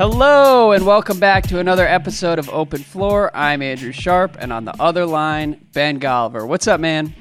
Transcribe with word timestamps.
Hello, 0.00 0.72
and 0.72 0.86
welcome 0.86 1.20
back 1.20 1.46
to 1.48 1.58
another 1.58 1.86
episode 1.86 2.38
of 2.38 2.48
Open 2.48 2.82
Floor. 2.82 3.30
I'm 3.36 3.60
Andrew 3.60 3.92
Sharp, 3.92 4.34
and 4.40 4.50
on 4.50 4.64
the 4.64 4.72
other 4.80 5.04
line, 5.04 5.66
Ben 5.74 6.00
Golliver. 6.00 6.48
What's 6.48 6.66
up, 6.66 6.80
man? 6.80 7.14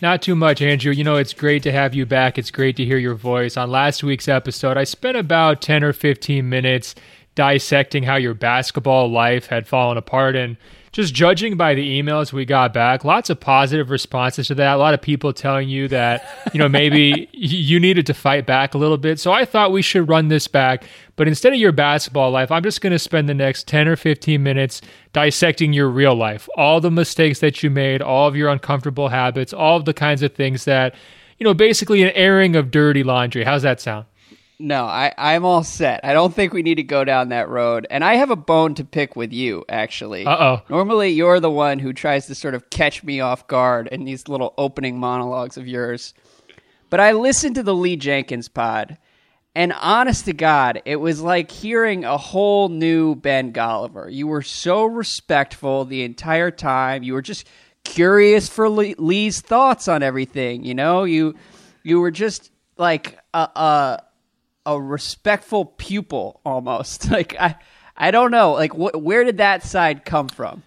Not 0.00 0.22
too 0.22 0.36
much, 0.36 0.62
Andrew. 0.62 0.92
You 0.92 1.02
know, 1.02 1.16
it's 1.16 1.34
great 1.34 1.64
to 1.64 1.72
have 1.72 1.96
you 1.96 2.06
back. 2.06 2.38
It's 2.38 2.52
great 2.52 2.76
to 2.76 2.84
hear 2.84 2.96
your 2.96 3.16
voice. 3.16 3.56
On 3.56 3.68
last 3.72 4.04
week's 4.04 4.28
episode, 4.28 4.76
I 4.76 4.84
spent 4.84 5.16
about 5.16 5.60
10 5.62 5.82
or 5.82 5.92
15 5.92 6.48
minutes 6.48 6.94
dissecting 7.34 8.04
how 8.04 8.14
your 8.14 8.34
basketball 8.34 9.10
life 9.10 9.46
had 9.46 9.66
fallen 9.66 9.96
apart. 9.98 10.36
And 10.36 10.56
just 10.92 11.14
judging 11.14 11.56
by 11.56 11.74
the 11.74 12.02
emails 12.02 12.34
we 12.34 12.44
got 12.44 12.74
back, 12.74 13.02
lots 13.02 13.30
of 13.30 13.40
positive 13.40 13.88
responses 13.88 14.48
to 14.48 14.54
that. 14.54 14.74
A 14.74 14.76
lot 14.76 14.92
of 14.92 15.00
people 15.00 15.32
telling 15.32 15.70
you 15.70 15.88
that, 15.88 16.50
you 16.52 16.58
know, 16.58 16.68
maybe 16.68 17.28
you 17.32 17.80
needed 17.80 18.06
to 18.06 18.14
fight 18.14 18.44
back 18.44 18.74
a 18.74 18.78
little 18.78 18.98
bit. 18.98 19.18
So 19.18 19.32
I 19.32 19.46
thought 19.46 19.72
we 19.72 19.80
should 19.80 20.08
run 20.08 20.28
this 20.28 20.46
back. 20.46 20.84
But 21.16 21.28
instead 21.28 21.54
of 21.54 21.58
your 21.58 21.72
basketball 21.72 22.30
life, 22.30 22.50
I'm 22.50 22.62
just 22.62 22.82
going 22.82 22.92
to 22.92 22.98
spend 22.98 23.28
the 23.28 23.34
next 23.34 23.66
10 23.68 23.88
or 23.88 23.96
15 23.96 24.42
minutes 24.42 24.82
dissecting 25.14 25.72
your 25.72 25.88
real 25.88 26.14
life, 26.14 26.46
all 26.56 26.80
the 26.80 26.90
mistakes 26.90 27.40
that 27.40 27.62
you 27.62 27.70
made, 27.70 28.02
all 28.02 28.28
of 28.28 28.36
your 28.36 28.50
uncomfortable 28.50 29.08
habits, 29.08 29.54
all 29.54 29.78
of 29.78 29.86
the 29.86 29.94
kinds 29.94 30.22
of 30.22 30.34
things 30.34 30.66
that, 30.66 30.94
you 31.38 31.44
know, 31.44 31.54
basically 31.54 32.02
an 32.02 32.10
airing 32.10 32.54
of 32.54 32.70
dirty 32.70 33.02
laundry. 33.02 33.44
How's 33.44 33.62
that 33.62 33.80
sound? 33.80 34.04
No, 34.62 34.84
I, 34.84 35.12
I'm 35.18 35.44
all 35.44 35.64
set. 35.64 36.04
I 36.04 36.12
don't 36.12 36.32
think 36.32 36.52
we 36.52 36.62
need 36.62 36.76
to 36.76 36.84
go 36.84 37.02
down 37.02 37.30
that 37.30 37.48
road. 37.48 37.84
And 37.90 38.04
I 38.04 38.14
have 38.14 38.30
a 38.30 38.36
bone 38.36 38.74
to 38.76 38.84
pick 38.84 39.16
with 39.16 39.32
you, 39.32 39.64
actually. 39.68 40.24
Uh 40.24 40.36
oh. 40.38 40.62
Normally, 40.68 41.08
you're 41.10 41.40
the 41.40 41.50
one 41.50 41.80
who 41.80 41.92
tries 41.92 42.28
to 42.28 42.36
sort 42.36 42.54
of 42.54 42.70
catch 42.70 43.02
me 43.02 43.18
off 43.18 43.48
guard 43.48 43.88
in 43.88 44.04
these 44.04 44.28
little 44.28 44.54
opening 44.56 45.00
monologues 45.00 45.56
of 45.56 45.66
yours. 45.66 46.14
But 46.90 47.00
I 47.00 47.10
listened 47.10 47.56
to 47.56 47.64
the 47.64 47.74
Lee 47.74 47.96
Jenkins 47.96 48.48
pod, 48.48 48.98
and 49.52 49.72
honest 49.72 50.26
to 50.26 50.32
God, 50.32 50.80
it 50.84 50.96
was 50.96 51.20
like 51.20 51.50
hearing 51.50 52.04
a 52.04 52.16
whole 52.16 52.68
new 52.68 53.16
Ben 53.16 53.52
Golliver. 53.52 54.12
You 54.12 54.28
were 54.28 54.42
so 54.42 54.84
respectful 54.84 55.86
the 55.86 56.04
entire 56.04 56.52
time. 56.52 57.02
You 57.02 57.14
were 57.14 57.22
just 57.22 57.48
curious 57.82 58.48
for 58.48 58.68
Lee's 58.68 59.40
thoughts 59.40 59.88
on 59.88 60.04
everything. 60.04 60.64
You 60.64 60.74
know, 60.76 61.02
you 61.02 61.34
you 61.82 61.98
were 61.98 62.12
just 62.12 62.52
like 62.76 63.18
a, 63.34 63.38
a 63.40 64.02
a 64.66 64.80
respectful 64.80 65.64
pupil 65.64 66.40
almost. 66.44 67.10
Like 67.10 67.36
I 67.38 67.56
I 67.96 68.10
don't 68.10 68.30
know. 68.30 68.52
Like 68.52 68.72
wh- 68.72 68.94
where 69.02 69.24
did 69.24 69.38
that 69.38 69.62
side 69.62 70.04
come 70.04 70.28
from? 70.28 70.62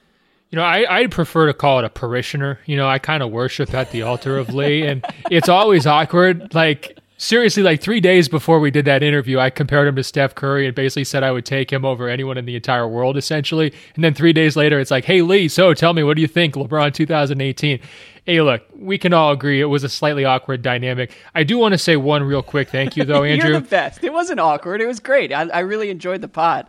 You 0.52 0.58
know, 0.58 0.64
I, 0.64 1.00
I'd 1.00 1.12
prefer 1.12 1.48
to 1.48 1.54
call 1.54 1.80
it 1.80 1.86
a 1.86 1.90
parishioner. 1.90 2.60
You 2.66 2.78
know, 2.78 2.88
I 2.88 3.00
kind 3.00 3.24
of 3.24 3.32
worship 3.32 3.74
at 3.74 3.92
the 3.92 4.04
altar 4.04 4.38
of 4.38 4.54
Lee, 4.54 4.84
and 4.88 5.04
it's 5.32 5.50
always 5.50 5.86
awkward. 5.88 6.54
Like, 6.54 6.98
seriously, 7.18 7.64
like 7.64 7.82
three 7.82 8.00
days 8.00 8.30
before 8.30 8.60
we 8.60 8.72
did 8.72 8.86
that 8.86 9.04
interview, 9.04 9.40
I 9.40 9.50
compared 9.50 9.88
him 9.88 9.96
to 9.96 10.04
Steph 10.04 10.36
Curry 10.36 10.66
and 10.68 10.76
basically 10.76 11.04
said 11.04 11.24
I 11.24 11.32
would 11.32 11.46
take 11.46 11.74
him 11.74 11.84
over 11.84 12.08
anyone 12.08 12.38
in 12.38 12.46
the 12.46 12.56
entire 12.56 12.88
world, 12.88 13.18
essentially. 13.18 13.74
And 13.96 14.04
then 14.04 14.14
three 14.14 14.34
days 14.34 14.56
later, 14.56 14.80
it's 14.80 14.92
like, 14.92 15.04
hey, 15.06 15.22
Lee, 15.24 15.48
so 15.50 15.74
tell 15.74 15.94
me, 15.94 16.04
what 16.04 16.16
do 16.16 16.22
you 16.22 16.28
think, 16.28 16.54
LeBron 16.56 16.94
2018? 16.94 17.80
Hey, 18.26 18.42
look, 18.42 18.64
we 18.76 18.98
can 18.98 19.14
all 19.14 19.32
agree 19.32 19.62
it 19.62 19.66
was 19.66 19.84
a 19.84 19.90
slightly 19.90 20.26
awkward 20.26 20.64
dynamic. 20.64 21.16
I 21.36 21.44
do 21.44 21.60
want 21.60 21.74
to 21.74 21.78
say 21.78 21.96
one 21.96 22.24
real 22.24 22.42
quick 22.42 22.70
thank 22.70 22.98
you, 22.98 23.06
though, 23.06 23.24
Andrew. 23.24 23.50
You're 23.52 23.60
the 23.62 23.68
best. 23.68 24.04
It 24.04 24.12
wasn't 24.12 24.40
awkward. 24.40 24.82
It 24.82 24.88
was 24.88 25.00
great. 25.00 25.32
I, 25.32 25.44
I 25.44 25.60
really 25.60 25.92
enjoyed 25.92 26.22
the 26.22 26.28
pod. 26.28 26.66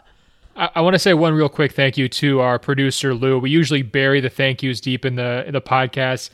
I, 0.54 0.70
I 0.76 0.80
want 0.82 0.94
to 0.94 0.98
say 0.98 1.14
one 1.14 1.32
real 1.32 1.48
quick 1.48 1.72
thank 1.72 1.96
you 1.96 2.08
to 2.10 2.40
our 2.40 2.58
producer 2.58 3.14
Lou. 3.14 3.38
We 3.38 3.50
usually 3.50 3.82
bury 3.82 4.20
the 4.20 4.28
thank 4.28 4.62
yous 4.62 4.80
deep 4.80 5.04
in 5.04 5.16
the 5.16 5.44
in 5.46 5.52
the 5.52 5.62
podcast. 5.62 6.30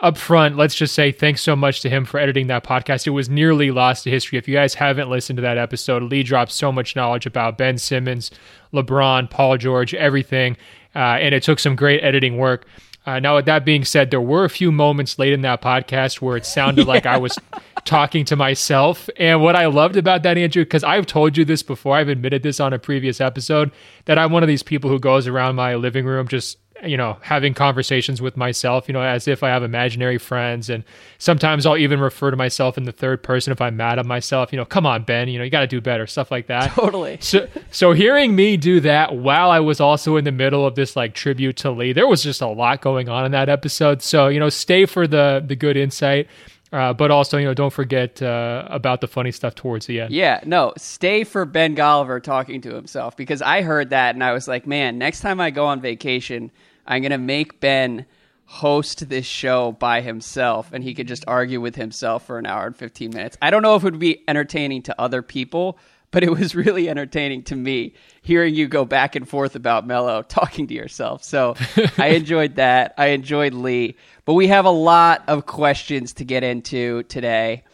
Up 0.00 0.18
front, 0.18 0.58
let's 0.58 0.74
just 0.74 0.94
say 0.94 1.10
thanks 1.10 1.40
so 1.40 1.56
much 1.56 1.80
to 1.80 1.88
him 1.88 2.04
for 2.04 2.20
editing 2.20 2.48
that 2.48 2.64
podcast. 2.64 3.06
It 3.06 3.10
was 3.10 3.30
nearly 3.30 3.70
lost 3.70 4.04
to 4.04 4.10
history. 4.10 4.36
If 4.36 4.46
you 4.46 4.52
guys 4.54 4.74
haven't 4.74 5.08
listened 5.08 5.38
to 5.38 5.40
that 5.40 5.56
episode, 5.56 6.02
Lee 6.02 6.22
dropped 6.22 6.52
so 6.52 6.70
much 6.70 6.94
knowledge 6.94 7.24
about 7.24 7.56
Ben 7.56 7.78
Simmons, 7.78 8.30
LeBron, 8.74 9.30
Paul 9.30 9.56
George, 9.56 9.94
everything, 9.94 10.58
uh, 10.94 10.98
and 10.98 11.34
it 11.34 11.42
took 11.42 11.58
some 11.58 11.74
great 11.74 12.04
editing 12.04 12.36
work. 12.36 12.66
Uh, 13.06 13.20
now, 13.20 13.36
with 13.36 13.46
that 13.46 13.64
being 13.64 13.84
said, 13.84 14.10
there 14.10 14.20
were 14.20 14.44
a 14.44 14.50
few 14.50 14.72
moments 14.72 15.16
late 15.16 15.32
in 15.32 15.42
that 15.42 15.62
podcast 15.62 16.20
where 16.20 16.36
it 16.36 16.44
sounded 16.44 16.86
yeah. 16.86 16.92
like 16.92 17.06
I 17.06 17.16
was 17.18 17.38
talking 17.84 18.24
to 18.24 18.34
myself. 18.34 19.08
And 19.16 19.40
what 19.40 19.54
I 19.54 19.66
loved 19.66 19.96
about 19.96 20.24
that, 20.24 20.36
Andrew, 20.36 20.64
because 20.64 20.82
I've 20.82 21.06
told 21.06 21.36
you 21.36 21.44
this 21.44 21.62
before, 21.62 21.96
I've 21.96 22.08
admitted 22.08 22.42
this 22.42 22.58
on 22.58 22.72
a 22.72 22.80
previous 22.80 23.20
episode, 23.20 23.70
that 24.06 24.18
I'm 24.18 24.32
one 24.32 24.42
of 24.42 24.48
these 24.48 24.64
people 24.64 24.90
who 24.90 24.98
goes 24.98 25.28
around 25.28 25.54
my 25.54 25.76
living 25.76 26.04
room 26.04 26.26
just 26.26 26.58
you 26.84 26.96
know, 26.96 27.16
having 27.22 27.54
conversations 27.54 28.20
with 28.20 28.36
myself, 28.36 28.88
you 28.88 28.92
know, 28.92 29.00
as 29.00 29.26
if 29.26 29.42
I 29.42 29.48
have 29.48 29.62
imaginary 29.62 30.18
friends. 30.18 30.68
And 30.68 30.84
sometimes 31.18 31.66
I'll 31.66 31.76
even 31.76 32.00
refer 32.00 32.30
to 32.30 32.36
myself 32.36 32.76
in 32.76 32.84
the 32.84 32.92
third 32.92 33.22
person 33.22 33.52
if 33.52 33.60
I'm 33.60 33.76
mad 33.76 33.98
at 33.98 34.06
myself, 34.06 34.52
you 34.52 34.58
know, 34.58 34.64
come 34.64 34.86
on, 34.86 35.04
Ben, 35.04 35.28
you 35.28 35.38
know, 35.38 35.44
you 35.44 35.50
got 35.50 35.60
to 35.60 35.66
do 35.66 35.80
better, 35.80 36.06
stuff 36.06 36.30
like 36.30 36.46
that. 36.48 36.72
Totally. 36.72 37.18
So, 37.20 37.48
so 37.70 37.92
hearing 37.92 38.36
me 38.36 38.56
do 38.56 38.80
that 38.80 39.16
while 39.16 39.50
I 39.50 39.60
was 39.60 39.80
also 39.80 40.16
in 40.16 40.24
the 40.24 40.32
middle 40.32 40.66
of 40.66 40.74
this 40.74 40.96
like 40.96 41.14
tribute 41.14 41.56
to 41.58 41.70
Lee, 41.70 41.92
there 41.92 42.06
was 42.06 42.22
just 42.22 42.40
a 42.40 42.48
lot 42.48 42.80
going 42.80 43.08
on 43.08 43.24
in 43.24 43.32
that 43.32 43.48
episode. 43.48 44.02
So, 44.02 44.28
you 44.28 44.38
know, 44.38 44.48
stay 44.48 44.86
for 44.86 45.06
the, 45.06 45.42
the 45.44 45.56
good 45.56 45.76
insight. 45.76 46.28
Uh, 46.72 46.92
but 46.92 47.10
also, 47.10 47.38
you 47.38 47.44
know, 47.44 47.54
don't 47.54 47.72
forget 47.72 48.20
uh, 48.20 48.66
about 48.68 49.00
the 49.00 49.06
funny 49.06 49.30
stuff 49.30 49.54
towards 49.54 49.86
the 49.86 50.00
end. 50.00 50.12
Yeah, 50.12 50.40
no, 50.44 50.72
stay 50.76 51.24
for 51.24 51.44
Ben 51.44 51.76
Golliver 51.76 52.22
talking 52.22 52.60
to 52.62 52.74
himself 52.74 53.16
because 53.16 53.40
I 53.40 53.62
heard 53.62 53.90
that 53.90 54.14
and 54.14 54.24
I 54.24 54.32
was 54.32 54.48
like, 54.48 54.66
man, 54.66 54.98
next 54.98 55.20
time 55.20 55.40
I 55.40 55.50
go 55.50 55.66
on 55.66 55.80
vacation, 55.80 56.50
I'm 56.86 57.02
to 57.02 57.18
make 57.18 57.60
Ben 57.60 58.06
host 58.46 59.08
this 59.08 59.26
show 59.26 59.72
by 59.72 60.00
himself 60.00 60.70
and 60.72 60.82
he 60.82 60.94
could 60.94 61.08
just 61.08 61.24
argue 61.26 61.60
with 61.60 61.76
himself 61.76 62.26
for 62.26 62.38
an 62.38 62.46
hour 62.46 62.66
and 62.66 62.76
15 62.76 63.10
minutes. 63.10 63.36
I 63.42 63.50
don't 63.50 63.62
know 63.62 63.76
if 63.76 63.82
it 63.82 63.92
would 63.92 63.98
be 63.98 64.24
entertaining 64.28 64.82
to 64.82 65.00
other 65.00 65.22
people, 65.22 65.78
but 66.10 66.22
it 66.22 66.30
was 66.30 66.54
really 66.54 66.88
entertaining 66.88 67.42
to 67.44 67.56
me 67.56 67.94
hearing 68.22 68.54
you 68.54 68.68
go 68.68 68.84
back 68.84 69.16
and 69.16 69.28
forth 69.28 69.54
about 69.56 69.86
Melo 69.86 70.22
talking 70.22 70.66
to 70.68 70.74
yourself. 70.74 71.22
So 71.24 71.54
I 71.98 72.08
enjoyed 72.08 72.56
that. 72.56 72.94
I 72.96 73.08
enjoyed 73.08 73.54
Lee. 73.54 73.96
But 74.24 74.34
we 74.34 74.48
have 74.48 74.64
a 74.64 74.70
lot 74.70 75.24
of 75.28 75.46
questions 75.46 76.14
to 76.14 76.24
get 76.24 76.42
into 76.42 77.02
today. 77.04 77.64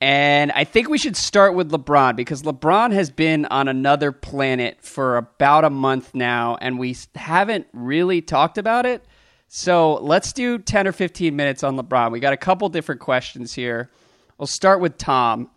And 0.00 0.52
I 0.52 0.64
think 0.64 0.88
we 0.88 0.98
should 0.98 1.16
start 1.16 1.54
with 1.54 1.70
LeBron 1.70 2.16
because 2.16 2.42
LeBron 2.42 2.92
has 2.92 3.10
been 3.10 3.46
on 3.46 3.68
another 3.68 4.12
planet 4.12 4.82
for 4.82 5.16
about 5.16 5.64
a 5.64 5.70
month 5.70 6.14
now, 6.14 6.58
and 6.60 6.78
we 6.78 6.96
haven't 7.14 7.68
really 7.72 8.20
talked 8.20 8.58
about 8.58 8.84
it. 8.84 9.02
So 9.48 9.94
let's 10.02 10.32
do 10.32 10.58
10 10.58 10.88
or 10.88 10.92
15 10.92 11.34
minutes 11.34 11.62
on 11.62 11.78
LeBron. 11.78 12.10
We 12.10 12.20
got 12.20 12.32
a 12.32 12.36
couple 12.36 12.68
different 12.68 13.00
questions 13.00 13.54
here. 13.54 13.90
We'll 14.36 14.46
start 14.46 14.80
with 14.80 14.98
Tom, 14.98 15.48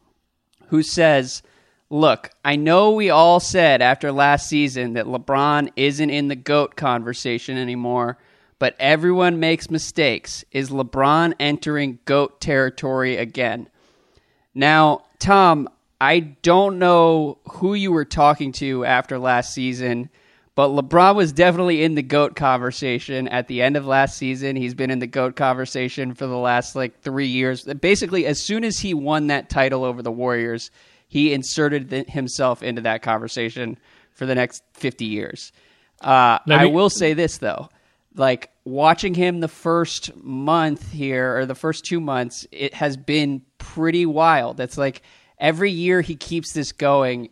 who 0.67 0.83
says, 0.83 1.41
Look, 1.89 2.31
I 2.43 2.57
know 2.57 2.91
we 2.91 3.09
all 3.09 3.39
said 3.39 3.81
after 3.81 4.11
last 4.11 4.49
season 4.49 4.93
that 4.93 5.05
LeBron 5.05 5.71
isn't 5.77 6.09
in 6.09 6.27
the 6.27 6.35
GOAT 6.35 6.75
conversation 6.75 7.57
anymore, 7.57 8.17
but 8.59 8.75
everyone 8.77 9.39
makes 9.39 9.69
mistakes. 9.69 10.43
Is 10.51 10.69
LeBron 10.69 11.35
entering 11.39 11.99
GOAT 12.03 12.41
territory 12.41 13.15
again? 13.15 13.69
Now, 14.53 15.05
Tom, 15.19 15.69
I 16.01 16.19
don't 16.19 16.77
know 16.77 17.37
who 17.51 17.73
you 17.73 17.93
were 17.93 18.05
talking 18.05 18.51
to 18.53 18.83
after 18.83 19.17
last 19.17 19.53
season, 19.53 20.09
but 20.55 20.69
LeBron 20.69 21.15
was 21.15 21.31
definitely 21.31 21.83
in 21.83 21.95
the 21.95 22.01
GOAT 22.01 22.35
conversation 22.35 23.29
at 23.29 23.47
the 23.47 23.61
end 23.61 23.77
of 23.77 23.85
last 23.85 24.17
season. 24.17 24.57
He's 24.57 24.73
been 24.73 24.91
in 24.91 24.99
the 24.99 25.07
GOAT 25.07 25.37
conversation 25.37 26.15
for 26.15 26.27
the 26.27 26.35
last 26.35 26.75
like 26.75 26.99
three 26.99 27.27
years. 27.27 27.63
Basically, 27.63 28.25
as 28.25 28.41
soon 28.41 28.65
as 28.65 28.79
he 28.79 28.93
won 28.93 29.27
that 29.27 29.49
title 29.49 29.85
over 29.85 30.01
the 30.01 30.11
Warriors, 30.11 30.69
he 31.07 31.33
inserted 31.33 31.91
himself 32.09 32.63
into 32.63 32.81
that 32.81 33.01
conversation 33.01 33.77
for 34.11 34.25
the 34.25 34.35
next 34.35 34.63
50 34.73 35.05
years. 35.05 35.51
Uh, 36.01 36.39
me- 36.45 36.55
I 36.55 36.65
will 36.65 36.89
say 36.89 37.13
this, 37.13 37.37
though 37.37 37.69
like 38.17 38.49
watching 38.65 39.13
him 39.13 39.39
the 39.39 39.47
first 39.47 40.15
month 40.17 40.91
here 40.91 41.37
or 41.37 41.45
the 41.45 41.55
first 41.55 41.85
two 41.85 41.99
months, 41.99 42.45
it 42.51 42.73
has 42.73 42.97
been 42.97 43.41
pretty 43.57 44.05
wild. 44.05 44.59
It's 44.59 44.77
like 44.77 45.03
every 45.39 45.71
year 45.71 46.01
he 46.01 46.15
keeps 46.15 46.51
this 46.53 46.71
going, 46.71 47.29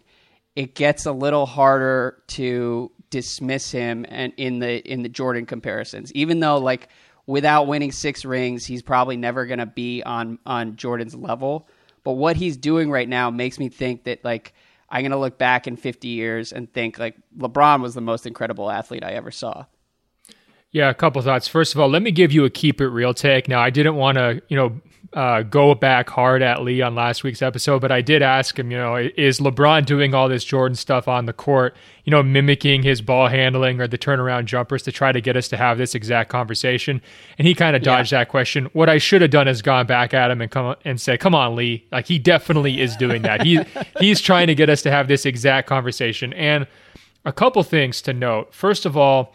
it 0.55 0.75
gets 0.75 1.05
a 1.05 1.11
little 1.11 1.45
harder 1.45 2.21
to 2.27 2.91
dismiss 3.09 3.71
him 3.71 4.05
and 4.09 4.33
in 4.37 4.59
the 4.59 4.79
in 4.89 5.01
the 5.01 5.09
Jordan 5.09 5.45
comparisons. 5.45 6.13
Even 6.13 6.39
though 6.39 6.57
like 6.57 6.89
without 7.25 7.67
winning 7.67 7.91
six 7.91 8.23
rings, 8.23 8.65
he's 8.65 8.81
probably 8.81 9.17
never 9.17 9.45
going 9.45 9.59
to 9.59 9.65
be 9.65 10.03
on 10.03 10.39
on 10.45 10.75
Jordan's 10.75 11.15
level. 11.15 11.67
But 12.05 12.13
what 12.13 12.37
he's 12.37 12.55
doing 12.55 12.89
right 12.89 13.09
now 13.09 13.29
makes 13.29 13.59
me 13.59 13.67
think 13.67 14.05
that 14.05 14.23
like 14.23 14.53
I'm 14.87 15.01
to 15.11 15.17
look 15.17 15.37
back 15.37 15.67
in 15.67 15.75
50 15.75 16.07
years 16.07 16.53
and 16.53 16.71
think 16.71 16.97
like 16.97 17.17
LeBron 17.37 17.81
was 17.81 17.95
the 17.95 18.01
most 18.01 18.25
incredible 18.25 18.71
athlete 18.71 19.03
I 19.03 19.11
ever 19.11 19.31
saw. 19.31 19.65
Yeah, 20.71 20.89
a 20.89 20.93
couple 20.93 21.21
thoughts. 21.21 21.47
First 21.47 21.73
of 21.73 21.81
all, 21.81 21.89
let 21.89 22.01
me 22.01 22.11
give 22.11 22.31
you 22.31 22.45
a 22.45 22.49
keep 22.49 22.79
it 22.79 22.89
real 22.89 23.13
take. 23.13 23.47
Now, 23.47 23.59
I 23.59 23.69
didn't 23.69 23.95
want 23.95 24.17
to, 24.17 24.41
you 24.49 24.57
know, 24.57 24.79
uh, 25.13 25.43
go 25.43 25.75
back 25.75 26.09
hard 26.09 26.41
at 26.41 26.63
Lee 26.63 26.81
on 26.81 26.95
last 26.95 27.23
week's 27.23 27.41
episode, 27.41 27.79
but 27.79 27.91
I 27.91 28.01
did 28.01 28.21
ask 28.21 28.57
him, 28.57 28.71
you 28.71 28.77
know, 28.77 28.95
is 28.95 29.39
LeBron 29.39 29.85
doing 29.85 30.13
all 30.13 30.27
this 30.27 30.43
Jordan 30.43 30.75
stuff 30.75 31.07
on 31.07 31.25
the 31.25 31.33
court, 31.33 31.75
you 32.03 32.11
know, 32.11 32.23
mimicking 32.23 32.83
his 32.83 33.01
ball 33.01 33.27
handling 33.27 33.79
or 33.79 33.87
the 33.87 33.97
turnaround 33.97 34.45
jumpers 34.45 34.83
to 34.83 34.91
try 34.91 35.11
to 35.11 35.21
get 35.21 35.37
us 35.37 35.47
to 35.49 35.57
have 35.57 35.77
this 35.77 35.95
exact 35.95 36.29
conversation? 36.29 37.01
And 37.37 37.47
he 37.47 37.53
kind 37.53 37.75
of 37.75 37.81
dodged 37.81 38.11
yeah. 38.11 38.19
that 38.19 38.29
question. 38.29 38.65
What 38.73 38.89
I 38.89 38.97
should 38.97 39.21
have 39.21 39.31
done 39.31 39.47
is 39.47 39.61
gone 39.61 39.85
back 39.85 40.13
at 40.13 40.31
him 40.31 40.41
and 40.41 40.49
come 40.49 40.75
and 40.85 40.99
say, 40.99 41.17
"Come 41.17 41.35
on, 41.35 41.55
Lee, 41.55 41.85
like 41.91 42.07
he 42.07 42.19
definitely 42.19 42.81
is 42.81 42.95
doing 42.95 43.21
that. 43.23 43.43
He 43.43 43.59
he's 43.99 44.21
trying 44.21 44.47
to 44.47 44.55
get 44.55 44.69
us 44.69 44.81
to 44.83 44.91
have 44.91 45.07
this 45.07 45.25
exact 45.25 45.67
conversation." 45.67 46.33
And 46.33 46.67
a 47.25 47.33
couple 47.33 47.63
things 47.63 48.01
to 48.03 48.13
note. 48.13 48.53
First 48.53 48.85
of 48.85 48.95
all 48.95 49.33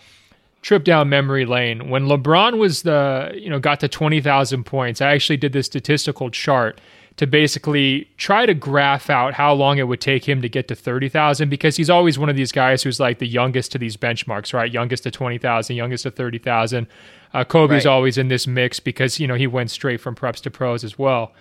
trip 0.63 0.85
down 0.85 1.09
memory 1.09 1.47
lane. 1.47 1.89
When 1.89 2.07
LeBron 2.07 2.59
was 2.59 2.83
the, 2.83 3.33
you 3.35 3.49
know, 3.49 3.59
got 3.59 3.81
to 3.81 3.89
20,000 3.89 4.65
points, 4.65 5.01
I 5.01 5.13
actually 5.13 5.39
did 5.39 5.53
this 5.53 5.67
statistical 5.67 6.31
chart 6.31 6.81
to 7.17 7.27
basically 7.27 8.09
try 8.17 8.47
to 8.47 8.55
graph 8.55 9.11
out 9.11 9.35
how 9.35 9.53
long 9.53 9.79
it 9.79 9.83
would 9.89 10.01
take 10.01 10.27
him 10.27 10.41
to 10.43 10.49
get 10.49 10.69
to 10.69 10.75
30,000 10.75 11.49
because 11.49 11.77
he's 11.77 11.91
always 11.91 12.19
one 12.19 12.29
of 12.29 12.37
these 12.37 12.53
guys 12.53 12.83
who's 12.83 13.01
like 13.01 13.19
the 13.19 13.27
youngest 13.27 13.73
to 13.73 13.79
these 13.79 13.97
benchmarks, 13.97 14.55
right? 14.55 14.73
Youngest 14.73 15.03
to 15.03 15.11
20,000, 15.11 15.77
youngest 15.77 16.05
to 16.05 16.11
30,000. 16.11 16.87
Uh, 17.33 17.45
Kobe's 17.45 17.85
right. 17.85 17.87
always 17.87 18.17
in 18.17 18.29
this 18.29 18.47
mix 18.47 18.81
because, 18.81 19.21
you 19.21 19.27
know, 19.27 19.35
he 19.35 19.47
went 19.47 19.71
straight 19.71 20.01
from 20.01 20.15
preps 20.15 20.41
to 20.43 20.51
pros 20.51 20.83
as 20.83 20.99
well. 20.99 21.33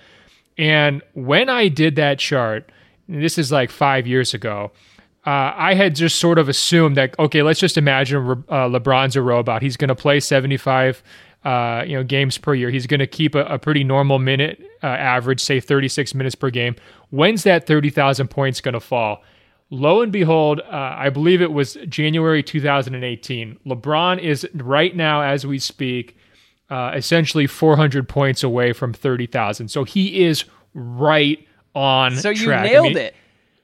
And 0.57 1.01
when 1.13 1.48
I 1.48 1.69
did 1.69 1.95
that 1.95 2.19
chart, 2.19 2.69
this 3.07 3.38
is 3.38 3.51
like 3.51 3.72
five 3.72 4.06
years 4.06 4.33
ago, 4.33 4.72
uh, 5.25 5.54
I 5.56 5.74
had 5.74 5.95
just 5.95 6.18
sort 6.18 6.39
of 6.39 6.48
assumed 6.48 6.98
that 6.98 7.18
okay, 7.19 7.44
let's 7.44 7.60
just 7.60 7.77
imagine 7.77 8.45
uh, 8.50 8.68
LeBron's 8.68 9.16
a 9.16 9.21
robot. 9.21 9.62
He's 9.62 9.77
going 9.77 9.89
to 9.89 9.95
play 9.95 10.19
seventy 10.19 10.57
five, 10.57 11.04
uh, 11.44 11.83
you 11.86 11.95
know, 11.95 12.04
games 12.04 12.38
per 12.38 12.54
year. 12.54 12.69
He's 12.69 12.88
going 12.88 13.01
to 13.01 13.07
keep 13.07 13.36
a, 13.36 13.44
a, 13.45 13.60
pretty 13.60 13.83
normal 13.83 14.19
minute 14.19 14.62
uh, 14.81 14.88
average, 14.88 15.42
say 15.42 15.60
thirty 15.60 15.88
six 15.88 16.16
minutes 16.16 16.36
per 16.36 16.50
game. 16.50 16.75
When's 17.10 17.44
that 17.44 17.68
thirty 17.68 17.89
thousand 17.89 18.30
points 18.30 18.62
going 18.62 18.74
to 18.74 18.80
fall? 18.80 19.24
Lo 19.71 20.01
and 20.01 20.12
behold, 20.12 20.62
uh, 20.62 20.95
I 20.98 21.10
believe 21.10 21.42
it 21.42 21.51
was 21.51 21.77
January 21.88 22.42
2018. 22.42 23.60
LeBron 23.68 24.19
is 24.19 24.48
right 24.56 24.95
now, 24.95 25.22
as 25.22 25.45
we 25.45 25.60
speak, 25.60 26.18
uh, 26.72 26.94
essentially 26.95 27.45
400 27.45 28.10
points 28.10 28.42
away 28.42 28.74
from 28.74 28.94
30,000. 28.94 29.68
So 29.68 29.83
he 29.83 30.24
is 30.24 30.45
right 30.74 31.45
on. 31.75 32.15
So 32.15 32.30
you 32.30 32.45
track. 32.45 32.63
nailed 32.63 32.86
I 32.86 32.89
mean, 32.89 32.98
it. 32.98 33.15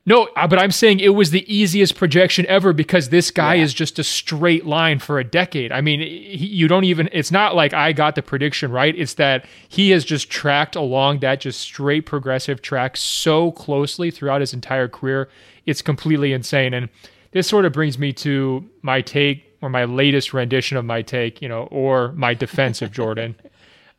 No, 0.07 0.29
uh, 0.35 0.47
but 0.47 0.59
I'm 0.59 0.71
saying 0.71 0.99
it 0.99 1.15
was 1.15 1.31
the 1.31 1.51
easiest 1.53 1.95
projection 1.95 2.45
ever 2.45 2.73
because 2.73 3.09
this 3.09 3.31
guy 3.31 3.55
yeah. 3.55 3.63
is 3.63 3.73
just 3.73 3.97
a 3.97 4.03
straight 4.03 4.65
line 4.65 4.99
for 4.99 5.17
a 5.17 5.23
decade. 5.23 5.71
I 5.71 5.81
mean, 5.81 5.99
he, 5.99 6.45
you 6.45 6.67
don't 6.67 6.83
even, 6.83 7.09
it's 7.11 7.31
not 7.31 7.55
like 7.55 7.73
I 7.73 7.91
got 7.91 8.13
the 8.13 8.21
prediction 8.21 8.71
right. 8.71 8.95
It's 8.95 9.15
that 9.15 9.45
he 9.67 9.89
has 9.89 10.05
just 10.05 10.29
tracked 10.29 10.75
along 10.75 11.19
that 11.19 11.41
just 11.41 11.59
straight 11.59 12.05
progressive 12.05 12.61
track 12.61 12.97
so 12.97 13.51
closely 13.51 14.11
throughout 14.11 14.41
his 14.41 14.53
entire 14.53 14.87
career. 14.87 15.27
It's 15.65 15.81
completely 15.81 16.33
insane. 16.33 16.75
And 16.75 16.89
this 17.31 17.47
sort 17.47 17.65
of 17.65 17.73
brings 17.73 17.97
me 17.97 18.13
to 18.13 18.63
my 18.83 19.01
take 19.01 19.57
or 19.63 19.69
my 19.69 19.85
latest 19.85 20.35
rendition 20.35 20.77
of 20.77 20.85
my 20.85 21.01
take, 21.01 21.41
you 21.41 21.49
know, 21.49 21.63
or 21.71 22.11
my 22.11 22.35
defense 22.35 22.81
of 22.81 22.91
Jordan. 22.91 23.35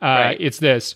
Uh, 0.02 0.04
right. 0.04 0.36
It's 0.38 0.58
this 0.58 0.94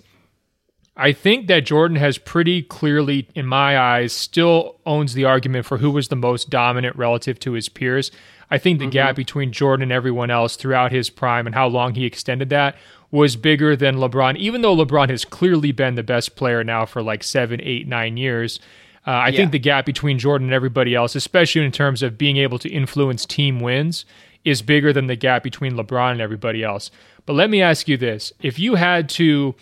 I 1.01 1.13
think 1.13 1.47
that 1.47 1.65
Jordan 1.65 1.97
has 1.97 2.19
pretty 2.19 2.63
clearly, 2.63 3.27
in 3.35 3.47
my 3.47 3.79
eyes, 3.79 4.13
still 4.13 4.77
owns 4.85 5.15
the 5.15 5.25
argument 5.25 5.65
for 5.65 5.79
who 5.79 5.91
was 5.91 6.09
the 6.09 6.17
most 6.17 6.51
dominant 6.51 6.95
relative 6.95 7.41
to 7.41 7.53
his 7.53 7.71
peers. 7.71 8.11
I 8.51 8.59
think 8.59 8.79
the 8.79 8.85
mm-hmm. 8.85 8.91
gap 8.91 9.17
between 9.17 9.51
Jordan 9.51 9.85
and 9.85 9.93
everyone 9.93 10.31
else 10.31 10.57
throughout 10.57 10.93
his 10.93 11.09
prime 11.09 11.47
and 11.47 11.55
how 11.55 11.69
long 11.69 11.95
he 11.95 12.05
extended 12.05 12.51
that 12.51 12.77
was 13.11 13.35
bigger 13.35 13.75
than 13.77 13.97
LeBron, 13.97 14.37
even 14.37 14.61
though 14.61 14.77
LeBron 14.77 15.09
has 15.09 15.25
clearly 15.25 15.73
been 15.73 15.95
the 15.95 16.03
best 16.03 16.37
player 16.37 16.63
now 16.63 16.85
for 16.85 17.03
like 17.03 17.23
seven, 17.23 17.61
eight, 17.63 17.89
nine 17.89 18.17
years. 18.17 18.61
Uh, 19.07 19.11
I 19.11 19.29
yeah. 19.29 19.39
think 19.39 19.53
the 19.53 19.59
gap 19.59 19.87
between 19.87 20.19
Jordan 20.19 20.49
and 20.49 20.55
everybody 20.55 20.95
else, 20.95 21.15
especially 21.17 21.65
in 21.65 21.73
terms 21.73 22.03
of 22.03 22.19
being 22.19 22.37
able 22.37 22.59
to 22.59 22.69
influence 22.69 23.25
team 23.25 23.61
wins, 23.61 24.05
is 24.45 24.63
bigger 24.63 24.93
than 24.93 25.07
the 25.07 25.17
gap 25.17 25.43
between 25.43 25.73
LeBron 25.73 26.13
and 26.13 26.21
everybody 26.21 26.63
else. 26.63 26.91
But 27.27 27.33
let 27.33 27.51
me 27.51 27.63
ask 27.63 27.89
you 27.89 27.97
this 27.97 28.33
if 28.41 28.59
you 28.59 28.75
had 28.75 29.09
to 29.11 29.55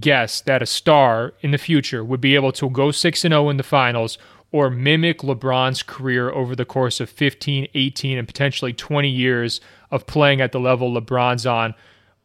guess 0.00 0.40
that 0.42 0.62
a 0.62 0.66
star 0.66 1.32
in 1.40 1.52
the 1.52 1.58
future 1.58 2.04
would 2.04 2.20
be 2.20 2.34
able 2.34 2.52
to 2.52 2.68
go 2.70 2.90
6 2.90 3.24
and 3.24 3.32
0 3.32 3.48
in 3.50 3.56
the 3.56 3.62
finals 3.62 4.18
or 4.52 4.70
mimic 4.70 5.20
LeBron's 5.20 5.82
career 5.82 6.30
over 6.30 6.54
the 6.54 6.64
course 6.64 7.00
of 7.00 7.10
15, 7.10 7.68
18 7.74 8.18
and 8.18 8.26
potentially 8.26 8.72
20 8.72 9.08
years 9.08 9.60
of 9.90 10.06
playing 10.06 10.40
at 10.40 10.52
the 10.52 10.60
level 10.60 10.92
LeBron's 10.92 11.46
on 11.46 11.74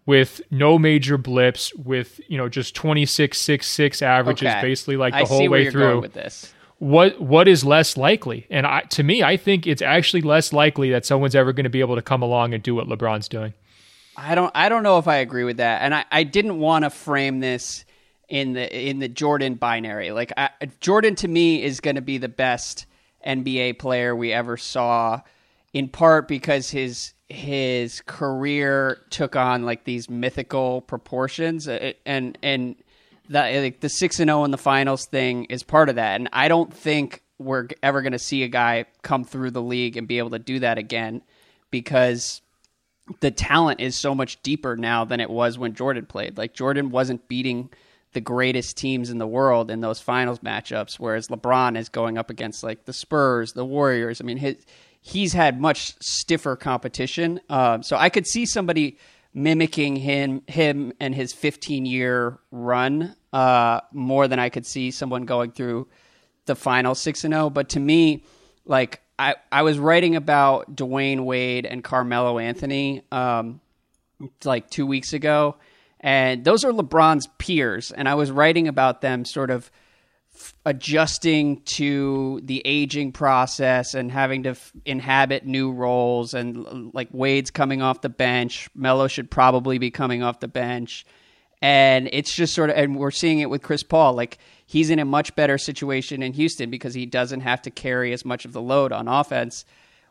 with 0.05 0.41
no 0.49 0.79
major 0.79 1.17
blips 1.17 1.73
with, 1.75 2.19
you 2.27 2.37
know, 2.37 2.49
just 2.49 2.75
26 2.75 3.37
6 3.37 3.67
6 3.67 4.01
averages 4.01 4.47
okay. 4.47 4.61
basically 4.61 4.97
like 4.97 5.13
the 5.13 5.19
I 5.19 5.25
whole 5.25 5.49
way 5.49 5.69
through. 5.69 6.01
with 6.01 6.13
this. 6.13 6.53
What 6.79 7.21
what 7.21 7.47
is 7.47 7.63
less 7.63 7.95
likely? 7.95 8.47
And 8.49 8.65
I, 8.65 8.81
to 8.89 9.03
me, 9.03 9.21
I 9.21 9.37
think 9.37 9.67
it's 9.67 9.83
actually 9.83 10.21
less 10.21 10.51
likely 10.51 10.89
that 10.89 11.05
someone's 11.05 11.35
ever 11.35 11.53
going 11.53 11.65
to 11.65 11.69
be 11.69 11.79
able 11.79 11.95
to 11.95 12.01
come 12.01 12.23
along 12.23 12.55
and 12.55 12.63
do 12.63 12.73
what 12.73 12.87
LeBron's 12.87 13.27
doing. 13.27 13.53
I 14.15 14.35
don't 14.35 14.51
I 14.55 14.69
don't 14.69 14.83
know 14.83 14.97
if 14.97 15.07
I 15.07 15.17
agree 15.17 15.43
with 15.43 15.57
that. 15.57 15.81
And 15.81 15.95
I, 15.95 16.05
I 16.11 16.23
didn't 16.23 16.59
want 16.59 16.83
to 16.83 16.89
frame 16.89 17.39
this 17.39 17.85
in 18.27 18.53
the 18.53 18.89
in 18.89 18.99
the 18.99 19.09
Jordan 19.09 19.55
binary. 19.55 20.11
Like 20.11 20.31
I, 20.37 20.49
Jordan 20.79 21.15
to 21.15 21.27
me 21.27 21.63
is 21.63 21.79
going 21.79 21.95
to 21.95 22.01
be 22.01 22.17
the 22.17 22.29
best 22.29 22.85
NBA 23.25 23.79
player 23.79 24.15
we 24.15 24.31
ever 24.33 24.57
saw 24.57 25.21
in 25.73 25.87
part 25.87 26.27
because 26.27 26.69
his 26.69 27.13
his 27.29 28.01
career 28.01 28.99
took 29.09 29.35
on 29.35 29.63
like 29.63 29.85
these 29.85 30.09
mythical 30.09 30.81
proportions 30.81 31.67
uh, 31.67 31.93
and 32.05 32.37
and 32.43 32.75
the 33.29 33.39
like 33.61 33.79
the 33.79 33.89
6 33.89 34.19
and 34.19 34.29
0 34.29 34.43
in 34.43 34.51
the 34.51 34.57
finals 34.57 35.05
thing 35.05 35.45
is 35.45 35.63
part 35.63 35.89
of 35.89 35.95
that. 35.95 36.19
And 36.19 36.29
I 36.33 36.47
don't 36.47 36.73
think 36.73 37.23
we're 37.37 37.67
ever 37.81 38.01
going 38.01 38.11
to 38.11 38.19
see 38.19 38.43
a 38.43 38.47
guy 38.47 38.85
come 39.01 39.23
through 39.23 39.51
the 39.51 39.61
league 39.61 39.97
and 39.97 40.07
be 40.07 40.17
able 40.19 40.31
to 40.31 40.39
do 40.39 40.59
that 40.59 40.77
again 40.77 41.21
because 41.71 42.40
the 43.19 43.31
talent 43.31 43.79
is 43.79 43.95
so 43.95 44.15
much 44.15 44.41
deeper 44.41 44.75
now 44.75 45.05
than 45.05 45.19
it 45.19 45.29
was 45.29 45.57
when 45.57 45.73
Jordan 45.73 46.05
played. 46.05 46.37
Like 46.37 46.53
Jordan 46.53 46.89
wasn't 46.89 47.27
beating 47.27 47.69
the 48.13 48.21
greatest 48.21 48.77
teams 48.77 49.09
in 49.09 49.17
the 49.17 49.27
world 49.27 49.71
in 49.71 49.81
those 49.81 49.99
finals 49.99 50.39
matchups, 50.39 50.95
whereas 50.95 51.27
LeBron 51.27 51.77
is 51.77 51.89
going 51.89 52.17
up 52.17 52.29
against 52.29 52.63
like 52.63 52.85
the 52.85 52.93
Spurs, 52.93 53.53
the 53.53 53.65
Warriors. 53.65 54.19
I 54.19 54.23
mean, 54.25 54.37
his, 54.37 54.57
he's 55.01 55.33
had 55.33 55.61
much 55.61 55.95
stiffer 56.01 56.55
competition. 56.55 57.39
Uh, 57.49 57.81
so 57.81 57.95
I 57.95 58.09
could 58.09 58.27
see 58.27 58.45
somebody 58.45 58.97
mimicking 59.33 59.95
him, 59.95 60.43
him 60.47 60.91
and 60.99 61.15
his 61.15 61.31
15 61.33 61.85
year 61.85 62.39
run 62.51 63.15
uh, 63.31 63.81
more 63.93 64.27
than 64.27 64.39
I 64.39 64.49
could 64.49 64.65
see 64.65 64.91
someone 64.91 65.23
going 65.23 65.51
through 65.51 65.87
the 66.45 66.55
final 66.55 66.95
six 66.95 67.23
and 67.23 67.33
zero. 67.33 67.45
Oh. 67.45 67.49
But 67.49 67.69
to 67.69 67.79
me, 67.79 68.23
like 68.65 69.01
I, 69.21 69.35
I 69.51 69.61
was 69.61 69.77
writing 69.77 70.15
about 70.15 70.75
Dwyane 70.75 71.25
Wade 71.25 71.67
and 71.67 71.83
Carmelo 71.83 72.39
Anthony 72.39 73.03
um, 73.11 73.61
like 74.43 74.67
two 74.71 74.87
weeks 74.87 75.13
ago, 75.13 75.57
and 75.99 76.43
those 76.43 76.65
are 76.65 76.71
LeBron's 76.71 77.27
peers. 77.37 77.91
And 77.91 78.09
I 78.09 78.15
was 78.15 78.31
writing 78.31 78.67
about 78.67 79.01
them 79.01 79.23
sort 79.23 79.51
of 79.51 79.69
f- 80.33 80.55
adjusting 80.65 81.61
to 81.75 82.41
the 82.45 82.63
aging 82.65 83.11
process 83.11 83.93
and 83.93 84.11
having 84.11 84.41
to 84.43 84.49
f- 84.49 84.71
inhabit 84.85 85.45
new 85.45 85.71
roles. 85.71 86.33
And 86.33 86.91
like 86.95 87.09
Wade's 87.11 87.51
coming 87.51 87.83
off 87.83 88.01
the 88.01 88.09
bench, 88.09 88.71
Melo 88.73 89.07
should 89.07 89.29
probably 89.29 89.77
be 89.77 89.91
coming 89.91 90.23
off 90.23 90.39
the 90.39 90.47
bench. 90.47 91.05
And 91.61 92.09
it's 92.11 92.35
just 92.35 92.55
sort 92.55 92.71
of, 92.71 92.77
and 92.77 92.95
we're 92.97 93.11
seeing 93.11 93.37
it 93.37 93.51
with 93.51 93.61
Chris 93.61 93.83
Paul. 93.83 94.15
Like 94.15 94.39
he's 94.71 94.89
in 94.89 94.99
a 94.99 95.05
much 95.05 95.35
better 95.35 95.57
situation 95.57 96.23
in 96.23 96.31
Houston 96.31 96.69
because 96.69 96.93
he 96.93 97.05
doesn't 97.05 97.41
have 97.41 97.61
to 97.63 97.69
carry 97.69 98.13
as 98.13 98.23
much 98.23 98.45
of 98.45 98.53
the 98.53 98.61
load 98.61 98.93
on 98.93 99.09
offense. 99.09 99.65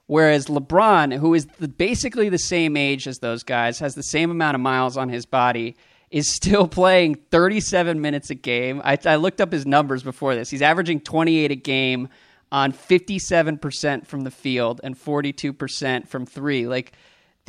Whereas 0.06 0.48
LeBron, 0.48 1.16
who 1.16 1.32
is 1.32 1.46
the, 1.58 1.66
basically 1.66 2.28
the 2.28 2.38
same 2.38 2.76
age 2.76 3.08
as 3.08 3.20
those 3.20 3.42
guys, 3.42 3.78
has 3.78 3.94
the 3.94 4.02
same 4.02 4.30
amount 4.30 4.56
of 4.56 4.60
miles 4.60 4.98
on 4.98 5.08
his 5.08 5.24
body, 5.24 5.76
is 6.10 6.30
still 6.34 6.68
playing 6.68 7.14
37 7.30 8.02
minutes 8.02 8.28
a 8.28 8.34
game. 8.34 8.82
I, 8.84 8.98
I 9.06 9.16
looked 9.16 9.40
up 9.40 9.50
his 9.50 9.64
numbers 9.64 10.02
before 10.02 10.34
this. 10.34 10.50
He's 10.50 10.60
averaging 10.60 11.00
28 11.00 11.50
a 11.50 11.56
game 11.56 12.10
on 12.52 12.74
57% 12.74 14.06
from 14.06 14.24
the 14.24 14.30
field 14.30 14.82
and 14.84 14.94
42% 14.94 16.06
from 16.06 16.26
three. 16.26 16.66
Like, 16.66 16.92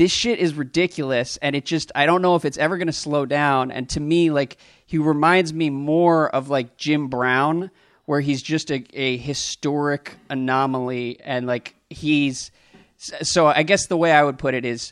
this 0.02 0.12
shit 0.12 0.40
is 0.40 0.56
ridiculous 0.56 1.38
and 1.44 1.56
it 1.56 1.64
just 1.64 1.92
i 1.94 2.08
don't 2.08 2.24
know 2.24 2.34
if 2.34 2.44
it's 2.44 2.58
ever 2.58 2.76
going 2.78 2.88
to 2.88 2.92
slow 2.92 3.24
down. 3.24 3.70
And 3.70 3.88
to 3.90 4.00
me 4.00 4.32
like 4.32 4.58
he 4.88 4.98
reminds 4.98 5.54
me 5.54 5.70
more 5.70 6.28
of 6.34 6.50
like 6.50 6.76
jim 6.76 7.08
brown 7.08 7.70
where 8.06 8.20
he's 8.20 8.42
just 8.42 8.72
a, 8.72 8.84
a 8.94 9.18
historic 9.18 10.18
anomaly 10.28 11.20
and 11.24 11.46
like 11.46 11.76
he's 11.92 12.50
so 12.98 13.46
i 13.46 13.62
guess 13.62 13.86
the 13.86 13.98
way 13.98 14.12
i 14.12 14.24
would 14.24 14.40
put 14.40 14.56
it 14.56 14.66
is 14.66 14.92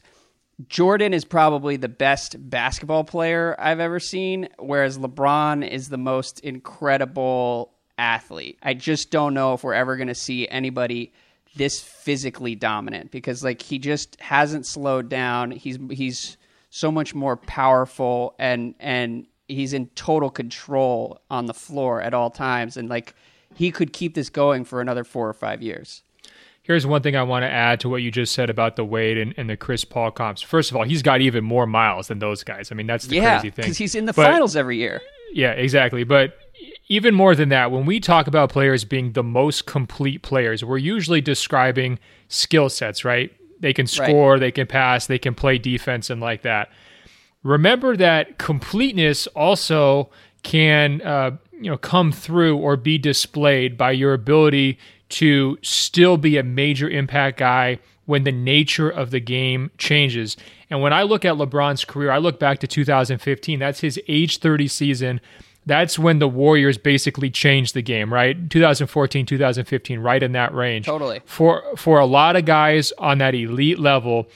jordan 0.68 1.12
is 1.12 1.25
probably 1.25 1.75
the 1.75 1.89
best 1.89 2.36
basketball 2.48 3.04
player 3.04 3.56
i've 3.58 3.80
ever 3.80 4.00
seen 4.00 4.48
whereas 4.60 5.00
lebron 5.00 5.68
is 5.68 5.89
the 5.89 5.98
most 5.98 6.39
incredible 6.42 7.74
athlete. 8.00 8.58
I 8.63 8.74
just 8.74 9.12
don't 9.12 9.34
know 9.34 9.54
if 9.54 9.63
we're 9.63 9.74
ever 9.74 9.98
going 9.98 10.08
to 10.08 10.16
see 10.16 10.48
anybody 10.48 11.12
this 11.60 11.82
physically 11.82 12.56
dominant 12.56 13.12
because 13.12 13.44
like 13.44 13.62
he 13.62 13.78
just 13.78 14.20
hasn't 14.22 14.66
slowed 14.66 15.10
down. 15.10 15.51
He's 15.51 15.78
he's 15.92 16.38
so 16.70 16.89
much 16.92 17.13
more 17.13 17.36
powerful 17.36 18.34
and 18.39 18.74
and 18.80 19.28
he's 19.50 19.74
in 19.74 19.88
total 19.88 20.30
control 20.30 21.20
on 21.30 21.46
the 21.48 21.54
floor 21.54 22.01
at 22.01 22.13
all 22.13 22.30
times, 22.32 22.78
and 22.78 22.88
like 22.88 23.13
he 23.56 23.72
could 23.72 23.92
keep 23.94 24.16
this 24.16 24.30
going 24.30 24.63
for 24.63 24.80
another 24.80 25.04
four 25.04 25.28
or 25.28 25.34
five 25.34 25.62
years. 25.62 26.01
Here's 26.63 26.86
one 26.88 27.01
thing 27.01 27.16
I 27.16 27.24
want 27.24 27.44
to 27.44 27.50
add 27.50 27.80
to 27.82 27.89
what 27.89 28.04
you 28.04 28.12
just 28.12 28.34
said 28.34 28.50
about 28.50 28.75
the 28.75 28.86
Wade 28.86 29.18
and, 29.18 29.34
and 29.38 29.50
the 29.50 29.58
Chris 29.58 29.84
Paul 29.84 30.12
comps. 30.12 30.42
First 30.42 30.72
of 30.72 30.78
all, 30.78 30.84
he's 30.84 31.01
got 31.01 31.20
even 31.20 31.44
more 31.44 31.66
miles 31.66 32.08
than 32.08 32.20
those 32.20 32.44
guys. 32.44 32.72
I 32.72 32.75
mean, 32.75 32.88
that's 32.88 33.08
the 33.08 33.16
yeah, 33.16 33.39
crazy 33.39 33.50
thing. 33.50 33.63
because 33.63 33.78
he's 33.78 33.96
in 33.96 34.06
the 34.06 34.13
But- 34.13 34.28
finals 34.28 34.56
every 34.56 34.78
year. 34.78 35.01
Yeah, 35.34 35.51
exactly. 35.51 36.04
But 36.04 36.38
even 36.89 37.13
more 37.13 37.36
than 37.36 37.50
that, 37.50 37.72
when 37.72 37.86
we 37.86 38.00
talk 38.00 38.25
about 38.27 38.50
players 38.50 38.84
being 38.84 39.13
the 39.13 39.24
most 39.24 39.67
complete 39.67 40.24
players, 40.24 40.63
we're 40.63 40.77
usually 40.77 41.22
describing 41.22 42.00
skill 42.27 42.67
sets, 42.67 43.05
right? 43.05 43.31
They 43.60 43.74
can 43.74 43.86
score, 43.86 44.39
they 44.39 44.51
can 44.51 44.65
pass, 44.65 45.05
they 45.05 45.19
can 45.19 45.36
play 45.36 45.60
defense, 45.60 46.10
and 46.10 46.19
like 46.19 46.41
that. 46.41 46.72
Remember 47.43 47.96
that 47.96 48.39
completeness 48.39 49.27
also 49.27 50.10
can 50.43 51.01
uh, 51.01 51.38
you 51.51 51.69
know 51.69 51.77
come 51.77 52.12
through 52.12 52.58
or 52.58 52.75
be 52.75 52.98
displayed 52.98 53.77
by 53.77 53.91
your 53.91 54.13
ability 54.13 54.79
to 55.10 55.58
still 55.62 56.17
be 56.17 56.38
a 56.38 56.43
major 56.43 56.89
impact 56.89 57.38
guy 57.38 57.79
when 58.05 58.24
the 58.24 58.31
nature 58.31 58.89
of 58.89 59.12
the 59.12 59.19
game 59.19 59.69
changes. 59.77 60.36
And 60.69 60.81
when 60.81 60.93
I 60.93 61.03
look 61.03 61.25
at 61.25 61.36
LeBron's 61.36 61.86
career, 61.86 62.12
I 62.12 62.17
look 62.17 62.39
back 62.39 62.60
to 62.60 62.67
2015. 62.67 63.60
That's 63.60 63.81
his 63.81 64.00
age 64.08 64.39
30 64.39 64.67
season. 64.67 65.22
That's 65.70 66.00
when 66.00 66.18
the 66.18 66.28
Warriors 66.28 66.80
basically 66.80 67.30
changed 67.30 67.76
the 67.76 67.84
game, 67.84 68.12
right? 68.12 68.50
2014, 68.50 69.28
2015, 69.28 70.00
right 70.00 70.24
in 70.24 70.32
that 70.32 70.52
range. 70.52 70.88
Totally. 70.88 71.22
For 71.26 71.64
for 71.78 72.00
a 72.00 72.08
lot 72.08 72.36
of 72.36 72.46
guys 72.46 72.92
on 72.98 73.20
that 73.20 73.36
elite 73.36 73.78
level, 73.78 74.28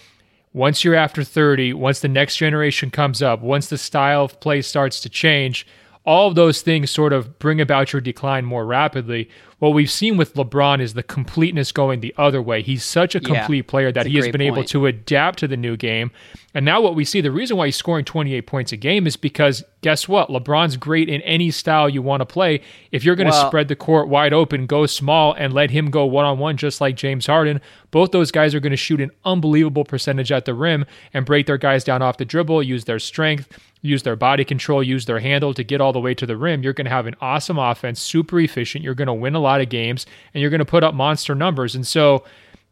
once 0.53 0.83
you're 0.83 0.93
after 0.93 1.23
30, 1.23 1.73
once 1.73 2.01
the 2.01 2.07
next 2.07 2.37
generation 2.37 2.91
comes 2.91 3.23
up, 3.23 3.41
once 3.41 3.67
the 3.67 3.79
style 3.79 4.25
of 4.25 4.39
play 4.39 4.61
starts 4.61 5.01
to 5.01 5.09
change, 5.09 5.65
all 6.05 6.27
of 6.27 6.35
those 6.35 6.61
things 6.61 6.91
sort 6.91 7.13
of 7.13 7.39
bring 7.39 7.61
about 7.61 7.93
your 7.93 8.01
decline 8.01 8.43
more 8.43 8.65
rapidly. 8.65 9.29
What 9.59 9.69
we've 9.69 9.89
seen 9.89 10.17
with 10.17 10.33
LeBron 10.33 10.81
is 10.81 10.93
the 10.95 11.03
completeness 11.03 11.71
going 11.71 12.01
the 12.01 12.13
other 12.17 12.41
way. 12.41 12.61
He's 12.61 12.83
such 12.83 13.15
a 13.15 13.19
Yeah, 13.21 13.35
complete 13.39 13.67
player 13.67 13.89
that 13.93 14.05
he 14.07 14.17
has 14.17 14.27
been 14.27 14.41
able 14.41 14.65
to 14.65 14.85
adapt 14.85 15.39
to 15.39 15.47
the 15.47 15.55
new 15.55 15.77
game. 15.77 16.11
And 16.53 16.65
now 16.65 16.81
what 16.81 16.95
we 16.95 17.05
see, 17.05 17.21
the 17.21 17.31
reason 17.31 17.55
why 17.55 17.67
he's 17.67 17.77
scoring 17.77 18.03
28 18.03 18.45
points 18.45 18.73
a 18.73 18.77
game 18.77 19.07
is 19.07 19.15
because 19.15 19.63
guess 19.79 20.09
what? 20.09 20.27
LeBron's 20.27 20.75
great 20.75 21.07
in 21.07 21.21
any 21.21 21.49
style 21.51 21.87
you 21.87 22.01
want 22.01 22.19
to 22.19 22.25
play. 22.25 22.59
If 22.91 23.05
you're 23.05 23.15
going 23.15 23.27
to 23.27 23.31
Well- 23.31 23.47
spread 23.47 23.69
the 23.69 23.75
court 23.77 24.09
wide 24.09 24.33
open, 24.33 24.65
go 24.65 24.85
small, 24.85 25.31
and 25.31 25.53
let 25.53 25.71
him 25.71 25.89
go 25.89 26.05
one 26.05 26.25
on 26.25 26.37
one, 26.39 26.57
just 26.57 26.81
like 26.81 26.97
James 26.97 27.27
Harden, 27.27 27.61
both 27.91 28.11
those 28.11 28.31
guys 28.31 28.53
are 28.53 28.59
going 28.59 28.71
to 28.71 28.77
shoot 28.77 28.99
an 28.99 29.11
unbelievable 29.23 29.85
percentage 29.85 30.33
at 30.33 30.43
the 30.43 30.53
rim 30.53 30.85
and 31.13 31.25
break 31.25 31.45
their 31.45 31.57
guys 31.57 31.85
down 31.85 32.01
off 32.01 32.17
the 32.17 32.25
dribble, 32.25 32.63
use 32.63 32.83
their 32.83 32.99
strength, 32.99 33.47
use 33.83 34.01
their 34.01 34.15
body 34.15 34.43
control, 34.43 34.81
use 34.81 35.05
their 35.05 35.19
handle 35.19 35.53
to 35.53 35.63
get 35.63 35.79
all 35.79 35.93
the 35.93 35.99
way 35.99 36.15
to 36.15 36.25
the 36.25 36.35
rim. 36.35 36.63
You're 36.63 36.73
going 36.73 36.85
to 36.85 36.91
have 36.91 37.05
an 37.05 37.15
awesome 37.21 37.59
offense, 37.59 38.01
super 38.01 38.39
efficient. 38.39 38.83
You're 38.83 38.95
going 38.95 39.07
to 39.07 39.13
win 39.13 39.35
a 39.35 39.39
lot 39.39 39.61
of 39.61 39.69
games, 39.69 40.07
and 40.33 40.41
you're 40.41 40.49
going 40.49 40.59
to 40.59 40.65
put 40.65 40.83
up 40.83 40.95
monster 40.95 41.35
numbers. 41.35 41.75
And 41.75 41.85
so, 41.85 42.23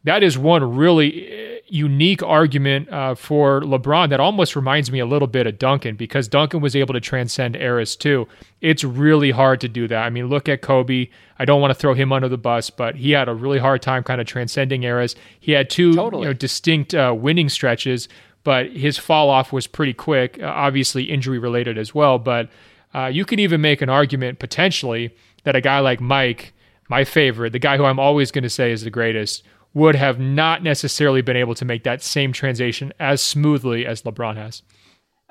that 0.04 0.22
is 0.22 0.36
one 0.36 0.76
really 0.76 1.56
uh, 1.56 1.60
unique 1.68 2.22
argument 2.22 2.88
uh, 2.88 3.14
for 3.14 3.60
LeBron 3.60 4.10
that 4.10 4.18
almost 4.18 4.56
reminds 4.56 4.90
me 4.90 4.98
a 4.98 5.06
little 5.06 5.28
bit 5.28 5.46
of 5.46 5.58
Duncan 5.58 5.94
because 5.94 6.26
Duncan 6.26 6.60
was 6.60 6.74
able 6.74 6.92
to 6.92 7.00
transcend 7.00 7.54
eras 7.56 7.94
too. 7.94 8.26
It's 8.60 8.82
really 8.82 9.30
hard 9.30 9.60
to 9.60 9.68
do 9.68 9.86
that. 9.88 10.02
I 10.02 10.10
mean, 10.10 10.28
look 10.28 10.48
at 10.48 10.60
Kobe. 10.60 11.08
I 11.38 11.44
don't 11.44 11.60
want 11.60 11.70
to 11.70 11.76
throw 11.78 11.94
him 11.94 12.12
under 12.12 12.28
the 12.28 12.38
bus, 12.38 12.68
but 12.68 12.96
he 12.96 13.12
had 13.12 13.28
a 13.28 13.34
really 13.34 13.58
hard 13.58 13.80
time 13.80 14.02
kind 14.02 14.20
of 14.20 14.26
transcending 14.26 14.82
eras. 14.82 15.14
He 15.38 15.52
had 15.52 15.70
two 15.70 15.94
Totally. 15.94 16.22
you 16.22 16.28
know, 16.28 16.32
distinct 16.34 16.94
uh, 16.94 17.14
winning 17.16 17.48
stretches, 17.48 18.08
but 18.44 18.70
his 18.72 18.98
fall 18.98 19.30
off 19.30 19.52
was 19.52 19.66
pretty 19.66 19.92
quick, 19.92 20.38
uh, 20.42 20.46
obviously 20.46 21.04
injury 21.04 21.38
related 21.38 21.78
as 21.78 21.94
well. 21.94 22.18
But 22.18 22.48
uh, 22.94 23.06
you 23.06 23.24
could 23.24 23.40
even 23.40 23.60
make 23.60 23.82
an 23.82 23.88
argument 23.88 24.38
potentially 24.38 25.14
that 25.44 25.56
a 25.56 25.60
guy 25.60 25.80
like 25.80 26.00
Mike, 26.00 26.52
my 26.88 27.04
favorite, 27.04 27.52
the 27.52 27.58
guy 27.58 27.76
who 27.76 27.84
I'm 27.84 27.98
always 27.98 28.30
going 28.30 28.42
to 28.42 28.50
say 28.50 28.72
is 28.72 28.82
the 28.82 28.90
greatest, 28.90 29.44
would 29.74 29.94
have 29.94 30.20
not 30.20 30.62
necessarily 30.62 31.22
been 31.22 31.36
able 31.36 31.54
to 31.54 31.64
make 31.64 31.84
that 31.84 32.02
same 32.02 32.32
transition 32.32 32.92
as 33.00 33.22
smoothly 33.22 33.86
as 33.86 34.02
LeBron 34.02 34.36
has. 34.36 34.62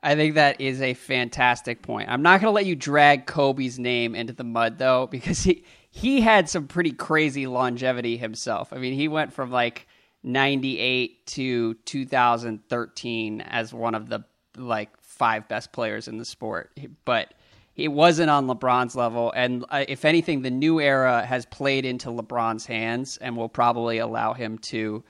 I 0.03 0.15
think 0.15 0.34
that 0.34 0.60
is 0.60 0.82
a 0.82 0.96
fantastic 0.96 1.84
point. 1.84 2.10
I'm 2.10 2.24
not 2.24 2.41
going 2.41 2.50
to 2.50 2.56
let 2.56 2.65
you 2.65 2.75
drag 2.75 3.27
Kobe's 3.27 3.77
name 3.77 4.15
into 4.15 4.34
the 4.34 4.44
mud 4.44 4.80
though, 4.80 5.08
because 5.08 5.44
he 5.44 5.63
he 5.91 6.22
had 6.22 6.50
some 6.50 6.68
pretty 6.68 6.91
crazy 6.91 7.46
longevity 7.46 8.18
himself. 8.18 8.72
I 8.74 8.77
mean, 8.77 8.94
he 8.94 9.08
went 9.08 9.34
from 9.34 9.51
like 9.51 9.88
98 10.24 11.25
to 11.28 11.74
2013 11.74 13.42
as 13.42 13.74
one 13.74 13.96
of 13.96 14.10
the 14.10 14.24
like 14.58 14.90
five 15.01 15.48
best 15.48 15.72
players 15.72 16.08
in 16.08 16.18
the 16.18 16.25
sport, 16.25 16.78
but 17.06 17.34
he 17.74 17.88
wasn't 17.88 18.30
on 18.30 18.48
LeBron's 18.48 18.96
level. 18.96 19.32
And 19.36 19.66
uh, 19.70 19.86
if 19.88 20.04
anything, 20.04 20.42
the 20.42 20.51
new 20.51 20.80
era 20.80 21.25
has 21.25 21.46
played 21.46 21.86
into 21.86 22.10
LeBron's 22.10 22.66
hands 22.66 23.18
and 23.18 23.38
will 23.38 23.50
probably 23.50 24.00
allow 24.00 24.34
him 24.34 24.58
to 24.60 25.04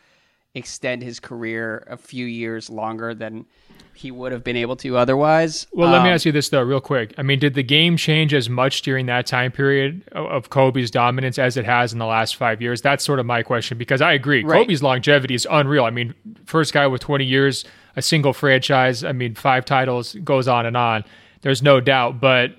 extend 0.53 1.01
his 1.01 1.19
career 1.19 1.85
a 1.89 1.97
few 1.97 2.25
years 2.25 2.69
longer 2.69 3.13
than 3.15 3.45
he 3.93 4.09
would 4.11 4.31
have 4.31 4.43
been 4.43 4.55
able 4.55 4.75
to 4.77 4.97
otherwise. 4.97 5.67
Well, 5.71 5.89
let 5.89 6.01
me 6.03 6.09
Um, 6.09 6.15
ask 6.15 6.25
you 6.25 6.31
this 6.31 6.49
though, 6.49 6.61
real 6.63 6.81
quick. 6.81 7.13
I 7.17 7.21
mean, 7.23 7.39
did 7.39 7.53
the 7.53 7.63
game 7.63 7.97
change 7.97 8.33
as 8.33 8.49
much 8.49 8.81
during 8.81 9.05
that 9.07 9.25
time 9.27 9.51
period 9.51 10.01
of- 10.11 10.25
of 10.27 10.49
Kobe's 10.49 10.89
dominance 10.91 11.37
as 11.37 11.57
it 11.57 11.65
has 11.65 11.93
in 11.93 11.99
the 11.99 12.05
last 12.05 12.35
five 12.35 12.61
years? 12.61 12.81
That's 12.81 13.03
sort 13.03 13.19
of 13.19 13.25
my 13.25 13.43
question 13.43 13.77
because 13.77 14.01
I 14.01 14.13
agree. 14.13 14.43
Right. 14.43 14.59
Kobe's 14.65 14.81
longevity 14.81 15.33
is 15.35 15.47
unreal. 15.49 15.83
I 15.85 15.89
mean, 15.91 16.13
first 16.45 16.73
guy 16.73 16.87
with 16.87 17.01
20 17.01 17.25
years, 17.25 17.63
a 17.95 18.01
single 18.01 18.33
franchise. 18.33 19.03
I 19.03 19.11
mean, 19.11 19.35
five 19.35 19.65
titles 19.65 20.15
goes 20.23 20.47
on 20.47 20.65
and 20.65 20.77
on. 20.77 21.03
There's 21.41 21.61
no 21.61 21.79
doubt, 21.81 22.19
but 22.21 22.51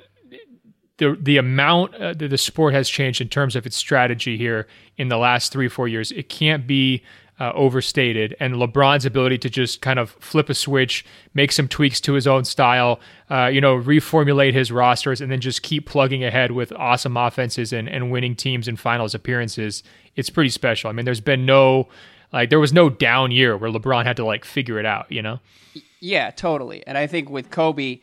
the 0.98 1.16
the 1.20 1.36
amount 1.38 1.94
uh, 1.94 2.12
that 2.14 2.28
the 2.28 2.38
sport 2.38 2.74
has 2.74 2.88
changed 2.88 3.20
in 3.20 3.28
terms 3.28 3.56
of 3.56 3.66
its 3.66 3.76
strategy 3.76 4.36
here 4.36 4.66
in 4.98 5.08
the 5.08 5.16
last 5.16 5.50
three 5.50 5.68
four 5.68 5.88
years, 5.88 6.12
it 6.12 6.28
can't 6.28 6.66
be 6.66 7.02
uh, 7.42 7.50
overstated. 7.56 8.36
And 8.38 8.54
LeBron's 8.54 9.04
ability 9.04 9.36
to 9.38 9.50
just 9.50 9.80
kind 9.80 9.98
of 9.98 10.10
flip 10.20 10.48
a 10.48 10.54
switch, 10.54 11.04
make 11.34 11.50
some 11.50 11.66
tweaks 11.66 12.00
to 12.02 12.12
his 12.12 12.28
own 12.28 12.44
style, 12.44 13.00
uh, 13.32 13.46
you 13.46 13.60
know, 13.60 13.76
reformulate 13.76 14.52
his 14.52 14.70
rosters, 14.70 15.20
and 15.20 15.32
then 15.32 15.40
just 15.40 15.62
keep 15.62 15.84
plugging 15.84 16.22
ahead 16.22 16.52
with 16.52 16.72
awesome 16.74 17.16
offenses 17.16 17.72
and, 17.72 17.88
and 17.88 18.12
winning 18.12 18.36
teams 18.36 18.68
and 18.68 18.78
finals 18.78 19.12
appearances. 19.12 19.82
It's 20.14 20.30
pretty 20.30 20.50
special. 20.50 20.88
I 20.88 20.92
mean, 20.92 21.04
there's 21.04 21.20
been 21.20 21.44
no 21.44 21.88
like 22.32 22.48
there 22.48 22.60
was 22.60 22.72
no 22.72 22.88
down 22.88 23.32
year 23.32 23.56
where 23.56 23.72
LeBron 23.72 24.04
had 24.04 24.16
to 24.18 24.24
like 24.24 24.44
figure 24.44 24.78
it 24.78 24.86
out. 24.86 25.10
You 25.10 25.22
know. 25.22 25.40
Yeah, 25.98 26.30
totally. 26.30 26.86
And 26.86 26.96
I 26.96 27.08
think 27.08 27.28
with 27.28 27.50
Kobe, 27.50 27.98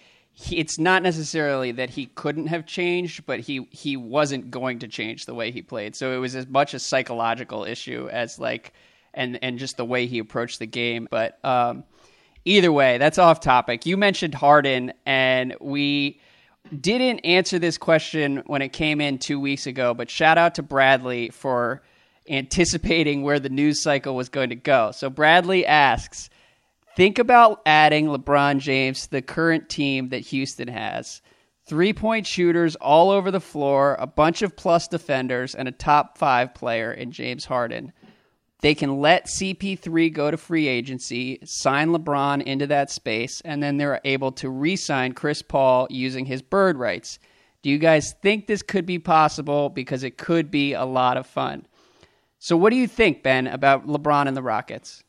it's 0.51 0.77
not 0.77 1.01
necessarily 1.01 1.71
that 1.71 1.91
he 1.91 2.07
couldn't 2.07 2.47
have 2.47 2.65
changed, 2.65 3.25
but 3.25 3.39
he 3.39 3.69
he 3.71 3.95
wasn't 3.95 4.51
going 4.51 4.79
to 4.79 4.89
change 4.89 5.25
the 5.25 5.33
way 5.33 5.49
he 5.49 5.61
played. 5.61 5.95
So 5.95 6.11
it 6.11 6.17
was 6.17 6.35
as 6.35 6.47
much 6.47 6.73
a 6.73 6.79
psychological 6.79 7.63
issue 7.63 8.09
as 8.11 8.37
like 8.37 8.73
and 9.13 9.39
and 9.43 9.59
just 9.59 9.77
the 9.77 9.85
way 9.85 10.05
he 10.07 10.19
approached 10.19 10.59
the 10.59 10.67
game. 10.67 11.07
But 11.09 11.43
um, 11.43 11.83
either 12.45 12.71
way, 12.71 12.97
that's 12.97 13.17
off 13.17 13.39
topic. 13.39 13.85
You 13.85 13.97
mentioned 13.97 14.33
Harden, 14.33 14.93
and 15.05 15.55
we 15.59 16.19
didn't 16.79 17.19
answer 17.19 17.59
this 17.59 17.77
question 17.77 18.43
when 18.47 18.61
it 18.61 18.69
came 18.69 19.01
in 19.01 19.17
two 19.17 19.39
weeks 19.39 19.67
ago. 19.67 19.93
But 19.93 20.09
shout 20.09 20.37
out 20.37 20.55
to 20.55 20.63
Bradley 20.63 21.29
for 21.29 21.81
anticipating 22.29 23.23
where 23.23 23.39
the 23.39 23.49
news 23.49 23.81
cycle 23.81 24.15
was 24.15 24.29
going 24.29 24.49
to 24.49 24.55
go. 24.55 24.91
So 24.91 25.09
Bradley 25.09 25.65
asks. 25.65 26.29
Think 26.95 27.17
about 27.17 27.61
adding 27.65 28.07
LeBron 28.07 28.59
James 28.59 29.03
to 29.03 29.11
the 29.11 29.21
current 29.21 29.69
team 29.69 30.09
that 30.09 30.19
Houston 30.19 30.67
has. 30.67 31.21
Three 31.65 31.93
point 31.93 32.25
shooters 32.25 32.75
all 32.75 33.11
over 33.11 33.31
the 33.31 33.39
floor, 33.39 33.95
a 33.99 34.07
bunch 34.07 34.41
of 34.41 34.57
plus 34.57 34.87
defenders, 34.87 35.53
and 35.53 35.67
a 35.67 35.71
top 35.71 36.17
five 36.17 36.53
player 36.53 36.91
in 36.91 37.11
James 37.11 37.45
Harden. 37.45 37.93
They 38.61 38.75
can 38.75 38.99
let 38.99 39.27
CP3 39.27 40.11
go 40.11 40.31
to 40.31 40.37
free 40.37 40.67
agency, 40.67 41.39
sign 41.45 41.89
LeBron 41.89 42.43
into 42.43 42.67
that 42.67 42.91
space, 42.91 43.41
and 43.41 43.63
then 43.63 43.77
they're 43.77 44.01
able 44.03 44.33
to 44.33 44.49
re 44.49 44.75
sign 44.75 45.13
Chris 45.13 45.41
Paul 45.41 45.87
using 45.89 46.25
his 46.25 46.41
bird 46.41 46.77
rights. 46.77 47.19
Do 47.61 47.69
you 47.69 47.77
guys 47.77 48.13
think 48.21 48.47
this 48.47 48.61
could 48.61 48.85
be 48.85 48.99
possible? 48.99 49.69
Because 49.69 50.03
it 50.03 50.17
could 50.17 50.51
be 50.51 50.73
a 50.73 50.85
lot 50.85 51.17
of 51.17 51.25
fun. 51.25 51.65
So, 52.39 52.57
what 52.57 52.71
do 52.71 52.75
you 52.75 52.87
think, 52.87 53.23
Ben, 53.23 53.47
about 53.47 53.87
LeBron 53.87 54.27
and 54.27 54.35
the 54.35 54.41
Rockets? 54.41 55.03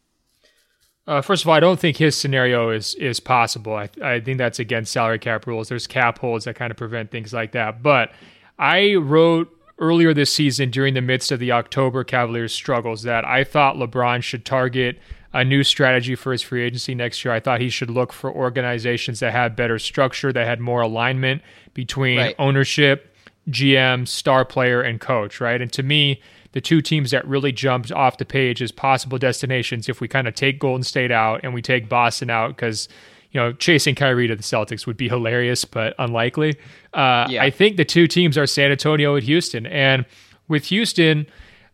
Uh, 1.07 1.21
first 1.21 1.43
of 1.43 1.49
all, 1.49 1.55
I 1.55 1.61
don't 1.61 1.81
think 1.81 1.97
his 1.97 2.17
scenario 2.17 2.71
is 2.71 2.95
is 2.95 3.19
possible. 3.19 3.75
I, 3.75 3.89
I 4.03 4.21
think 4.21 4.39
that's 4.39 4.61
against 4.61 4.93
salary 4.93 5.19
cap 5.19 5.47
rules. 5.47 5.69
There's 5.69 5.89
cap 5.89 6.19
holds 6.19 6.45
that 6.45 6.55
kind 6.55 6.71
of 6.71 6.77
prevent 6.77 7.11
things 7.11 7.33
like 7.33 7.53
that. 7.53 7.83
But 7.83 8.13
I 8.59 8.95
wrote 8.95 9.49
earlier 9.81 10.13
this 10.15 10.33
season 10.33 10.71
during 10.71 10.95
the 10.95 11.01
midst 11.01 11.33
of 11.33 11.41
the 11.41 11.51
October 11.53 12.05
Cavaliers 12.05 12.53
struggles 12.55 13.03
that 13.03 13.25
I 13.25 13.45
thought 13.45 13.77
LeBron 13.77 14.23
should 14.23 14.45
target 14.45 14.99
a 15.33 15.45
new 15.45 15.63
strategy 15.65 16.15
for 16.15 16.33
his 16.33 16.43
free 16.43 16.63
agency 16.63 16.95
next 16.95 17.25
year. 17.25 17.33
I 17.33 17.41
thought 17.41 17.61
he 17.61 17.71
should 17.71 17.89
look 17.91 18.13
for 18.13 18.31
organizations 18.33 19.21
that 19.21 19.33
had 19.33 19.57
better 19.57 19.79
structure, 19.79 20.33
that 20.33 20.47
had 20.47 20.61
more 20.61 20.81
alignment 20.83 21.43
between 21.73 22.19
Right. 22.19 22.35
ownership, 22.39 23.15
GM, 23.49 24.07
star 24.07 24.45
player, 24.45 24.83
and 24.83 25.01
coach, 25.01 25.41
right? 25.41 25.61
And 25.63 25.73
to 25.73 25.83
me, 25.83 26.21
the 26.53 26.61
two 26.61 26.81
teams 26.83 27.13
that 27.13 27.27
really 27.27 27.53
jumped 27.53 27.93
off 27.93 28.19
the 28.19 28.25
page 28.25 28.61
as 28.61 28.73
possible 28.73 29.19
destinations, 29.19 29.89
if 29.89 30.01
we 30.01 30.09
kind 30.09 30.27
of 30.27 30.35
take 30.35 30.59
Golden 30.59 30.83
State 30.83 31.13
out 31.13 31.41
and 31.45 31.55
we 31.55 31.63
take 31.63 31.89
Boston 31.89 32.29
out, 32.29 32.57
because 32.57 32.89
you 33.33 33.41
know, 33.41 33.53
chasing 33.53 33.95
Kyrie 33.95 34.27
to 34.29 34.35
the 34.37 34.43
Celtics 34.43 34.87
would 34.87 34.97
be 34.97 35.09
hilarious, 35.09 35.65
but 35.65 35.95
unlikely. 35.99 36.57
Uh, 36.93 37.27
Yeah. 37.31 37.43
I 37.43 37.51
think 37.51 37.77
the 37.77 37.85
two 37.85 38.07
teams 38.07 38.37
are 38.37 38.47
San 38.47 38.71
Antonio 38.73 39.15
and 39.15 39.25
Houston. 39.25 39.67
And 39.67 40.05
with 40.49 40.67
Houston, 40.67 41.27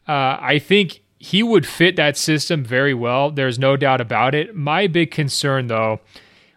uh, 0.06 0.36
I 0.40 0.58
think 0.58 1.02
he 1.18 1.42
would 1.42 1.66
fit 1.66 1.96
that 1.96 2.16
system 2.16 2.62
very 2.64 2.92
well. 2.94 3.30
There's 3.30 3.58
no 3.58 3.76
doubt 3.76 4.00
about 4.02 4.34
it. 4.34 4.54
My 4.54 4.86
big 4.86 5.10
concern, 5.10 5.68
though, 5.68 6.00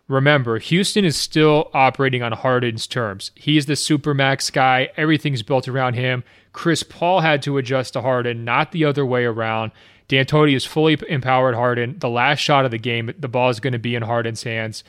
remember, 0.10 0.60
Houston 0.60 1.06
is 1.06 1.16
still 1.16 1.70
operating 1.74 2.22
on 2.22 2.34
Harden's 2.34 2.86
terms. 2.86 3.32
He's 3.36 3.68
the 3.68 3.74
supermax 3.74 4.52
guy, 4.52 4.90
everything's 4.98 5.44
built 5.44 5.68
around 5.68 5.94
him. 5.94 6.24
Chris 6.52 6.84
Paul 6.84 7.22
had 7.22 7.42
to 7.44 7.58
adjust 7.58 7.94
to 7.94 8.02
Harden, 8.02 8.44
not 8.44 8.72
the 8.74 8.84
other 8.84 9.06
way 9.06 9.24
around. 9.24 9.72
D'Antoni 10.10 10.56
is 10.56 10.66
fully 10.66 10.98
empowered 11.08 11.56
Harden. 11.56 11.98
The 12.00 12.10
last 12.10 12.40
shot 12.40 12.66
of 12.66 12.72
the 12.72 12.80
game, 12.80 13.14
the 13.18 13.30
ball 13.30 13.50
is 13.50 13.60
going 13.60 13.74
to 13.74 13.80
be 13.80 13.96
in 13.96 14.02
Harden's 14.04 14.44
hands. 14.44 14.84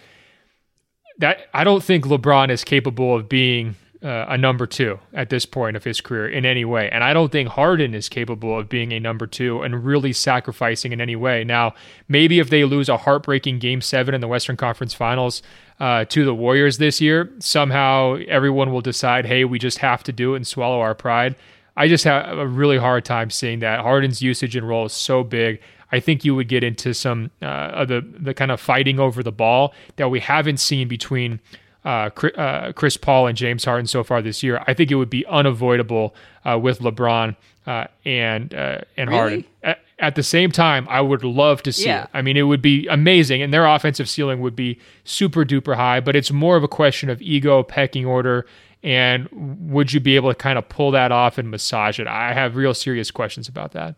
That 1.19 1.47
I 1.55 1.62
don't 1.62 1.85
think 1.85 2.07
LeBron 2.07 2.50
is 2.50 2.65
capable 2.65 3.15
of 3.15 3.29
being 3.29 3.77
uh, 4.03 4.25
a 4.29 4.39
number 4.39 4.67
two 4.67 4.99
at 5.12 5.29
this 5.29 5.45
point 5.45 5.77
of 5.77 5.85
his 5.85 6.00
career 6.00 6.27
in 6.27 6.47
any 6.47 6.65
way, 6.65 6.89
and 6.91 7.05
I 7.05 7.12
don't 7.12 7.31
think 7.31 7.50
Harden 7.50 7.93
is 7.93 8.09
capable 8.09 8.59
of 8.59 8.71
being 8.71 8.93
a 8.93 8.99
number 9.00 9.27
two 9.27 9.61
and 9.61 9.85
really 9.85 10.15
sacrificing 10.15 10.93
in 10.93 11.03
any 11.03 11.17
way. 11.17 11.45
Now, 11.45 11.75
maybe 12.09 12.39
if 12.39 12.49
they 12.49 12.65
lose 12.65 12.89
a 12.89 12.97
heartbreaking 12.97 13.59
Game 13.59 13.83
Seven 13.83 14.15
in 14.15 14.23
the 14.23 14.29
Western 14.29 14.57
Conference 14.57 14.95
Finals 14.95 15.43
uh, 15.79 16.07
to 16.07 16.25
the 16.25 16.35
Warriors 16.35 16.79
this 16.79 17.03
year, 17.03 17.31
somehow 17.41 18.17
everyone 18.27 18.73
will 18.73 18.81
decide, 18.81 19.27
hey, 19.27 19.45
we 19.45 19.59
just 19.59 19.79
have 19.79 20.03
to 20.05 20.12
do 20.12 20.33
it 20.33 20.37
and 20.37 20.47
swallow 20.47 20.81
our 20.81 20.95
pride. 20.95 21.37
I 21.81 21.89
just 21.89 22.05
have 22.05 22.39
a 22.39 22.47
really 22.47 22.79
hard 22.79 23.05
time 23.05 23.31
seeing 23.31 23.61
that. 23.61 23.81
Harden's 23.81 24.21
usage 24.21 24.55
and 24.55 24.69
role 24.69 24.85
is 24.87 24.93
so 24.93 25.25
big. 25.25 25.61
I 25.93 25.99
think 26.01 26.25
you 26.25 26.35
would 26.37 26.49
get 26.49 26.63
into 26.63 26.93
some 26.95 27.31
uh, 27.43 27.47
of 27.81 27.89
the 27.89 28.01
the 28.27 28.35
kind 28.35 28.51
of 28.51 28.61
fighting 28.61 29.01
over 29.01 29.23
the 29.23 29.33
ball 29.33 29.73
that 29.97 30.09
we 30.11 30.21
haven't 30.21 30.59
seen 30.59 30.89
between 30.89 31.41
uh, 31.85 32.11
uh, 32.37 32.73
Chris 32.73 32.97
Paul 32.97 33.27
and 33.29 33.37
James 33.37 33.65
Harden 33.65 33.87
so 33.87 34.05
far 34.05 34.21
this 34.23 34.43
year. 34.43 34.63
I 34.67 34.75
think 34.75 34.91
it 34.91 34.97
would 34.97 35.11
be 35.11 35.25
unavoidable 35.27 36.15
uh, 36.45 36.59
with 36.59 36.81
LeBron 36.81 37.35
uh, 37.67 37.87
and 38.05 38.55
uh, 38.55 38.81
and 38.97 39.09
Really? 39.11 39.19
Harden. 39.19 39.45
At, 39.63 39.79
at 39.99 40.15
the 40.15 40.23
same 40.23 40.51
time, 40.51 40.87
I 40.89 41.01
would 41.01 41.25
love 41.25 41.63
to 41.65 41.73
see 41.73 41.87
Yeah. 41.87 42.05
it. 42.05 42.11
I 42.15 42.23
mean, 42.23 42.37
it 42.37 42.43
would 42.43 42.63
be 42.63 42.87
amazing, 42.89 43.43
and 43.43 43.53
their 43.53 43.67
offensive 43.67 44.09
ceiling 44.09 44.41
would 44.41 44.57
be 44.57 44.79
super 45.05 45.45
duper 45.45 45.75
high. 45.77 46.01
But 46.01 46.15
it's 46.17 46.31
more 46.31 46.57
of 46.57 46.63
a 46.63 46.69
question 46.69 47.11
of 47.11 47.21
ego, 47.21 47.63
pecking 47.63 48.07
order, 48.07 48.47
and 48.83 49.29
would 49.71 49.93
you 49.93 50.01
be 50.01 50.17
able 50.17 50.31
to 50.31 50.35
kind 50.35 50.59
of 50.59 50.69
pull 50.69 50.91
that 50.93 51.13
off 51.13 51.39
and 51.39 51.51
massage 51.51 51.99
it? 52.01 52.07
I 52.07 52.33
have 52.33 52.57
real 52.57 52.75
serious 52.75 53.11
questions 53.11 53.49
about 53.49 53.73
that. 53.73 53.97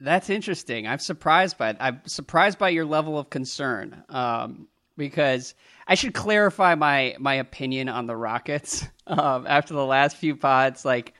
That's 0.00 0.30
interesting. 0.30 0.86
I'm 0.86 0.98
surprised 1.00 1.58
by 1.58 1.76
I'm 1.80 2.00
surprised 2.06 2.58
by 2.58 2.68
your 2.68 2.84
level 2.84 3.18
of 3.18 3.30
concern. 3.30 4.02
Um, 4.08 4.68
because 4.96 5.54
I 5.86 5.94
should 5.94 6.14
clarify 6.14 6.74
my 6.74 7.16
my 7.18 7.34
opinion 7.34 7.88
on 7.88 8.06
the 8.06 8.16
Rockets. 8.16 8.86
Um, 9.06 9.46
after 9.48 9.72
the 9.74 9.86
last 9.86 10.16
few 10.18 10.36
pods, 10.36 10.84
like 10.84 11.14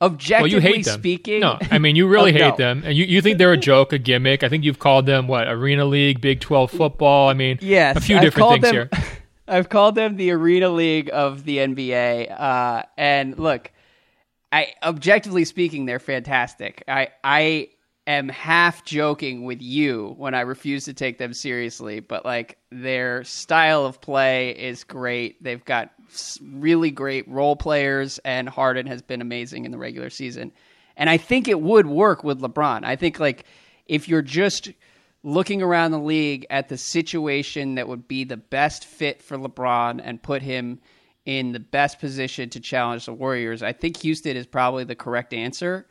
Well, 0.00 0.10
objectively 0.10 0.50
you 0.50 0.60
hate 0.60 0.84
them. 0.84 0.98
speaking, 0.98 1.40
No, 1.40 1.56
I 1.70 1.78
mean 1.78 1.94
you 1.94 2.08
really 2.08 2.30
Oh, 2.34 2.44
hate 2.44 2.50
no. 2.50 2.56
them, 2.56 2.82
and 2.84 2.96
you, 2.96 3.04
you 3.04 3.22
think 3.22 3.38
they're 3.38 3.52
a 3.52 3.56
joke, 3.56 3.92
a 3.92 3.98
gimmick. 3.98 4.42
I 4.42 4.48
think 4.48 4.64
you've 4.64 4.78
called 4.80 5.06
them 5.06 5.28
what 5.28 5.46
Arena 5.46 5.84
League, 5.84 6.20
Big 6.20 6.40
Twelve 6.40 6.70
football. 6.72 7.28
I 7.28 7.34
mean, 7.34 7.58
Yes, 7.62 7.96
a 7.96 8.00
few 8.00 8.16
I've 8.16 8.22
different 8.22 8.50
things 8.50 8.62
them, 8.62 8.74
here. 8.74 8.90
I've 9.48 9.68
called 9.68 9.94
them 9.94 10.16
the 10.16 10.30
Arena 10.30 10.68
League 10.68 11.10
of 11.12 11.44
the 11.44 11.58
NBA. 11.58 12.38
Uh, 12.38 12.82
and 12.96 13.38
look, 13.38 13.72
I 14.52 14.74
objectively 14.82 15.44
speaking, 15.44 15.86
they're 15.86 15.98
fantastic. 15.98 16.84
I 16.88 17.08
I 17.24 17.68
am 18.06 18.28
half 18.28 18.84
joking 18.84 19.44
with 19.44 19.60
you 19.60 20.14
when 20.16 20.34
I 20.34 20.40
refuse 20.40 20.86
to 20.86 20.94
take 20.94 21.18
them 21.18 21.34
seriously, 21.34 22.00
but 22.00 22.24
like 22.24 22.58
their 22.70 23.22
style 23.24 23.84
of 23.84 24.00
play 24.00 24.50
is 24.50 24.84
great. 24.84 25.42
They've 25.42 25.64
got 25.64 25.92
really 26.42 26.90
great 26.90 27.28
role 27.28 27.54
players, 27.54 28.18
and 28.24 28.48
Harden 28.48 28.86
has 28.86 29.02
been 29.02 29.20
amazing 29.20 29.66
in 29.66 29.72
the 29.72 29.78
regular 29.78 30.08
season. 30.08 30.52
And 30.96 31.10
I 31.10 31.18
think 31.18 31.48
it 31.48 31.60
would 31.60 31.86
work 31.86 32.24
with 32.24 32.40
LeBron. 32.40 32.84
I 32.84 32.96
think 32.96 33.20
like 33.20 33.44
if 33.86 34.08
you're 34.08 34.22
just 34.22 34.70
looking 35.28 35.60
around 35.60 35.90
the 35.90 35.98
league 35.98 36.46
at 36.48 36.68
the 36.68 36.78
situation 36.78 37.74
that 37.74 37.86
would 37.86 38.08
be 38.08 38.24
the 38.24 38.36
best 38.36 38.86
fit 38.86 39.22
for 39.22 39.36
LeBron 39.36 40.00
and 40.02 40.22
put 40.22 40.40
him 40.40 40.80
in 41.26 41.52
the 41.52 41.60
best 41.60 42.00
position 42.00 42.48
to 42.48 42.60
challenge 42.60 43.04
the 43.04 43.12
Warriors, 43.12 43.62
I 43.62 43.74
think 43.74 43.98
Houston 43.98 44.38
is 44.38 44.46
probably 44.46 44.84
the 44.84 44.94
correct 44.94 45.34
answer. 45.34 45.86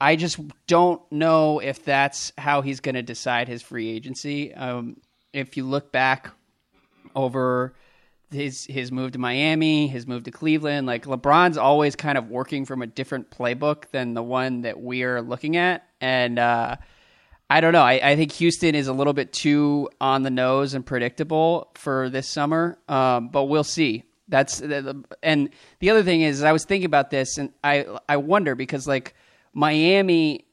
I 0.00 0.14
just 0.14 0.38
don't 0.68 1.02
know 1.10 1.58
if 1.58 1.84
that's 1.84 2.32
how 2.38 2.62
he's 2.62 2.78
going 2.78 2.94
to 2.94 3.02
decide 3.02 3.48
his 3.48 3.62
free 3.62 3.88
agency. 3.90 4.54
Um, 4.54 4.98
if 5.32 5.56
you 5.56 5.64
look 5.64 5.90
back 5.90 6.30
over 7.16 7.74
his 8.30 8.64
his 8.66 8.92
move 8.92 9.12
to 9.12 9.18
Miami, 9.18 9.88
his 9.88 10.06
move 10.06 10.22
to 10.24 10.30
Cleveland, 10.30 10.86
like 10.86 11.06
LeBron's 11.06 11.58
always 11.58 11.96
kind 11.96 12.16
of 12.16 12.30
working 12.30 12.64
from 12.64 12.82
a 12.82 12.86
different 12.86 13.32
playbook 13.32 13.90
than 13.90 14.14
the 14.14 14.22
one 14.22 14.60
that 14.60 14.80
we're 14.80 15.20
looking 15.20 15.56
at, 15.56 15.88
and 16.00 16.38
uh, 16.38 16.76
I 17.50 17.60
don't 17.60 17.72
know. 17.72 17.82
I, 17.82 18.10
I 18.10 18.16
think 18.16 18.32
Houston 18.32 18.74
is 18.74 18.88
a 18.88 18.92
little 18.92 19.14
bit 19.14 19.32
too 19.32 19.88
on 20.00 20.22
the 20.22 20.30
nose 20.30 20.74
and 20.74 20.84
predictable 20.84 21.70
for 21.74 22.10
this 22.10 22.28
summer, 22.28 22.78
um, 22.88 23.28
but 23.28 23.44
we'll 23.44 23.64
see. 23.64 24.04
That's 24.28 24.60
and 25.22 25.50
the 25.80 25.90
other 25.90 26.02
thing 26.02 26.20
is, 26.20 26.42
I 26.42 26.52
was 26.52 26.66
thinking 26.66 26.84
about 26.84 27.08
this, 27.10 27.38
and 27.38 27.50
I 27.64 27.86
I 28.06 28.18
wonder 28.18 28.54
because 28.54 28.86
like 28.86 29.14
Miami 29.54 30.44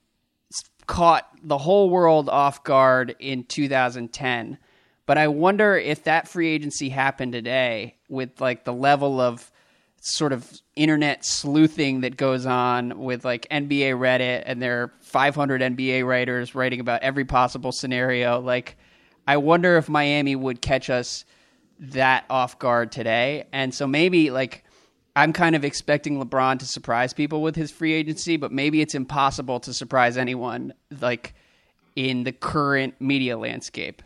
caught 0.88 1.28
the 1.44 1.58
whole 1.58 1.90
world 1.90 2.30
off 2.30 2.64
guard 2.64 3.16
in 3.20 3.44
2010. 3.44 4.58
But 5.06 5.18
I 5.18 5.28
wonder 5.28 5.78
if 5.78 6.04
that 6.06 6.28
free 6.28 6.50
agency 6.50 6.90
happened 6.90 7.34
today 7.34 7.98
with 8.10 8.40
like 8.40 8.64
the 8.64 8.74
level 8.74 9.20
of 9.20 9.52
sort 10.06 10.32
of 10.32 10.48
internet 10.76 11.26
sleuthing 11.26 12.02
that 12.02 12.16
goes 12.16 12.46
on 12.46 13.00
with 13.00 13.26
like 13.26 13.48
NBA 13.50 13.98
Reddit 13.98 14.44
and 14.46 14.62
there 14.62 14.84
are 14.84 14.92
500 15.02 15.62
NBA 15.62 16.06
writers 16.06 16.54
writing 16.54 16.80
about 16.80 17.02
every 17.02 17.26
possible 17.26 17.72
scenario. 17.72 18.40
Like, 18.40 18.78
I 19.28 19.38
wonder 19.38 19.78
if 19.78 19.90
Miami 19.90 20.36
would 20.36 20.62
catch 20.62 20.92
us 20.92 21.26
that 21.80 22.26
off 22.30 22.60
guard 22.60 22.92
today. 22.92 23.48
And 23.52 23.74
so 23.74 23.88
maybe 23.88 24.30
like 24.30 24.64
I'm 25.16 25.34
kind 25.34 25.56
of 25.56 25.66
expecting 25.66 26.24
LeBron 26.24 26.60
to 26.60 26.66
surprise 26.66 27.12
people 27.12 27.42
with 27.42 27.56
his 27.56 27.72
free 27.72 27.94
agency, 27.94 28.38
but 28.38 28.52
maybe 28.52 28.82
it's 28.82 28.94
impossible 28.94 29.60
to 29.62 29.74
surprise 29.74 30.18
anyone 30.18 30.74
like 31.02 31.34
in 31.96 32.26
the 32.26 32.32
current 32.32 32.94
media 33.00 33.40
landscape. 33.40 34.04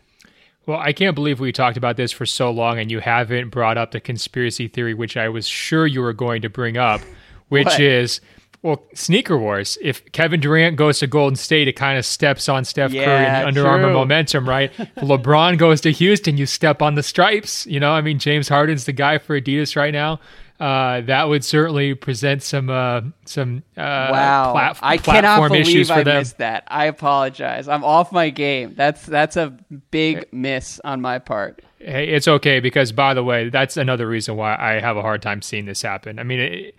Well, 0.66 0.78
I 0.78 0.92
can't 0.92 1.14
believe 1.14 1.40
we 1.40 1.52
talked 1.52 1.76
about 1.76 1.96
this 1.96 2.12
for 2.12 2.26
so 2.26 2.50
long 2.50 2.78
and 2.78 2.90
you 2.90 3.00
haven't 3.00 3.48
brought 3.48 3.78
up 3.78 3.90
the 3.90 4.00
conspiracy 4.00 4.68
theory, 4.68 4.94
which 4.94 5.16
I 5.16 5.28
was 5.28 5.46
sure 5.46 5.86
you 5.86 6.00
were 6.00 6.12
going 6.12 6.42
to 6.42 6.50
bring 6.50 6.76
up, 6.76 7.00
which 7.48 7.80
is 7.80 8.20
well, 8.62 8.84
sneaker 8.94 9.38
wars. 9.38 9.78
If 9.80 10.12
Kevin 10.12 10.38
Durant 10.38 10.76
goes 10.76 10.98
to 10.98 11.06
Golden 11.06 11.36
State, 11.36 11.66
it 11.66 11.72
kind 11.72 11.98
of 11.98 12.04
steps 12.04 12.48
on 12.48 12.64
Steph 12.66 12.92
Curry 12.92 13.04
and 13.04 13.42
the 13.42 13.46
Under 13.48 13.66
Armour 13.66 13.90
momentum, 13.90 14.46
right? 14.46 14.70
LeBron 14.98 15.56
goes 15.56 15.80
to 15.82 15.92
Houston, 15.92 16.36
you 16.36 16.44
step 16.44 16.82
on 16.82 16.94
the 16.94 17.02
stripes. 17.02 17.66
You 17.66 17.80
know, 17.80 17.92
I 17.92 18.02
mean, 18.02 18.18
James 18.18 18.48
Harden's 18.48 18.84
the 18.84 18.92
guy 18.92 19.16
for 19.16 19.40
Adidas 19.40 19.76
right 19.76 19.92
now. 19.92 20.20
Uh, 20.60 21.00
that 21.00 21.26
would 21.26 21.42
certainly 21.42 21.94
present 21.94 22.42
some 22.42 22.68
uh, 22.68 23.00
some 23.24 23.62
uh, 23.78 23.80
Wow, 24.12 24.52
plat- 24.52 24.78
I 24.82 24.98
cannot 24.98 25.50
issues 25.52 25.68
believe 25.72 25.86
for 25.88 25.92
I 25.94 26.02
them. 26.02 26.18
missed 26.18 26.36
that. 26.38 26.64
I 26.68 26.84
apologize. 26.84 27.66
I'm 27.66 27.82
off 27.82 28.12
my 28.12 28.28
game. 28.28 28.74
That's 28.76 29.06
that's 29.06 29.36
a 29.38 29.56
big 29.90 30.26
miss 30.32 30.78
on 30.84 31.00
my 31.00 31.18
part. 31.18 31.62
Hey, 31.78 32.08
it's 32.08 32.28
okay 32.28 32.60
because, 32.60 32.92
by 32.92 33.14
the 33.14 33.24
way, 33.24 33.48
that's 33.48 33.78
another 33.78 34.06
reason 34.06 34.36
why 34.36 34.54
I 34.54 34.80
have 34.80 34.98
a 34.98 35.02
hard 35.02 35.22
time 35.22 35.40
seeing 35.40 35.64
this 35.64 35.80
happen. 35.80 36.18
I 36.18 36.24
mean, 36.24 36.40
it, 36.40 36.74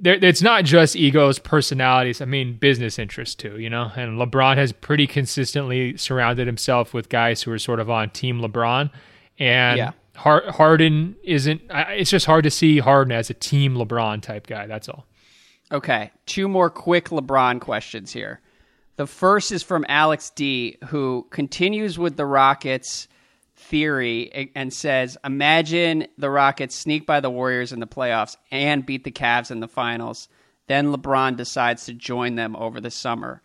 there, 0.00 0.14
it's 0.14 0.40
not 0.40 0.64
just 0.64 0.96
egos, 0.96 1.38
personalities. 1.38 2.22
I 2.22 2.24
mean, 2.24 2.54
business 2.56 2.98
interests 2.98 3.34
too. 3.34 3.58
You 3.58 3.68
know, 3.68 3.92
and 3.96 4.18
LeBron 4.18 4.56
has 4.56 4.72
pretty 4.72 5.06
consistently 5.06 5.94
surrounded 5.98 6.46
himself 6.46 6.94
with 6.94 7.10
guys 7.10 7.42
who 7.42 7.52
are 7.52 7.58
sort 7.58 7.80
of 7.80 7.90
on 7.90 8.08
Team 8.08 8.40
LeBron, 8.40 8.90
and 9.38 9.76
Yeah. 9.76 9.90
Har- 10.16 10.50
Harden 10.50 11.16
isn't. 11.22 11.62
It's 11.70 12.10
just 12.10 12.26
hard 12.26 12.44
to 12.44 12.50
see 12.50 12.78
Harden 12.78 13.12
as 13.12 13.30
a 13.30 13.34
Team 13.34 13.74
LeBron 13.74 14.22
type 14.22 14.46
guy. 14.46 14.66
That's 14.66 14.88
all. 14.88 15.06
Okay, 15.72 16.10
two 16.26 16.48
more 16.48 16.68
quick 16.68 17.10
LeBron 17.10 17.60
questions 17.60 18.12
here. 18.12 18.40
The 18.96 19.06
first 19.06 19.52
is 19.52 19.62
from 19.62 19.86
Alex 19.88 20.30
D, 20.30 20.76
who 20.88 21.26
continues 21.30 21.98
with 21.98 22.16
the 22.16 22.26
Rockets 22.26 23.08
theory 23.56 24.50
and 24.54 24.72
says, 24.72 25.16
Imagine 25.24 26.06
the 26.18 26.28
Rockets 26.30 26.74
sneak 26.74 27.06
by 27.06 27.20
the 27.20 27.30
Warriors 27.30 27.72
in 27.72 27.80
the 27.80 27.86
playoffs 27.86 28.36
and 28.50 28.84
beat 28.84 29.04
the 29.04 29.12
Cavs 29.12 29.50
in 29.50 29.60
the 29.60 29.68
finals. 29.68 30.28
Then 30.66 30.92
LeBron 30.92 31.36
decides 31.36 31.86
to 31.86 31.94
join 31.94 32.34
them 32.34 32.56
over 32.56 32.80
the 32.80 32.90
summer. 32.90 33.42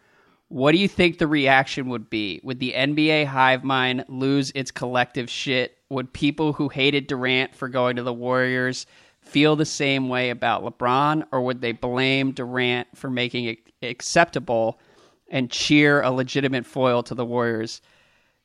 What 0.56 0.72
do 0.72 0.78
you 0.78 0.88
think 0.88 1.18
the 1.18 1.28
reaction 1.28 1.90
would 1.90 2.10
be? 2.10 2.40
Would 2.42 2.62
the 2.62 2.72
NBA 2.72 3.26
hive 3.26 3.66
mind 3.66 4.06
lose 4.08 4.54
its 4.56 4.72
collective 4.72 5.30
shit? 5.30 5.78
Would 5.90 6.14
people 6.14 6.54
who 6.54 6.70
hated 6.70 7.08
Durant 7.08 7.54
for 7.54 7.68
going 7.68 7.98
to 7.98 8.04
the 8.04 8.14
Warriors 8.14 8.86
feel 9.20 9.58
the 9.58 9.66
same 9.66 10.08
way 10.08 10.30
about 10.30 10.64
LeBron, 10.64 11.26
or 11.34 11.42
would 11.42 11.60
they 11.60 11.74
blame 11.74 12.32
Durant 12.32 12.88
for 12.96 13.10
making 13.10 13.44
it 13.44 13.60
acceptable 13.82 14.80
and 15.28 15.52
cheer 15.52 16.02
a 16.02 16.10
legitimate 16.10 16.66
foil 16.66 17.04
to 17.04 17.16
the 17.16 17.26
Warriors? 17.26 17.82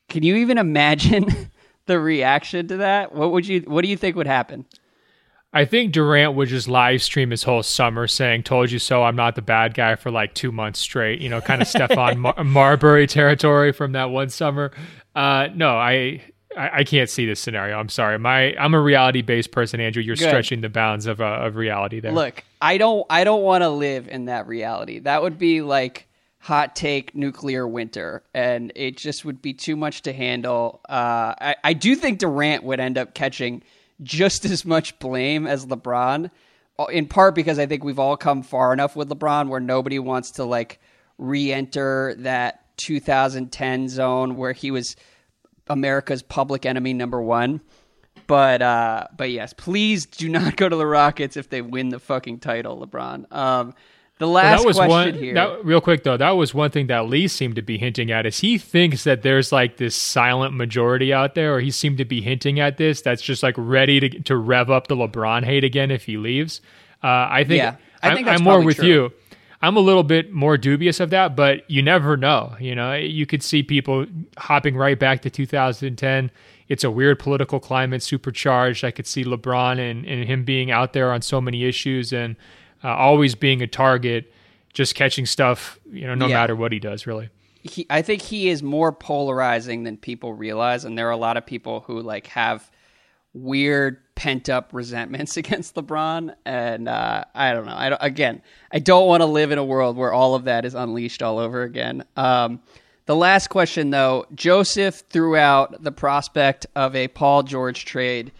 Can 0.09 0.23
you 0.23 0.35
even 0.35 0.57
imagine 0.57 1.49
the 1.85 1.97
reaction 1.97 2.67
to 2.67 2.75
that? 2.75 3.15
What 3.15 3.31
would 3.31 3.47
you 3.47 3.61
what 3.61 3.83
do 3.83 3.87
you 3.87 3.95
think 3.95 4.17
would 4.17 4.27
happen? 4.27 4.65
I 5.53 5.65
think 5.65 5.91
Durant 5.91 6.35
would 6.35 6.47
just 6.47 6.69
live 6.69 7.03
stream 7.03 7.31
his 7.31 7.43
whole 7.43 7.63
summer 7.63 8.07
saying, 8.07 8.43
Told 8.43 8.71
you 8.71 8.79
so, 8.79 9.03
I'm 9.03 9.17
not 9.17 9.35
the 9.35 9.41
bad 9.41 9.73
guy 9.73 9.95
for 9.95 10.09
like 10.09 10.33
two 10.33 10.51
months 10.51 10.79
straight. 10.79 11.19
You 11.19 11.29
know, 11.29 11.41
kind 11.41 11.61
of 11.61 11.67
Stephon 11.67 12.17
Mar- 12.17 12.43
Marbury 12.43 13.05
territory 13.05 13.73
from 13.73 13.91
that 13.91 14.11
one 14.11 14.29
summer. 14.29 14.71
Uh, 15.13 15.49
no, 15.53 15.75
I, 15.75 16.21
I, 16.55 16.69
I 16.79 16.83
can't 16.85 17.09
see 17.09 17.25
this 17.25 17.41
scenario. 17.41 17.77
I'm 17.77 17.89
sorry. 17.89 18.17
My 18.17 18.55
I'm 18.57 18.73
a 18.73 18.79
reality 18.79 19.21
based 19.21 19.51
person, 19.51 19.81
Andrew. 19.81 20.01
You're 20.01 20.15
Good. 20.15 20.29
stretching 20.29 20.61
the 20.61 20.69
bounds 20.69 21.05
of, 21.05 21.19
uh, 21.19 21.25
of 21.25 21.57
reality 21.57 21.99
there. 21.99 22.13
Look, 22.13 22.45
I 22.61 22.77
don't 22.77 23.05
I 23.09 23.25
don't 23.25 23.43
want 23.43 23.63
to 23.63 23.69
live 23.69 24.07
in 24.07 24.25
that 24.25 24.47
reality. 24.47 24.99
That 24.99 25.21
would 25.21 25.37
be 25.37 25.61
like 25.61 26.07
hot 26.37 26.75
take 26.75 27.13
nuclear 27.13 27.67
winter 27.67 28.23
and 28.33 28.71
it 28.75 28.97
just 28.97 29.25
would 29.25 29.41
be 29.43 29.53
too 29.53 29.75
much 29.75 30.01
to 30.03 30.13
handle. 30.13 30.81
Uh, 30.89 31.35
I, 31.39 31.55
I 31.63 31.73
do 31.73 31.95
think 31.95 32.17
Durant 32.17 32.63
would 32.63 32.79
end 32.79 32.97
up 32.97 33.13
catching 33.13 33.61
just 34.01 34.45
as 34.45 34.65
much 34.65 34.97
blame 34.99 35.47
as 35.47 35.65
LeBron, 35.65 36.31
uh, 36.79 36.85
in 36.85 37.07
part 37.07 37.35
because 37.35 37.59
I 37.59 37.65
think 37.65 37.83
we've 37.83 37.99
all 37.99 38.17
come 38.17 38.43
far 38.43 38.73
enough 38.73 38.95
with 38.95 39.09
LeBron 39.09 39.49
where 39.49 39.59
nobody 39.59 39.99
wants 39.99 40.31
to 40.31 40.45
like 40.45 40.79
re-enter 41.17 42.15
that 42.19 42.65
2010 42.77 43.89
zone 43.89 44.35
where 44.35 44.53
he 44.53 44.71
was 44.71 44.95
America's 45.67 46.23
public 46.23 46.65
enemy 46.65 46.93
number 46.93 47.21
one. 47.21 47.61
But 48.27 48.61
uh, 48.61 49.07
but 49.15 49.29
yes, 49.29 49.53
please 49.53 50.05
do 50.05 50.29
not 50.29 50.55
go 50.55 50.69
to 50.69 50.75
the 50.75 50.85
Rockets 50.85 51.37
if 51.37 51.49
they 51.49 51.61
win 51.61 51.89
the 51.89 51.99
fucking 51.99 52.39
title, 52.39 52.85
LeBron. 52.85 53.31
Um, 53.31 53.73
the 54.21 54.27
last 54.27 54.61
that 54.61 54.67
was 54.67 54.77
question 54.77 55.15
one. 55.15 55.23
here. 55.23 55.33
That, 55.33 55.65
real 55.65 55.81
quick 55.81 56.03
though, 56.03 56.15
that 56.15 56.29
was 56.29 56.53
one 56.53 56.69
thing 56.69 56.85
that 56.87 57.07
Lee 57.07 57.27
seemed 57.27 57.55
to 57.55 57.63
be 57.63 57.79
hinting 57.79 58.11
at. 58.11 58.27
Is 58.27 58.39
he 58.39 58.59
thinks 58.59 59.03
that 59.03 59.23
there's 59.23 59.51
like 59.51 59.77
this 59.77 59.95
silent 59.95 60.53
majority 60.53 61.11
out 61.11 61.33
there, 61.33 61.55
or 61.55 61.59
he 61.59 61.71
seemed 61.71 61.97
to 61.97 62.05
be 62.05 62.21
hinting 62.21 62.59
at 62.59 62.77
this 62.77 63.01
that's 63.01 63.23
just 63.23 63.41
like 63.41 63.55
ready 63.57 63.99
to 63.99 64.09
to 64.21 64.37
rev 64.37 64.69
up 64.69 64.87
the 64.87 64.95
LeBron 64.95 65.43
hate 65.43 65.63
again 65.63 65.89
if 65.89 66.05
he 66.05 66.17
leaves. 66.17 66.61
Uh, 67.03 67.29
I 67.31 67.43
think. 67.43 67.63
Yeah, 67.63 67.77
I 68.03 68.13
think 68.13 68.19
I'm, 68.19 68.25
that's 68.25 68.41
I'm 68.41 68.43
more 68.43 68.61
with 68.61 68.77
true. 68.77 68.87
you. 68.87 69.13
I'm 69.63 69.75
a 69.75 69.79
little 69.79 70.03
bit 70.03 70.31
more 70.31 70.55
dubious 70.55 70.99
of 70.99 71.09
that, 71.09 71.35
but 71.35 71.67
you 71.67 71.81
never 71.81 72.15
know. 72.15 72.55
You 72.59 72.75
know, 72.75 72.93
you 72.93 73.25
could 73.25 73.41
see 73.41 73.63
people 73.63 74.05
hopping 74.37 74.77
right 74.77 74.99
back 74.99 75.23
to 75.23 75.31
2010. 75.31 76.29
It's 76.67 76.83
a 76.83 76.91
weird 76.91 77.17
political 77.17 77.59
climate, 77.59 78.03
supercharged. 78.03 78.83
I 78.83 78.91
could 78.91 79.07
see 79.07 79.23
LeBron 79.23 79.79
and, 79.79 80.05
and 80.05 80.25
him 80.25 80.45
being 80.45 80.69
out 80.69 80.93
there 80.93 81.11
on 81.11 81.23
so 81.23 81.41
many 81.41 81.65
issues 81.65 82.13
and 82.13 82.35
uh, 82.83 82.89
always 82.95 83.35
being 83.35 83.61
a 83.61 83.67
target, 83.67 84.31
just 84.73 84.95
catching 84.95 85.25
stuff, 85.25 85.79
you 85.91 86.07
know, 86.07 86.15
no 86.15 86.27
Yeah. 86.27 86.35
matter 86.35 86.55
what 86.55 86.71
he 86.71 86.79
does, 86.79 87.05
really. 87.07 87.29
he, 87.63 87.85
I 87.89 88.01
think 88.01 88.21
he 88.21 88.49
is 88.49 88.63
more 88.63 88.91
polarizing 88.91 89.83
than 89.83 89.97
people 89.97 90.33
realize, 90.33 90.83
and 90.85 90.97
there 90.97 91.07
are 91.07 91.11
a 91.11 91.17
lot 91.17 91.37
of 91.37 91.45
people 91.45 91.81
who 91.81 92.01
like 92.01 92.27
have 92.27 92.69
weird 93.33 93.97
pent 94.15 94.49
up 94.49 94.69
resentments 94.73 95.37
against 95.41 95.75
LeBron, 95.75 96.33
and 96.45 96.87
uh, 96.87 97.23
I 97.33 97.53
don't 97.53 97.65
know. 97.65 97.75
I 97.75 97.89
don't, 97.89 98.01
again, 98.03 98.41
I 98.71 98.79
don't 98.79 99.07
want 99.07 99.21
to 99.21 99.25
live 99.25 99.51
in 99.51 99.57
a 99.57 99.63
world 99.65 99.95
where 99.97 100.11
all 100.13 100.35
of 100.35 100.45
that 100.45 100.65
is 100.65 100.73
unleashed 100.73 101.21
all 101.23 101.39
over 101.39 101.63
again. 101.63 102.03
Um, 102.17 102.61
the 103.05 103.15
last 103.15 103.47
question, 103.49 103.89
though, 103.89 104.25
Joseph 104.35 105.03
threw 105.09 105.35
out 105.35 105.83
the 105.83 105.91
prospect 105.91 106.65
of 106.75 106.95
a 106.95 107.07
Paul 107.09 107.43
George 107.43 107.83
trade 107.85 108.31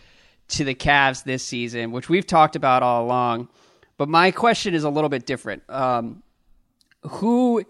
to 0.50 0.64
the 0.64 0.76
Cavs 0.76 1.24
this 1.24 1.44
season, 1.44 1.92
which 1.92 2.10
we've 2.10 2.28
talked 2.28 2.56
about 2.56 2.84
all 2.84 3.06
along. 3.06 3.48
But 4.02 4.10
my 4.10 4.32
question 4.32 4.74
is 4.74 4.84
a 4.84 4.90
little 4.90 5.12
bit 5.12 5.28
different. 5.28 5.62
Um, 5.70 6.24
who 7.04 7.64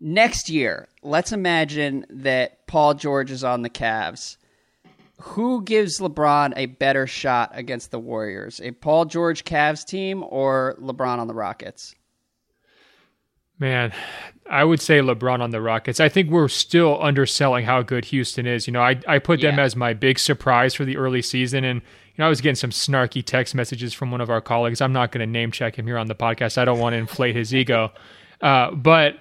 next 0.00 0.50
year, 0.50 0.88
let's 1.04 1.30
imagine 1.30 2.04
that 2.10 2.66
Paul 2.66 2.94
George 2.94 3.30
is 3.30 3.44
on 3.44 3.62
the 3.62 3.70
Cavs. 3.70 4.38
Who 5.20 5.62
gives 5.62 6.00
LeBron 6.00 6.54
a 6.56 6.66
better 6.66 7.06
shot 7.06 7.52
against 7.54 7.92
the 7.92 8.00
Warriors? 8.00 8.60
A 8.60 8.72
Paul 8.72 9.04
George 9.04 9.44
Cavs 9.44 9.86
team 9.86 10.24
or 10.26 10.74
LeBron 10.80 11.18
on 11.18 11.28
the 11.28 11.34
Rockets? 11.34 11.94
Man, 13.60 13.92
I 14.50 14.64
would 14.64 14.80
say 14.80 14.98
LeBron 14.98 15.38
on 15.38 15.50
the 15.50 15.60
Rockets. 15.60 16.00
I 16.00 16.08
think 16.08 16.28
we're 16.28 16.48
still 16.48 17.00
underselling 17.00 17.64
how 17.66 17.82
good 17.82 18.06
Houston 18.06 18.48
is. 18.48 18.66
You 18.66 18.72
know, 18.72 18.82
I, 18.82 19.00
I 19.06 19.20
put 19.20 19.40
them 19.42 19.58
Yeah. 19.58 19.62
as 19.62 19.76
my 19.76 19.94
big 19.94 20.18
surprise 20.18 20.74
for 20.74 20.84
the 20.84 20.96
early 20.96 21.22
season. 21.22 21.62
And, 21.62 21.82
know, 22.18 22.26
I 22.26 22.28
was 22.28 22.40
getting 22.40 22.56
some 22.56 22.70
snarky 22.70 23.24
text 23.24 23.54
messages 23.54 23.94
from 23.94 24.10
one 24.10 24.20
of 24.20 24.30
our 24.30 24.40
colleagues. 24.40 24.80
I'm 24.80 24.92
not 24.92 25.12
going 25.12 25.20
to 25.20 25.26
name 25.26 25.52
check 25.52 25.78
him 25.78 25.86
here 25.86 25.98
on 25.98 26.08
the 26.08 26.14
podcast. 26.14 26.58
I 26.58 26.64
don't 26.64 26.78
want 26.78 26.94
to 26.94 26.98
inflate 26.98 27.36
his 27.36 27.54
ego. 27.54 27.92
Uh, 28.40 28.72
but 28.72 29.20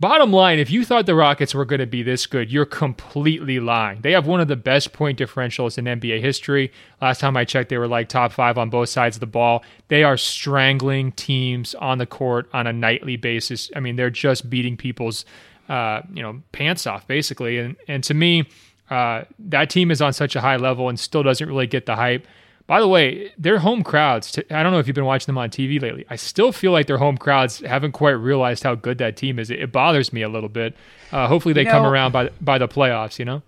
bottom 0.00 0.32
line, 0.32 0.58
if 0.58 0.70
you 0.70 0.84
thought 0.84 1.06
the 1.06 1.14
Rockets 1.14 1.54
were 1.54 1.66
going 1.66 1.80
to 1.80 1.86
be 1.86 2.02
this 2.02 2.26
good, 2.26 2.50
you're 2.50 2.64
completely 2.64 3.60
lying. 3.60 4.00
They 4.00 4.12
have 4.12 4.26
one 4.26 4.40
of 4.40 4.48
the 4.48 4.56
best 4.56 4.92
point 4.92 5.18
differentials 5.18 5.76
in 5.76 5.84
NBA 5.84 6.20
history. 6.20 6.72
Last 7.00 7.20
time 7.20 7.36
I 7.36 7.44
checked, 7.44 7.68
they 7.68 7.78
were 7.78 7.88
like 7.88 8.08
top 8.08 8.32
five 8.32 8.56
on 8.58 8.70
both 8.70 8.88
sides 8.88 9.16
of 9.16 9.20
the 9.20 9.26
ball. 9.26 9.62
They 9.88 10.02
are 10.02 10.16
strangling 10.16 11.12
teams 11.12 11.74
on 11.74 11.98
the 11.98 12.06
court 12.06 12.48
on 12.52 12.66
a 12.66 12.72
nightly 12.72 13.16
basis. 13.16 13.70
I 13.76 13.80
mean, 13.80 13.96
they're 13.96 14.10
just 14.10 14.48
beating 14.48 14.76
people's, 14.76 15.26
uh, 15.68 16.00
you 16.12 16.22
know, 16.22 16.42
pants 16.52 16.86
off 16.86 17.06
basically. 17.06 17.58
And 17.58 17.76
and 17.86 18.02
to 18.04 18.14
me, 18.14 18.48
uh, 18.90 19.24
that 19.38 19.70
team 19.70 19.90
is 19.90 20.02
on 20.02 20.12
such 20.12 20.36
a 20.36 20.40
high 20.40 20.56
level 20.56 20.88
and 20.88 20.98
still 20.98 21.22
doesn't 21.22 21.46
really 21.46 21.66
get 21.66 21.86
the 21.86 21.96
hype. 21.96 22.26
By 22.66 22.80
the 22.80 22.86
way, 22.86 23.32
their 23.36 23.58
home 23.58 23.82
crowds, 23.82 24.30
t- 24.30 24.44
I 24.50 24.62
don't 24.62 24.72
know 24.72 24.78
if 24.78 24.86
you've 24.86 24.94
been 24.94 25.04
watching 25.04 25.26
them 25.26 25.38
on 25.38 25.50
TV 25.50 25.80
lately. 25.82 26.04
I 26.08 26.16
still 26.16 26.52
feel 26.52 26.70
like 26.70 26.86
their 26.86 26.98
home 26.98 27.18
crowds 27.18 27.58
haven't 27.60 27.92
quite 27.92 28.12
realized 28.12 28.62
how 28.62 28.76
good 28.76 28.98
that 28.98 29.16
team 29.16 29.38
is. 29.40 29.50
It, 29.50 29.58
it 29.58 29.72
bothers 29.72 30.12
me 30.12 30.22
a 30.22 30.28
little 30.28 30.48
bit. 30.48 30.76
Uh, 31.10 31.26
hopefully 31.26 31.52
they 31.52 31.64
You 31.64 31.70
come 31.70 31.84
around 31.84 32.12
by 32.12 32.30
by 32.40 32.58
the 32.58 32.68
playoffs, 32.68 33.18
you 33.18 33.24
know? 33.24 33.42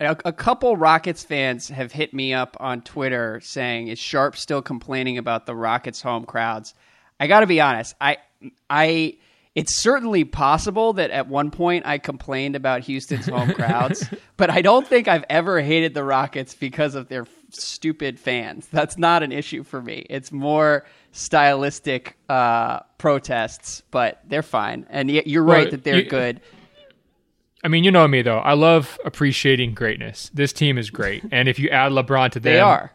A, 0.00 0.16
a 0.24 0.32
couple 0.32 0.76
Rockets 0.76 1.22
fans 1.22 1.68
have 1.68 1.92
hit 1.92 2.14
me 2.14 2.32
up 2.32 2.56
on 2.58 2.80
Twitter 2.80 3.38
saying, 3.42 3.88
"Is 3.88 3.98
Sharp 3.98 4.36
still 4.36 4.62
complaining 4.62 5.18
about 5.18 5.46
the 5.46 5.54
Rockets' 5.54 6.00
home 6.00 6.24
crowds?" 6.24 6.74
I 7.20 7.26
got 7.26 7.40
to 7.40 7.46
be 7.46 7.60
honest. 7.60 7.94
I, 8.00 8.16
I, 8.68 9.16
it's 9.54 9.76
certainly 9.76 10.24
possible 10.24 10.94
that 10.94 11.10
at 11.10 11.28
one 11.28 11.50
point 11.50 11.86
I 11.86 11.98
complained 11.98 12.56
about 12.56 12.80
Houston's 12.82 13.26
home 13.26 13.52
crowds, 13.54 14.08
but 14.36 14.50
I 14.50 14.62
don't 14.62 14.86
think 14.86 15.06
I've 15.06 15.24
ever 15.30 15.60
hated 15.60 15.94
the 15.94 16.02
Rockets 16.04 16.54
because 16.54 16.94
of 16.96 17.08
their 17.08 17.26
stupid 17.50 18.18
fans. 18.18 18.66
That's 18.72 18.98
not 18.98 19.22
an 19.22 19.30
issue 19.30 19.62
for 19.62 19.80
me. 19.80 20.06
It's 20.10 20.32
more 20.32 20.84
stylistic 21.12 22.16
uh, 22.28 22.80
protests, 22.98 23.82
but 23.92 24.20
they're 24.26 24.42
fine. 24.42 24.86
And 24.90 25.08
you're 25.10 25.44
right 25.44 25.64
Well, 25.66 25.70
that 25.70 25.84
they're 25.84 25.98
you- 26.00 26.08
good. 26.10 26.40
I 27.62 27.68
mean, 27.68 27.82
you 27.84 27.90
know 27.90 28.06
me 28.06 28.20
though. 28.20 28.40
I 28.40 28.52
love 28.52 28.98
appreciating 29.06 29.72
greatness. 29.74 30.30
This 30.34 30.52
team 30.52 30.76
is 30.76 30.90
great, 30.90 31.22
and 31.32 31.48
if 31.48 31.58
you 31.58 31.70
add 31.70 31.92
LeBron 31.92 32.30
to 32.32 32.40
them, 32.40 32.52
They 32.52 32.60
are. 32.60 32.92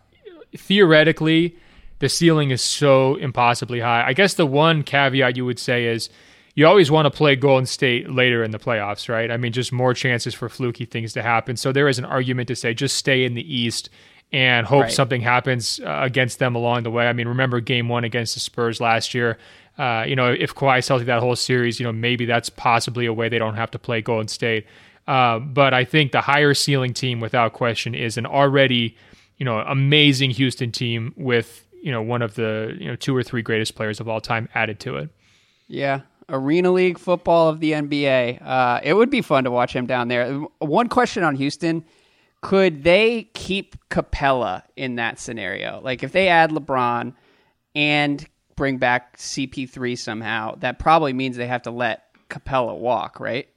theoretically, 0.56 1.56
the 2.00 2.10
ceiling 2.10 2.52
is 2.52 2.62
so 2.62 3.16
impossibly 3.16 3.80
high. 3.80 4.04
I 4.06 4.14
guess 4.14 4.36
the 4.36 4.46
one 4.46 4.84
caveat 4.84 5.36
you 5.38 5.46
would 5.46 5.58
say 5.60 5.86
is 5.86 6.10
you 6.56 6.66
always 6.68 6.92
want 6.92 7.06
to 7.06 7.12
play 7.12 7.36
Golden 7.36 7.66
State 7.66 8.10
later 8.10 8.44
in 8.44 8.52
the 8.52 8.60
playoffs, 8.60 9.08
right? 9.10 9.32
I 9.32 9.38
mean, 9.38 9.52
just 9.52 9.72
more 9.72 9.94
chances 9.94 10.34
for 10.34 10.50
fluky 10.50 10.86
things 10.86 11.14
to 11.14 11.22
happen. 11.22 11.56
So 11.58 11.72
there 11.72 11.88
is 11.88 12.00
an 12.00 12.06
argument 12.06 12.48
to 12.50 12.56
say 12.56 12.74
just 12.74 12.98
stay 12.98 13.24
in 13.24 13.34
the 13.34 13.56
East 13.56 13.90
and 14.32 14.68
hope 14.68 14.84
Right. 14.84 14.92
something 14.92 15.22
happens 15.22 15.80
uh, 15.80 16.00
against 16.02 16.40
them 16.40 16.56
along 16.56 16.84
the 16.84 16.92
way. 16.92 17.08
I 17.08 17.14
mean, 17.14 17.28
remember 17.28 17.60
game 17.62 17.90
one 17.90 18.04
against 18.04 18.34
the 18.34 18.40
Spurs 18.40 18.80
last 18.80 19.14
year. 19.14 19.38
Uh, 19.78 20.04
you 20.08 20.16
know, 20.16 20.32
if 20.32 20.54
Kawhi's 20.54 20.88
healthy 20.88 21.06
that 21.06 21.20
whole 21.22 21.36
series, 21.36 21.80
you 21.80 21.86
know, 21.86 21.94
maybe 21.94 22.26
that's 22.26 22.50
possibly 22.50 23.06
a 23.06 23.14
way 23.14 23.30
they 23.30 23.40
don't 23.40 23.56
have 23.56 23.72
to 23.72 23.80
play 23.80 24.02
Golden 24.02 24.28
State. 24.28 24.66
Uh, 25.08 25.40
but 25.40 25.74
I 25.74 25.86
think 25.86 26.12
the 26.12 26.22
higher 26.22 26.54
ceiling 26.54 26.94
team, 26.94 27.20
without 27.20 27.54
question, 27.54 27.96
is 27.96 28.18
an 28.18 28.26
already, 28.28 28.96
you 29.38 29.46
know, 29.46 29.60
amazing 29.60 30.32
Houston 30.32 30.72
team 30.72 31.14
with, 31.16 31.66
you 31.82 31.92
know, 31.92 32.02
one 32.02 32.22
of 32.22 32.36
the, 32.36 32.76
you 32.80 32.88
know, 32.88 32.96
two 32.96 33.16
or 33.16 33.24
three 33.24 33.42
greatest 33.42 33.74
players 33.74 34.00
of 34.00 34.08
all 34.08 34.22
time 34.22 34.50
added 34.54 34.80
to 34.82 34.98
it. 34.98 35.10
Yeah, 35.68 36.02
Arena 36.30 36.72
League 36.72 36.98
football 36.98 37.50
of 37.50 37.60
the 37.60 37.72
NBA. 37.74 38.46
Uh, 38.46 38.80
it 38.84 38.94
would 38.94 39.10
be 39.10 39.22
fun 39.22 39.44
to 39.46 39.52
watch 39.52 39.74
him 39.76 39.86
down 39.86 40.08
there. 40.08 40.34
One 40.60 40.88
question 40.90 41.24
on 41.24 41.36
Houston: 41.36 41.84
Could 42.42 42.84
they 42.84 43.30
keep 43.34 43.76
Capela 43.90 44.64
in 44.76 44.96
that 44.96 45.20
scenario? 45.20 45.82
Like 45.84 46.04
if 46.04 46.12
they 46.12 46.28
add 46.28 46.52
LeBron 46.52 47.14
and 47.76 48.26
bring 48.56 48.78
back 48.78 49.18
CP3 49.18 49.98
somehow, 49.98 50.56
that 50.56 50.80
probably 50.80 51.14
means 51.14 51.38
they 51.38 51.48
have 51.48 51.64
to 51.64 51.72
let 51.72 52.04
Capela 52.30 52.78
walk, 52.78 53.20
right? 53.20 53.48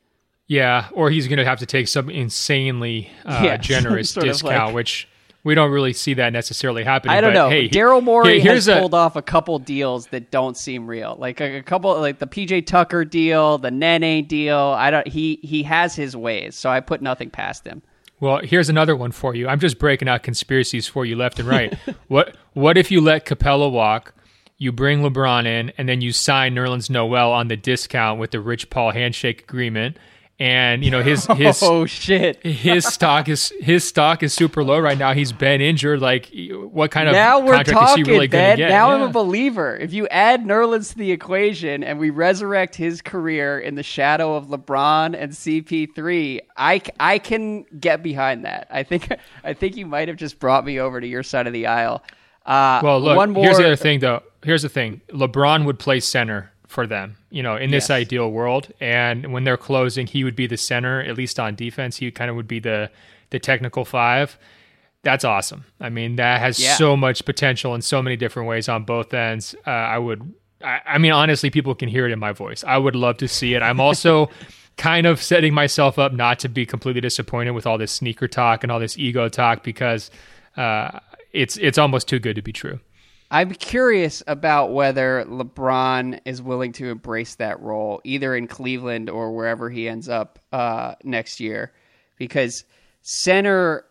Yeah, 0.47 0.89
or 0.93 1.11
he's 1.11 1.29
going 1.29 1.39
to 1.39 1.45
have 1.45 1.61
to 1.61 1.67
take 1.67 1.89
some 1.89 2.11
insanely 2.11 3.11
uh, 3.25 3.41
Yeah, 3.45 3.57
generous 3.59 4.13
discount, 4.13 4.67
like- 4.69 4.75
which 4.75 5.09
we 5.45 5.55
don't 5.55 5.71
really 5.71 5.93
see 5.93 6.15
that 6.15 6.33
necessarily 6.33 6.85
happening. 6.85 7.17
I 7.17 7.21
don't 7.21 7.31
but 7.31 7.35
know. 7.35 7.51
Hey, 7.51 7.69
Daryl 7.69 8.03
Morey 8.03 8.41
here- 8.41 8.53
has 8.53 8.67
here's 8.67 8.77
a- 8.77 8.81
pulled 8.81 8.95
off 8.95 9.17
a 9.17 9.23
couple 9.23 9.59
deals 9.59 10.07
that 10.09 10.31
don't 10.31 10.57
seem 10.57 10.87
real. 10.87 11.17
Like 11.19 11.41
a, 11.41 11.59
a 11.59 11.63
couple, 11.63 11.99
like 12.01 12.19
the 12.19 12.27
PJ 12.27 12.67
Tucker 12.67 13.05
deal, 13.05 13.59
the 13.59 13.71
Nene 13.71 14.25
deal. 14.27 14.59
I 14.59 14.91
don't. 14.91 15.07
He 15.09 15.41
he 15.43 15.63
has 15.65 15.95
his 15.97 16.17
ways, 16.17 16.55
so 16.55 16.71
I 16.71 16.81
put 16.81 17.03
nothing 17.03 17.31
past 17.31 17.67
him. 17.67 17.83
Well, 18.21 18.41
here's 18.45 18.69
another 18.69 18.95
one 18.95 19.11
for 19.11 19.35
you. 19.35 19.49
I'm 19.49 19.59
just 19.59 19.81
breaking 19.81 20.09
out 20.09 20.23
conspiracies 20.23 20.87
for 20.87 21.05
you 21.05 21.17
left 21.17 21.41
and 21.41 21.49
right. 21.49 21.77
what 22.09 22.37
what 22.53 22.79
if 22.79 22.91
you 22.93 23.01
let 23.01 23.27
Capela 23.27 23.71
walk, 23.71 24.15
you 24.59 24.71
bring 24.71 25.01
LeBron 25.01 25.45
in, 25.45 25.73
and 25.77 25.89
then 25.89 26.01
you 26.01 26.13
sign 26.13 26.55
Nerlens 26.55 26.89
Noel 26.89 27.33
on 27.33 27.49
the 27.49 27.57
discount 27.57 28.21
with 28.21 28.31
the 28.31 28.39
Rich 28.41 28.71
Paul 28.71 28.93
handshake 28.93 29.43
agreement, 29.43 29.97
and 30.39 30.85
you 30.85 30.91
know 30.91 31.03
his 31.03 31.27
his 31.37 31.63
oh 31.63 31.87
shit 31.87 32.45
his 32.45 32.85
stock 32.85 33.29
is 33.29 33.53
his 33.61 33.87
stock 33.87 34.23
is 34.23 34.33
super 34.33 34.65
low 34.65 34.79
right 34.79 34.99
now. 34.99 35.13
He's 35.13 35.33
been 35.33 35.61
injured. 35.61 36.01
Like, 36.01 36.31
what 36.51 36.91
kind 36.91 37.09
of 37.09 37.13
now 37.15 37.39
we're 37.41 37.55
contract 37.55 37.71
talking, 37.71 38.03
is 38.03 38.07
he 38.09 38.13
really 38.13 38.29
going 38.29 38.43
Ben. 38.43 38.57
to 38.57 38.63
get? 38.65 38.69
Now 38.71 38.89
Yeah. 38.91 38.97
I'm 38.97 39.03
a 39.03 39.09
believer. 39.11 39.77
If 39.77 39.93
you 39.93 40.09
add 40.09 40.45
Nerlens 40.45 40.91
to 40.93 40.99
the 40.99 41.13
equation 41.13 41.83
and 41.85 41.99
we 41.99 42.11
resurrect 42.11 42.75
his 42.77 43.03
career 43.03 43.59
in 43.59 43.75
the 43.75 43.83
shadow 43.83 44.35
of 44.35 44.47
LeBron 44.47 45.17
and 45.19 45.33
CP3, 45.33 46.41
I 46.57 46.83
I 47.01 47.19
can 47.19 47.65
get 47.79 48.03
behind 48.03 48.45
that. 48.45 48.67
I 48.71 48.83
think 48.83 49.09
I 49.45 49.53
think 49.55 49.77
you 49.77 49.87
might 49.87 50.09
have 50.09 50.17
just 50.17 50.39
brought 50.39 50.65
me 50.65 50.79
over 50.81 51.01
to 51.01 51.07
your 51.07 51.23
side 51.23 51.47
of 51.47 51.53
the 51.53 51.67
aisle. 51.67 52.03
Uh, 52.45 52.81
Well, 52.83 53.01
look, 53.01 53.17
one 53.17 53.31
more. 53.31 53.45
here's 53.45 53.59
the 53.59 53.65
other 53.67 53.77
thing, 53.77 54.01
though. 54.01 54.23
Here's 54.43 54.63
the 54.63 54.69
thing: 54.69 55.01
LeBron 55.11 55.65
would 55.65 55.79
play 55.79 56.01
center 56.01 56.52
for 56.73 56.87
them, 56.87 57.17
you 57.31 57.43
know, 57.43 57.55
in 57.57 57.71
this 57.71 57.85
Yes. 57.85 57.91
ideal 57.91 58.31
world. 58.33 58.73
And 58.81 59.33
when 59.33 59.45
they're 59.45 59.57
closing, 59.57 60.07
he 60.07 60.25
would 60.25 60.35
be 60.35 60.47
the 60.47 60.57
center, 60.57 61.01
at 61.03 61.17
least 61.17 61.39
on 61.39 61.55
defense. 61.55 61.99
He 61.99 62.11
kind 62.11 62.31
of 62.31 62.37
would 62.37 62.49
be 62.49 62.59
the 62.59 62.91
the 63.31 63.39
technical 63.39 63.85
five. 63.85 64.37
That's 65.05 65.25
awesome. 65.25 65.65
I 65.81 65.89
mean, 65.89 66.17
that 66.17 66.41
has 66.41 66.59
Yeah. 66.61 66.75
so 66.77 66.97
much 66.97 67.25
potential 67.25 67.75
in 67.75 67.83
so 67.83 68.03
many 68.03 68.17
different 68.17 68.49
ways 68.49 68.69
on 68.69 68.85
both 68.85 69.13
ends. 69.15 69.55
Uh, 69.67 69.71
I 69.71 69.99
would, 69.99 70.33
I, 70.63 70.81
I 70.87 70.99
mean, 70.99 71.13
honestly, 71.13 71.51
people 71.51 71.75
can 71.75 71.89
hear 71.89 72.07
it 72.07 72.13
in 72.13 72.19
my 72.19 72.33
voice. 72.33 72.63
I 72.65 72.77
would 72.79 72.95
love 72.95 73.17
to 73.19 73.29
see 73.29 73.55
it. 73.55 73.63
I'm 73.63 73.81
also 73.81 74.29
kind 74.77 75.07
of 75.07 75.21
setting 75.23 75.55
myself 75.55 75.99
up 75.99 76.13
not 76.13 76.39
to 76.41 76.49
be 76.49 76.65
completely 76.67 77.01
disappointed 77.01 77.51
with 77.53 77.67
all 77.67 77.79
this 77.79 77.91
sneaker 77.93 78.29
talk 78.29 78.63
and 78.63 78.71
all 78.71 78.79
this 78.81 78.97
ego 78.99 79.29
talk 79.29 79.63
because 79.65 80.11
uh, 80.57 80.99
it's 81.33 81.57
it's 81.57 81.79
almost 81.79 82.07
too 82.09 82.19
good 82.19 82.37
to 82.37 82.43
be 82.43 82.53
true. 82.53 82.79
I'm 83.33 83.53
curious 83.53 84.23
about 84.27 84.75
whether 84.75 85.25
LeBron 85.25 86.21
is 86.27 86.43
willing 86.43 86.73
to 86.73 86.91
embrace 86.91 87.37
that 87.37 87.63
role, 87.63 88.03
either 88.05 88.37
in 88.37 88.47
Cleveland 88.47 89.09
or 89.09 89.33
wherever 89.33 89.71
he 89.71 89.89
ends 89.89 90.07
up 90.07 90.39
uh, 90.53 90.97
next 91.03 91.41
year, 91.41 91.73
because 92.19 92.65
center 93.01 93.87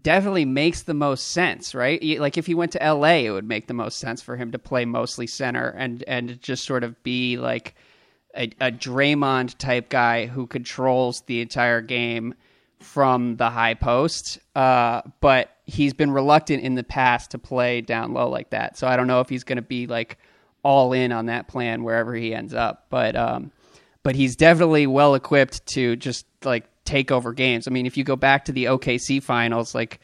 definitely 0.00 0.46
makes 0.46 0.84
the 0.84 0.94
most 0.94 1.28
sense, 1.28 1.74
right? 1.74 2.18
Like 2.18 2.38
if 2.38 2.46
he 2.46 2.54
went 2.54 2.72
to 2.72 2.78
LA, 2.78 3.26
it 3.26 3.30
would 3.30 3.46
make 3.46 3.66
the 3.66 3.74
most 3.74 3.98
sense 3.98 4.22
for 4.22 4.34
him 4.34 4.52
to 4.52 4.58
play 4.58 4.86
mostly 4.86 5.26
center 5.26 5.68
and 5.68 6.02
and 6.04 6.40
just 6.40 6.64
sort 6.64 6.82
of 6.82 7.02
be 7.02 7.36
like 7.36 7.74
a, 8.34 8.44
a 8.60 8.72
Draymond 8.72 9.58
type 9.58 9.90
guy 9.90 10.24
who 10.24 10.46
controls 10.46 11.20
the 11.26 11.42
entire 11.42 11.82
game 11.82 12.34
from 12.78 13.36
the 13.36 13.50
high 13.50 13.74
post. 13.74 14.38
Uh, 14.56 15.02
but 15.20 15.50
he's 15.70 15.94
been 15.94 16.10
reluctant 16.10 16.62
in 16.62 16.74
the 16.74 16.82
past 16.82 17.30
to 17.30 17.38
play 17.38 17.80
down 17.80 18.12
low 18.12 18.28
like 18.28 18.50
that. 18.50 18.76
So 18.76 18.86
I 18.86 18.96
don't 18.96 19.06
know 19.06 19.20
if 19.20 19.28
he's 19.28 19.44
going 19.44 19.56
to 19.56 19.62
be 19.62 19.86
like 19.86 20.18
all 20.62 20.92
in 20.92 21.12
on 21.12 21.26
that 21.26 21.48
plan 21.48 21.84
wherever 21.84 22.14
he 22.14 22.34
ends 22.34 22.52
up. 22.54 22.86
But 22.90 23.16
um, 23.16 23.52
but 24.02 24.16
he's 24.16 24.36
definitely 24.36 24.86
well 24.86 25.14
equipped 25.14 25.66
to 25.68 25.96
just 25.96 26.26
like 26.44 26.68
take 26.84 27.10
over 27.10 27.32
games. 27.32 27.68
I 27.68 27.70
mean, 27.70 27.86
if 27.86 27.96
you 27.96 28.04
go 28.04 28.16
back 28.16 28.46
to 28.46 28.52
the 28.52 28.64
OKC 28.64 29.22
finals, 29.22 29.74
like 29.74 30.00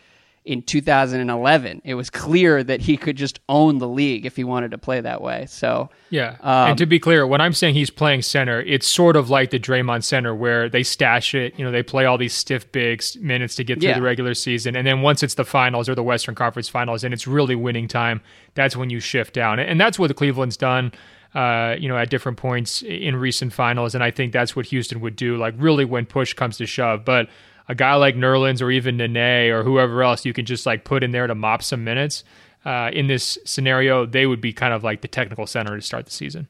in 0.47 0.63
2011, 0.63 1.83
it 1.85 1.95
was 1.95 2.09
clear 2.09 2.63
that 2.63 2.81
he 2.81 2.97
could 2.97 3.17
just 3.17 3.41
own 3.49 3.79
the 3.79 3.89
league 3.89 4.25
if 4.25 4.37
he 4.37 4.45
wanted 4.45 4.71
to 4.71 4.79
play 4.79 5.01
that 5.01 5.21
way. 5.21 5.45
So 5.49 5.91
Yeah. 6.11 6.37
Um, 6.41 6.71
and 6.71 6.79
to 6.79 6.87
be 6.87 6.99
clear, 7.01 7.27
when 7.27 7.41
I'm 7.41 7.53
saying 7.53 7.75
he's 7.75 7.91
playing 7.91 8.23
center, 8.23 8.61
it's 8.63 8.87
sort 8.87 9.17
of 9.17 9.29
like 9.29 9.51
the 9.51 9.59
Draymond 9.59 10.05
center 10.05 10.35
where 10.35 10.69
they 10.69 10.83
stash 10.85 11.35
it. 11.35 11.59
You 11.59 11.65
know, 11.65 11.71
they 11.73 11.83
play 11.83 12.05
all 12.05 12.17
these 12.17 12.33
stiff 12.33 12.71
bigs 12.71 13.17
minutes 13.17 13.57
to 13.57 13.65
get 13.65 13.81
through 13.81 13.89
Yeah. 13.91 13.97
the 13.97 14.03
regular 14.03 14.35
season. 14.35 14.77
And 14.77 14.87
then 14.87 15.03
once 15.03 15.23
it's 15.23 15.35
the 15.35 15.45
finals 15.45 15.89
or 15.89 15.95
the 15.97 16.03
Western 16.05 16.35
Conference 16.37 16.69
finals 16.69 17.03
and 17.03 17.13
it's 17.13 17.27
really 17.27 17.57
winning 17.57 17.89
time, 17.89 18.21
that's 18.55 18.77
when 18.77 18.89
you 18.89 19.01
shift 19.01 19.35
down. 19.35 19.59
And 19.59 19.81
that's 19.81 19.99
what 19.99 20.09
the 20.09 20.15
Cleveland's 20.15 20.57
done. 20.57 20.93
Uh, 21.35 21.77
you 21.79 21.87
know, 21.87 21.99
at 21.99 22.09
different 22.09 22.39
points 22.39 22.81
in 22.83 23.15
recent 23.15 23.53
finals, 23.53 23.95
and 23.95 24.03
I 24.03 24.11
think 24.11 24.33
that's 24.33 24.57
what 24.57 24.65
Houston 24.67 25.01
would 25.03 25.17
do. 25.17 25.37
Like, 25.37 25.53
really, 25.59 25.85
when 25.85 26.07
push 26.07 26.33
comes 26.33 26.57
to 26.57 26.65
shove. 26.67 27.05
But 27.05 27.29
a 27.69 27.75
guy 27.75 27.95
like 27.95 28.15
Nerlens 28.17 28.63
or 28.63 28.71
even 28.71 28.97
Nene 28.97 29.51
or 29.53 29.63
whoever 29.63 30.03
else, 30.03 30.25
you 30.25 30.33
can 30.33 30.45
just 30.45 30.67
like 30.67 30.85
put 30.85 31.03
in 31.03 31.11
there 31.11 31.27
to 31.27 31.35
mop 31.35 31.63
some 31.63 31.85
minutes. 31.85 32.25
Uh, 32.65 32.91
in 32.93 33.07
this 33.07 33.39
scenario, 33.45 34.05
they 34.07 34.27
would 34.27 34.41
be 34.41 34.53
kind 34.53 34.75
of 34.75 34.83
like 34.83 35.01
the 35.01 35.09
technical 35.09 35.47
center 35.47 35.77
to 35.77 35.83
start 35.83 36.05
the 36.05 36.11
season. 36.13 36.49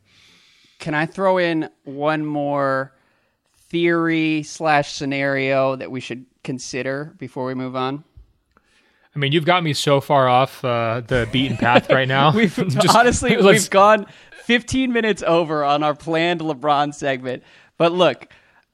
can 0.79 0.95
I 0.95 1.05
throw 1.07 1.37
in 1.39 1.69
one 1.85 2.25
more 2.25 2.95
theory 3.69 4.43
slash 4.43 4.93
scenario 4.95 5.77
that 5.77 5.91
we 5.91 6.01
should 6.01 6.25
consider 6.45 7.15
before 7.19 7.45
we 7.47 7.55
move 7.55 7.77
on? 7.77 8.05
I 9.15 9.19
mean, 9.19 9.33
you've 9.33 9.45
got 9.47 9.63
me 9.63 9.73
so 9.73 10.01
far 10.01 10.29
off 10.29 10.65
uh, 10.65 11.01
the 11.07 11.29
beaten 11.33 11.57
path 11.57 11.91
right 11.91 12.09
now. 12.09 12.33
We've 12.33 12.55
Just- 12.69 12.95
honestly 12.97 13.37
we've 13.43 13.69
gone 13.71 14.07
15 14.45 14.93
minutes 14.93 15.23
over 15.27 15.65
on 15.65 15.83
our 15.83 15.95
planned 15.95 16.41
LeBron 16.41 16.95
segment. 16.95 17.43
But 17.79 17.93
look, 17.93 18.29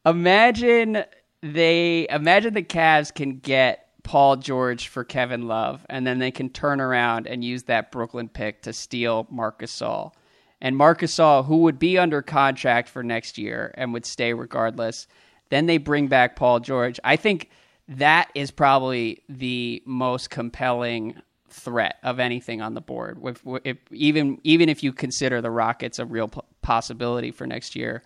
imagine 0.04 1.04
they 1.42 2.06
imagine 2.08 2.54
the 2.54 2.62
Cavs 2.62 3.12
can 3.12 3.38
get 3.38 3.88
Paul 4.02 4.36
George 4.36 4.88
for 4.88 5.04
Kevin 5.04 5.46
Love, 5.46 5.84
and 5.88 6.06
then 6.06 6.18
they 6.18 6.30
can 6.30 6.48
turn 6.48 6.80
around 6.80 7.26
and 7.26 7.44
use 7.44 7.64
that 7.64 7.92
Brooklyn 7.92 8.28
pick 8.28 8.62
to 8.62 8.72
steal 8.72 9.26
Marcus 9.30 9.72
Gasol. 9.72 10.12
And 10.60 10.76
Marcus 10.76 11.16
Gasol, 11.16 11.44
who 11.46 11.58
would 11.58 11.78
be 11.78 11.98
under 11.98 12.22
contract 12.22 12.88
for 12.88 13.02
next 13.02 13.38
year 13.38 13.72
and 13.76 13.92
would 13.92 14.06
stay 14.06 14.32
regardless, 14.32 15.06
then 15.50 15.66
they 15.66 15.78
bring 15.78 16.08
back 16.08 16.36
Paul 16.36 16.60
George. 16.60 16.98
I 17.04 17.16
think 17.16 17.50
that 17.88 18.30
is 18.34 18.50
probably 18.50 19.22
the 19.28 19.82
most 19.84 20.30
compelling 20.30 21.20
threat 21.48 21.96
of 22.02 22.18
anything 22.18 22.62
on 22.62 22.74
the 22.74 22.80
board. 22.80 23.18
If, 23.22 23.42
if, 23.64 23.76
even 23.90 24.40
even 24.44 24.68
if 24.68 24.82
you 24.82 24.92
consider 24.92 25.40
the 25.40 25.50
Rockets 25.50 25.98
a 25.98 26.06
real 26.06 26.28
possibility 26.62 27.30
for 27.30 27.46
next 27.46 27.76
year, 27.76 28.02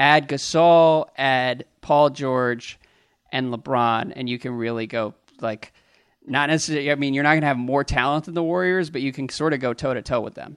add 0.00 0.28
Gasol, 0.28 1.08
add 1.16 1.66
Paul 1.82 2.10
George, 2.10 2.80
and 3.30 3.52
LeBron, 3.54 4.12
and 4.16 4.28
you 4.28 4.38
can 4.40 4.52
really 4.52 4.88
go 4.88 5.14
like 5.40 5.72
not 6.26 6.48
necessarily. 6.48 6.90
I 6.90 6.96
mean, 6.96 7.14
you're 7.14 7.22
not 7.22 7.30
going 7.30 7.42
to 7.42 7.46
have 7.46 7.58
more 7.58 7.84
talent 7.84 8.24
than 8.24 8.34
the 8.34 8.42
Warriors, 8.42 8.90
but 8.90 9.02
you 9.02 9.12
can 9.12 9.28
sort 9.28 9.52
of 9.52 9.60
go 9.60 9.72
toe 9.72 9.94
to 9.94 10.02
toe 10.02 10.20
with 10.20 10.34
them. 10.34 10.56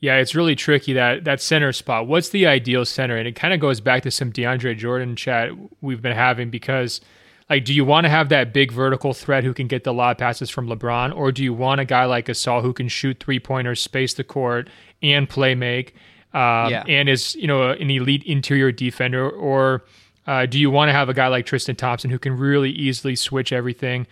Yeah, 0.00 0.16
it's 0.16 0.34
really 0.34 0.54
tricky 0.54 0.92
that 0.92 1.24
that 1.24 1.40
center 1.40 1.72
spot. 1.72 2.06
What's 2.06 2.28
the 2.28 2.46
ideal 2.46 2.84
center? 2.84 3.16
And 3.16 3.26
it 3.26 3.34
kind 3.34 3.54
of 3.54 3.60
goes 3.60 3.80
back 3.80 4.02
to 4.02 4.10
some 4.10 4.32
DeAndre 4.32 4.76
Jordan 4.76 5.16
chat 5.16 5.50
we've 5.80 6.02
been 6.02 6.14
having 6.14 6.50
because 6.50 7.00
like 7.48 7.64
do 7.64 7.72
you 7.72 7.84
want 7.84 8.04
to 8.04 8.10
have 8.10 8.28
that 8.28 8.52
big 8.52 8.70
vertical 8.70 9.12
threat 9.12 9.42
who 9.42 9.54
can 9.54 9.66
get 9.66 9.84
the 9.84 9.92
lob 9.92 10.18
passes 10.18 10.50
from 10.50 10.68
LeBron 10.68 11.16
or 11.16 11.32
do 11.32 11.42
you 11.42 11.52
want 11.52 11.80
a 11.80 11.84
guy 11.84 12.04
like 12.04 12.26
Gasol 12.26 12.62
who 12.62 12.72
can 12.72 12.88
shoot 12.88 13.18
three-pointers, 13.18 13.80
space 13.80 14.14
the 14.14 14.22
court 14.22 14.68
and 15.02 15.28
play 15.28 15.54
make 15.56 15.94
um, 16.38 16.70
Yeah. 16.70 16.84
and 16.88 17.08
is, 17.08 17.34
you 17.34 17.46
know, 17.46 17.70
an 17.70 17.90
elite 17.90 18.22
interior 18.24 18.72
defender 18.72 19.28
or 19.28 19.84
uh, 20.26 20.44
do 20.46 20.58
you 20.58 20.70
want 20.70 20.90
to 20.90 20.92
have 20.92 21.08
a 21.08 21.14
guy 21.14 21.28
like 21.28 21.46
Tristan 21.46 21.74
Thompson 21.74 22.10
who 22.10 22.18
can 22.18 22.36
really 22.36 22.70
easily 22.70 23.16
switch 23.16 23.52
everything? 23.52 24.06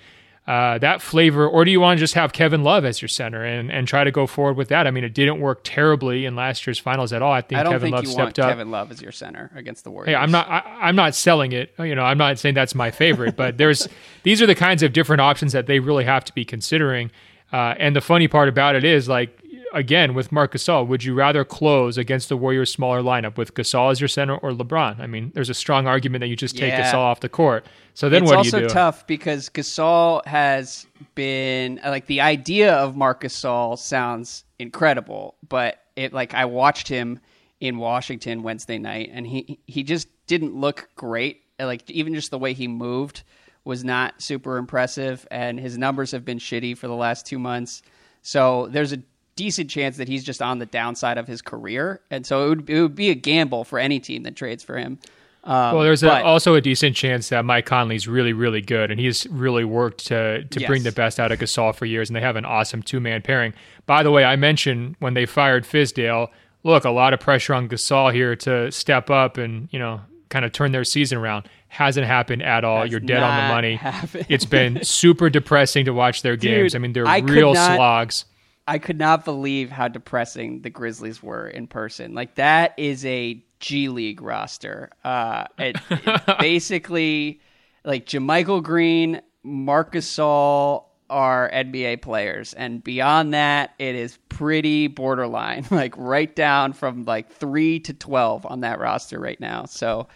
uh, 0.47 0.79
that 0.79 1.03
flavor, 1.03 1.47
or 1.49 1.65
do 1.65 1.73
you 1.73 1.81
want 1.81 1.99
to 1.99 2.01
just 2.01 2.15
have 2.15 2.33
Kevin 2.33 2.63
Love 2.63 2.85
as 2.85 3.03
your 3.03 3.09
center 3.09 3.45
and, 3.45 3.71
and 3.71 3.89
try 3.89 4.05
to 4.05 4.13
go 4.13 4.29
forward 4.29 4.57
with 4.57 4.69
that? 4.69 4.87
I 4.87 4.93
mean, 4.93 5.03
it 5.03 5.13
didn't 5.13 5.41
work 5.41 5.63
terribly 5.65 6.25
in 6.25 6.37
last 6.37 6.65
year's 6.67 6.79
finals 6.79 7.13
at 7.13 7.21
all. 7.21 7.33
I 7.33 7.41
think 7.41 7.59
I 7.59 7.63
don't 7.65 7.73
Kevin 7.73 7.87
think 7.87 7.97
Love 7.97 8.05
you 8.05 8.11
want 8.11 8.37
stepped 8.37 8.39
up. 8.39 8.51
Kevin 8.51 8.71
Love 8.71 8.93
as 8.93 9.03
your 9.03 9.11
center 9.11 9.51
against 9.57 9.83
the 9.83 9.91
Warriors. 9.91 10.11
Hey, 10.11 10.15
I'm 10.15 10.31
not. 10.31 10.49
I, 10.49 10.61
I'm 10.83 10.95
not 10.95 11.17
selling 11.17 11.51
it. 11.51 11.75
You 11.81 11.97
know, 11.97 12.05
I'm 12.05 12.19
not 12.19 12.39
saying 12.39 12.55
that's 12.55 12.77
my 12.77 12.93
favorite, 12.93 13.35
but 13.35 13.59
there's 13.59 13.89
these 14.23 14.41
are 14.41 14.47
the 14.47 14.55
kinds 14.55 14.85
of 14.85 14.93
different 14.93 15.21
options 15.21 15.53
that 15.53 15.67
they 15.67 15.81
really 15.81 16.05
have 16.05 16.25
to 16.27 16.33
be 16.33 16.45
considering. 16.45 17.11
Uh, 17.53 17.75
and 17.79 17.97
the 17.97 18.01
funny 18.01 18.29
part 18.29 18.49
about 18.49 18.75
it 18.77 18.85
is, 18.85 19.09
like, 19.09 19.37
again, 19.73 20.15
with 20.15 20.33
Marc 20.33 20.53
Gasol, 20.55 20.87
would 20.87 21.05
you 21.05 21.15
rather 21.15 21.45
close 21.45 21.99
against 21.99 22.29
the 22.29 22.37
Warriors' 22.37 22.71
smaller 22.73 23.03
lineup 23.03 23.37
with 23.37 23.55
Gasol 23.55 23.91
as 23.91 24.01
your 24.01 24.09
center 24.09 24.37
or 24.37 24.53
LeBron? 24.53 25.01
I 25.01 25.07
mean, 25.07 25.33
there's 25.35 25.51
a 25.51 25.55
strong 25.55 25.87
argument 25.87 26.21
that 26.21 26.29
you 26.29 26.37
just 26.37 26.57
take 26.57 26.73
Yeah. 26.73 26.93
Gasol 26.93 26.99
off 26.99 27.21
the 27.21 27.29
court. 27.29 27.67
So 27.95 28.09
then 28.09 28.23
it's 28.23 28.31
what 28.31 28.35
do 28.35 28.39
also 28.39 28.59
you 28.59 28.69
do? 28.69 28.73
tough 28.75 29.07
because 29.07 29.49
Gasol 29.49 30.25
has 30.27 30.87
been 31.15 31.81
like 31.85 32.07
the 32.07 32.21
idea 32.21 32.75
of 32.75 32.97
Marc 32.97 33.23
Gasol 33.23 33.79
sounds 33.79 34.45
incredible, 34.59 35.37
but 35.49 35.79
it 35.97 36.13
like 36.13 36.35
I 36.35 36.45
watched 36.45 36.89
him 36.89 37.21
in 37.61 37.79
Washington 37.79 38.43
Wednesday 38.43 38.79
night, 38.79 39.11
and 39.13 39.27
he 39.27 39.59
he 39.67 39.83
just 39.83 40.09
didn't 40.27 40.55
look 40.55 40.89
great. 40.97 41.41
Like 41.59 41.89
even 41.91 42.15
just 42.15 42.31
the 42.31 42.39
way 42.39 42.53
he 42.53 42.69
moved 42.69 43.23
was 43.65 43.83
not 43.83 44.21
super 44.23 44.59
impressive, 44.59 45.27
and 45.31 45.59
his 45.59 45.77
numbers 45.79 46.11
have 46.13 46.25
been 46.25 46.39
shitty 46.39 46.77
for 46.77 46.87
the 46.87 46.95
last 46.95 47.27
two 47.27 47.39
months. 47.39 47.83
So 48.23 48.69
there's 48.71 48.93
a 48.93 48.99
decent 49.37 49.71
chance 49.71 49.97
that 49.99 50.09
he's 50.09 50.25
just 50.25 50.43
on 50.43 50.59
the 50.59 50.67
downside 50.67 51.19
of 51.19 51.27
his 51.29 51.43
career, 51.43 52.01
and 52.11 52.27
so 52.27 52.47
it 52.47 52.49
would 52.49 52.71
it 52.71 52.81
would 52.83 52.95
be 52.95 53.11
a 53.11 53.15
gamble 53.15 53.65
for 53.65 53.79
any 53.79 54.01
team 54.01 54.23
that 54.25 54.35
trades 54.37 54.63
for 54.65 54.77
him. 54.79 54.99
Um, 55.45 55.77
Well, 55.77 55.85
there's 55.85 56.03
a, 56.03 56.25
also 56.25 56.55
a 56.57 56.61
decent 56.61 56.97
chance 56.97 57.29
that 57.29 57.45
Mike 57.45 57.67
Conley's 57.67 58.09
really, 58.09 58.33
really 58.33 58.61
good, 58.61 58.91
and 58.91 58.99
he's 58.99 59.27
really 59.29 59.65
worked 59.65 60.07
to 60.07 60.43
to 60.43 60.61
Yes. 60.61 60.67
bring 60.67 60.83
the 60.83 60.91
best 60.93 61.21
out 61.21 61.31
of 61.31 61.39
Gasol 61.39 61.75
for 61.75 61.85
years, 61.87 62.09
and 62.09 62.17
they 62.17 62.21
have 62.21 62.35
an 62.37 62.45
awesome 62.45 62.83
two 62.83 62.99
man 62.99 63.23
pairing. 63.23 63.53
By 63.87 64.03
the 64.03 64.11
way, 64.11 64.25
I 64.25 64.35
mentioned 64.35 64.97
when 64.99 65.15
they 65.15 65.25
fired 65.27 65.65
Fizdale, 65.65 66.29
look, 66.65 66.85
a 66.85 66.91
lot 66.91 67.15
of 67.15 67.21
pressure 67.21 67.55
on 67.55 67.69
Gasol 67.69 68.13
here 68.13 68.35
to 68.37 68.73
step 68.73 69.09
up 69.11 69.39
and 69.39 69.69
you 69.71 69.79
know 69.79 70.01
kind 70.31 70.45
of 70.45 70.51
turn 70.51 70.73
their 70.73 70.83
season 70.83 71.19
around. 71.19 71.49
Hasn't 71.69 72.07
happened 72.07 72.43
at 72.43 72.65
all. 72.65 72.83
Has 72.83 72.91
You're 72.91 72.99
dead 73.01 73.23
on 73.23 73.37
the 73.49 73.55
money. 73.55 73.75
happened. 73.77 74.27
It's 74.29 74.45
been 74.47 74.83
super 74.83 75.29
depressing 75.31 75.85
to 75.85 75.93
watch 75.93 76.23
their 76.23 76.37
games. 76.49 76.75
I 76.75 76.79
mean, 76.79 76.93
they're 76.93 77.07
I 77.07 77.19
real 77.19 77.55
not- 77.55 77.77
slogs. 77.77 78.25
I 78.69 78.79
could 78.79 78.99
not 78.99 79.25
believe 79.25 79.71
how 79.71 79.89
depressing 79.89 80.63
the 80.63 80.71
Grizzlies 80.71 81.23
were 81.23 81.49
in 81.49 81.67
person. 81.69 82.15
Like 82.15 82.35
that 82.35 82.75
is 82.77 83.05
a 83.05 83.43
G 83.61 83.89
League 83.89 84.21
roster. 84.21 84.91
Uh, 85.05 85.45
it, 85.59 85.77
basically 86.41 87.41
like 87.85 88.07
JaMychal 88.07 88.63
Green, 88.63 89.23
Marc 89.45 89.93
Gasol 89.93 90.85
are 91.09 91.49
NBA 91.53 92.03
players, 92.03 92.53
and 92.55 92.83
beyond 92.83 93.35
that, 93.35 93.75
it 93.79 93.95
is 93.95 94.19
pretty 94.29 94.89
borderline, 94.89 95.65
like 95.71 95.95
right 95.97 96.35
down 96.35 96.73
from 96.73 97.05
like 97.05 97.31
three 97.31 97.79
to 97.81 97.95
twelve 97.95 98.45
on 98.45 98.61
that 98.61 98.79
roster 98.79 99.19
right 99.19 99.41
now. 99.41 99.65
So. 99.67 100.09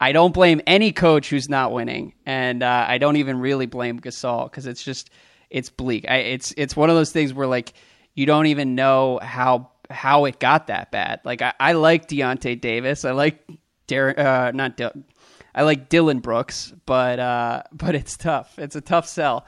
I 0.00 0.10
don't 0.10 0.34
blame 0.34 0.60
any 0.66 0.90
coach 0.90 1.30
who's 1.30 1.48
not 1.48 1.70
winning, 1.70 2.14
and 2.26 2.64
uh, 2.64 2.86
I 2.88 2.98
don't 2.98 3.18
even 3.18 3.38
really 3.38 3.66
blame 3.66 4.00
Gasol 4.00 4.50
because 4.50 4.66
it's 4.66 4.82
just 4.82 5.10
it's 5.48 5.70
bleak. 5.70 6.06
I, 6.08 6.16
it's 6.16 6.52
it's 6.56 6.74
one 6.74 6.90
of 6.90 6.96
those 6.96 7.12
things 7.12 7.32
where 7.32 7.46
like 7.46 7.72
you 8.14 8.26
don't 8.26 8.46
even 8.46 8.74
know 8.74 9.18
how 9.22 9.70
how 9.90 10.24
it 10.24 10.38
got 10.38 10.68
that 10.68 10.90
bad. 10.90 11.20
Like 11.24 11.42
I, 11.42 11.52
I 11.60 11.72
like 11.72 12.08
Deyonta 12.08 12.60
Davis, 12.60 13.04
I 13.04 13.12
like 13.12 13.46
Darren, 13.88 14.18
uh, 14.18 14.50
not 14.52 14.80
I 15.54 15.62
like 15.62 15.88
Dillon 15.88 16.20
Brooks, 16.20 16.72
but 16.86 17.18
uh, 17.18 17.62
but 17.72 17.94
it's 17.94 18.16
tough. 18.16 18.58
It's 18.58 18.76
a 18.76 18.80
tough 18.80 19.06
sell. 19.06 19.44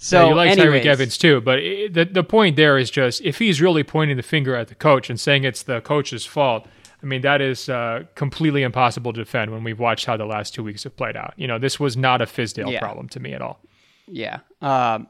So 0.00 0.22
yeah, 0.22 0.28
you 0.28 0.34
like 0.36 0.50
anyways, 0.50 0.84
Tyreke 0.84 0.86
Evans 0.86 1.18
too, 1.18 1.40
but 1.40 1.58
it, 1.58 1.94
the 1.94 2.04
the 2.04 2.22
point 2.22 2.56
there 2.56 2.78
is 2.78 2.90
just 2.90 3.20
if 3.22 3.38
he's 3.38 3.60
really 3.60 3.82
pointing 3.82 4.16
the 4.16 4.22
finger 4.22 4.54
at 4.54 4.68
the 4.68 4.76
coach 4.76 5.10
and 5.10 5.18
saying 5.18 5.42
it's 5.42 5.64
the 5.64 5.80
coach's 5.80 6.24
fault, 6.24 6.68
I 7.02 7.06
mean, 7.06 7.22
that 7.22 7.40
is 7.40 7.68
uh, 7.68 8.04
completely 8.14 8.62
impossible 8.62 9.12
to 9.12 9.20
defend 9.20 9.50
when 9.50 9.64
we've 9.64 9.78
watched 9.78 10.06
how 10.06 10.16
the 10.16 10.24
last 10.24 10.54
two 10.54 10.62
weeks 10.62 10.84
have 10.84 10.96
played 10.96 11.16
out. 11.16 11.34
You 11.36 11.48
know, 11.48 11.58
this 11.58 11.80
was 11.80 11.96
not 11.96 12.22
a 12.22 12.26
Fizdale 12.26 12.72
Yeah. 12.72 12.78
problem 12.78 13.08
to 13.08 13.20
me 13.20 13.32
at 13.32 13.42
all. 13.42 13.60
Yeah. 14.06 14.38
Um, 14.62 15.08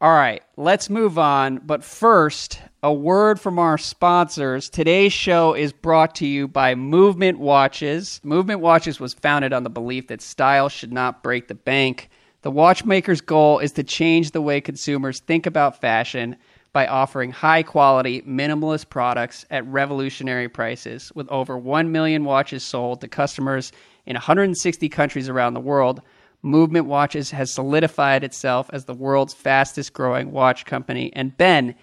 all 0.00 0.12
right, 0.12 0.42
let's 0.56 0.88
move 0.88 1.18
on. 1.18 1.58
But 1.58 1.84
first, 1.84 2.58
a 2.82 2.92
word 2.92 3.38
from 3.38 3.58
our 3.58 3.76
sponsors. 3.76 4.70
Today's 4.70 5.12
show 5.12 5.52
is 5.52 5.74
brought 5.74 6.14
to 6.16 6.26
you 6.26 6.48
by 6.48 6.74
Movement 6.74 7.38
Watches. 7.38 8.18
Movement 8.24 8.60
Watches 8.60 8.98
was 8.98 9.12
founded 9.12 9.52
on 9.52 9.62
the 9.62 9.68
belief 9.68 10.06
that 10.06 10.22
style 10.22 10.70
should 10.70 10.92
not 10.92 11.22
break 11.22 11.48
the 11.48 11.54
bank. 11.54 12.08
The 12.40 12.50
watchmaker's 12.50 13.20
goal 13.20 13.58
is 13.58 13.72
to 13.72 13.82
change 13.82 14.30
the 14.30 14.40
way 14.40 14.62
consumers 14.62 15.20
think 15.20 15.44
about 15.44 15.82
fashion 15.82 16.36
by 16.72 16.86
offering 16.86 17.30
high 17.30 17.62
quality, 17.62 18.22
minimalist 18.22 18.88
products 18.88 19.44
at 19.50 19.66
revolutionary 19.66 20.48
prices. 20.48 21.12
With 21.14 21.28
over 21.28 21.58
1 21.58 21.92
million 21.92 22.24
watches 22.24 22.62
sold 22.62 23.02
to 23.02 23.08
customers 23.08 23.70
in 24.06 24.14
160 24.14 24.88
countries 24.88 25.28
around 25.28 25.52
the 25.52 25.60
world, 25.60 26.00
Movement 26.42 26.86
Watches 26.86 27.30
has 27.30 27.52
solidified 27.52 28.24
itself 28.24 28.70
as 28.72 28.84
the 28.84 28.94
world's 28.94 29.34
fastest 29.34 29.92
growing 29.92 30.32
watch 30.32 30.64
company. 30.64 31.12
And 31.14 31.36
Ben, 31.36 31.74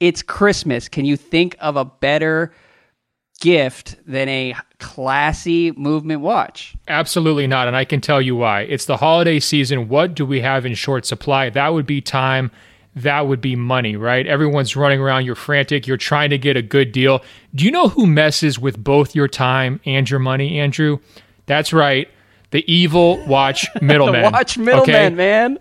it's 0.00 0.22
Christmas. 0.22 0.88
Can 0.88 1.04
you 1.04 1.16
think 1.16 1.56
of 1.60 1.76
a 1.76 1.84
better 1.84 2.52
gift 3.40 3.96
than 4.06 4.28
a 4.28 4.54
classy 4.78 5.72
movement 5.72 6.20
watch? 6.20 6.76
Absolutely 6.88 7.46
not. 7.46 7.66
And 7.66 7.76
I 7.76 7.84
can 7.84 8.00
tell 8.00 8.22
you 8.22 8.36
why. 8.36 8.62
It's 8.62 8.84
the 8.84 8.96
holiday 8.96 9.40
season. 9.40 9.88
What 9.88 10.14
do 10.14 10.24
we 10.24 10.40
have 10.40 10.64
in 10.64 10.74
short 10.74 11.04
supply? 11.06 11.50
That 11.50 11.74
would 11.74 11.86
be 11.86 12.00
time. 12.00 12.50
That 12.96 13.26
would 13.26 13.40
be 13.40 13.56
money, 13.56 13.96
right? 13.96 14.24
Everyone's 14.24 14.76
running 14.76 15.00
around. 15.00 15.24
You're 15.24 15.34
frantic. 15.34 15.86
You're 15.86 15.96
trying 15.96 16.30
to 16.30 16.38
get 16.38 16.56
a 16.56 16.62
good 16.62 16.92
deal. 16.92 17.24
Do 17.54 17.64
you 17.64 17.72
know 17.72 17.88
who 17.88 18.06
messes 18.06 18.58
with 18.58 18.82
both 18.82 19.16
your 19.16 19.26
time 19.26 19.80
and 19.84 20.08
your 20.08 20.20
money, 20.20 20.60
Andrew? 20.60 20.98
That's 21.46 21.72
right. 21.72 22.08
The 22.54 22.72
evil 22.72 23.18
watch 23.26 23.66
middleman. 23.82 24.22
The 24.22 24.30
watch 24.30 24.56
middleman, 24.56 24.94
okay? 24.94 25.10
man. 25.10 25.58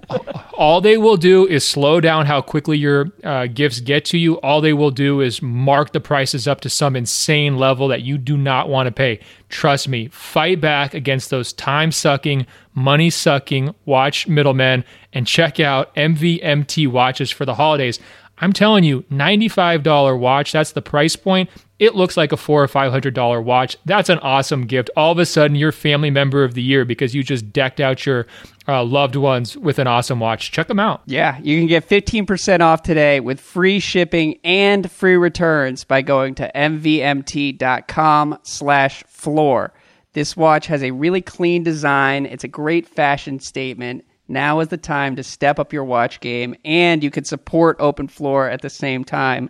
all 0.54 0.80
they 0.80 0.96
will 0.96 1.18
do 1.18 1.48
is 1.48 1.68
slow 1.68 2.00
down 2.00 2.28
how 2.28 2.40
quickly 2.40 2.78
your 2.78 3.08
uh, 3.24 3.48
gifts 3.48 3.80
get 3.80 4.06
to 4.06 4.18
you. 4.20 4.36
All 4.42 4.62
they 4.62 4.74
will 4.74 4.92
do 4.92 5.20
is 5.20 5.42
mark 5.42 5.92
the 5.92 6.00
prices 6.00 6.48
up 6.48 6.62
to 6.62 6.70
some 6.70 6.96
insane 6.96 7.58
level 7.58 7.88
that 7.88 8.04
you 8.04 8.20
do 8.20 8.38
not 8.38 8.70
want 8.70 8.86
to 8.86 8.92
pay. 8.92 9.20
Trust 9.50 9.88
me, 9.88 10.10
fight 10.10 10.62
back 10.62 10.94
against 10.94 11.32
those 11.32 11.52
time 11.52 11.92
sucking, 11.92 12.46
money 12.76 13.10
sucking 13.10 13.74
watch 13.86 14.28
middlemen 14.28 14.86
and 15.14 15.26
check 15.26 15.60
out 15.60 15.96
MVMT 15.96 16.88
watches 16.90 17.32
for 17.32 17.44
the 17.44 17.56
holidays. 17.56 18.00
I'm 18.40 18.52
telling 18.54 18.84
you, 18.84 19.04
$95 19.04 20.20
watch, 20.20 20.52
that's 20.52 20.72
the 20.72 20.82
price 20.82 21.16
point. 21.16 21.50
It 21.80 21.96
looks 21.96 22.16
like 22.16 22.32
a 22.32 22.38
four 22.38 22.64
or 22.64 22.68
five 22.70 22.94
hundred 22.94 23.14
dollar 23.14 23.42
watch. 23.42 23.76
That's 23.84 24.08
an 24.08 24.20
awesome 24.20 24.68
gift. 24.68 24.90
All 24.96 25.12
of 25.12 25.20
a 25.20 25.26
sudden, 25.26 25.58
you're 25.58 25.74
family 25.74 26.10
member 26.10 26.46
of 26.46 26.54
the 26.54 26.62
year 26.62 26.86
because 26.86 27.14
you 27.14 27.24
just 27.24 27.52
decked 27.52 27.82
out 27.82 28.06
your 28.06 28.26
uh, 28.70 28.84
loved 28.86 29.18
ones 29.18 29.58
with 29.58 29.80
an 29.80 29.88
awesome 29.88 30.22
watch. 30.22 30.52
Check 30.52 30.68
them 30.68 30.80
out. 30.80 31.02
Yeah, 31.08 31.38
you 31.42 31.58
can 31.60 31.68
get 31.68 31.90
15% 31.90 32.62
off 32.62 32.84
today 32.84 33.20
with 33.20 33.42
free 33.42 33.82
shipping 33.82 34.40
and 34.46 34.90
free 34.90 35.18
returns 35.18 35.84
by 35.84 36.02
going 36.02 36.36
to 36.36 36.50
mvmt.com 36.56 38.40
slash 38.44 39.04
floor. 39.04 39.74
This 40.14 40.38
watch 40.38 40.68
has 40.68 40.84
a 40.84 40.92
really 40.92 41.22
clean 41.22 41.64
design. 41.64 42.26
It's 42.26 42.44
a 42.44 42.48
great 42.48 42.88
fashion 42.88 43.40
statement. 43.40 44.06
Now 44.28 44.60
is 44.62 44.70
the 44.70 44.78
time 44.78 45.16
to 45.18 45.24
step 45.24 45.60
up 45.60 45.74
your 45.74 45.84
watch 45.84 46.20
game, 46.20 46.56
and 46.64 47.04
you 47.04 47.12
can 47.12 47.26
support 47.26 47.78
Open 47.80 48.08
Floor 48.08 48.50
at 48.50 48.62
the 48.62 48.70
same 48.70 49.04
time. 49.04 49.50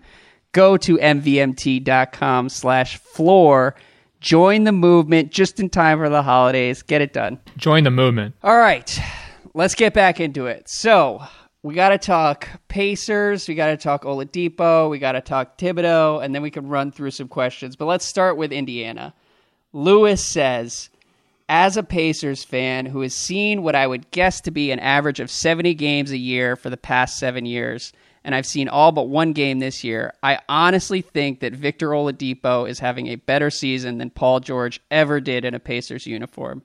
Go 0.51 0.77
to 0.77 0.97
mvmt.com 0.97 2.49
slash 2.49 2.97
floor. 2.97 3.75
Join 4.19 4.63
the 4.63 4.71
movement 4.71 5.31
just 5.31 5.59
in 5.59 5.69
time 5.69 5.97
for 5.97 6.09
the 6.09 6.23
holidays. 6.23 6.81
Get 6.81 7.01
it 7.01 7.13
done. 7.13 7.39
Join 7.57 7.83
the 7.83 7.91
movement. 7.91 8.35
All 8.43 8.57
right, 8.57 8.99
let's 9.53 9.75
get 9.75 9.93
back 9.93 10.19
into 10.19 10.47
it. 10.47 10.69
So 10.69 11.23
we 11.63 11.75
got 11.75 11.89
to 11.89 11.97
talk 11.97 12.49
Pacers, 12.67 13.47
we 13.47 13.55
got 13.55 13.67
to 13.67 13.77
talk 13.77 14.03
Oladipo, 14.03 14.89
we 14.89 14.99
got 14.99 15.13
to 15.13 15.21
talk 15.21 15.57
Thibodeau, 15.57 16.23
and 16.23 16.35
then 16.35 16.41
we 16.41 16.51
can 16.51 16.67
run 16.67 16.91
through 16.91 17.11
some 17.11 17.27
questions. 17.27 17.75
But 17.75 17.85
let's 17.85 18.05
start 18.05 18.37
with 18.37 18.51
Indiana. 18.51 19.13
Lewis 19.71 20.23
says, 20.23 20.89
as 21.49 21.77
a 21.77 21.83
Pacers 21.83 22.43
fan 22.43 22.85
who 22.85 23.01
has 23.01 23.13
seen 23.13 23.63
what 23.63 23.75
I 23.75 23.87
would 23.87 24.11
guess 24.11 24.41
to 24.41 24.51
be 24.51 24.71
an 24.71 24.79
average 24.79 25.19
of 25.19 25.29
70 25.29 25.73
games 25.75 26.11
a 26.11 26.17
year 26.17 26.55
for 26.55 26.69
the 26.69 26.77
past 26.77 27.17
seven 27.17 27.45
years, 27.45 27.93
and 28.23 28.33
I've 28.33 28.45
seen 28.45 28.69
all 28.69 28.91
but 28.91 29.09
one 29.09 29.33
game 29.33 29.59
this 29.59 29.83
year, 29.83 30.13
I 30.23 30.39
honestly 30.47 31.01
think 31.01 31.41
that 31.41 31.53
Victor 31.53 31.89
Oladipo 31.89 32.69
is 32.69 32.79
having 32.79 33.07
a 33.07 33.15
better 33.15 33.49
season 33.49 33.97
than 33.97 34.09
Paul 34.09 34.39
George 34.39 34.81
ever 34.89 35.19
did 35.19 35.43
in 35.43 35.53
a 35.53 35.59
Pacers 35.59 36.07
uniform. 36.07 36.63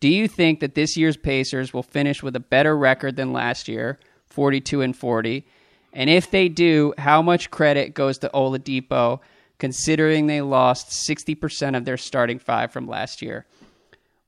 Do 0.00 0.08
you 0.08 0.28
think 0.28 0.60
that 0.60 0.74
this 0.74 0.96
year's 0.96 1.16
Pacers 1.16 1.72
will 1.72 1.82
finish 1.82 2.22
with 2.22 2.36
a 2.36 2.40
better 2.40 2.76
record 2.76 3.16
than 3.16 3.32
last 3.32 3.68
year, 3.68 3.98
42 4.26 4.80
and 4.80 4.96
40? 4.96 5.44
And 5.92 6.08
if 6.08 6.30
they 6.30 6.48
do, 6.48 6.94
how 6.98 7.22
much 7.22 7.50
credit 7.50 7.94
goes 7.94 8.18
to 8.18 8.30
Oladipo 8.32 9.20
considering 9.58 10.26
they 10.26 10.40
lost 10.40 10.88
60% 11.08 11.76
of 11.76 11.84
their 11.84 11.96
starting 11.96 12.38
five 12.38 12.72
from 12.72 12.88
last 12.88 13.22
year? 13.22 13.46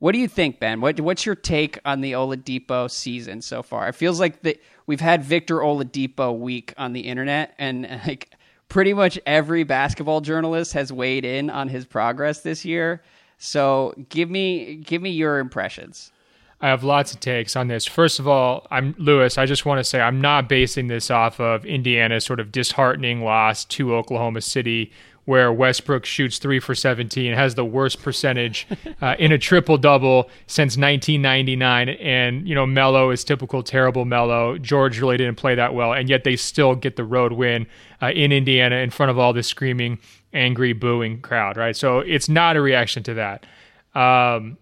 What 0.05 0.13
do 0.13 0.19
you 0.19 0.29
think, 0.29 0.61
Ben? 0.61 0.83
What, 0.83 1.01
what's 1.01 1.25
your 1.25 1.35
take 1.35 1.79
on 1.87 2.03
the 2.03 2.13
Oladipo 2.13 2.91
season 2.91 3.41
so 3.41 3.63
far? 3.63 3.89
It 3.89 3.95
feels 3.95 4.21
like 4.21 4.43
that 4.43 4.61
we've 4.87 5.01
had 5.01 5.25
Victor 5.25 5.61
Oladipo 5.61 6.39
week 6.39 6.75
on 6.77 6.93
the 6.93 7.01
internet, 7.01 7.55
and 7.59 7.89
like 8.07 8.29
pretty 8.69 8.93
much 8.93 9.19
every 9.25 9.65
basketball 9.65 10.21
journalist 10.21 10.75
has 10.75 10.93
weighed 10.93 11.25
in 11.25 11.49
on 11.49 11.69
his 11.69 11.87
progress 11.87 12.43
this 12.43 12.67
year. 12.67 13.03
So 13.39 13.95
give 14.11 14.29
me 14.29 14.75
give 14.75 15.01
me 15.01 15.09
your 15.09 15.39
impressions. 15.39 16.13
I 16.61 16.69
have 16.69 16.85
lots 16.85 17.15
of 17.15 17.21
takes 17.21 17.57
on 17.57 17.69
this. 17.69 17.87
First 17.87 18.19
of 18.19 18.29
all, 18.29 18.67
I'm 18.71 18.95
Lewis. 18.99 19.39
I 19.39 19.47
just 19.47 19.65
want 19.65 19.79
to 19.79 19.85
say 19.85 20.03
I'm 20.03 20.21
not 20.21 20.51
basing 20.51 20.89
this 20.89 21.11
off 21.11 21.41
of 21.41 21.65
Indiana's 21.65 22.27
sort 22.27 22.41
of 22.41 22.53
disheartening 22.53 23.25
loss 23.25 23.65
to 23.67 23.95
Oklahoma 23.95 24.43
City, 24.43 24.93
where 25.25 25.53
Westbrook 25.53 26.05
shoots 26.05 26.39
three 26.39 26.61
for 26.61 26.75
17, 26.75 27.33
has 27.33 27.55
the 27.55 27.65
worst 27.65 28.03
percentage 28.03 28.67
uh, 29.01 29.17
in 29.19 29.33
a 29.33 29.39
triple 29.39 29.79
double 29.79 30.29
since 30.47 30.77
1999, 30.77 31.89
and 31.89 32.47
you 32.47 32.55
know 32.55 32.67
Melo 32.67 33.11
is 33.11 33.25
typical 33.25 33.63
terrible 33.63 34.05
Melo. 34.05 34.59
George 34.59 35.01
really 35.01 35.17
didn't 35.17 35.37
play 35.37 35.55
that 35.55 35.75
well, 35.75 35.93
and 35.93 36.09
yet 36.09 36.25
they 36.25 36.37
still 36.37 36.75
get 36.75 36.97
the 36.97 37.05
road 37.05 37.33
win 37.33 37.67
uh, 38.03 38.11
in 38.11 38.33
Indiana 38.33 38.77
in 38.77 38.91
front 38.91 39.11
of 39.11 39.19
all 39.19 39.33
this 39.33 39.49
screaming, 39.49 39.99
angry, 40.33 40.73
booing 40.73 41.21
crowd. 41.21 41.57
Right, 41.57 41.77
so 41.77 42.01
it's 42.01 42.29
not 42.29 42.57
a 42.57 42.61
reaction 42.61 43.03
to 43.05 43.15
that. 43.15 43.47
Um, 43.95 44.59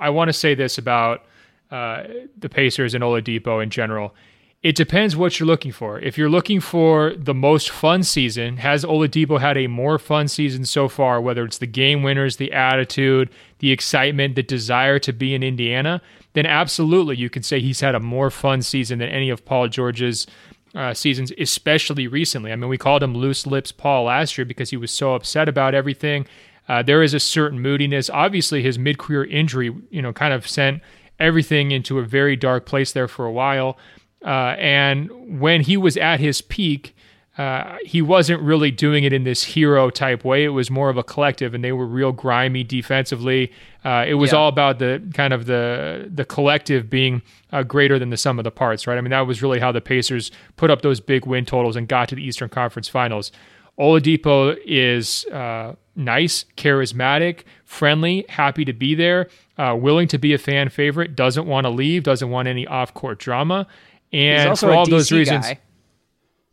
I 0.00 0.10
want 0.10 0.28
to 0.28 0.32
say 0.32 0.54
this 0.54 0.78
about 0.78 1.24
uh, 1.70 2.04
the 2.36 2.48
Pacers 2.48 2.94
and 2.94 3.04
Oladipo 3.04 3.62
in 3.62 3.70
general. 3.70 4.14
It 4.62 4.76
depends 4.76 5.16
what 5.16 5.40
you're 5.40 5.46
looking 5.46 5.72
for. 5.72 5.98
If 5.98 6.18
you're 6.18 6.28
looking 6.28 6.60
for 6.60 7.14
the 7.16 7.32
most 7.32 7.70
fun 7.70 8.02
season, 8.02 8.58
has 8.58 8.84
Oladipo 8.84 9.40
had 9.40 9.56
a 9.56 9.68
more 9.68 9.98
fun 9.98 10.28
season 10.28 10.66
so 10.66 10.86
far, 10.86 11.18
whether 11.18 11.46
it's 11.46 11.56
the 11.56 11.66
game 11.66 12.02
winners, 12.02 12.36
the 12.36 12.52
attitude, 12.52 13.30
the 13.60 13.72
excitement, 13.72 14.34
the 14.34 14.42
desire 14.42 14.98
to 14.98 15.14
be 15.14 15.34
in 15.34 15.42
Indiana, 15.42 16.02
then 16.34 16.44
absolutely 16.44 17.16
you 17.16 17.30
can 17.30 17.42
say 17.42 17.58
he's 17.58 17.80
had 17.80 17.94
a 17.94 18.00
more 18.00 18.30
fun 18.30 18.60
season 18.60 18.98
than 18.98 19.08
any 19.08 19.30
of 19.30 19.46
Paul 19.46 19.68
George's 19.68 20.26
uh, 20.74 20.92
seasons, 20.92 21.32
especially 21.38 22.06
recently. 22.06 22.52
I 22.52 22.56
mean, 22.56 22.68
we 22.68 22.76
called 22.76 23.02
him 23.02 23.16
Loose 23.16 23.46
Lips 23.46 23.72
Paul 23.72 24.04
last 24.04 24.36
year 24.36 24.44
because 24.44 24.68
he 24.68 24.76
was 24.76 24.90
so 24.90 25.14
upset 25.14 25.48
about 25.48 25.74
everything. 25.74 26.26
Uh, 26.68 26.82
there 26.82 27.02
is 27.02 27.14
a 27.14 27.18
certain 27.18 27.60
moodiness. 27.60 28.10
Obviously, 28.10 28.62
his 28.62 28.78
mid-career 28.78 29.24
injury, 29.24 29.74
you 29.88 30.02
know, 30.02 30.12
kind 30.12 30.34
of 30.34 30.46
sent 30.46 30.82
everything 31.18 31.70
into 31.70 31.98
a 31.98 32.04
very 32.04 32.36
dark 32.36 32.66
place 32.66 32.92
there 32.92 33.08
for 33.08 33.24
a 33.24 33.32
while. 33.32 33.78
Uh, 34.24 34.54
and 34.58 35.40
when 35.40 35.62
he 35.62 35.76
was 35.76 35.96
at 35.96 36.20
his 36.20 36.42
peak, 36.42 36.94
uh, 37.38 37.78
he 37.84 38.02
wasn't 38.02 38.42
really 38.42 38.70
doing 38.70 39.04
it 39.04 39.12
in 39.12 39.24
this 39.24 39.44
hero 39.44 39.88
type 39.88 40.24
way. 40.24 40.44
It 40.44 40.48
was 40.48 40.70
more 40.70 40.90
of 40.90 40.98
a 40.98 41.02
collective, 41.02 41.54
and 41.54 41.64
they 41.64 41.72
were 41.72 41.86
real 41.86 42.12
grimy 42.12 42.64
defensively. 42.64 43.50
Uh, 43.84 44.04
it 44.06 44.14
was 44.14 44.32
yeah. 44.32 44.38
all 44.38 44.48
about 44.48 44.78
the 44.78 45.02
kind 45.14 45.32
of 45.32 45.46
the 45.46 46.10
the 46.12 46.24
collective 46.24 46.90
being 46.90 47.22
uh, 47.52 47.62
greater 47.62 47.98
than 47.98 48.10
the 48.10 48.16
sum 48.16 48.38
of 48.38 48.44
the 48.44 48.50
parts, 48.50 48.86
right? 48.86 48.98
I 48.98 49.00
mean, 49.00 49.10
that 49.12 49.26
was 49.26 49.42
really 49.42 49.58
how 49.58 49.72
the 49.72 49.80
Pacers 49.80 50.30
put 50.56 50.70
up 50.70 50.82
those 50.82 51.00
big 51.00 51.24
win 51.24 51.46
totals 51.46 51.76
and 51.76 51.88
got 51.88 52.08
to 52.10 52.14
the 52.14 52.22
Eastern 52.22 52.50
Conference 52.50 52.88
Finals. 52.88 53.32
Oladipo 53.78 54.58
is 54.66 55.24
uh, 55.26 55.74
nice, 55.96 56.44
charismatic, 56.56 57.44
friendly, 57.64 58.26
happy 58.28 58.64
to 58.66 58.74
be 58.74 58.94
there, 58.94 59.28
uh, 59.56 59.74
willing 59.80 60.08
to 60.08 60.18
be 60.18 60.34
a 60.34 60.38
fan 60.38 60.68
favorite, 60.68 61.16
doesn't 61.16 61.46
want 61.46 61.64
to 61.64 61.70
leave, 61.70 62.02
doesn't 62.02 62.28
want 62.28 62.48
any 62.48 62.66
off 62.66 62.92
court 62.92 63.18
drama, 63.18 63.66
and 64.12 64.58
for 64.58 64.72
all 64.72 64.86
those 64.86 65.12
reasons. 65.12 65.46
Guy. 65.46 65.58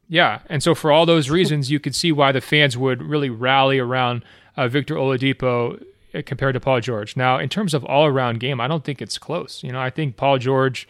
Yeah, 0.10 0.40
and 0.48 0.64
so 0.64 0.74
for 0.74 0.92
all 0.92 1.06
those 1.06 1.30
reasons, 1.30 1.70
you 1.70 1.80
could 1.80 1.96
see 1.96 2.12
why 2.12 2.32
the 2.32 2.40
fans 2.40 2.78
would 2.78 3.04
really 3.04 3.30
rally 3.30 3.78
around 3.78 4.24
uh, 4.56 4.68
Victor 4.70 4.96
Oladipo 4.96 5.84
uh, 6.16 6.22
compared 6.26 6.54
to 6.54 6.62
Paul 6.62 6.80
George. 6.80 7.18
Now, 7.18 7.38
in 7.38 7.50
terms 7.50 7.74
of 7.74 7.84
all-around 7.84 8.40
game, 8.40 8.62
I 8.62 8.68
don't 8.68 8.86
think 8.86 9.02
it's 9.02 9.18
close. 9.18 9.64
You 9.64 9.74
know, 9.74 9.82
I 9.82 9.90
think 9.90 10.16
Paul 10.16 10.38
George, 10.38 10.88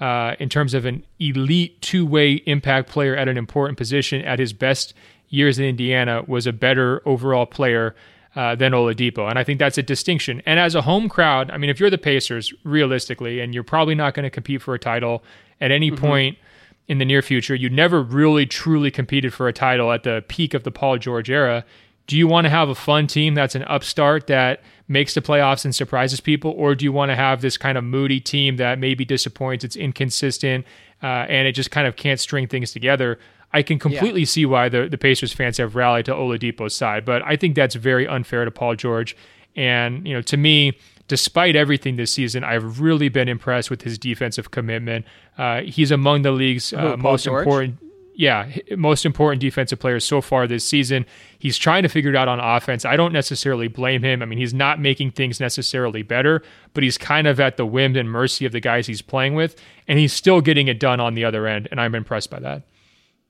uh, 0.00 0.34
in 0.38 0.50
terms 0.50 0.74
of 0.74 0.84
an 0.84 1.02
elite 1.18 1.80
two-way 1.80 2.34
impact 2.44 2.90
player 2.90 3.16
at 3.16 3.26
an 3.26 3.38
important 3.38 3.78
position 3.78 4.20
at 4.22 4.38
his 4.38 4.52
best 4.52 4.92
years 5.30 5.58
in 5.58 5.64
Indiana, 5.64 6.22
was 6.26 6.46
a 6.46 6.52
better 6.52 7.00
overall 7.06 7.46
player 7.46 7.94
uh, 8.38 8.54
than 8.54 8.70
Oladipo, 8.70 9.28
and 9.28 9.36
I 9.36 9.42
think 9.42 9.58
that's 9.58 9.78
a 9.78 9.82
distinction. 9.82 10.40
And 10.46 10.60
as 10.60 10.76
a 10.76 10.82
home 10.82 11.08
crowd, 11.08 11.50
I 11.50 11.58
mean, 11.58 11.70
if 11.70 11.80
you're 11.80 11.90
the 11.90 11.98
Pacers, 11.98 12.54
realistically, 12.62 13.40
and 13.40 13.52
you're 13.52 13.64
probably 13.64 13.96
not 13.96 14.14
going 14.14 14.22
to 14.22 14.30
compete 14.30 14.62
for 14.62 14.74
a 14.74 14.78
title 14.78 15.24
at 15.60 15.72
any 15.72 15.90
mm-hmm. 15.90 16.06
point 16.06 16.38
in 16.86 16.98
the 16.98 17.04
near 17.04 17.20
future. 17.20 17.56
You 17.56 17.68
never 17.68 18.00
really 18.00 18.46
truly 18.46 18.92
competed 18.92 19.34
for 19.34 19.48
a 19.48 19.52
title 19.52 19.90
at 19.90 20.04
the 20.04 20.24
peak 20.28 20.54
of 20.54 20.62
the 20.62 20.70
Paul 20.70 20.98
George 20.98 21.28
era. 21.28 21.64
Do 22.06 22.16
you 22.16 22.28
want 22.28 22.44
to 22.44 22.48
have 22.50 22.68
a 22.68 22.76
fun 22.76 23.08
team 23.08 23.34
that's 23.34 23.56
an 23.56 23.64
upstart 23.64 24.28
that 24.28 24.62
makes 24.86 25.14
the 25.14 25.20
playoffs 25.20 25.64
and 25.64 25.74
surprises 25.74 26.20
people, 26.20 26.52
or 26.52 26.76
do 26.76 26.84
you 26.84 26.92
want 26.92 27.10
to 27.10 27.16
have 27.16 27.40
this 27.40 27.56
kind 27.56 27.76
of 27.76 27.82
moody 27.82 28.20
team 28.20 28.56
that 28.58 28.78
maybe 28.78 29.04
disappoints, 29.04 29.64
it's 29.64 29.74
inconsistent, 29.74 30.64
uh, 31.02 31.26
and 31.28 31.48
it 31.48 31.52
just 31.52 31.72
kind 31.72 31.88
of 31.88 31.96
can't 31.96 32.20
string 32.20 32.46
things 32.46 32.70
together? 32.70 33.18
I 33.52 33.62
can 33.62 33.78
completely 33.78 34.20
yeah. 34.20 34.26
see 34.26 34.46
why 34.46 34.68
the, 34.68 34.88
the 34.88 34.98
Pacers 34.98 35.32
fans 35.32 35.56
have 35.56 35.74
rallied 35.74 36.04
to 36.06 36.12
Oladipo's 36.12 36.74
side, 36.74 37.04
but 37.04 37.22
I 37.24 37.36
think 37.36 37.54
that's 37.54 37.74
very 37.74 38.06
unfair 38.06 38.44
to 38.44 38.50
Paul 38.50 38.76
George. 38.76 39.16
And, 39.56 40.06
you 40.06 40.14
know, 40.14 40.22
to 40.22 40.36
me, 40.36 40.78
despite 41.08 41.56
everything 41.56 41.96
this 41.96 42.12
season, 42.12 42.44
I've 42.44 42.80
really 42.80 43.08
been 43.08 43.28
impressed 43.28 43.70
with 43.70 43.82
his 43.82 43.98
defensive 43.98 44.50
commitment. 44.50 45.06
Uh, 45.36 45.62
he's 45.62 45.90
among 45.90 46.22
the 46.22 46.30
league's 46.30 46.72
uh, 46.72 46.96
most 46.96 47.24
George? 47.24 47.42
important. 47.42 47.78
Yeah, 48.14 48.50
most 48.76 49.06
important 49.06 49.40
defensive 49.40 49.78
players 49.78 50.04
so 50.04 50.20
far 50.20 50.48
this 50.48 50.64
season. 50.64 51.06
He's 51.38 51.56
trying 51.56 51.84
to 51.84 51.88
figure 51.88 52.10
it 52.10 52.16
out 52.16 52.26
on 52.26 52.40
offense. 52.40 52.84
I 52.84 52.96
don't 52.96 53.12
necessarily 53.12 53.68
blame 53.68 54.02
him. 54.02 54.22
I 54.22 54.24
mean, 54.24 54.40
he's 54.40 54.52
not 54.52 54.80
making 54.80 55.12
things 55.12 55.38
necessarily 55.38 56.02
better, 56.02 56.42
but 56.74 56.82
he's 56.82 56.98
kind 56.98 57.28
of 57.28 57.38
at 57.38 57.56
the 57.56 57.64
whim 57.64 57.94
and 57.94 58.10
mercy 58.10 58.44
of 58.44 58.50
the 58.50 58.58
guys 58.58 58.88
he's 58.88 59.02
playing 59.02 59.34
with, 59.36 59.54
and 59.86 60.00
he's 60.00 60.12
still 60.12 60.40
getting 60.40 60.66
it 60.66 60.80
done 60.80 60.98
on 60.98 61.14
the 61.14 61.24
other 61.24 61.46
end, 61.46 61.68
and 61.70 61.80
I'm 61.80 61.94
impressed 61.94 62.28
by 62.28 62.40
that. 62.40 62.64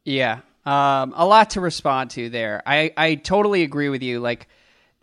Yeah, 0.08 0.40
um, 0.64 1.12
a 1.14 1.26
lot 1.26 1.50
to 1.50 1.60
respond 1.60 2.12
to 2.12 2.30
there. 2.30 2.62
I, 2.64 2.92
I 2.96 3.16
totally 3.16 3.62
agree 3.62 3.90
with 3.90 4.02
you. 4.02 4.20
Like, 4.20 4.48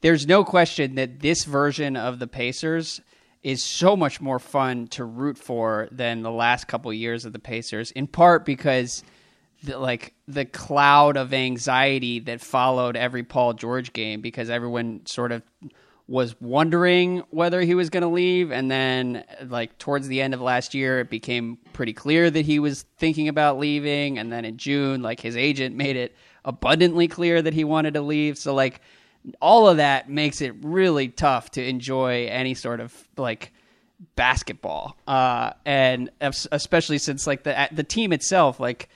there's 0.01 0.25
no 0.25 0.43
question 0.43 0.95
that 0.95 1.19
this 1.19 1.45
version 1.45 1.95
of 1.95 2.17
the 2.17 2.25
Pacers 2.25 3.01
is 3.43 3.63
so 3.63 3.95
much 3.95 4.19
more 4.19 4.39
fun 4.39 4.87
to 4.87 5.05
root 5.05 5.37
for 5.37 5.89
than 5.91 6.23
the 6.23 6.31
last 6.31 6.67
couple 6.67 6.91
years 6.91 7.23
of 7.23 7.33
the 7.33 7.39
Pacers. 7.39 7.91
In 7.91 8.07
part 8.07 8.45
because 8.45 9.03
the, 9.61 9.77
like 9.77 10.15
the 10.27 10.43
cloud 10.43 11.17
of 11.17 11.35
anxiety 11.35 12.19
that 12.21 12.41
followed 12.41 12.97
every 12.97 13.21
Paul 13.21 13.53
George 13.53 13.93
game, 13.93 14.21
because 14.21 14.49
everyone 14.49 15.05
sort 15.05 15.31
of 15.31 15.43
was 16.07 16.39
wondering 16.39 17.23
whether 17.31 17.61
he 17.61 17.73
was 17.73 17.89
going 17.89 18.03
to 18.03 18.09
leave, 18.09 18.51
and 18.51 18.69
then 18.69 19.23
like 19.47 19.77
towards 19.77 20.07
the 20.07 20.21
end 20.21 20.33
of 20.33 20.41
last 20.41 20.73
year, 20.73 20.99
it 20.99 21.09
became 21.09 21.57
pretty 21.73 21.93
clear 21.93 22.29
that 22.29 22.45
he 22.45 22.59
was 22.59 22.83
thinking 22.97 23.27
about 23.27 23.57
leaving, 23.57 24.19
and 24.19 24.31
then 24.31 24.45
in 24.45 24.57
June, 24.57 25.01
like 25.01 25.19
his 25.19 25.35
agent 25.35 25.75
made 25.75 25.95
it 25.95 26.15
abundantly 26.43 27.07
clear 27.07 27.41
that 27.41 27.53
he 27.53 27.63
wanted 27.63 27.95
to 27.95 28.01
leave. 28.01 28.37
So 28.37 28.53
like 28.53 28.81
all 29.41 29.67
of 29.67 29.77
that 29.77 30.09
makes 30.09 30.41
it 30.41 30.53
really 30.61 31.07
tough 31.07 31.51
to 31.51 31.67
enjoy 31.67 32.27
any 32.27 32.53
sort 32.53 32.79
of 32.79 32.93
like 33.17 33.51
basketball 34.15 34.97
uh, 35.07 35.51
and 35.65 36.09
especially 36.21 36.97
since 36.97 37.25
like 37.25 37.43
the 37.43 37.69
the 37.71 37.83
team 37.83 38.11
itself 38.11 38.59
like 38.59 38.89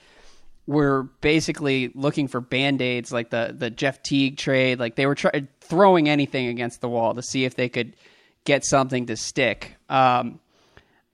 we're 0.66 1.02
basically 1.02 1.90
looking 1.94 2.28
for 2.28 2.40
band-aids 2.40 3.10
like 3.10 3.30
the 3.30 3.54
the 3.56 3.70
Jeff 3.70 4.02
Teague 4.02 4.36
trade 4.36 4.78
like 4.78 4.94
they 4.94 5.06
were 5.06 5.14
try- 5.14 5.48
throwing 5.70 6.08
anything 6.08 6.48
against 6.48 6.80
the 6.80 6.88
wall 6.88 7.14
to 7.14 7.22
see 7.22 7.44
if 7.44 7.54
they 7.54 7.68
could 7.68 7.94
get 8.44 8.64
something 8.64 9.06
to 9.06 9.16
stick 9.16 9.76
um, 9.88 10.38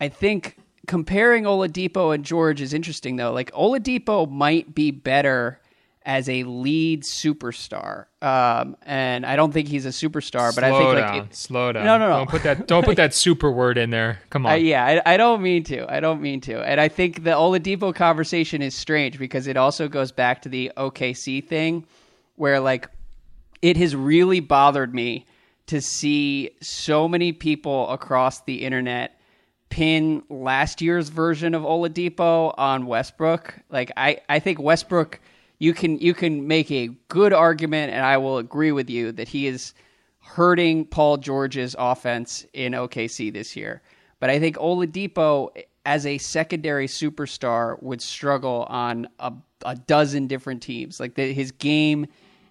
I 0.00 0.08
think 0.08 0.56
comparing 0.88 1.44
Oladipo 1.44 2.14
and 2.14 2.24
George 2.24 2.60
is 2.60 2.74
interesting 2.74 3.16
though 3.16 3.32
like 3.32 3.52
Oladipo 3.52 4.28
might 4.28 4.74
be 4.74 4.90
better 4.90 5.60
as 6.06 6.28
a 6.28 6.44
lead 6.44 7.02
superstar. 7.02 8.06
Um, 8.22 8.76
and 8.82 9.26
I 9.26 9.34
don't 9.34 9.52
think 9.52 9.66
he's 9.66 9.84
a 9.84 9.90
superstar, 9.90 10.54
but 10.54 10.60
slow 10.60 10.68
I 10.68 10.78
think 10.78 10.96
down, 10.96 11.18
like 11.18 11.26
it, 11.26 11.34
slow 11.34 11.72
down. 11.72 11.84
No, 11.84 11.98
no, 11.98 12.08
no. 12.08 12.16
Don't 12.18 12.30
put 12.30 12.42
that. 12.44 12.66
Don't 12.68 12.84
put 12.84 12.96
that 12.96 13.12
super 13.14 13.50
word 13.50 13.76
in 13.76 13.90
there. 13.90 14.20
Come 14.30 14.46
on. 14.46 14.52
Uh, 14.52 14.54
yeah, 14.54 15.02
I, 15.04 15.14
I, 15.14 15.16
don't 15.16 15.42
mean 15.42 15.64
to. 15.64 15.92
I 15.92 15.98
don't 15.98 16.22
mean 16.22 16.40
to. 16.42 16.62
And 16.62 16.80
I 16.80 16.86
think 16.86 17.24
the 17.24 17.32
Oladipo 17.32 17.92
conversation 17.92 18.62
is 18.62 18.74
strange 18.74 19.18
because 19.18 19.48
it 19.48 19.56
also 19.56 19.88
goes 19.88 20.12
back 20.12 20.42
to 20.42 20.48
the 20.48 20.70
OKC 20.76 21.44
thing, 21.44 21.84
where 22.36 22.60
like 22.60 22.88
it 23.66 23.76
has 23.76 23.96
really 23.96 24.38
bothered 24.38 24.94
me 24.94 25.26
to 25.66 25.80
see 25.80 26.50
so 26.60 27.08
many 27.08 27.32
people 27.32 27.90
across 27.90 28.42
the 28.42 28.64
internet 28.64 29.18
pin 29.70 30.22
last 30.30 30.80
year's 30.80 31.08
version 31.08 31.52
of 31.52 31.62
Oladipo 31.62 32.54
on 32.56 32.86
Westbrook. 32.86 33.54
Like 33.68 33.90
I, 33.96 34.20
I 34.28 34.38
think 34.38 34.60
Westbrook 34.60 35.20
you 35.58 35.74
can 35.74 35.98
you 35.98 36.14
can 36.14 36.46
make 36.46 36.70
a 36.70 36.90
good 37.08 37.32
argument, 37.32 37.92
and 37.92 38.04
I 38.04 38.18
will 38.18 38.38
agree 38.38 38.70
with 38.70 38.88
you 38.88 39.10
that 39.12 39.26
he 39.26 39.48
is 39.48 39.74
hurting 40.20 40.84
Paul 40.84 41.16
George's 41.16 41.74
offense 41.76 42.46
in 42.52 42.72
OKC 42.72 43.32
this 43.32 43.56
year. 43.56 43.82
But 44.20 44.30
I 44.30 44.38
think 44.38 44.56
Oladipo, 44.58 45.50
as 45.84 46.06
a 46.06 46.18
secondary 46.18 46.86
superstar, 46.86 47.82
would 47.82 48.00
struggle 48.00 48.64
on 48.68 49.08
a, 49.18 49.32
a 49.64 49.74
dozen 49.74 50.28
different 50.28 50.62
teams. 50.62 51.00
Like 51.00 51.14
the, 51.14 51.32
his 51.32 51.50
game, 51.50 52.06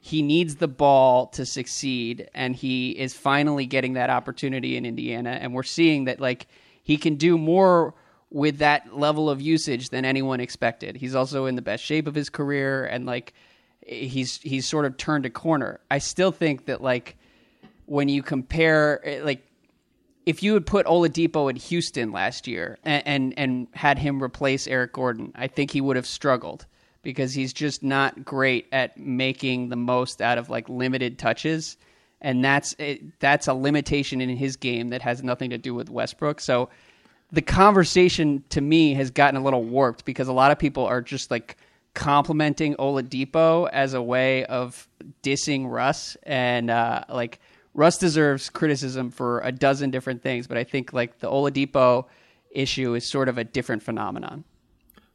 he 0.06 0.22
needs 0.22 0.58
the 0.58 0.68
ball 0.68 1.26
to 1.26 1.48
succeed, 1.48 2.30
and 2.36 2.56
he 2.56 2.92
is 2.92 3.16
finally 3.16 3.66
getting 3.66 3.94
that 3.94 4.12
opportunity 4.12 4.78
in 4.78 4.86
Indiana. 4.86 5.32
And 5.32 5.52
we're 5.52 5.64
seeing 5.64 6.06
that 6.06 6.20
like 6.20 6.46
he 6.84 6.96
can 6.96 7.16
do 7.16 7.40
more 7.40 7.96
with 8.30 8.60
that 8.60 8.96
level 8.96 9.32
of 9.32 9.42
usage 9.42 9.90
than 9.90 10.06
anyone 10.06 10.42
expected. 10.42 10.96
He's 10.96 11.16
also 11.16 11.48
in 11.48 11.56
the 11.56 11.64
best 11.64 11.84
shape 11.84 12.06
of 12.06 12.14
his 12.14 12.30
career 12.30 12.86
and 12.86 13.08
like 13.08 13.34
he's 13.82 14.38
he's 14.44 14.68
sort 14.68 14.86
of 14.86 14.96
turned 14.96 15.26
a 15.26 15.32
corner. 15.32 15.80
I 15.90 15.98
still 15.98 16.32
think 16.32 16.68
that 16.68 16.84
like 16.84 17.18
when 17.88 18.08
you 18.08 18.22
compare 18.22 19.02
eh, 19.04 19.22
like 19.24 19.44
if 20.28 20.44
you 20.44 20.54
had 20.54 20.68
put 20.68 20.86
Oladipo 20.86 21.50
in 21.50 21.56
Houston 21.56 22.12
last 22.12 22.46
year 22.46 22.78
and, 22.84 23.08
and, 23.08 23.34
and 23.38 23.68
had 23.74 23.98
him 23.98 24.22
replace 24.22 24.68
Eric 24.68 24.94
Gordon, 24.94 25.32
I 25.34 25.48
think 25.48 25.72
he 25.72 25.82
would 25.82 25.96
have 25.96 26.06
struggled 26.06 26.68
because 27.06 27.34
he's 27.34 27.54
just 27.54 27.84
not 27.84 28.26
great 28.26 28.68
at 28.74 28.98
making 28.98 29.70
the 29.70 29.78
most 29.78 30.22
out 30.22 30.38
of 30.38 30.50
like 30.50 30.68
limited 30.68 31.18
touches, 31.18 31.78
and 32.20 32.44
that's 32.44 32.76
it, 32.78 33.18
that's 33.22 33.48
a 33.48 33.54
limitation 33.54 34.20
in 34.20 34.36
his 34.36 34.58
game 34.58 34.90
that 34.90 35.02
has 35.02 35.24
nothing 35.24 35.52
to 35.52 35.58
do 35.58 35.74
with 35.74 35.90
Westbrook. 35.90 36.42
So 36.42 36.68
the 37.32 37.42
conversation 37.42 38.44
to 38.50 38.60
me 38.60 38.94
has 38.96 39.12
gotten 39.12 39.40
a 39.40 39.44
little 39.44 39.64
warped 39.64 40.04
because 40.04 40.28
a 40.28 40.34
lot 40.34 40.52
of 40.52 40.60
people 40.60 40.86
are 40.86 41.02
just 41.02 41.32
like 41.32 41.56
complimenting 41.94 42.76
Oladipo 42.76 43.70
as 43.72 43.94
a 43.94 44.02
way 44.02 44.44
of 44.46 44.90
dissing 45.24 45.72
Russ, 45.72 46.18
and 46.24 46.70
uh, 46.70 47.06
like 47.08 47.40
Russ 47.74 47.98
deserves 47.98 48.50
criticism 48.50 49.12
for 49.12 49.40
a 49.42 49.52
dozen 49.52 49.92
different 49.92 50.22
things, 50.22 50.48
but 50.48 50.58
I 50.58 50.64
think 50.64 50.92
like 50.92 51.20
the 51.20 51.30
Oladipo 51.30 52.08
issue 52.52 52.96
is 52.96 53.06
sort 53.06 53.30
of 53.30 53.38
a 53.38 53.44
different 53.44 53.84
phenomenon. 53.84 54.44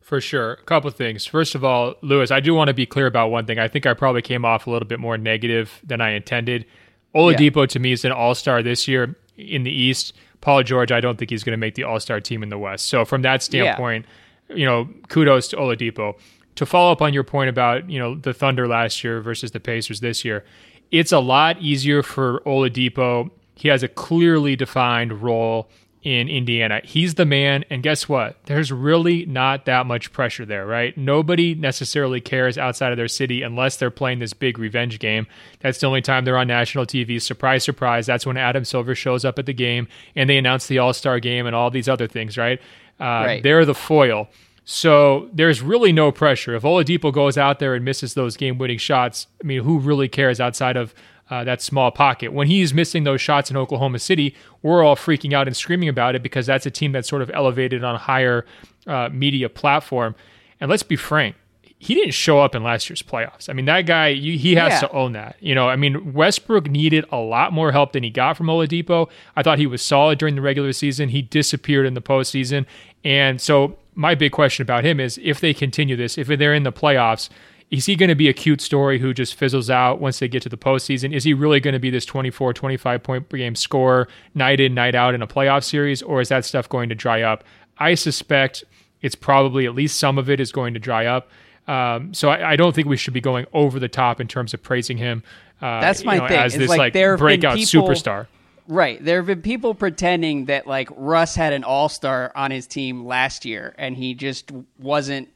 For 0.01 0.20
sure. 0.20 0.55
A 0.55 0.62
couple 0.62 0.90
things. 0.90 1.26
First 1.26 1.55
of 1.55 1.64
all, 1.64 1.94
Louis, 2.03 2.30
I 2.30 2.40
do 2.40 2.55
want 2.55 2.68
to 2.68 2.74
be 2.74 2.86
clear 2.86 3.07
about 3.07 3.30
one 3.30 3.46
thing. 3.46 3.59
I 3.59 3.68
think 3.68 3.86
I 3.86 3.94
probably 3.94 4.22
came 4.22 4.44
off 4.44 4.66
a 4.66 4.70
little 4.70 4.88
bit 4.88 4.98
more 4.98 5.16
negative 5.16 5.80
than 5.84 6.01
I 6.01 6.11
intended. 6.11 6.66
Oladipo 7.14 7.61
yeah. 7.61 7.66
to 7.66 7.78
me 7.78 7.92
is 7.92 8.05
an 8.05 8.12
all 8.12 8.34
star 8.34 8.62
this 8.62 8.88
year 8.88 9.14
in 9.36 9.62
the 9.62 9.70
East. 9.70 10.12
Paul 10.40 10.62
George, 10.62 10.92
I 10.92 11.01
don't 11.01 11.18
think 11.18 11.30
he's 11.30 11.44
going 11.44 11.53
to 11.53 11.59
make 11.59 11.74
the 11.74 11.84
All 11.84 12.01
Star 12.01 12.20
team 12.20 12.42
in 12.42 12.48
the 12.48 12.59
West. 12.59 12.86
So 12.86 13.05
from 13.05 13.22
that 13.22 13.42
standpoint, 13.42 14.07
yeah. 14.48 14.57
you 14.57 14.66
know, 14.66 14.88
kudos 15.09 15.48
to 15.48 15.57
Oladipo. 15.57 16.14
To 16.57 16.66
follow 16.66 16.92
up 16.92 17.01
on 17.01 17.14
your 17.14 17.24
point 17.24 17.48
about 17.48 17.88
you 17.88 17.98
know 17.98 18.16
the 18.16 18.34
Thunder 18.34 18.68
last 18.68 19.03
year 19.03 19.20
versus 19.20 19.53
the 19.53 19.61
Pacers 19.61 20.01
this 20.01 20.24
year, 20.24 20.44
it's 20.90 21.12
a 21.12 21.20
lot 21.20 21.61
easier 21.61 22.03
for 22.03 22.40
Oladipo. 22.40 23.30
He 23.55 23.68
has 23.68 23.82
a 23.82 23.88
clearly 23.88 24.57
defined 24.57 25.22
role 25.22 25.70
in 26.03 26.28
Indiana. 26.28 26.80
He's 26.82 27.14
the 27.14 27.26
man. 27.26 27.64
And 27.68 27.82
guess 27.82 28.09
what? 28.09 28.36
There's 28.46 28.72
really 28.72 29.26
not 29.26 29.66
that 29.66 29.86
much 29.86 30.12
pressure 30.12 30.46
there, 30.46 30.66
right? 30.66 30.96
Nobody 30.96 31.55
necessarily 31.55 32.20
cares 32.20 32.57
outside 32.57 32.90
of 32.92 32.96
their 32.96 33.09
city 33.09 33.42
unless 33.42 33.76
they're 33.76 33.90
playing 33.90 34.18
this 34.18 34.32
big 34.32 34.59
revenge 34.59 34.98
game. 34.98 35.26
That's 35.61 35.78
the 35.80 35.86
only 35.86 36.01
time 36.01 36.24
they're 36.24 36.38
on 36.38 36.48
national 36.48 36.86
TV. 36.86 37.20
Surprise, 37.20 37.64
surprise. 37.64 38.07
That's 38.07 38.24
when 38.24 38.38
Adam 38.38 38.64
Silver 38.64 38.94
shows 38.94 39.24
up 39.24 39.38
at 39.38 39.46
the 39.46 39.53
game 39.53 39.88
and 40.14 40.28
they 40.30 40.38
announce 40.38 40.66
the 40.66 40.78
All 40.78 40.94
Star 40.94 41.20
game 41.20 41.46
and 41.46 41.55
all 41.55 41.70
these 41.70 41.88
other 41.88 42.07
things, 42.07 42.38
right? 42.38 42.61
Uh, 42.98 43.05
right. 43.05 43.42
They're 43.42 43.66
the 43.66 43.74
foil. 43.74 44.28
So 44.64 45.28
there's 45.32 45.62
really 45.62 45.90
no 45.90 46.12
pressure. 46.12 46.55
If 46.55 46.62
Oladipo 46.62 47.12
goes 47.12 47.36
out 47.36 47.59
there 47.59 47.74
and 47.74 47.84
misses 47.84 48.14
those 48.14 48.36
game 48.36 48.57
winning 48.57 48.78
shots, 48.78 49.26
I 49.42 49.46
mean, 49.46 49.64
who 49.64 49.78
really 49.78 50.09
cares 50.09 50.40
outside 50.40 50.76
of 50.76 50.94
uh, 51.31 51.45
that 51.45 51.62
small 51.62 51.91
pocket. 51.91 52.33
When 52.33 52.49
he's 52.49 52.74
missing 52.74 53.05
those 53.05 53.20
shots 53.20 53.51
in 53.51 53.57
Oklahoma 53.57 53.99
City, 53.99 54.35
we're 54.62 54.83
all 54.83 54.97
freaking 54.97 55.33
out 55.33 55.47
and 55.47 55.57
screaming 55.57 55.89
about 55.89 56.14
it 56.14 56.22
because 56.22 56.47
that's 56.47 56.66
a 56.66 56.70
team 56.70 56.93
that's 56.93 57.09
sort 57.09 57.22
of 57.22 57.31
elevated 57.33 57.85
on 57.85 57.95
a 57.95 57.99
higher 57.99 58.45
uh, 58.87 59.09
media 59.12 59.49
platform. 59.49 60.14
And 60.61 60.68
let's 60.68 60.83
be 60.83 60.97
frank, 60.97 61.37
he 61.78 61.95
didn't 61.95 62.12
show 62.12 62.41
up 62.41 62.55
in 62.55 62.62
last 62.62 62.91
year's 62.91 63.03
playoffs. 63.03 63.49
I 63.49 63.55
mean, 63.55 63.64
that 63.64 63.87
guy, 63.87 64.09
you, 64.09 64.37
he 64.37 64.55
has 64.57 64.72
yeah. 64.74 64.81
to 64.81 64.91
own 64.93 65.12
that. 65.12 65.37
You 65.41 65.55
know, 65.55 65.68
I 65.68 65.76
mean, 65.76 66.12
Westbrook 66.12 66.66
needed 66.66 67.07
a 67.11 67.16
lot 67.16 67.55
more 67.55 67.72
help 67.72 67.93
than 67.93 68.03
he 68.03 68.11
got 68.11 68.37
from 68.37 68.49
Oladipo. 68.49 69.09
I 69.35 69.43
thought 69.43 69.59
he 69.59 69.66
was 69.66 69.81
solid 69.81 70.18
during 70.18 70.35
the 70.35 70.43
regular 70.43 70.74
season. 70.74 71.09
He 71.09 71.22
disappeared 71.22 71.87
in 71.87 71.95
the 71.95 72.03
postseason. 72.03 72.66
And 73.03 73.41
so, 73.41 73.78
my 73.95 74.14
big 74.14 74.33
question 74.33 74.62
about 74.62 74.85
him 74.85 75.01
is 75.01 75.18
if 75.22 75.41
they 75.41 75.55
continue 75.55 75.97
this, 75.97 76.18
if 76.18 76.28
they're 76.28 76.55
in 76.55 76.64
the 76.64 76.72
playoffs, 76.72 77.31
is 77.71 77.87
he 77.87 77.95
going 77.95 78.09
to 78.09 78.16
be 78.16 78.29
a 78.29 78.33
cute 78.33 78.61
story 78.61 78.99
who 78.99 79.14
just 79.14 79.35
fizzles 79.35 79.71
out 79.71 80.01
once 80.01 80.18
they 80.18 80.27
get 80.27 80.43
to 80.43 80.49
the 80.49 80.57
postseason? 80.57 81.14
Is 81.14 81.23
he 81.23 81.35
really 81.35 81.61
going 81.61 81.73
to 81.73 81.79
be 81.79 81.91
this 81.91 82.05
24, 82.05 82.53
25 82.53 83.03
point 83.03 83.29
per 83.29 83.37
game 83.37 83.55
scorer 83.55 84.09
night 84.35 84.59
in, 84.59 84.75
night 84.75 84.95
out 84.95 85.14
in 85.14 85.23
a 85.23 85.27
playoff 85.27 85.62
series, 85.62 86.03
or 86.03 86.21
is 86.21 86.29
that 86.31 86.45
stuff 86.45 86.68
going 86.68 86.89
to 86.89 86.95
dry 86.95 87.23
up? 87.23 87.45
I 87.79 87.95
suspect 87.95 88.64
it's 89.03 89.14
probably 89.14 89.66
at 89.66 89.75
least 89.75 89.99
some 89.99 90.18
of 90.18 90.29
it 90.29 90.41
is 90.41 90.51
going 90.51 90.75
to 90.75 90.81
dry 90.81 91.07
up. 91.07 91.29
Um, 91.68 92.12
so 92.12 92.31
I, 92.31 92.53
I, 92.53 92.57
don't 92.57 92.75
think 92.75 92.89
we 92.89 92.97
should 92.97 93.14
be 93.14 93.21
going 93.21 93.47
over 93.53 93.79
the 93.79 93.89
top 93.89 94.21
in 94.21 94.27
terms 94.27 94.53
of 94.53 94.62
praising 94.62 94.97
him. 94.97 95.23
Uh, 95.62 95.81
That's 95.81 96.05
my 96.05 96.14
you 96.14 96.21
know, 96.23 96.29
thing. 96.29 96.39
As 96.39 96.55
it's 96.55 96.62
this 96.62 96.68
like, 96.71 96.95
like 96.95 97.18
breakout 97.18 97.57
people, 97.57 97.89
superstar. 97.89 98.27
Right. 98.66 99.05
There 99.05 99.18
have 99.18 99.27
been 99.27 99.43
people 99.43 99.75
pretending 99.75 100.47
that 100.47 100.66
like 100.66 100.89
Russ 100.97 101.37
had 101.37 101.53
an 101.53 101.62
all 101.62 101.89
star 101.89 102.33
on 102.35 102.51
his 102.51 102.66
team 102.66 103.05
last 103.05 103.45
year 103.45 103.75
and 103.79 103.97
he 103.97 104.14
just 104.14 104.51
wasn't 104.79 105.29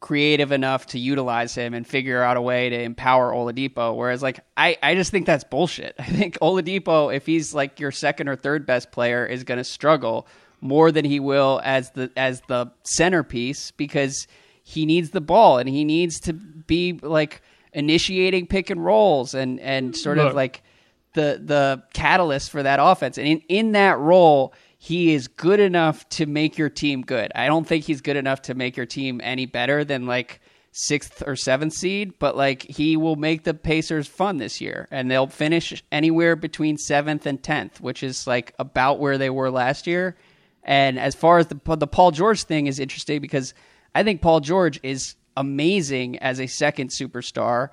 creative 0.00 0.52
enough 0.52 0.86
to 0.86 0.98
utilize 0.98 1.54
him 1.54 1.74
and 1.74 1.86
figure 1.86 2.22
out 2.22 2.36
a 2.36 2.40
way 2.40 2.68
to 2.68 2.80
empower 2.80 3.32
Oladipo. 3.32 3.96
Whereas, 3.96 4.22
like, 4.22 4.40
I, 4.56 4.76
I 4.82 4.94
just 4.94 5.10
think 5.10 5.26
that's 5.26 5.44
bullshit. 5.44 5.94
I 5.98 6.04
think 6.04 6.38
Oladipo, 6.38 7.14
if 7.14 7.26
he's 7.26 7.54
like 7.54 7.80
your 7.80 7.90
second 7.90 8.28
or 8.28 8.36
third 8.36 8.66
best 8.66 8.92
player, 8.92 9.26
is 9.26 9.44
going 9.44 9.58
to 9.58 9.64
struggle 9.64 10.26
more 10.60 10.90
than 10.90 11.04
he 11.04 11.20
will 11.20 11.60
as 11.64 11.90
the 11.90 12.10
as 12.16 12.42
the 12.48 12.70
centerpiece 12.82 13.70
because 13.72 14.26
he 14.64 14.86
needs 14.86 15.10
the 15.10 15.20
ball 15.20 15.58
and 15.58 15.68
he 15.68 15.84
needs 15.84 16.18
to 16.20 16.32
be 16.32 16.98
like 17.02 17.42
initiating 17.72 18.46
pick 18.46 18.70
and 18.70 18.84
rolls 18.84 19.34
and 19.34 19.60
and 19.60 19.96
sort 19.96 20.18
Look. 20.18 20.30
of 20.30 20.34
like 20.34 20.62
the 21.14 21.40
the 21.42 21.82
catalyst 21.92 22.50
for 22.50 22.62
that 22.62 22.80
offense. 22.80 23.18
And 23.18 23.26
in 23.26 23.42
in 23.48 23.72
that 23.72 23.98
role 23.98 24.52
he 24.78 25.12
is 25.12 25.26
good 25.26 25.58
enough 25.58 26.08
to 26.08 26.24
make 26.24 26.56
your 26.56 26.70
team 26.70 27.02
good. 27.02 27.32
I 27.34 27.48
don't 27.48 27.66
think 27.66 27.84
he's 27.84 28.00
good 28.00 28.16
enough 28.16 28.42
to 28.42 28.54
make 28.54 28.76
your 28.76 28.86
team 28.86 29.20
any 29.22 29.44
better 29.44 29.84
than 29.84 30.06
like 30.06 30.40
sixth 30.70 31.22
or 31.26 31.34
seventh 31.34 31.72
seed, 31.72 32.16
but 32.20 32.36
like 32.36 32.62
he 32.62 32.96
will 32.96 33.16
make 33.16 33.42
the 33.42 33.54
Pacers 33.54 34.06
fun 34.06 34.36
this 34.36 34.60
year, 34.60 34.86
and 34.92 35.10
they'll 35.10 35.26
finish 35.26 35.82
anywhere 35.90 36.36
between 36.36 36.78
seventh 36.78 37.26
and 37.26 37.42
tenth, 37.42 37.80
which 37.80 38.04
is 38.04 38.26
like 38.28 38.54
about 38.60 39.00
where 39.00 39.18
they 39.18 39.30
were 39.30 39.50
last 39.50 39.88
year. 39.88 40.16
And 40.62 40.98
as 40.98 41.16
far 41.16 41.38
as 41.38 41.48
the 41.48 41.58
the 41.76 41.88
Paul 41.88 42.12
George 42.12 42.44
thing 42.44 42.68
is 42.68 42.78
interesting 42.78 43.20
because 43.20 43.54
I 43.96 44.04
think 44.04 44.22
Paul 44.22 44.38
George 44.38 44.78
is 44.84 45.16
amazing 45.36 46.20
as 46.20 46.40
a 46.40 46.46
second 46.46 46.90
superstar, 46.90 47.70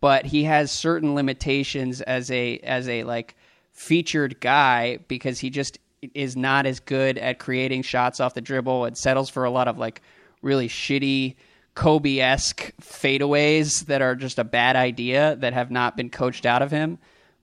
but 0.00 0.26
he 0.26 0.42
has 0.44 0.72
certain 0.72 1.14
limitations 1.14 2.00
as 2.00 2.32
a 2.32 2.58
as 2.58 2.88
a 2.88 3.04
like 3.04 3.36
featured 3.70 4.40
guy 4.40 4.98
because 5.06 5.38
he 5.38 5.50
just 5.50 5.78
is 6.14 6.36
not 6.36 6.66
as 6.66 6.80
good 6.80 7.18
at 7.18 7.38
creating 7.38 7.82
shots 7.82 8.20
off 8.20 8.34
the 8.34 8.40
dribble 8.40 8.84
and 8.84 8.96
settles 8.96 9.28
for 9.28 9.44
a 9.44 9.50
lot 9.50 9.68
of 9.68 9.78
like 9.78 10.00
really 10.42 10.68
shitty 10.68 11.36
Kobe 11.74 12.18
esque 12.18 12.72
fadeaways 12.80 13.86
that 13.86 14.02
are 14.02 14.16
just 14.16 14.38
a 14.38 14.44
bad 14.44 14.74
idea 14.74 15.36
that 15.36 15.52
have 15.52 15.70
not 15.70 15.96
been 15.96 16.10
coached 16.10 16.44
out 16.44 16.62
of 16.62 16.70
him. 16.70 16.98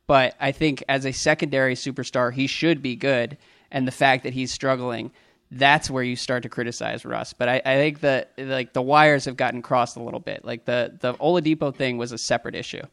But 0.07 0.35
I 0.39 0.51
think 0.51 0.83
as 0.89 1.05
a 1.05 1.13
secondary 1.13 1.75
superstar, 1.75 2.33
he 2.33 2.47
should 2.47 2.81
be 2.81 2.95
good. 2.95 3.37
And 3.71 3.87
the 3.87 3.91
fact 3.91 4.23
that 4.23 4.33
he's 4.33 4.51
struggling, 4.51 5.11
that's 5.51 5.89
where 5.89 6.03
you 6.03 6.15
start 6.15 6.43
to 6.43 6.49
criticize 6.49 7.05
Russ. 7.05 7.33
But 7.33 7.49
I, 7.49 7.61
I 7.65 7.75
think 7.75 8.01
that 8.01 8.33
like 8.37 8.73
the 8.73 8.81
wires 8.81 9.25
have 9.25 9.37
gotten 9.37 9.61
crossed 9.61 9.95
a 9.95 10.03
little 10.03 10.19
bit. 10.19 10.43
Like 10.43 10.65
the 10.65 10.97
the 10.99 11.13
Oladipo 11.15 11.73
thing 11.73 11.97
was 11.97 12.11
a 12.11 12.17
separate 12.17 12.55
issue. 12.55 12.83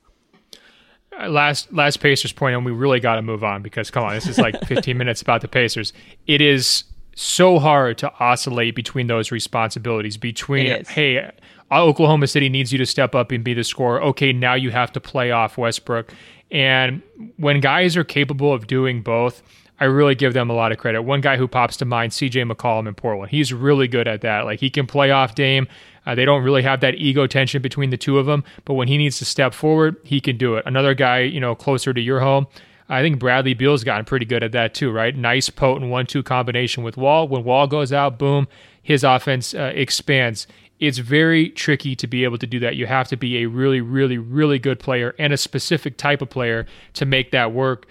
Uh, 1.23 1.29
last 1.29 1.73
last 1.73 1.99
Pacers 1.99 2.33
point, 2.33 2.57
and 2.57 2.64
we 2.64 2.73
really 2.73 3.01
got 3.01 3.16
to 3.16 3.23
move 3.23 3.45
on 3.45 3.62
because 3.62 3.91
come 3.91 4.05
on, 4.05 4.14
this 4.14 4.27
is 4.27 4.39
like 4.39 4.61
15 4.66 4.97
minutes 4.97 5.23
about 5.23 5.41
the 5.41 5.49
Pacers. 5.49 5.93
It 6.27 6.41
is 6.41 6.85
so 7.14 7.59
hard 7.59 7.99
to 7.99 8.12
oscillate 8.18 8.75
between 8.75 9.07
those 9.07 9.31
responsibilities. 9.31 10.16
Between 10.16 10.85
hey, 10.87 11.31
Oklahoma 11.70 12.27
City 12.27 12.49
needs 12.49 12.73
you 12.73 12.79
to 12.79 12.87
step 12.87 13.14
up 13.14 13.31
and 13.31 13.45
be 13.45 13.55
the 13.55 13.64
scorer. 13.64 14.03
Okay, 14.03 14.33
now 14.33 14.55
you 14.55 14.70
have 14.70 14.93
to 14.93 15.01
play 15.01 15.31
off 15.31 15.59
Westbrook. 15.59 16.12
And 16.51 17.03
when 17.39 17.61
guys 17.61 17.97
are 17.97 18.05
capable 18.05 18.53
of 18.53 18.66
doing 18.66 19.03
both, 19.03 19.43
I 19.81 19.87
really 19.87 20.14
give 20.14 20.35
them 20.35 20.51
a 20.51 20.53
lot 20.53 20.70
of 20.70 20.79
credit. 20.79 21.03
One 21.03 21.20
guy 21.20 21.37
who 21.37 21.49
pops 21.49 21.77
to 21.79 21.85
mind, 21.85 22.12
CJ 22.12 22.51
McCollum 22.51 22.87
in 22.87 22.95
Portland. 22.95 23.31
He's 23.31 23.53
really 23.53 23.89
good 23.89 24.07
at 24.07 24.20
that. 24.20 24.45
Like 24.45 24.61
he 24.61 24.70
can 24.70 24.87
play 24.87 25.11
off 25.11 25.35
Dame. 25.35 25.66
Uh, 26.05 26.14
they 26.14 26.24
don't 26.24 26.42
really 26.42 26.62
have 26.62 26.80
that 26.80 26.96
ego 26.96 27.26
tension 27.26 27.62
between 27.62 27.90
the 27.90 27.96
two 27.96 28.18
of 28.18 28.26
them, 28.26 28.42
but 28.64 28.74
when 28.74 28.88
he 28.88 28.96
needs 28.96 29.18
to 29.18 29.24
step 29.24 29.55
forward, 29.55 29.96
he 30.03 30.20
can 30.20 30.36
do 30.36 30.57
it. 30.57 30.64
Another 30.66 30.94
guy, 30.94 31.20
you 31.20 31.40
know, 31.40 31.55
closer 31.55 31.92
to 31.92 32.00
your 32.00 32.20
home, 32.20 32.46
I 32.88 33.00
think 33.00 33.18
Bradley 33.18 33.55
Beal's 33.55 33.84
gotten 33.84 34.05
pretty 34.05 34.26
good 34.26 34.42
at 34.42 34.53
that 34.53 34.74
too, 34.74 34.90
right? 34.90 35.16
Nice, 35.16 35.48
potent 35.48 35.90
one-two 35.90 36.22
combination 36.22 36.82
with 36.82 36.96
Wall. 36.96 37.28
When 37.28 37.44
Wall 37.44 37.66
goes 37.66 37.92
out, 37.92 38.18
boom, 38.18 38.48
his 38.82 39.05
offense 39.05 39.55
uh, 39.55 39.72
expands. 39.74 40.46
It's 40.80 40.98
very 40.98 41.50
tricky 41.50 41.94
to 41.94 42.09
be 42.09 42.24
able 42.24 42.38
to 42.38 42.46
do 42.46 42.59
that. 42.59 42.74
You 42.74 42.86
have 42.86 43.07
to 43.09 43.16
be 43.16 43.38
a 43.38 43.46
really, 43.46 43.80
really, 43.80 44.18
really 44.18 44.59
good 44.59 44.80
player 44.80 45.14
and 45.16 45.32
a 45.32 45.36
specific 45.36 45.96
type 45.96 46.20
of 46.20 46.28
player 46.28 46.66
to 46.94 47.07
make 47.07 47.30
that 47.30 47.53
work. 47.53 47.86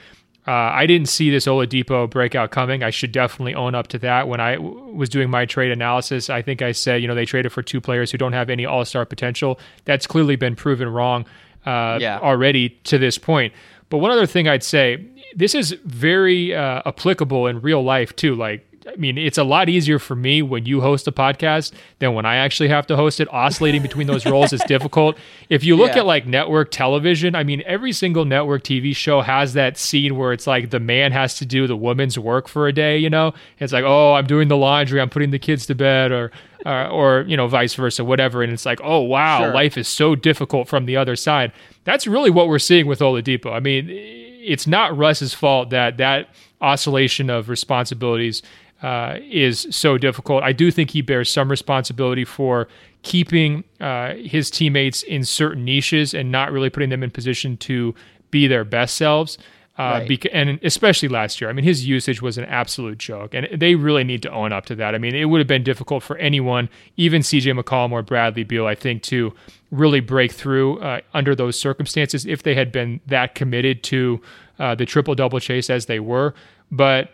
Uh, 0.48 0.52
I 0.52 0.88
didn't 0.88 1.08
see 1.08 1.30
this 1.30 1.46
Oladipo 1.46 2.10
breakout 2.10 2.50
coming. 2.50 2.82
I 2.82 2.90
should 2.90 3.12
definitely 3.12 3.54
own 3.54 3.76
up 3.76 3.88
to 3.90 4.00
that. 4.00 4.28
When 4.28 4.40
I 4.40 4.56
w- 4.56 4.92
was 4.94 5.08
doing 5.08 5.30
my 5.30 5.46
trade 5.46 5.72
analysis, 5.72 6.32
I 6.32 6.42
think 6.42 6.64
I 6.64 6.72
said, 6.72 7.02
you 7.02 7.08
know, 7.08 7.14
they 7.14 7.26
traded 7.26 7.52
for 7.52 7.62
two 7.62 7.80
players 7.80 8.12
who 8.12 8.18
don't 8.18 8.34
have 8.34 8.50
any 8.50 8.66
All 8.66 8.84
Star 8.84 9.06
potential. 9.06 9.60
That's 9.86 10.08
clearly 10.08 10.36
been 10.36 10.56
proven 10.56 10.90
wrong 10.90 11.26
uh, 11.66 12.00
yeah. 12.02 12.20
already 12.20 12.70
to 12.86 12.98
this 12.98 13.20
point. 13.20 13.54
But 13.90 14.00
one 14.00 14.10
other 14.10 14.26
thing 14.26 14.48
I'd 14.48 14.64
say, 14.64 15.06
this 15.36 15.54
is 15.54 15.72
very 15.86 16.56
uh, 16.56 16.82
applicable 16.86 17.46
in 17.46 17.62
real 17.62 17.84
life 17.84 18.16
too. 18.16 18.34
Like 18.34 18.66
I 18.92 18.96
mean, 18.98 19.18
it's 19.18 19.38
a 19.38 19.44
lot 19.44 19.70
easier 19.70 20.00
for 20.00 20.16
me 20.16 20.42
when 20.42 20.66
you 20.66 20.82
host 20.82 21.08
a 21.08 21.12
podcast 21.12 21.72
than 22.00 22.14
when 22.14 22.26
I 22.26 22.36
actually 22.38 22.70
have 22.70 22.86
to 22.88 22.96
host 22.96 23.20
it. 23.20 23.32
Oscillating 23.32 23.82
between 23.82 24.08
those 24.08 24.26
roles 24.32 24.52
is 24.52 24.62
difficult. 24.68 25.18
If 25.50 25.64
you 25.64 25.76
look 25.76 25.92
yeah. 25.92 26.00
at 26.00 26.06
like 26.06 26.26
network 26.26 26.72
television, 26.72 27.36
I 27.36 27.44
mean, 27.44 27.64
every 27.66 27.94
single 27.94 28.26
network 28.26 28.64
TV 28.64 28.96
show 28.96 29.22
has 29.22 29.54
that 29.54 29.78
scene 29.78 30.18
where 30.18 30.34
it's 30.34 30.48
like 30.48 30.72
the 30.72 30.80
man 30.80 31.12
has 31.12 31.36
to 31.38 31.46
do 31.46 31.68
the 31.68 31.78
woman's 31.78 32.20
work 32.20 32.48
for 32.48 32.68
a 32.68 32.74
day, 32.74 32.98
you 32.98 33.10
know? 33.10 33.34
It's 33.60 33.72
like, 33.72 33.86
oh, 33.86 34.14
I'm 34.14 34.28
doing 34.28 34.48
the 34.48 34.58
laundry, 34.58 35.00
I'm 35.00 35.10
putting 35.10 35.32
the 35.32 35.40
kids 35.40 35.66
to 35.68 35.76
bed, 35.76 36.12
or, 36.12 36.32
uh, 36.66 36.90
or 36.90 37.22
you 37.28 37.38
know, 37.38 37.48
vice 37.48 37.74
versa, 37.74 38.04
whatever. 38.04 38.44
And 38.44 38.52
it's 38.52 38.66
like, 38.66 38.82
oh, 38.84 39.00
wow, 39.00 39.40
sure. 39.40 39.54
life 39.54 39.78
is 39.78 39.88
so 39.88 40.16
difficult 40.16 40.68
from 40.68 40.86
the 40.86 40.98
other 40.98 41.16
side. 41.16 41.54
That's 41.86 42.08
really 42.08 42.30
what 42.30 42.48
we're 42.48 42.60
seeing 42.60 42.88
with 42.88 43.00
Oladipo. 43.00 43.54
I 43.54 43.60
mean, 43.60 43.88
it's 43.90 44.68
not 44.68 44.98
Russ's 44.98 45.34
fault 45.34 45.70
that 45.70 45.98
that 45.98 46.30
oscillation 46.62 47.30
of 47.30 47.50
responsibilities 47.50 48.42
uh, 48.82 49.18
is 49.30 49.68
so 49.70 49.98
difficult. 49.98 50.44
I 50.44 50.54
do 50.54 50.72
think 50.72 50.92
he 50.92 51.02
bears 51.02 51.32
some 51.32 51.50
responsibility 51.50 52.26
for 52.26 52.68
keeping 53.04 53.64
uh, 53.80 54.16
his 54.16 54.50
teammates 54.50 55.04
in 55.04 55.24
certain 55.24 55.66
niches 55.66 56.14
and 56.14 56.32
not 56.32 56.52
really 56.52 56.70
putting 56.70 56.90
them 56.90 57.04
in 57.04 57.12
position 57.12 57.58
to 57.58 57.94
be 58.32 58.48
their 58.48 58.64
best 58.64 58.96
selves. 58.96 59.38
Uh, 59.78 60.00
right. 60.00 60.10
beca- 60.10 60.30
and 60.34 60.60
especially 60.64 61.08
last 61.08 61.40
year, 61.40 61.50
I 61.50 61.54
mean, 61.54 61.64
his 61.64 61.88
usage 61.88 62.22
was 62.22 62.38
an 62.38 62.44
absolute 62.46 62.98
joke, 62.98 63.34
and 63.34 63.48
they 63.56 63.76
really 63.76 64.04
need 64.04 64.22
to 64.24 64.30
own 64.30 64.52
up 64.52 64.66
to 64.66 64.76
that. 64.76 64.94
I 64.94 64.98
mean, 64.98 65.16
it 65.16 65.26
would 65.26 65.40
have 65.40 65.48
been 65.48 65.64
difficult 65.64 66.04
for 66.04 66.18
anyone, 66.18 66.70
even 66.98 67.22
CJ 67.22 67.58
McCollum 67.60 67.92
or 67.92 68.04
Bradley 68.04 68.44
Beal, 68.44 68.68
I 68.68 68.76
think, 68.76 69.02
to 69.04 69.34
really 69.72 70.02
break 70.02 70.34
through 70.34 70.80
uh, 70.82 71.00
under 71.14 71.36
those 71.36 71.58
circumstances 71.58 72.26
if 72.26 72.44
they 72.44 72.54
had 72.54 72.72
been 72.72 73.00
that 73.08 73.34
committed 73.34 73.82
to 73.84 74.22
uh, 74.60 74.76
the 74.76 74.86
triple 74.86 75.16
double 75.16 75.40
chase 75.40 75.70
as 75.70 75.86
they 75.86 76.00
were. 76.00 76.36
But 76.70 77.12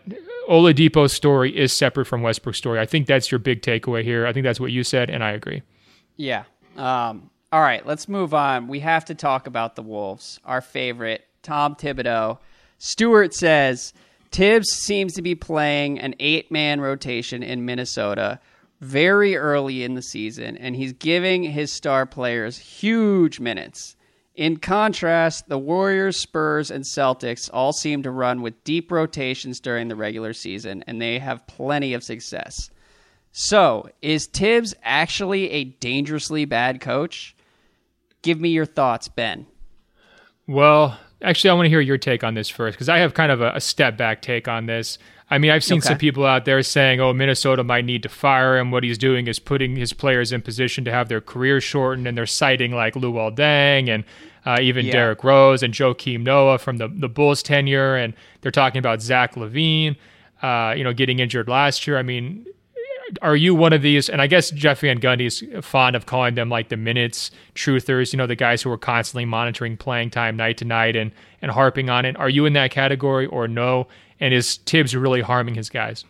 Oladipo's 0.48 1.12
story 1.12 1.56
is 1.56 1.72
separate 1.72 2.06
from 2.06 2.22
Westbrook's 2.22 2.58
story. 2.58 2.80
I 2.80 2.86
think 2.86 3.06
that's 3.06 3.30
your 3.30 3.38
big 3.38 3.62
takeaway 3.62 4.02
here. 4.02 4.26
I 4.26 4.32
think 4.32 4.44
that's 4.44 4.60
what 4.60 4.72
you 4.72 4.82
said, 4.82 5.10
and 5.10 5.22
I 5.22 5.32
agree. 5.32 5.62
Yeah. 6.16 6.44
Um, 6.76 7.30
all 7.52 7.60
right, 7.60 7.84
let's 7.86 8.08
move 8.08 8.34
on. 8.34 8.68
We 8.68 8.80
have 8.80 9.04
to 9.06 9.14
talk 9.14 9.46
about 9.46 9.76
the 9.76 9.82
Wolves, 9.82 10.40
our 10.44 10.60
favorite, 10.60 11.26
Tom 11.42 11.74
Thibodeau. 11.74 12.38
Stewart 12.78 13.34
says 13.34 13.92
Thibs 14.30 14.68
seems 14.68 15.14
to 15.14 15.22
be 15.22 15.34
playing 15.34 15.98
an 15.98 16.14
eight 16.20 16.50
man 16.50 16.80
rotation 16.80 17.42
in 17.42 17.64
Minnesota 17.64 18.40
very 18.80 19.36
early 19.36 19.82
in 19.82 19.94
the 19.94 20.02
season, 20.02 20.56
and 20.56 20.76
he's 20.76 20.92
giving 20.92 21.42
his 21.42 21.72
star 21.72 22.06
players 22.06 22.58
huge 22.58 23.40
minutes. 23.40 23.96
In 24.38 24.58
contrast, 24.58 25.48
the 25.48 25.58
Warriors, 25.58 26.20
Spurs, 26.20 26.70
and 26.70 26.84
Celtics 26.84 27.50
all 27.52 27.72
seem 27.72 28.04
to 28.04 28.12
run 28.12 28.40
with 28.40 28.62
deep 28.62 28.92
rotations 28.92 29.58
during 29.58 29.88
the 29.88 29.96
regular 29.96 30.32
season, 30.32 30.84
and 30.86 31.02
they 31.02 31.18
have 31.18 31.44
plenty 31.48 31.92
of 31.92 32.04
success. 32.04 32.70
So, 33.32 33.90
is 34.00 34.26
Thibs 34.26 34.76
actually 34.84 35.50
a 35.50 35.64
dangerously 35.64 36.44
bad 36.44 36.80
coach? 36.80 37.34
Give 38.22 38.40
me 38.40 38.50
your 38.50 38.64
thoughts, 38.64 39.08
Ben. 39.08 39.46
Well, 40.46 40.96
actually, 41.20 41.50
I 41.50 41.54
want 41.54 41.66
to 41.66 41.70
hear 41.70 41.80
your 41.80 41.98
take 41.98 42.22
on 42.22 42.34
this 42.34 42.48
first 42.48 42.76
because 42.76 42.88
I 42.88 42.98
have 42.98 43.14
kind 43.14 43.32
of 43.32 43.40
a, 43.40 43.56
a, 43.56 43.60
step 43.60 43.96
back 43.96 44.22
take 44.22 44.46
on 44.46 44.66
this. 44.66 44.98
I 45.30 45.38
mean, 45.38 45.50
I've 45.50 45.64
seen 45.64 45.78
okay. 45.78 45.88
some 45.88 45.98
people 45.98 46.24
out 46.24 46.44
there 46.44 46.62
saying, 46.62 47.00
oh, 47.00 47.12
Minnesota 47.12 47.64
might 47.64 47.84
need 47.84 48.04
to 48.04 48.08
fire 48.08 48.56
him. 48.56 48.70
What 48.70 48.84
he's 48.84 48.98
doing 48.98 49.26
is 49.26 49.40
putting 49.40 49.74
his 49.74 49.92
players 49.92 50.30
in 50.30 50.42
position 50.42 50.84
to 50.84 50.92
have 50.92 51.08
their 51.08 51.20
career 51.20 51.60
shortened, 51.60 52.06
and 52.06 52.16
they're 52.16 52.24
citing 52.24 52.70
like 52.70 52.94
Luol 52.94 53.34
Deng 53.36 53.88
and 53.88 54.04
uh, 54.48 54.58
even 54.62 54.86
yeah. 54.86 54.92
Derrick 54.92 55.22
Rose 55.22 55.62
and 55.62 55.74
Joakim 55.74 56.22
Noah 56.22 56.56
from 56.56 56.78
the, 56.78 56.88
the 56.88 57.08
Bulls 57.08 57.42
tenure. 57.42 57.96
And 57.96 58.14
they're 58.40 58.50
talking 58.50 58.78
about 58.78 59.02
Zach 59.02 59.34
LaVine, 59.34 59.94
uh, 60.42 60.72
you 60.74 60.82
know, 60.82 60.94
getting 60.94 61.18
injured 61.18 61.50
last 61.50 61.86
year. 61.86 61.98
I 61.98 62.02
mean, 62.02 62.46
are 63.20 63.36
you 63.36 63.54
one 63.54 63.74
of 63.74 63.82
these? 63.82 64.08
And 64.08 64.22
I 64.22 64.26
guess 64.26 64.50
Jeff 64.50 64.80
Van 64.80 65.00
Gundy 65.00 65.26
is 65.26 65.44
fond 65.62 65.96
of 65.96 66.06
calling 66.06 66.34
them 66.34 66.48
like 66.48 66.70
the 66.70 66.78
minutes 66.78 67.30
truthers. 67.54 68.14
You 68.14 68.16
know, 68.16 68.26
the 68.26 68.36
guys 68.36 68.62
who 68.62 68.70
are 68.70 68.78
constantly 68.78 69.26
monitoring 69.26 69.76
playing 69.76 70.10
time 70.10 70.34
night 70.34 70.56
to 70.58 70.64
night 70.64 70.96
and 70.96 71.12
and 71.42 71.50
harping 71.50 71.90
on 71.90 72.06
it. 72.06 72.16
Are 72.16 72.30
you 72.30 72.46
in 72.46 72.54
that 72.54 72.70
category 72.70 73.26
or 73.26 73.48
no? 73.48 73.86
And 74.18 74.32
is 74.32 74.56
Thibs 74.56 74.96
really 74.96 75.20
harming 75.20 75.56
his 75.56 75.68
guys? 75.68 76.06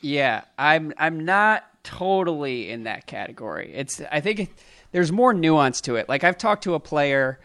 Yeah, 0.00 0.44
I'm. 0.58 0.94
I'm 0.96 1.22
not 1.22 1.64
totally 1.82 2.70
in 2.70 2.84
that 2.84 3.06
category. 3.06 3.72
It's. 3.74 4.00
I 4.10 4.20
think 4.20 4.40
it, 4.40 4.48
there's 4.92 5.12
more 5.12 5.34
nuance 5.34 5.82
to 5.82 5.96
it. 5.96 6.08
Like 6.08 6.24
I've 6.24 6.38
talked 6.38 6.64
to 6.64 6.74
a 6.74 6.80
player 6.80 7.40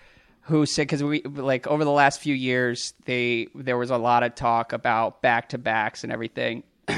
who 0.49 0.65
said 0.65 0.83
because 0.83 1.03
we 1.03 1.21
like 1.21 1.65
over 1.67 1.85
the 1.85 1.91
last 1.91 2.19
few 2.19 2.35
years 2.35 2.93
they 3.05 3.47
there 3.55 3.77
was 3.77 3.91
a 3.91 3.97
lot 3.97 4.23
of 4.23 4.35
talk 4.35 4.73
about 4.73 5.21
back 5.21 5.49
to 5.49 5.57
backs 5.57 6.03
and 6.03 6.11
everything. 6.11 6.63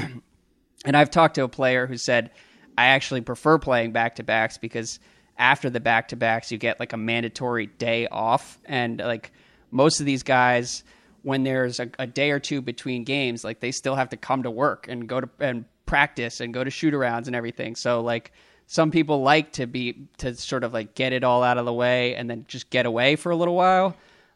And 0.84 0.96
I've 0.96 1.10
talked 1.10 1.36
to 1.36 1.44
a 1.44 1.48
player 1.48 1.86
who 1.86 1.96
said, 1.96 2.30
I 2.76 2.86
actually 2.86 3.20
prefer 3.20 3.58
playing 3.58 3.92
back 3.92 4.16
to 4.16 4.22
backs 4.22 4.58
because 4.58 4.98
after 5.38 5.70
the 5.70 5.80
back 5.80 6.08
to 6.08 6.16
backs, 6.16 6.50
you 6.50 6.58
get 6.58 6.80
like 6.80 6.92
a 6.92 6.96
mandatory 6.96 7.66
day 7.66 8.08
off. 8.08 8.58
And 8.64 8.98
like 8.98 9.32
most 9.70 10.00
of 10.00 10.06
these 10.06 10.22
guys, 10.22 10.84
when 11.22 11.44
there's 11.44 11.78
a, 11.78 11.88
a, 11.98 12.06
day 12.06 12.30
or 12.30 12.40
two 12.40 12.60
between 12.60 13.04
games, 13.04 13.44
like 13.44 13.60
they 13.60 13.70
still 13.70 13.94
have 13.94 14.08
to 14.10 14.16
come 14.16 14.42
to 14.42 14.50
work 14.50 14.88
and 14.88 15.08
go 15.08 15.20
to 15.20 15.28
and 15.38 15.64
practice 15.86 16.40
and 16.40 16.52
go 16.52 16.64
to 16.64 16.70
shoot 16.70 16.94
arounds 16.94 17.26
and 17.26 17.36
everything. 17.36 17.76
So 17.76 18.00
like 18.00 18.32
some 18.72 18.90
people 18.90 19.20
like 19.20 19.52
to 19.52 19.66
be 19.66 20.06
to 20.16 20.34
sort 20.34 20.64
of 20.64 20.72
like 20.72 20.94
get 20.94 21.12
it 21.12 21.24
all 21.24 21.42
out 21.42 21.58
of 21.58 21.66
the 21.66 21.72
way 21.74 22.14
and 22.14 22.30
then 22.30 22.46
just 22.48 22.70
get 22.70 22.86
away 22.86 23.16
for 23.16 23.30
a 23.30 23.36
little 23.36 23.54
while. 23.54 23.94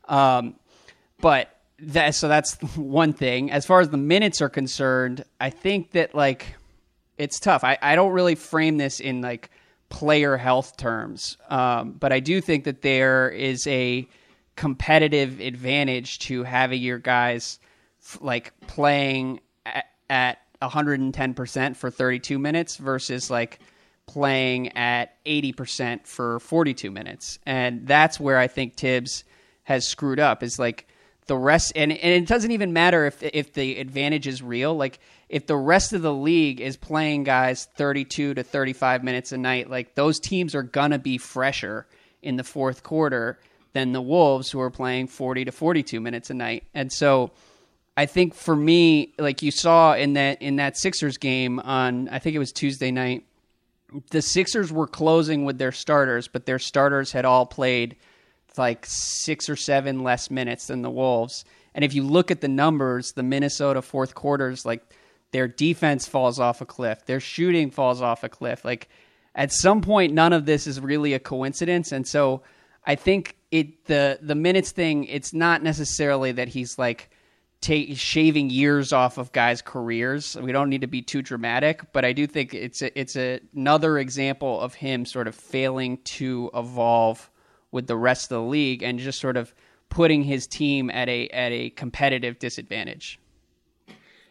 Um, 0.09 0.57
but 1.23 1.57
that 1.79 2.15
so 2.15 2.29
that's 2.29 2.55
one 2.77 3.15
thing. 3.15 3.51
As 3.51 3.65
far 3.65 3.81
as 3.81 3.89
the 3.89 3.97
minutes 3.97 4.43
are 4.43 4.51
concerned, 4.51 5.25
I 5.41 5.49
think 5.49 5.93
that 5.93 6.15
like 6.15 6.55
it's 7.17 7.41
tough. 7.41 7.65
I, 7.65 7.79
I 7.81 7.95
don't 7.95 8.13
really 8.13 8.35
frame 8.35 8.77
this 8.77 9.01
in 9.01 9.23
like 9.23 9.49
player 9.89 10.37
health 10.37 10.77
terms, 10.77 11.39
um, 11.49 11.93
but 11.93 12.13
I 12.13 12.21
do 12.21 12.43
think 12.43 12.65
that 12.65 12.83
there 12.83 13.31
is 13.31 13.67
a 13.67 14.07
competitive 14.55 15.41
advantage 15.41 16.19
to 16.19 16.43
having 16.43 16.83
your 16.83 16.99
guys 16.99 17.59
f- 18.03 18.19
like 18.21 18.53
playing 18.67 19.41
at, 19.65 19.87
at 20.11 20.39
110% 20.61 21.75
for 21.75 21.91
32 21.91 22.39
minutes 22.39 22.77
versus 22.77 23.31
like 23.31 23.61
playing 24.07 24.77
at 24.77 25.23
80% 25.25 26.07
for 26.07 26.41
42 26.41 26.91
minutes. 26.91 27.39
And 27.45 27.87
that's 27.87 28.19
where 28.21 28.39
I 28.39 28.47
think 28.47 28.77
Thibs 28.77 29.25
has 29.65 29.87
screwed 29.87 30.21
up 30.21 30.43
is 30.43 30.59
like 30.59 30.87
the 31.27 31.37
rest 31.37 31.73
and, 31.75 31.91
and 31.91 32.23
it 32.23 32.29
doesn't 32.29 32.53
even 32.53 32.73
matter 32.73 33.05
if 33.05 33.21
if 33.23 33.53
the 33.53 33.79
advantage 33.79 34.29
is 34.29 34.43
real 34.43 34.75
like 34.77 35.01
if 35.29 35.47
the 35.47 35.57
rest 35.57 35.93
of 35.93 36.03
the 36.03 36.15
league 36.15 36.61
is 36.61 36.77
playing 36.77 37.25
guys 37.25 37.67
32 37.77 38.35
to 38.35 38.43
35 38.45 39.03
minutes 39.03 39.33
a 39.33 39.39
night 39.39 39.69
like 39.69 39.95
those 39.97 40.21
teams 40.21 40.55
are 40.55 40.63
gonna 40.63 41.01
be 41.01 41.19
fresher 41.19 41.87
in 42.23 42.37
the 42.37 42.45
fourth 42.45 42.85
quarter 42.85 43.41
than 43.73 43.93
the 43.93 44.01
wolves 44.01 44.51
who 44.51 44.61
are 44.61 44.71
playing 44.71 45.09
40 45.09 45.47
to 45.47 45.53
42 45.53 46.01
minutes 46.01 46.31
a 46.31 46.35
night 46.35 46.63
and 46.75 46.93
so 46.93 47.33
i 47.97 48.07
think 48.07 48.33
for 48.33 48.55
me 48.55 49.13
like 49.19 49.43
you 49.43 49.51
saw 49.51 49.95
in 49.95 50.13
that 50.13 50.41
in 50.41 50.57
that 50.57 50.77
sixers 50.77 51.19
game 51.19 51.59
on 51.59 52.09
i 52.11 52.21
think 52.21 52.37
it 52.37 52.39
was 52.39 52.53
tuesday 52.53 52.93
night 52.93 53.25
the 54.11 54.23
sixers 54.23 54.73
were 54.73 54.87
closing 54.87 55.45
with 55.45 55.59
their 55.59 55.73
starters 55.73 56.29
but 56.29 56.47
their 56.47 56.59
starters 56.59 57.13
had 57.13 57.25
all 57.25 57.47
played 57.47 57.97
like 58.59 58.85
six 58.87 59.49
or 59.49 59.57
seven 59.57 60.03
less 60.03 60.31
minutes 60.31 60.67
than 60.67 60.83
the 60.83 60.91
Wolves. 60.91 61.45
And 61.75 61.85
if 61.85 61.95
you 61.95 62.03
look 62.03 62.31
at 62.31 62.41
the 62.41 62.49
numbers, 62.49 63.13
the 63.13 63.23
Minnesota 63.23 63.83
fourth 63.83 64.15
quarters, 64.15 64.65
like 64.65 64.83
their 65.33 65.49
defense 65.49 66.07
falls 66.07 66.39
off 66.39 66.61
a 66.61 66.67
cliff, 66.67 67.05
their 67.07 67.21
shooting 67.21 67.71
falls 67.71 68.01
off 68.01 68.25
a 68.25 68.29
cliff. 68.29 68.65
Like 68.65 68.89
at 69.35 69.53
some 69.53 69.83
point, 69.83 70.15
none 70.15 70.33
of 70.33 70.47
this 70.47 70.67
is 70.67 70.81
really 70.81 71.13
a 71.13 71.19
coincidence. 71.19 71.93
And 71.93 72.07
so 72.07 72.43
I 72.87 72.95
think 72.95 73.37
it 73.51 73.87
the 73.87 74.19
the 74.23 74.35
minutes 74.35 74.73
thing. 74.73 75.05
It's 75.05 75.33
not 75.33 75.63
necessarily 75.63 76.33
that 76.33 76.49
he's 76.49 76.79
like 76.79 77.11
take, 77.67 77.97
shaving 77.97 78.49
years 78.51 78.93
off 78.93 79.19
of 79.19 79.33
guys' 79.33 79.61
careers. 79.61 80.37
We 80.41 80.53
don't 80.53 80.71
need 80.71 80.83
to 80.83 80.87
be 80.87 81.03
too 81.03 81.21
dramatic, 81.21 81.93
but 81.93 82.05
I 82.05 82.13
do 82.13 82.27
think 82.27 82.55
it's 82.55 82.81
a, 82.81 82.99
it's 82.99 83.17
a, 83.17 83.41
another 83.55 83.99
example 83.99 84.61
of 84.61 84.75
him 84.75 85.05
sort 85.05 85.27
of 85.27 85.35
failing 85.35 85.99
to 86.05 86.51
evolve 86.55 87.29
with 87.73 87.89
the 87.89 87.97
rest 87.97 88.31
of 88.31 88.37
the 88.37 88.49
league 88.49 88.83
and 88.83 88.99
just 88.99 89.21
sort 89.21 89.37
of 89.37 89.53
putting 89.89 90.23
his 90.23 90.47
team 90.47 90.91
at 90.91 91.09
a 91.09 91.29
at 91.29 91.53
a 91.53 91.71
competitive 91.71 92.39
disadvantage. 92.39 93.19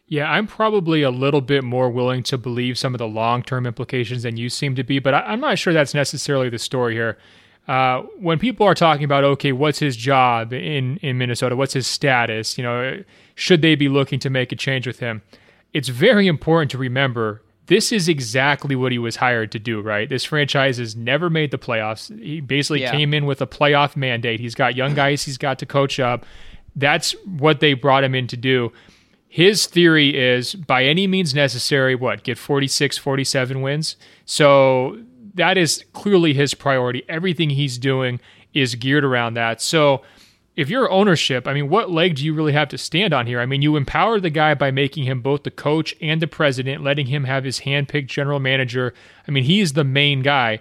Yeah, 0.07 0.31
I'm 0.31 0.47
probably 0.47 1.01
a 1.01 1.09
little 1.09 1.41
bit 1.41 1.63
more 1.63 1.89
willing 1.89 2.23
to 2.23 2.37
believe 2.37 2.77
some 2.77 2.93
of 2.93 2.99
the 2.99 3.07
long 3.07 3.43
term 3.43 3.65
implications 3.65 4.23
than 4.23 4.37
you 4.37 4.49
seem 4.49 4.75
to 4.75 4.83
be, 4.83 4.99
but 4.99 5.13
I, 5.13 5.33
am 5.33 5.41
not 5.41 5.59
sure 5.59 5.73
that's 5.73 5.93
necessarily 5.93 6.49
the 6.49 6.59
story 6.59 6.93
here. 6.93 7.17
Uh, 7.67 8.03
when 8.19 8.37
people 8.37 8.65
are 8.65 8.75
talking 8.75 9.03
about, 9.03 9.23
okay, 9.23 9.51
what's 9.51 9.79
his 9.79 9.97
job 9.97 10.53
in, 10.53 10.97
in 10.97 11.17
Minnesota? 11.17 11.55
What's 11.55 11.73
his 11.73 11.87
status? 11.87 12.57
You 12.57 12.63
know, 12.63 13.03
should 13.33 13.61
they 13.61 13.75
be 13.75 13.89
looking 13.89 14.19
to 14.19 14.29
make 14.29 14.51
a 14.51 14.55
change 14.55 14.85
with 14.85 14.99
him? 14.99 15.23
It's 15.73 15.89
very 15.89 16.27
important 16.27 16.71
to 16.71 16.77
remember 16.77 17.41
this 17.67 17.91
is 17.91 18.07
exactly 18.07 18.75
what 18.75 18.91
he 18.91 18.99
was 18.99 19.15
hired 19.15 19.51
to 19.53 19.59
do, 19.59 19.81
right? 19.81 20.07
This 20.07 20.23
franchise 20.23 20.77
has 20.77 20.95
never 20.95 21.29
made 21.29 21.51
the 21.51 21.57
playoffs. 21.57 22.15
He 22.19 22.39
basically 22.39 22.81
yeah. 22.81 22.91
came 22.91 23.13
in 23.13 23.25
with 23.25 23.41
a 23.41 23.47
playoff 23.47 23.95
mandate. 23.95 24.39
He's 24.39 24.55
got 24.55 24.75
young 24.75 24.93
guys 24.93 25.23
he's 25.23 25.37
got 25.37 25.59
to 25.59 25.65
coach 25.65 25.99
up. 25.99 26.25
That's 26.75 27.13
what 27.25 27.61
they 27.61 27.73
brought 27.73 28.03
him 28.03 28.13
in 28.13 28.27
to 28.27 28.37
do. 28.37 28.71
His 29.27 29.65
theory 29.65 30.17
is 30.17 30.55
by 30.55 30.83
any 30.85 31.07
means 31.07 31.33
necessary, 31.33 31.95
what, 31.95 32.23
get 32.23 32.37
46, 32.37 32.97
47 32.97 33.61
wins? 33.61 33.97
So 34.25 34.99
that 35.35 35.57
is 35.57 35.85
clearly 35.93 36.33
his 36.33 36.53
priority. 36.53 37.03
Everything 37.07 37.51
he's 37.51 37.77
doing 37.77 38.19
is 38.53 38.75
geared 38.75 39.03
around 39.03 39.35
that. 39.35 39.61
So 39.61 40.01
if 40.55 40.69
you're 40.69 40.89
ownership, 40.89 41.47
I 41.47 41.53
mean, 41.53 41.69
what 41.69 41.91
leg 41.91 42.15
do 42.15 42.25
you 42.25 42.33
really 42.33 42.53
have 42.53 42.69
to 42.69 42.77
stand 42.77 43.13
on 43.13 43.27
here? 43.27 43.41
I 43.41 43.45
mean, 43.45 43.61
you 43.61 43.75
empower 43.75 44.19
the 44.19 44.29
guy 44.29 44.53
by 44.53 44.71
making 44.71 45.03
him 45.03 45.21
both 45.21 45.43
the 45.43 45.51
coach 45.51 45.93
and 46.01 46.21
the 46.21 46.27
president, 46.27 46.83
letting 46.83 47.07
him 47.07 47.25
have 47.25 47.43
his 47.43 47.61
handpicked 47.61 48.07
general 48.07 48.39
manager. 48.39 48.93
I 49.27 49.31
mean, 49.31 49.43
he 49.43 49.59
is 49.59 49.73
the 49.73 49.83
main 49.83 50.21
guy. 50.21 50.59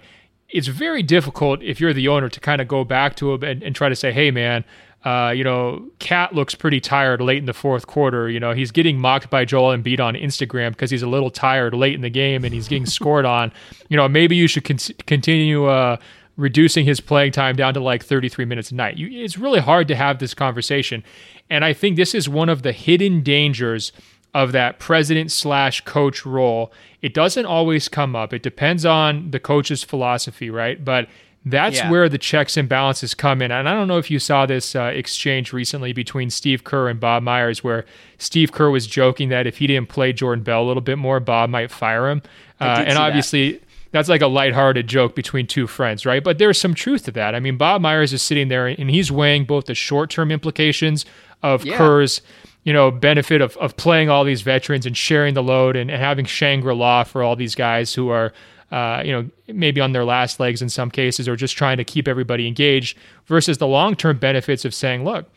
It's 0.49 0.67
very 0.67 1.01
difficult 1.01 1.61
if 1.63 1.79
you're 1.79 1.93
the 1.93 2.09
owner 2.09 2.29
to 2.29 2.39
kind 2.39 2.61
of 2.61 2.67
go 2.67 2.83
back 2.83 3.15
to 3.17 3.33
him 3.33 3.43
and, 3.43 3.63
and 3.63 3.75
try 3.75 3.89
to 3.89 3.95
say, 3.95 4.11
hey, 4.11 4.31
man, 4.31 4.65
uh, 5.05 5.29
you 5.29 5.43
know, 5.43 5.87
KAT 5.99 6.33
looks 6.33 6.55
pretty 6.55 6.81
tired 6.81 7.21
late 7.21 7.37
in 7.37 7.45
the 7.45 7.53
fourth 7.53 7.85
quarter. 7.85 8.27
You 8.27 8.39
know, 8.39 8.53
he's 8.53 8.71
getting 8.71 8.99
mocked 8.99 9.29
by 9.29 9.45
Joel 9.45 9.77
Embiid 9.77 9.99
on 9.99 10.15
Instagram 10.15 10.71
because 10.71 10.89
he's 10.89 11.03
a 11.03 11.07
little 11.07 11.29
tired 11.29 11.75
late 11.75 11.93
in 11.93 12.01
the 12.01 12.09
game 12.09 12.43
and 12.43 12.51
he's 12.51 12.67
getting 12.67 12.87
scored 12.87 13.25
on. 13.25 13.51
You 13.87 13.97
know, 13.97 14.09
maybe 14.09 14.35
you 14.35 14.47
should 14.47 14.65
con- 14.65 14.79
continue 15.05 15.67
uh, 15.67 15.97
reducing 16.37 16.85
his 16.85 16.99
playing 16.99 17.33
time 17.33 17.55
down 17.55 17.75
to 17.75 17.79
like 17.79 18.03
33 18.03 18.43
minutes 18.43 18.71
a 18.71 18.75
night. 18.75 18.97
You, 18.97 19.23
it's 19.23 19.37
really 19.37 19.59
hard 19.59 19.87
to 19.89 19.95
have 19.95 20.17
this 20.17 20.33
conversation. 20.33 21.03
And 21.51 21.63
I 21.63 21.71
think 21.71 21.95
this 21.95 22.15
is 22.15 22.27
one 22.27 22.49
of 22.49 22.63
the 22.63 22.71
hidden 22.71 23.21
dangers 23.21 23.91
of 24.33 24.53
that 24.53 24.79
president 24.79 25.31
slash 25.31 25.81
coach 25.81 26.25
role. 26.25 26.73
It 27.03 27.13
doesn't 27.13 27.45
always 27.45 27.87
come 27.87 28.15
up. 28.15 28.33
It 28.33 28.41
depends 28.41 28.85
on 28.85 29.29
the 29.29 29.39
coach's 29.39 29.83
philosophy, 29.83 30.49
right? 30.49 30.83
But 30.83 31.07
that's 31.45 31.77
yeah. 31.77 31.91
where 31.91 32.09
the 32.09 32.17
checks 32.17 32.57
and 32.57 32.67
balances 32.67 33.13
come 33.13 33.41
in. 33.41 33.51
And 33.51 33.69
I 33.69 33.73
don't 33.73 33.87
know 33.87 33.99
if 33.99 34.09
you 34.09 34.17
saw 34.17 34.45
this 34.45 34.75
uh, 34.75 34.85
exchange 34.85 35.53
recently 35.53 35.93
between 35.93 36.29
Steve 36.31 36.63
Kerr 36.63 36.89
and 36.89 36.99
Bob 36.99 37.21
Myers, 37.23 37.63
where 37.63 37.85
Steve 38.17 38.51
Kerr 38.51 38.71
was 38.71 38.87
joking 38.87 39.29
that 39.29 39.45
if 39.45 39.57
he 39.57 39.67
didn't 39.67 39.89
play 39.89 40.11
Jordan 40.11 40.43
Bell 40.43 40.63
a 40.63 40.65
little 40.65 40.81
bit 40.81 40.97
more, 40.97 41.19
Bob 41.19 41.49
might 41.49 41.69
fire 41.69 42.09
him. 42.09 42.23
Uh, 42.59 42.83
and 42.87 42.97
obviously, 42.97 43.53
that 43.53 43.61
that's 43.91 44.09
like 44.09 44.21
a 44.21 44.27
lighthearted 44.27 44.87
joke 44.87 45.15
between 45.15 45.45
two 45.47 45.67
friends, 45.67 46.05
right? 46.05 46.23
But 46.23 46.37
there's 46.37 46.59
some 46.59 46.73
truth 46.73 47.03
to 47.05 47.11
that. 47.11 47.35
I 47.35 47.39
mean, 47.39 47.57
Bob 47.57 47.81
Myers 47.81 48.11
is 48.11 48.21
sitting 48.21 48.47
there 48.47 48.67
and 48.67 48.89
he's 48.89 49.11
weighing 49.11 49.45
both 49.45 49.65
the 49.65 49.75
short 49.75 50.09
term 50.09 50.31
implications 50.31 51.05
of 51.43 51.63
yeah. 51.63 51.77
Kerr's 51.77 52.21
you 52.65 52.73
know, 52.73 52.89
benefit 52.91 53.41
of, 53.41 53.55
of 53.57 53.77
playing 53.77 54.09
all 54.09 54.23
these 54.23 54.41
veterans 54.41 54.85
and 54.87 54.97
sharing 54.97 55.35
the 55.35 55.43
load 55.43 55.75
and, 55.75 55.89
and 55.89 56.01
having 56.01 56.25
Shangri 56.25 56.73
La 56.73 57.03
for 57.03 57.21
all 57.21 57.35
these 57.35 57.53
guys 57.55 57.93
who 57.93 58.09
are, 58.09 58.33
uh, 58.71 59.01
you 59.05 59.11
know, 59.11 59.29
maybe 59.47 59.79
on 59.79 59.91
their 59.91 60.05
last 60.05 60.39
legs 60.39 60.61
in 60.61 60.69
some 60.69 60.89
cases 60.89 61.27
or 61.27 61.35
just 61.35 61.55
trying 61.55 61.77
to 61.77 61.83
keep 61.83 62.07
everybody 62.07 62.47
engaged 62.47 62.97
versus 63.25 63.57
the 63.57 63.67
long 63.67 63.95
term 63.95 64.17
benefits 64.17 64.65
of 64.65 64.73
saying, 64.73 65.03
look, 65.03 65.29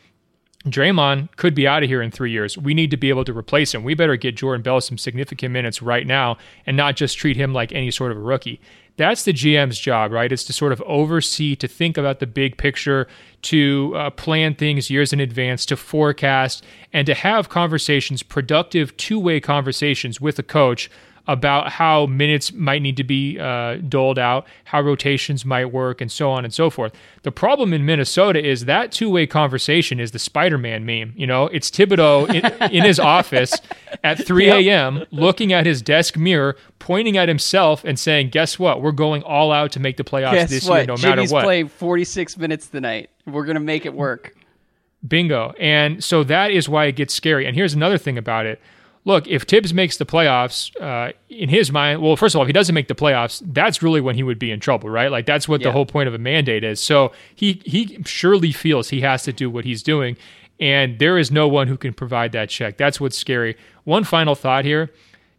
Draymond 0.65 1.29
could 1.37 1.55
be 1.55 1.67
out 1.69 1.83
of 1.83 1.89
here 1.89 2.03
in 2.03 2.11
three 2.11 2.31
years. 2.31 2.59
We 2.59 2.75
need 2.75 2.91
to 2.91 2.97
be 2.97 3.11
able 3.11 3.25
to 3.25 3.33
replace 3.33 3.75
him. 3.75 3.85
We 3.85 3.95
better 3.95 4.17
get 4.17 4.37
Jordan 4.37 4.63
Bell 4.63 4.81
some 4.81 4.99
significant 4.99 5.53
minutes 5.53 5.81
right 5.81 6.07
now 6.07 6.37
and 6.67 6.77
not 6.77 6.97
just 6.97 7.17
treat 7.17 7.37
him 7.37 7.53
like 7.53 7.73
any 7.73 7.91
sort 7.91 8.11
of 8.11 8.19
a 8.19 8.21
rookie 8.21 8.61
that's 8.99 9.23
the 9.23 9.33
GM's 9.33 9.79
job, 9.79 10.11
right? 10.11 10.31
It's 10.31 10.45
to 10.45 10.53
sort 10.53 10.73
of 10.73 10.83
oversee, 10.83 11.55
to 11.57 11.69
think 11.69 11.97
about 11.97 12.19
the 12.19 12.27
big 12.27 12.59
picture, 12.59 13.07
to 13.43 13.95
uh, 13.97 14.11
plan 14.11 14.57
things 14.57 14.91
years 14.91 15.13
in 15.13 15.21
advance, 15.21 15.65
to 15.67 15.77
forecast, 15.77 16.65
and 16.93 17.07
to 17.07 17.15
have 17.15 17.49
conversations, 17.49 18.25
productive 18.25 18.95
two 18.97 19.21
way 19.21 19.39
conversations 19.39 20.21
with 20.21 20.39
a 20.41 20.43
coach 20.43 20.91
about 21.29 21.71
how 21.71 22.07
minutes 22.07 22.53
might 22.53 22.81
need 22.81 22.97
to 22.97 23.05
be 23.05 23.39
uh, 23.39 23.77
doled 23.77 24.19
out, 24.19 24.47
how 24.65 24.81
rotations 24.81 25.45
might 25.45 25.67
work, 25.67 26.01
and 26.01 26.11
so 26.11 26.31
on 26.31 26.45
and 26.45 26.53
so 26.53 26.71
forth. 26.71 26.93
The 27.23 27.31
problem 27.31 27.75
in 27.75 27.85
Minnesota 27.85 28.45
is 28.45 28.65
that 28.65 28.91
two 28.91 29.11
way 29.11 29.27
conversation 29.27 30.01
is 30.01 30.13
the 30.13 30.19
Spider 30.19 30.57
Man 30.57 30.87
meme. 30.87 31.13
You 31.15 31.27
know, 31.27 31.45
it's 31.49 31.71
Thibodeau 31.71 32.35
in, 32.35 32.73
in 32.73 32.83
his 32.83 32.99
office 33.19 33.53
at 34.03 34.27
3 34.27 34.49
a.m., 34.49 35.05
looking 35.11 35.53
at 35.53 35.67
his 35.67 35.83
desk 35.83 36.17
mirror, 36.17 36.57
pointing 36.79 37.19
at 37.19 37.29
himself, 37.29 37.85
and 37.85 37.99
saying, 37.99 38.31
Guess 38.31 38.59
what? 38.59 38.81
We're 38.81 38.93
going 38.93 39.23
all 39.23 39.53
out 39.53 39.71
to 39.73 39.81
make 39.81 39.99
the 39.99 40.05
playoffs 40.05 40.33
Guess 40.33 40.51
this 40.51 40.69
what? 40.69 40.77
year, 40.77 40.87
no 40.87 40.97
matter 40.97 41.25
what. 41.33 41.45
playing 41.45 41.69
46 41.69 42.39
minutes 42.39 42.69
tonight. 42.69 43.11
We're 43.27 43.45
going 43.45 43.57
to 43.57 43.61
make 43.61 43.85
it 43.85 43.93
work. 43.93 44.35
Bingo. 45.07 45.53
And 45.61 46.03
so 46.03 46.25
that 46.25 46.51
is 46.51 46.69
why 46.69 46.87
it 46.87 46.97
gets 46.97 47.15
scary. 47.15 47.47
And 47.47 47.55
here's 47.55 47.75
another 47.75 47.99
thing 47.99 48.17
about 48.17 48.47
it 48.47 48.61
look, 49.05 49.27
if 49.29 49.43
Thibs 49.43 49.73
makes 49.73 49.97
the 49.97 50.05
playoffs, 50.07 50.71
uh, 50.81 51.13
in 51.29 51.49
his 51.49 51.71
mind, 51.73 52.03
well, 52.03 52.17
first 52.17 52.35
of 52.35 52.39
all, 52.39 52.43
if 52.45 52.49
he 52.49 52.53
doesn't 52.53 52.75
make 52.75 52.89
the 52.89 52.95
playoffs, 52.95 53.43
that's 53.53 53.83
really 53.83 54.01
when 54.01 54.15
he 54.15 54.23
would 54.23 54.39
be 54.39 54.51
in 54.51 54.61
trouble, 54.61 54.89
right? 54.91 55.11
Like 55.11 55.27
that's 55.27 55.49
what 55.49 55.61
Yeah. 55.61 55.69
the 55.69 55.73
whole 55.73 55.87
point 55.87 56.09
of 56.09 56.15
a 56.15 56.19
mandate 56.19 56.65
is. 56.65 56.81
So 56.81 57.13
he 57.35 57.61
he 57.65 57.99
surely 58.07 58.53
feels 58.53 58.91
he 58.91 59.01
has 59.03 59.23
to 59.25 59.33
do 59.33 59.49
what 59.51 59.65
he's 59.65 59.83
doing, 59.83 60.17
and 60.61 60.99
there 60.99 61.19
is 61.19 61.31
no 61.31 61.49
one 61.49 61.69
who 61.69 61.77
can 61.77 61.93
provide 61.95 62.33
that 62.33 62.49
check. 62.49 62.77
That's 62.77 63.01
what's 63.01 63.17
scary. 63.17 63.57
One 63.85 64.05
final 64.05 64.35
thought 64.35 64.65
here. 64.65 64.91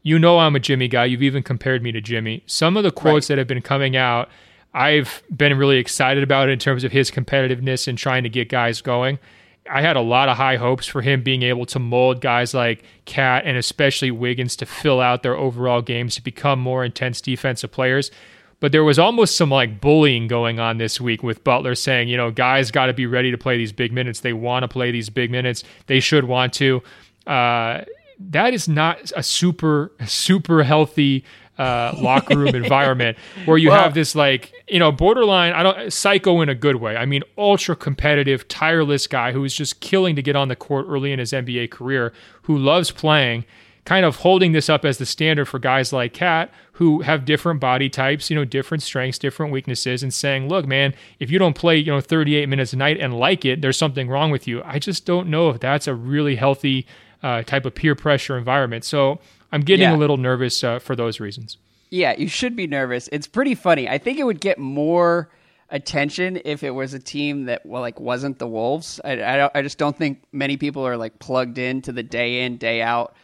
You 0.01 0.17
know 0.17 0.39
I'm 0.39 0.55
a 0.55 0.59
Jimmy 0.59 0.87
guy. 0.87 1.05
You've 1.05 1.21
even 1.23 1.43
compared 1.43 1.83
me 1.83 1.91
to 1.91 1.99
Jimmy. 2.01 2.41
Some 2.45 2.77
of 2.77 2.83
the 2.83 2.91
quotes 2.91 3.27
that 3.27 3.37
have 3.37 3.47
been 3.47 3.61
coming 3.61 3.97
out, 3.97 4.29
I've 4.73 5.21
been 5.35 5.57
really 5.57 5.77
excited 5.77 6.23
about 6.23 6.47
it 6.47 6.53
in 6.53 6.59
terms 6.59 6.83
of 6.85 6.91
his 6.93 7.11
competitiveness 7.11 7.85
and 7.87 7.97
trying 7.97 8.23
to 8.23 8.29
get 8.29 8.47
guys 8.47 8.79
going. 8.81 9.19
I 9.69 9.81
had 9.81 9.95
a 9.95 10.01
lot 10.01 10.29
of 10.29 10.37
high 10.37 10.55
hopes 10.55 10.87
for 10.87 11.01
him 11.01 11.21
being 11.21 11.43
able 11.43 11.65
to 11.67 11.79
mold 11.79 12.21
guys 12.21 12.53
like 12.53 12.83
KAT 13.05 13.43
and 13.45 13.55
especially 13.57 14.11
Wiggins 14.11 14.55
to 14.57 14.65
fill 14.65 14.99
out 14.99 15.21
their 15.21 15.35
overall 15.35 15.81
games 15.81 16.15
to 16.15 16.23
become 16.23 16.59
more 16.59 16.83
intense 16.83 17.21
defensive 17.21 17.71
players. 17.71 18.09
But 18.59 18.71
there 18.71 18.83
was 18.83 18.99
almost 18.99 19.37
some 19.37 19.51
like 19.51 19.79
bullying 19.79 20.27
going 20.27 20.59
on 20.59 20.77
this 20.77 20.99
week 20.99 21.23
with 21.23 21.43
Butler 21.43 21.75
saying, 21.75 22.09
you 22.09 22.17
know, 22.17 22.31
guys 22.31 22.71
got 22.71 22.87
to 22.87 22.93
be 22.93 23.05
ready 23.05 23.31
to 23.31 23.37
play 23.37 23.57
these 23.57 23.71
big 23.71 23.93
minutes. 23.93 24.19
They 24.19 24.33
want 24.33 24.63
to 24.63 24.67
play 24.67 24.91
these 24.91 25.09
big 25.09 25.31
minutes. 25.31 25.63
They 25.85 25.99
should 25.99 26.25
want 26.25 26.53
to. 26.53 26.81
Uh, 27.25 27.81
that 28.19 28.53
is 28.53 28.67
not 28.67 29.11
a 29.15 29.23
super, 29.23 29.91
super 30.05 30.63
healthy 30.63 31.23
uh, 31.59 31.93
locker 31.99 32.37
room 32.37 32.55
environment 32.55 33.17
where 33.45 33.57
you 33.57 33.69
Well- 33.69 33.83
have 33.83 33.93
this 33.93 34.15
like 34.15 34.51
you 34.67 34.79
know 34.79 34.91
borderline 34.91 35.53
I 35.53 35.61
don't 35.61 35.93
psycho 35.93 36.41
in 36.41 36.49
a 36.49 36.55
good 36.55 36.77
way. 36.77 36.95
I 36.95 37.05
mean 37.05 37.21
ultra 37.37 37.75
competitive, 37.75 38.47
tireless 38.47 39.05
guy 39.05 39.33
who 39.33 39.43
is 39.43 39.53
just 39.53 39.79
killing 39.81 40.15
to 40.15 40.21
get 40.23 40.35
on 40.35 40.47
the 40.47 40.55
court 40.55 40.85
early 40.89 41.11
in 41.11 41.19
his 41.19 41.31
NBA 41.33 41.69
career, 41.69 42.13
who 42.43 42.57
loves 42.57 42.91
playing, 42.91 43.43
kind 43.85 44.05
of 44.05 44.17
holding 44.17 44.53
this 44.53 44.69
up 44.69 44.85
as 44.85 44.97
the 44.99 45.05
standard 45.05 45.45
for 45.45 45.59
guys 45.59 45.91
like 45.91 46.13
KAT 46.13 46.49
who 46.73 47.01
have 47.01 47.25
different 47.25 47.59
body 47.59 47.89
types, 47.89 48.29
you 48.29 48.35
know, 48.37 48.45
different 48.45 48.81
strengths, 48.81 49.17
different 49.19 49.51
weaknesses, 49.51 50.01
and 50.01 50.13
saying, 50.13 50.47
look, 50.47 50.65
man, 50.65 50.93
if 51.19 51.29
you 51.29 51.37
don't 51.37 51.55
play, 51.55 51.75
you 51.75 51.91
know, 51.91 51.99
38 51.99 52.47
minutes 52.47 52.71
a 52.71 52.77
night 52.77 52.97
and 53.01 53.13
like 53.19 53.43
it, 53.43 53.61
there's 53.61 53.77
something 53.77 54.07
wrong 54.07 54.31
with 54.31 54.47
you. 54.47 54.61
I 54.63 54.79
just 54.79 55.05
don't 55.05 55.27
know 55.27 55.49
if 55.49 55.59
that's 55.59 55.87
a 55.87 55.93
really 55.93 56.35
healthy 56.37 56.85
uh, 57.21 57.43
type 57.43 57.65
of 57.65 57.75
peer 57.75 57.95
pressure 57.95 58.37
environment. 58.37 58.85
So 58.85 59.19
I'm 59.51 59.61
getting 59.61 59.83
Yeah. 59.89 59.95
a 59.95 59.97
little 59.97 60.17
nervous 60.17 60.63
uh, 60.63 60.79
for 60.79 60.95
those 60.95 61.19
reasons. 61.19 61.57
Yeah, 61.89 62.13
you 62.17 62.27
should 62.27 62.55
be 62.55 62.67
nervous. 62.67 63.09
It's 63.11 63.27
pretty 63.27 63.55
funny. 63.55 63.89
I 63.89 63.97
think 63.97 64.19
it 64.19 64.23
would 64.23 64.39
get 64.41 64.59
more 64.59 65.29
attention 65.71 66.39
if 66.45 66.63
it 66.63 66.71
was 66.71 66.93
a 66.93 66.99
team 66.99 67.45
that 67.45 67.65
well, 67.65 67.81
like 67.81 67.99
wasn't 67.99 68.39
the 68.39 68.47
Wolves. 68.47 68.99
I, 69.03 69.11
I, 69.13 69.37
don't- 69.37 69.51
I 69.55 69.61
just 69.61 69.77
don't 69.77 69.97
think 69.97 70.21
many 70.31 70.57
people 70.57 70.85
are 70.85 70.97
like 70.97 71.19
plugged 71.19 71.57
into 71.57 71.91
the 71.91 72.03
day 72.03 72.43
in 72.43 72.57
day 72.57 72.81
out 72.81 73.15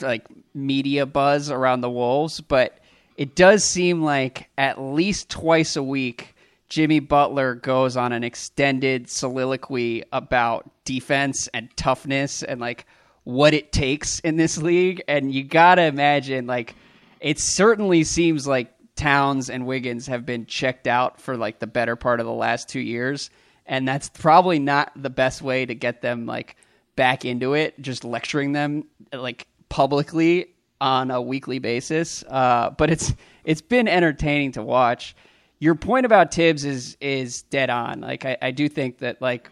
like 0.00 0.26
media 0.54 1.06
buzz 1.06 1.50
around 1.50 1.82
the 1.82 1.90
Wolves. 1.90 2.40
But 2.40 2.78
it 3.16 3.34
does 3.36 3.64
seem 3.64 4.02
like 4.02 4.48
at 4.58 4.80
least 4.80 5.28
twice 5.28 5.76
a 5.76 5.82
week, 5.82 6.34
Jimmy 6.68 7.00
Butler 7.00 7.54
goes 7.56 7.96
on 7.96 8.12
an 8.12 8.24
extended 8.24 9.10
soliloquy 9.10 10.04
about 10.12 10.70
defense 10.84 11.48
and 11.52 11.68
toughness 11.76 12.42
and 12.42 12.60
like 12.60 12.86
what 13.24 13.54
it 13.54 13.72
takes 13.72 14.20
in 14.20 14.36
this 14.36 14.58
league. 14.58 15.02
And 15.08 15.32
you 15.32 15.44
gotta 15.44 15.82
imagine 15.82 16.46
like 16.46 16.74
it 17.20 17.38
certainly 17.38 18.04
seems 18.04 18.46
like 18.46 18.72
Towns 18.96 19.48
and 19.50 19.66
Wiggins 19.66 20.06
have 20.08 20.26
been 20.26 20.46
checked 20.46 20.86
out 20.86 21.20
for 21.20 21.36
like 21.36 21.58
the 21.58 21.66
better 21.66 21.96
part 21.96 22.20
of 22.20 22.26
the 22.26 22.32
last 22.32 22.68
two 22.68 22.80
years, 22.80 23.30
and 23.66 23.86
that's 23.86 24.08
probably 24.08 24.58
not 24.58 24.92
the 24.94 25.10
best 25.10 25.42
way 25.42 25.64
to 25.64 25.74
get 25.74 26.02
them 26.02 26.26
like 26.26 26.56
back 26.96 27.24
into 27.24 27.54
it. 27.54 27.80
Just 27.80 28.04
lecturing 28.04 28.52
them 28.52 28.84
like 29.12 29.46
publicly 29.68 30.48
on 30.80 31.10
a 31.10 31.20
weekly 31.20 31.58
basis, 31.58 32.24
uh, 32.24 32.70
but 32.70 32.90
it's 32.90 33.14
it's 33.44 33.62
been 33.62 33.88
entertaining 33.88 34.52
to 34.52 34.62
watch. 34.62 35.14
Your 35.58 35.74
point 35.74 36.06
about 36.06 36.32
Thibs 36.32 36.64
is 36.64 36.96
is 37.00 37.42
dead 37.42 37.70
on. 37.70 38.00
Like 38.00 38.24
I, 38.24 38.36
I 38.42 38.50
do 38.50 38.68
think 38.68 38.98
that 38.98 39.22
like 39.22 39.50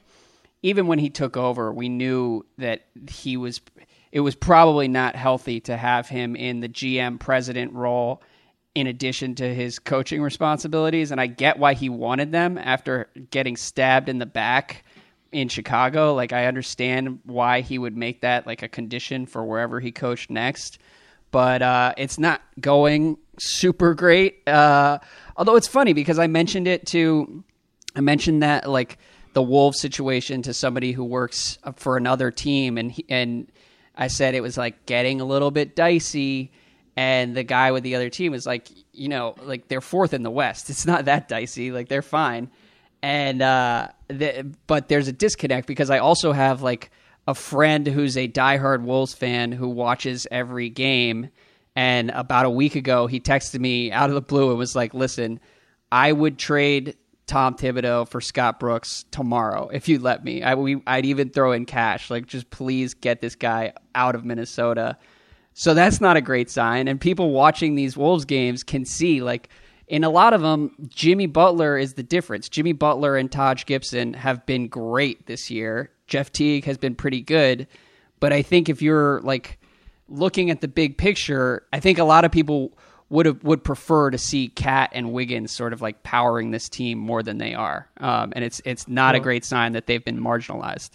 even 0.68 0.86
when 0.86 0.98
he 0.98 1.08
took 1.08 1.36
over, 1.36 1.72
we 1.72 1.88
knew 1.88 2.44
that 2.58 2.86
he 3.10 3.36
was. 3.36 3.60
It 4.10 4.20
was 4.20 4.34
probably 4.34 4.88
not 4.88 5.16
healthy 5.16 5.60
to 5.60 5.76
have 5.76 6.08
him 6.08 6.34
in 6.34 6.60
the 6.60 6.68
GM 6.68 7.20
president 7.20 7.72
role 7.74 8.22
in 8.74 8.86
addition 8.86 9.34
to 9.34 9.54
his 9.54 9.78
coaching 9.78 10.22
responsibilities. 10.22 11.10
And 11.10 11.20
I 11.20 11.26
get 11.26 11.58
why 11.58 11.74
he 11.74 11.88
wanted 11.88 12.32
them 12.32 12.56
after 12.56 13.10
getting 13.30 13.56
stabbed 13.56 14.08
in 14.08 14.18
the 14.18 14.26
back 14.26 14.84
in 15.30 15.48
Chicago. 15.48 16.14
Like, 16.14 16.32
I 16.32 16.46
understand 16.46 17.20
why 17.24 17.60
he 17.60 17.78
would 17.78 17.96
make 17.96 18.22
that 18.22 18.46
like 18.46 18.62
a 18.62 18.68
condition 18.68 19.26
for 19.26 19.44
wherever 19.44 19.78
he 19.78 19.92
coached 19.92 20.30
next. 20.30 20.78
But 21.30 21.60
uh, 21.60 21.92
it's 21.98 22.18
not 22.18 22.40
going 22.58 23.18
super 23.38 23.94
great. 23.94 24.48
Uh, 24.48 24.98
although 25.36 25.56
it's 25.56 25.68
funny 25.68 25.92
because 25.92 26.18
I 26.18 26.28
mentioned 26.28 26.66
it 26.66 26.86
to 26.88 27.44
I 27.94 28.00
mentioned 28.00 28.42
that 28.42 28.70
like 28.70 28.98
the 29.38 29.42
Wolves 29.42 29.78
situation 29.78 30.42
to 30.42 30.52
somebody 30.52 30.90
who 30.90 31.04
works 31.04 31.58
for 31.76 31.96
another 31.96 32.32
team, 32.32 32.76
and 32.76 32.90
he, 32.90 33.04
and 33.08 33.46
I 33.94 34.08
said 34.08 34.34
it 34.34 34.40
was 34.40 34.58
like 34.58 34.84
getting 34.84 35.20
a 35.20 35.24
little 35.24 35.52
bit 35.52 35.76
dicey. 35.76 36.50
And 36.96 37.36
the 37.36 37.44
guy 37.44 37.70
with 37.70 37.84
the 37.84 37.94
other 37.94 38.10
team 38.10 38.32
was 38.32 38.46
like, 38.46 38.66
you 38.92 39.08
know, 39.08 39.36
like 39.44 39.68
they're 39.68 39.80
fourth 39.80 40.12
in 40.12 40.24
the 40.24 40.30
West. 40.30 40.70
It's 40.70 40.86
not 40.86 41.04
that 41.04 41.28
dicey. 41.28 41.70
Like 41.70 41.88
they're 41.88 42.02
fine. 42.02 42.50
And 43.00 43.40
uh, 43.40 43.90
but 44.66 44.88
there's 44.88 45.06
a 45.06 45.12
disconnect 45.12 45.68
because 45.68 45.88
I 45.88 45.98
also 45.98 46.32
have 46.32 46.60
like 46.60 46.90
a 47.28 47.34
friend 47.36 47.86
who's 47.86 48.16
a 48.16 48.26
diehard 48.26 48.82
Wolves 48.82 49.14
fan 49.14 49.52
who 49.52 49.68
watches 49.68 50.26
every 50.32 50.68
game. 50.68 51.30
And 51.76 52.10
about 52.10 52.44
a 52.44 52.50
week 52.50 52.74
ago, 52.74 53.06
he 53.06 53.20
texted 53.20 53.60
me 53.60 53.92
out 53.92 54.10
of 54.10 54.16
the 54.16 54.20
blue 54.20 54.50
and 54.50 54.58
was 54.58 54.74
like, 54.74 54.94
"Listen, 54.94 55.38
I 55.92 56.10
would 56.10 56.40
trade 56.40 56.96
Tom 57.28 57.54
Thibodeau 57.54 58.08
for 58.08 58.20
Scott 58.20 58.58
Brooks 58.58 59.04
tomorrow 59.10 59.68
if 59.68 59.88
you 59.88 60.00
let 60.00 60.24
me. 60.24 60.42
I, 60.42 60.54
we, 60.54 60.82
I'd 60.86 61.06
even 61.06 61.30
throw 61.30 61.52
in 61.52 61.66
cash. 61.66 62.10
Like, 62.10 62.26
just 62.26 62.50
please 62.50 62.94
get 62.94 63.20
this 63.20 63.36
guy 63.36 63.74
out 63.94 64.14
of 64.14 64.24
Minnesota. 64.24 64.96
So 65.52 65.74
that's 65.74 66.00
not 66.00 66.16
a 66.16 66.20
great 66.20 66.50
sign. 66.50 66.88
And 66.88 67.00
people 67.00 67.30
watching 67.30 67.74
these 67.74 67.96
Wolves 67.96 68.24
games 68.24 68.62
can 68.62 68.84
see, 68.84 69.20
like, 69.20 69.48
in 69.86 70.04
a 70.04 70.10
lot 70.10 70.32
of 70.32 70.40
them, 70.40 70.74
Jimmy 70.88 71.26
Butler 71.26 71.78
is 71.78 71.94
the 71.94 72.02
difference. 72.02 72.48
Jimmy 72.48 72.72
Butler 72.72 73.16
and 73.16 73.30
Taj 73.30 73.64
Gibson 73.64 74.14
have 74.14 74.44
been 74.44 74.68
great 74.68 75.26
this 75.26 75.50
year. 75.50 75.90
Jeff 76.06 76.32
Teague 76.32 76.64
has 76.64 76.78
been 76.78 76.94
pretty 76.94 77.20
good. 77.20 77.66
But 78.20 78.32
I 78.32 78.42
think 78.42 78.68
if 78.68 78.82
you're, 78.82 79.20
like, 79.20 79.58
looking 80.08 80.50
at 80.50 80.60
the 80.60 80.68
big 80.68 80.96
picture, 80.96 81.66
I 81.72 81.80
think 81.80 81.98
a 81.98 82.04
lot 82.04 82.24
of 82.24 82.32
people 82.32 82.76
would 83.10 83.26
have, 83.26 83.42
would 83.42 83.64
prefer 83.64 84.10
to 84.10 84.18
see 84.18 84.48
KAT 84.48 84.90
and 84.92 85.12
Wiggins 85.12 85.50
sort 85.50 85.72
of 85.72 85.80
like 85.80 86.02
powering 86.02 86.50
this 86.50 86.68
team 86.68 86.98
more 86.98 87.22
than 87.22 87.38
they 87.38 87.54
are, 87.54 87.88
um, 87.98 88.32
and 88.36 88.44
it's 88.44 88.60
it's 88.64 88.86
not 88.86 89.14
a 89.14 89.20
great 89.20 89.44
sign 89.44 89.72
that 89.72 89.86
they've 89.86 90.04
been 90.04 90.20
marginalized. 90.20 90.90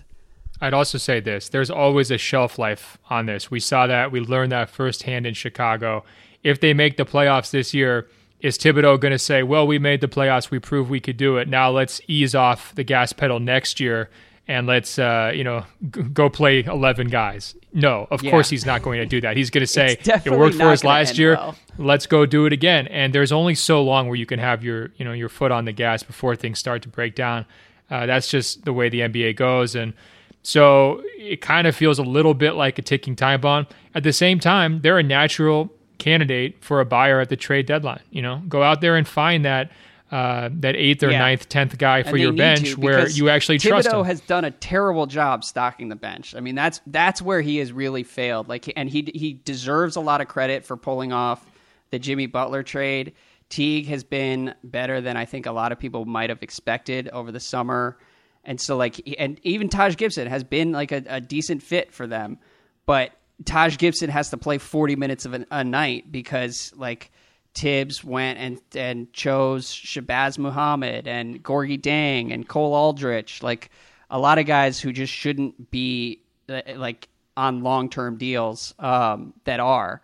I'd 0.62 0.74
also 0.74 0.98
say 0.98 1.20
this 1.20 1.50
there's 1.50 1.72
always 1.72 2.12
a 2.12 2.18
shelf 2.18 2.60
life 2.60 2.98
on 3.10 3.26
this. 3.26 3.50
We 3.50 3.60
saw 3.60 3.88
that, 3.88 4.12
we 4.12 4.20
learned 4.20 4.52
that 4.52 4.70
firsthand 4.70 5.26
in 5.26 5.34
Chicago. 5.34 6.04
If 6.44 6.60
they 6.60 6.74
make 6.74 6.98
the 6.98 7.06
playoffs 7.06 7.52
this 7.52 7.74
year, 7.74 8.10
is 8.42 8.58
Thibodeau 8.58 9.00
going 9.00 9.14
to 9.14 9.20
say, 9.20 9.42
well, 9.42 9.66
we 9.66 9.80
made 9.80 10.02
the 10.02 10.08
playoffs, 10.08 10.52
we 10.52 10.60
proved 10.60 10.90
we 10.90 11.00
could 11.00 11.18
do 11.18 11.38
it. 11.38 11.48
Now 11.48 11.72
let's 11.72 12.02
ease 12.08 12.36
off 12.36 12.76
the 12.76 12.84
gas 12.84 13.14
pedal 13.14 13.40
next 13.40 13.80
year 13.80 14.10
and 14.48 14.68
let's 14.68 15.00
uh, 15.00 15.32
you 15.34 15.44
know 15.44 15.66
g- 15.92 16.02
go 16.04 16.30
play 16.30 16.64
11 16.64 17.08
guys. 17.08 17.56
No, 17.74 18.08
of 18.12 18.22
Yeah. 18.24 18.32
course 18.32 18.50
he's 18.50 18.66
not 18.66 18.82
going 18.84 19.00
to 19.00 19.06
do 19.06 19.20
that. 19.22 19.36
He's 19.38 19.50
going 19.50 19.62
to 19.66 19.68
say 19.68 19.98
it 20.04 20.32
worked 20.32 20.56
for 20.58 20.70
us 20.70 20.84
last 20.84 21.18
year. 21.18 21.36
well. 21.36 21.56
Let's 21.78 22.06
go 22.06 22.26
do 22.26 22.46
it 22.46 22.54
again. 22.54 22.88
And 22.88 23.14
there's 23.16 23.32
only 23.32 23.56
so 23.56 23.82
long 23.82 24.08
where 24.08 24.16
you 24.16 24.26
can 24.28 24.40
have 24.40 24.64
your 24.64 24.92
you 24.98 25.06
know 25.06 25.14
your 25.14 25.30
foot 25.30 25.52
on 25.52 25.66
the 25.66 25.72
gas 25.72 26.04
before 26.04 26.36
things 26.36 26.60
start 26.60 26.82
to 26.84 26.90
break 26.90 27.16
down. 27.16 27.46
Uh, 27.90 28.06
that's 28.06 28.28
just 28.30 28.66
the 28.66 28.74
way 28.74 28.90
the 28.90 29.02
NBA 29.02 29.36
goes, 29.36 29.76
and 29.76 29.94
so 30.42 31.02
it 31.18 31.42
kind 31.42 31.68
of 31.68 31.76
feels 31.76 32.00
a 32.00 32.04
little 32.04 32.34
bit 32.34 32.54
like 32.54 32.78
a 32.80 32.82
ticking 32.82 33.16
time 33.16 33.42
bomb. 33.42 33.68
At 33.96 34.04
the 34.04 34.14
same 34.14 34.40
time, 34.40 34.82
they're 34.82 34.98
a 35.00 35.04
natural 35.04 35.72
candidate 36.00 36.58
for 36.64 36.80
a 36.80 36.86
buyer 36.86 37.20
at 37.20 37.30
the 37.30 37.36
trade 37.38 37.66
deadline. 37.66 38.02
You 38.12 38.22
know, 38.22 38.42
go 38.48 38.62
out 38.64 38.82
there 38.82 38.96
and 38.96 39.08
find 39.08 39.46
that 39.46 39.72
uh, 40.14 40.50
that 40.60 40.76
eighth 40.76 41.02
or 41.02 41.10
Yeah. 41.10 41.20
ninth, 41.20 41.50
tenth 41.50 41.76
guy 41.78 42.04
for 42.04 42.10
And 42.12 42.20
your 42.20 42.34
bench 42.34 42.78
where 42.78 43.10
you 43.10 43.30
actually 43.30 43.58
trust 43.58 43.88
Thibodeau 43.88 44.02
him. 44.02 44.06
has 44.06 44.22
done 44.22 44.46
a 44.46 44.52
terrible 44.52 45.08
job 45.08 45.44
stocking 45.44 45.90
the 45.90 45.96
bench. 45.96 46.36
I 46.36 46.40
mean, 46.40 46.54
that's 46.54 46.82
that's 46.86 47.20
where 47.22 47.42
he 47.42 47.58
has 47.58 47.74
really 47.74 48.04
failed. 48.04 48.48
Like, 48.48 48.72
and 48.76 48.88
he 48.90 49.12
he 49.16 49.34
deserves 49.34 49.96
a 49.96 50.02
lot 50.02 50.22
of 50.22 50.28
credit 50.28 50.66
for 50.66 50.78
pulling 50.78 51.12
off 51.12 51.44
the 51.90 51.98
Jimmy 51.98 52.28
Butler 52.28 52.62
trade. 52.62 53.14
Teague 53.50 53.88
has 53.88 54.04
been 54.04 54.54
better 54.64 55.02
than 55.02 55.18
I 55.18 55.26
think 55.26 55.46
a 55.48 55.52
lot 55.52 55.72
of 55.72 55.80
people 55.80 56.06
might 56.06 56.30
have 56.30 56.42
expected 56.44 57.10
over 57.10 57.32
the 57.32 57.40
summer, 57.40 57.98
and 58.44 58.62
so 58.62 58.78
like, 58.78 59.02
and 59.18 59.40
even 59.44 59.68
Taj 59.68 59.96
Gibson 59.96 60.28
has 60.28 60.44
been 60.44 60.72
like 60.72 60.92
a, 60.92 61.04
a 61.08 61.22
decent 61.22 61.64
fit 61.64 61.92
for 61.92 62.06
them, 62.08 62.38
but 62.86 63.12
Taj 63.46 63.78
Gibson 63.78 64.10
has 64.10 64.30
to 64.30 64.38
play 64.38 64.60
forty 64.60 64.96
minutes 64.96 65.26
of 65.26 65.34
an, 65.34 65.46
a 65.50 65.64
night 65.64 66.12
because 66.12 66.72
like. 66.76 67.12
Thibs 67.56 68.04
went 68.04 68.40
and 68.40 68.60
and 68.76 69.14
chose 69.14 69.68
Shabazz 69.68 70.38
Muhammad 70.38 71.08
and 71.08 71.44
Gorgui 71.44 71.80
Dieng 71.80 72.34
and 72.34 72.48
Cole 72.48 72.74
Aldrich, 72.74 73.44
like 73.44 73.70
a 74.10 74.20
lot 74.20 74.40
of 74.40 74.46
guys 74.46 74.80
who 74.80 74.92
just 74.92 75.14
shouldn't 75.14 75.70
be 75.72 76.22
uh, 76.50 76.62
like 76.76 77.08
on 77.38 77.62
long 77.64 77.90
term 77.90 78.18
deals 78.18 78.74
um, 78.80 79.34
that 79.44 79.60
are, 79.60 80.02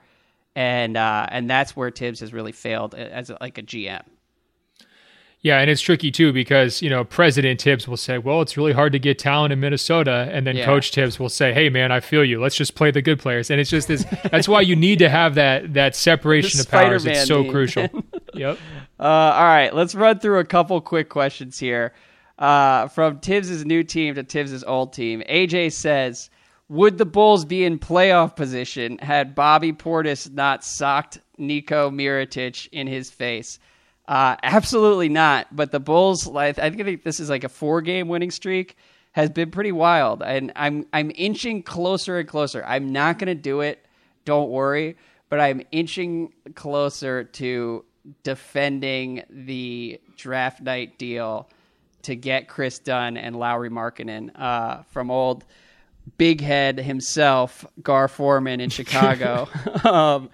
and 0.56 0.96
uh, 0.96 1.26
and 1.30 1.50
that's 1.50 1.76
where 1.76 1.90
Thibs 1.90 2.20
has 2.20 2.34
really 2.34 2.52
failed 2.52 2.94
as 2.94 3.32
like 3.42 3.58
a 3.58 3.64
GM. 3.64 4.04
Yeah, 5.42 5.60
and 5.60 5.70
it's 5.70 5.80
tricky 5.80 6.12
too 6.12 6.34
because 6.34 6.82
you 6.82 6.90
know 6.90 7.06
President 7.06 7.62
Thibs 7.62 7.88
will 7.88 7.96
say, 7.98 8.18
"Well, 8.18 8.42
it's 8.42 8.58
really 8.58 8.74
hard 8.74 8.92
to 8.92 9.00
get 9.00 9.18
talent 9.18 9.54
in 9.54 9.60
Minnesota," 9.62 10.30
and 10.34 10.46
then 10.46 10.58
Yeah. 10.58 10.66
Coach 10.66 10.92
Thibs 10.92 11.18
will 11.18 11.30
say, 11.30 11.54
"Hey, 11.54 11.70
man, 11.70 11.94
I 11.94 12.02
feel 12.02 12.26
you. 12.26 12.42
Let's 12.42 12.58
just 12.58 12.76
play 12.76 12.92
the 12.92 13.02
good 13.02 13.20
players." 13.20 13.50
And 13.50 13.60
it's 13.62 13.70
just 13.70 13.88
this. 13.88 14.04
that's 14.32 14.50
why 14.50 14.60
you 14.60 14.76
need 14.76 15.00
to 15.00 15.08
have 15.08 15.36
that 15.36 15.74
that 15.76 15.96
separation 15.96 16.58
The 16.58 16.64
of 16.64 16.70
powers. 16.72 17.04
Spider-Man 17.04 17.22
It's 17.22 17.28
so 17.28 17.50
crucial. 17.50 17.88
yep. 18.34 18.58
Uh, 19.00 19.04
all 19.04 19.44
right, 19.44 19.74
let's 19.74 19.96
run 19.96 20.20
through 20.20 20.40
a 20.40 20.46
couple 20.46 20.80
quick 20.82 21.08
questions 21.08 21.58
here. 21.58 21.94
Uh, 22.38 22.88
from 22.90 23.20
Thibs' 23.20 23.66
new 23.66 23.84
team 23.84 24.16
to 24.16 24.24
Thibs' 24.24 24.64
old 24.64 24.92
team. 24.94 25.24
AJ 25.30 25.72
says, 25.74 26.30
Would 26.70 26.98
the 26.98 27.06
Bulls 27.06 27.44
be 27.46 27.64
in 27.66 27.80
playoff 27.80 28.36
position 28.36 28.98
had 28.98 29.36
Bobby 29.36 29.74
Portis 29.74 30.32
not 30.32 30.64
socked 30.64 31.20
Nico 31.38 31.90
Mirotic 31.90 32.68
in 32.72 32.88
his 32.88 33.10
face? 33.10 33.60
Uh, 34.10 34.36
absolutely 34.44 35.08
not. 35.08 35.56
But 35.56 35.72
the 35.72 35.80
Bulls, 35.80 36.28
I 36.28 36.52
think 36.52 37.04
this 37.04 37.22
is 37.22 37.30
like 37.30 37.46
a 37.46 37.50
four 37.50 37.82
game 37.82 38.10
winning 38.10 38.32
streak, 38.32 38.76
has 39.14 39.30
been 39.30 39.52
pretty 39.52 39.72
wild. 39.72 40.22
And 40.22 40.52
I'm, 40.56 40.86
I'm 40.92 41.12
inching 41.16 41.64
closer 41.64 42.20
and 42.20 42.28
closer. 42.28 42.64
I'm 42.66 42.92
not 42.92 43.20
going 43.20 43.28
to 43.28 43.42
do 43.42 43.62
it. 43.62 43.86
Don't 44.26 44.50
worry. 44.50 44.98
But 45.30 45.40
I'm 45.40 45.62
inching 45.72 46.34
closer 46.56 47.24
to 47.24 47.86
defending 48.24 49.24
the 49.30 50.02
draft 50.18 50.62
night 50.62 50.98
deal 50.98 51.48
to 52.04 52.16
get 52.16 52.48
Kris 52.48 52.80
Dunn 52.80 53.18
and 53.18 53.36
Lauri 53.36 53.70
Markkanen 53.70 54.32
uh, 54.36 54.84
from 54.90 55.12
old 55.12 55.46
big 56.18 56.42
head 56.42 56.80
himself, 56.80 57.66
Gar 57.82 58.08
Forman 58.08 58.62
in 58.62 58.70
Chicago. 58.70 59.48
um, 59.84 60.30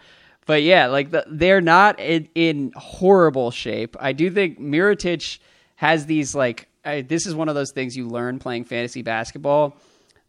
but 0.45 0.61
yeah, 0.63 0.87
like 0.87 1.11
the, 1.11 1.25
they're 1.27 1.61
not 1.61 1.99
in, 1.99 2.29
in 2.35 2.71
horrible 2.75 3.51
shape. 3.51 3.95
I 3.99 4.13
do 4.13 4.29
think 4.29 4.59
Mirotic 4.59 5.39
has 5.75 6.05
these 6.05 6.35
like 6.35 6.67
I, 6.83 7.01
this 7.01 7.25
is 7.25 7.33
one 7.33 7.49
of 7.49 7.55
those 7.55 7.71
things 7.71 7.97
you 7.97 8.07
learn 8.07 8.39
playing 8.39 8.65
fantasy 8.65 9.01
basketball. 9.01 9.75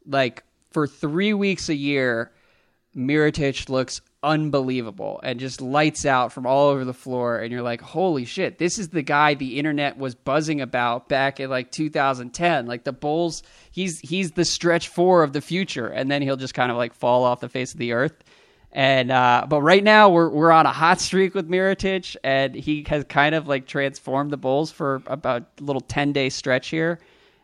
Like 0.06 0.42
for 0.70 0.86
three 0.86 1.34
weeks 1.34 1.68
a 1.68 1.74
year, 1.74 2.32
Mirotic 2.96 3.68
looks 3.68 4.00
unbelievable 4.22 5.20
and 5.22 5.38
just 5.38 5.60
lights 5.60 6.04
out 6.04 6.32
from 6.32 6.46
all 6.46 6.70
over 6.70 6.84
the 6.84 6.94
floor 6.94 7.38
and 7.38 7.52
you're 7.52 7.62
like 7.62 7.80
holy 7.80 8.24
shit 8.24 8.58
this 8.58 8.76
is 8.76 8.88
the 8.88 9.02
guy 9.02 9.34
the 9.34 9.56
internet 9.56 9.96
was 9.98 10.16
buzzing 10.16 10.60
about 10.60 11.08
back 11.08 11.38
in 11.38 11.48
like 11.48 11.70
2010 11.70 12.66
like 12.66 12.82
the 12.82 12.92
bulls 12.92 13.44
he's 13.70 14.00
he's 14.00 14.32
the 14.32 14.44
stretch 14.44 14.88
four 14.88 15.22
of 15.22 15.32
the 15.32 15.40
future 15.40 15.86
and 15.86 16.10
then 16.10 16.22
he'll 16.22 16.36
just 16.36 16.54
kind 16.54 16.72
of 16.72 16.76
like 16.76 16.92
fall 16.92 17.22
off 17.22 17.38
the 17.38 17.48
face 17.48 17.72
of 17.72 17.78
the 17.78 17.92
earth 17.92 18.24
and 18.76 19.10
uh 19.10 19.46
but 19.48 19.62
right 19.62 19.82
now 19.82 20.08
we're 20.10 20.28
we're 20.28 20.52
on 20.52 20.66
a 20.66 20.72
hot 20.72 21.00
streak 21.00 21.34
with 21.34 21.48
Mirotic 21.48 22.14
and 22.22 22.54
he 22.54 22.84
has 22.88 23.04
kind 23.08 23.34
of 23.34 23.48
like 23.48 23.66
transformed 23.66 24.30
the 24.30 24.36
bulls 24.36 24.70
for 24.70 25.02
about 25.06 25.42
a 25.60 25.62
little 25.64 25.80
10 25.80 26.12
day 26.12 26.28
stretch 26.28 26.68
here 26.68 27.00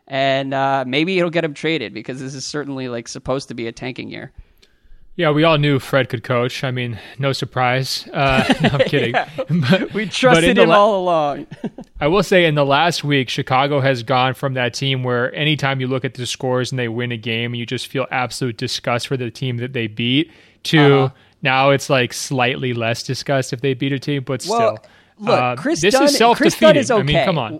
and 0.07 0.53
uh 0.53 0.83
maybe 0.87 1.17
it'll 1.17 1.31
get 1.31 1.43
him 1.43 1.53
traded 1.55 1.91
because 1.93 2.19
this 2.21 2.35
is 2.35 2.45
certainly 2.45 2.87
like 2.87 3.07
supposed 3.07 3.47
to 3.47 3.55
be 3.55 3.65
a 3.67 3.71
tanking 3.71 4.09
year 4.11 4.31
Yeah, 5.15 5.29
we 5.31 5.43
all 5.43 5.59
knew 5.59 5.77
Fred 5.79 6.09
could 6.09 6.23
coach. 6.23 6.63
I 6.63 6.71
mean, 6.71 6.97
no 7.19 7.33
surprise. 7.33 8.07
Uh, 8.11 8.51
no, 8.63 8.69
I'm 8.73 8.79
kidding. 8.93 9.13
But- 9.69 9.93
We 9.93 10.07
trusted 10.07 10.57
him 10.57 10.69
la- 10.69 10.75
all 10.79 11.03
along. 11.03 11.45
I 12.01 12.07
will 12.07 12.23
say 12.23 12.45
in 12.45 12.55
the 12.55 12.65
last 12.65 13.03
week, 13.03 13.29
Chicago 13.29 13.79
has 13.79 14.01
gone 14.01 14.33
from 14.33 14.55
that 14.55 14.73
team 14.73 15.03
where 15.03 15.31
anytime 15.35 15.79
you 15.81 15.85
look 15.87 16.03
at 16.03 16.15
the 16.15 16.25
scores 16.25 16.71
and 16.71 16.79
they 16.79 16.87
win 16.89 17.11
a 17.11 17.17
game, 17.17 17.53
you 17.53 17.63
just 17.67 17.85
feel 17.87 18.07
absolute 18.09 18.57
disgust 18.57 19.07
for 19.07 19.15
the 19.15 19.29
team 19.29 19.57
that 19.57 19.73
they 19.73 19.85
beat, 19.85 20.31
to 20.63 20.79
Uh-huh. 20.79 21.13
Now 21.43 21.69
it's 21.71 21.89
like 21.89 22.13
slightly 22.13 22.73
less 22.73 23.03
disgust 23.03 23.53
if 23.53 23.61
they 23.61 23.73
beat 23.73 23.91
a 23.93 23.99
team, 23.99 24.23
but 24.23 24.43
well, 24.49 24.77
still. 24.77 24.91
look, 25.27 25.39
uh, 25.39 25.55
Kris 25.57 25.81
this 25.81 25.93
Dunn. 25.93 26.03
is 26.05 26.17
self 26.17 26.37
Kris 26.37 26.57
Dunn 26.57 26.73
defeating. 26.75 26.81
is 26.81 26.91
okay. 26.91 27.01
I 27.01 27.03
mean, 27.03 27.25
come 27.25 27.37
on. 27.37 27.59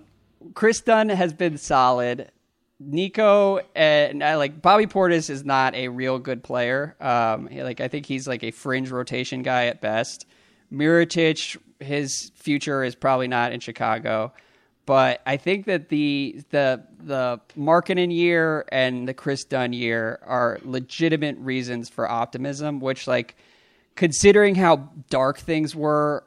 Kris 0.55 0.81
Dunn 0.81 1.09
has 1.09 1.33
been 1.33 1.57
solid. 1.57 2.31
Nico 2.79 3.59
and 3.75 4.23
I 4.23 4.35
like 4.35 4.61
Bobby 4.61 4.87
Portis 4.87 5.29
is 5.29 5.45
not 5.45 5.73
a 5.75 5.87
real 5.89 6.19
good 6.19 6.43
player. 6.43 6.95
Um, 6.99 7.47
he- 7.47 7.63
like 7.63 7.79
I 7.81 7.87
think 7.87 8.05
he's 8.05 8.27
like 8.27 8.43
a 8.43 8.51
fringe 8.51 8.89
rotation 8.89 9.41
guy 9.43 9.65
at 9.67 9.79
best. 9.81 10.25
Mirotic, 10.71 11.57
his 11.79 12.31
future 12.35 12.83
is 12.83 12.95
probably 12.95 13.27
not 13.27 13.51
in 13.51 13.59
Chicago, 13.59 14.33
but 14.85 15.21
I 15.25 15.37
think 15.37 15.65
that 15.67 15.89
the 15.89 16.41
the 16.49 16.83
the 16.99 17.39
Markkanen 17.57 18.13
year 18.13 18.65
and 18.71 19.07
the 19.07 19.13
Kris 19.13 19.43
Dunn 19.45 19.71
year 19.71 20.19
are 20.25 20.59
legitimate 20.63 21.37
reasons 21.37 21.89
for 21.89 22.09
optimism. 22.09 22.79
Which 22.79 23.07
like 23.07 23.35
considering 23.95 24.55
how 24.55 24.89
dark 25.09 25.39
things 25.39 25.75
were 25.75 26.23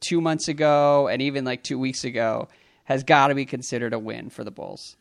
two 0.00 0.20
months 0.20 0.48
ago 0.48 1.08
and 1.08 1.22
even 1.22 1.44
like 1.44 1.62
two 1.62 1.78
weeks 1.78 2.04
ago, 2.04 2.48
has 2.84 3.02
got 3.02 3.28
to 3.28 3.34
be 3.34 3.44
considered 3.44 3.92
a 3.92 3.98
win 3.98 4.30
for 4.30 4.44
the 4.44 4.50
Bulls. 4.50 4.96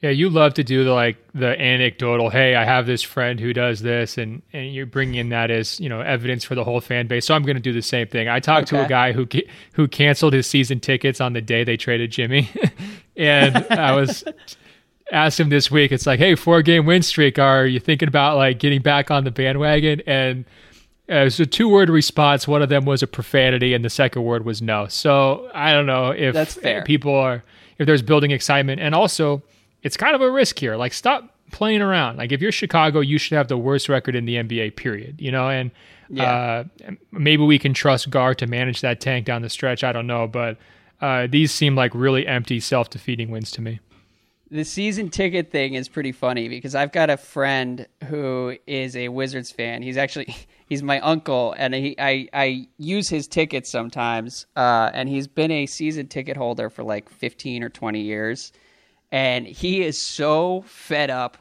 Yeah, 0.00 0.10
you 0.10 0.30
love 0.30 0.54
to 0.54 0.64
do 0.64 0.82
the 0.82 0.92
like 0.92 1.18
the 1.34 1.60
anecdotal. 1.60 2.30
Hey, 2.30 2.54
I 2.54 2.64
have 2.64 2.86
this 2.86 3.02
friend 3.02 3.38
who 3.38 3.52
does 3.52 3.80
this, 3.80 4.16
and 4.16 4.40
and 4.50 4.74
you're 4.74 4.86
bringing 4.86 5.16
in 5.16 5.28
that 5.28 5.50
as 5.50 5.78
you 5.78 5.90
know 5.90 6.00
evidence 6.00 6.42
for 6.42 6.54
the 6.54 6.64
whole 6.64 6.80
fan 6.80 7.06
base. 7.06 7.26
So 7.26 7.34
I'm 7.34 7.42
going 7.42 7.56
to 7.56 7.62
do 7.62 7.74
the 7.74 7.82
same 7.82 8.06
thing. 8.08 8.26
I 8.26 8.40
talked 8.40 8.68
to 8.68 8.82
a 8.82 8.88
guy 8.88 9.12
who 9.12 9.28
who 9.74 9.86
canceled 9.86 10.32
his 10.32 10.46
season 10.46 10.80
tickets 10.80 11.20
on 11.20 11.34
the 11.34 11.42
day 11.42 11.64
they 11.64 11.76
traded 11.76 12.10
Jimmy, 12.10 12.48
and 13.16 13.58
I 13.70 13.94
was 13.94 14.24
asked 15.12 15.38
him 15.38 15.50
this 15.50 15.70
week. 15.70 15.92
It's 15.92 16.06
like, 16.06 16.18
hey, 16.18 16.34
four 16.34 16.62
game 16.62 16.86
win 16.86 17.02
streak. 17.02 17.38
Are 17.38 17.66
you 17.66 17.78
thinking 17.78 18.08
about 18.08 18.38
like 18.38 18.58
getting 18.58 18.80
back 18.80 19.10
on 19.10 19.24
the 19.24 19.30
bandwagon? 19.30 20.00
And 20.06 20.46
it 21.10 21.24
was 21.24 21.40
a 21.40 21.46
two 21.46 21.68
word 21.68 21.90
response. 21.90 22.46
One 22.48 22.62
of 22.62 22.68
them 22.68 22.84
was 22.84 23.02
a 23.02 23.06
profanity, 23.06 23.74
and 23.74 23.84
the 23.84 23.90
second 23.90 24.22
word 24.24 24.44
was 24.44 24.62
no. 24.62 24.86
So 24.88 25.50
I 25.54 25.72
don't 25.72 25.86
know 25.86 26.10
if 26.10 26.32
That's 26.34 26.54
fair. 26.54 26.82
people 26.84 27.14
are 27.14 27.42
if 27.78 27.86
there's 27.86 28.02
building 28.02 28.30
excitement, 28.30 28.80
and 28.80 28.94
also 28.94 29.42
it's 29.82 29.96
kind 29.96 30.14
of 30.14 30.20
a 30.20 30.30
risk 30.30 30.58
here. 30.58 30.76
Like 30.76 30.92
stop 30.92 31.34
playing 31.50 31.82
around. 31.82 32.16
Like 32.18 32.30
if 32.32 32.40
you're 32.40 32.52
Chicago, 32.52 33.00
you 33.00 33.18
should 33.18 33.36
have 33.36 33.48
the 33.48 33.58
worst 33.58 33.88
record 33.88 34.14
in 34.14 34.24
the 34.24 34.36
NBA. 34.36 34.76
Period. 34.76 35.20
You 35.20 35.32
know, 35.32 35.48
and 35.50 35.70
Yeah. 36.08 36.64
uh, 36.86 36.90
maybe 37.10 37.42
we 37.42 37.58
can 37.58 37.74
trust 37.74 38.08
Gar 38.10 38.34
to 38.36 38.46
manage 38.46 38.80
that 38.82 39.00
tank 39.00 39.26
down 39.26 39.42
the 39.42 39.48
stretch. 39.50 39.82
I 39.82 39.92
don't 39.92 40.06
know, 40.06 40.26
but 40.28 40.58
uh, 41.00 41.26
these 41.28 41.50
seem 41.50 41.74
like 41.74 41.92
really 41.94 42.26
empty, 42.26 42.60
self 42.60 42.88
defeating 42.90 43.30
wins 43.30 43.50
to 43.52 43.60
me. 43.62 43.80
The 44.52 44.64
season 44.64 45.10
ticket 45.10 45.50
thing 45.50 45.74
is 45.74 45.88
pretty 45.88 46.12
funny 46.12 46.48
because 46.48 46.74
I've 46.74 46.90
got 46.92 47.08
a 47.08 47.16
friend 47.16 47.86
who 48.08 48.56
is 48.66 48.96
a 48.96 49.08
Wizards 49.08 49.50
fan. 49.52 49.80
He's 49.82 49.96
actually 49.96 50.34
he's 50.70 50.82
my 50.82 51.00
uncle, 51.00 51.54
and 51.58 51.74
he, 51.74 51.94
I 51.98 52.28
I 52.32 52.68
use 52.78 53.10
his 53.10 53.28
tickets 53.28 53.70
sometimes. 53.70 54.46
Uh, 54.56 54.90
and 54.94 55.06
he's 55.08 55.28
been 55.28 55.50
a 55.50 55.66
season 55.66 56.06
ticket 56.06 56.38
holder 56.38 56.70
for 56.70 56.82
like 56.82 57.10
fifteen 57.10 57.62
or 57.62 57.68
twenty 57.68 58.00
years, 58.00 58.52
and 59.12 59.46
he 59.46 59.82
is 59.82 59.98
so 60.00 60.62
fed 60.62 61.10
up 61.10 61.36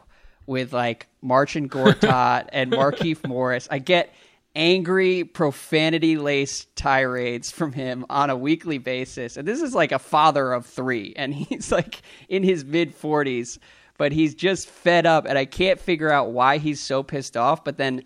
with 0.46 0.74
like 0.74 1.08
Marcin 1.22 1.70
Gortat 1.70 2.50
and 2.52 2.74
Markieff 2.74 3.26
Morris. 3.26 3.70
I 3.72 3.80
get 3.80 4.14
angry, 4.56 5.24
profanity 5.24 6.18
laced 6.18 6.76
tirades 6.76 7.52
from 7.52 7.72
him 7.72 8.04
on 8.10 8.32
a 8.32 8.36
weekly 8.36 8.80
basis. 8.80 9.38
And 9.38 9.48
this 9.48 9.62
is 9.62 9.76
like 9.76 9.92
a 9.92 10.00
father 10.00 10.52
of 10.52 10.66
three, 10.66 11.14
and 11.16 11.34
he's 11.36 11.72
like 11.72 12.02
in 12.28 12.44
his 12.44 12.66
mid 12.66 13.00
40s. 13.00 13.60
but 13.98 14.12
he's 14.12 14.34
just 14.34 14.68
fed 14.68 15.06
up, 15.06 15.26
and 15.26 15.38
I 15.38 15.46
can't 15.46 15.80
figure 15.80 16.10
out 16.10 16.32
why 16.32 16.58
he's 16.58 16.82
so 16.82 17.04
pissed 17.04 17.38
off. 17.38 17.64
But 17.64 17.78
then, 17.78 18.04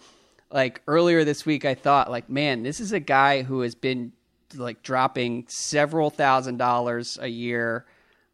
like 0.53 0.81
earlier 0.87 1.25
this 1.25 1.45
week, 1.45 1.65
I 1.65 1.73
thought, 1.73 2.09
like, 2.09 2.29
man, 2.29 2.63
this 2.63 2.79
is 2.79 2.93
a 2.93 2.99
guy 2.99 3.41
who 3.41 3.61
has 3.61 3.75
been 3.75 4.13
like 4.55 4.83
dropping 4.83 5.45
several 5.47 6.11
thousand 6.11 6.57
dollars 6.57 7.17
a 7.19 7.27
year 7.27 7.85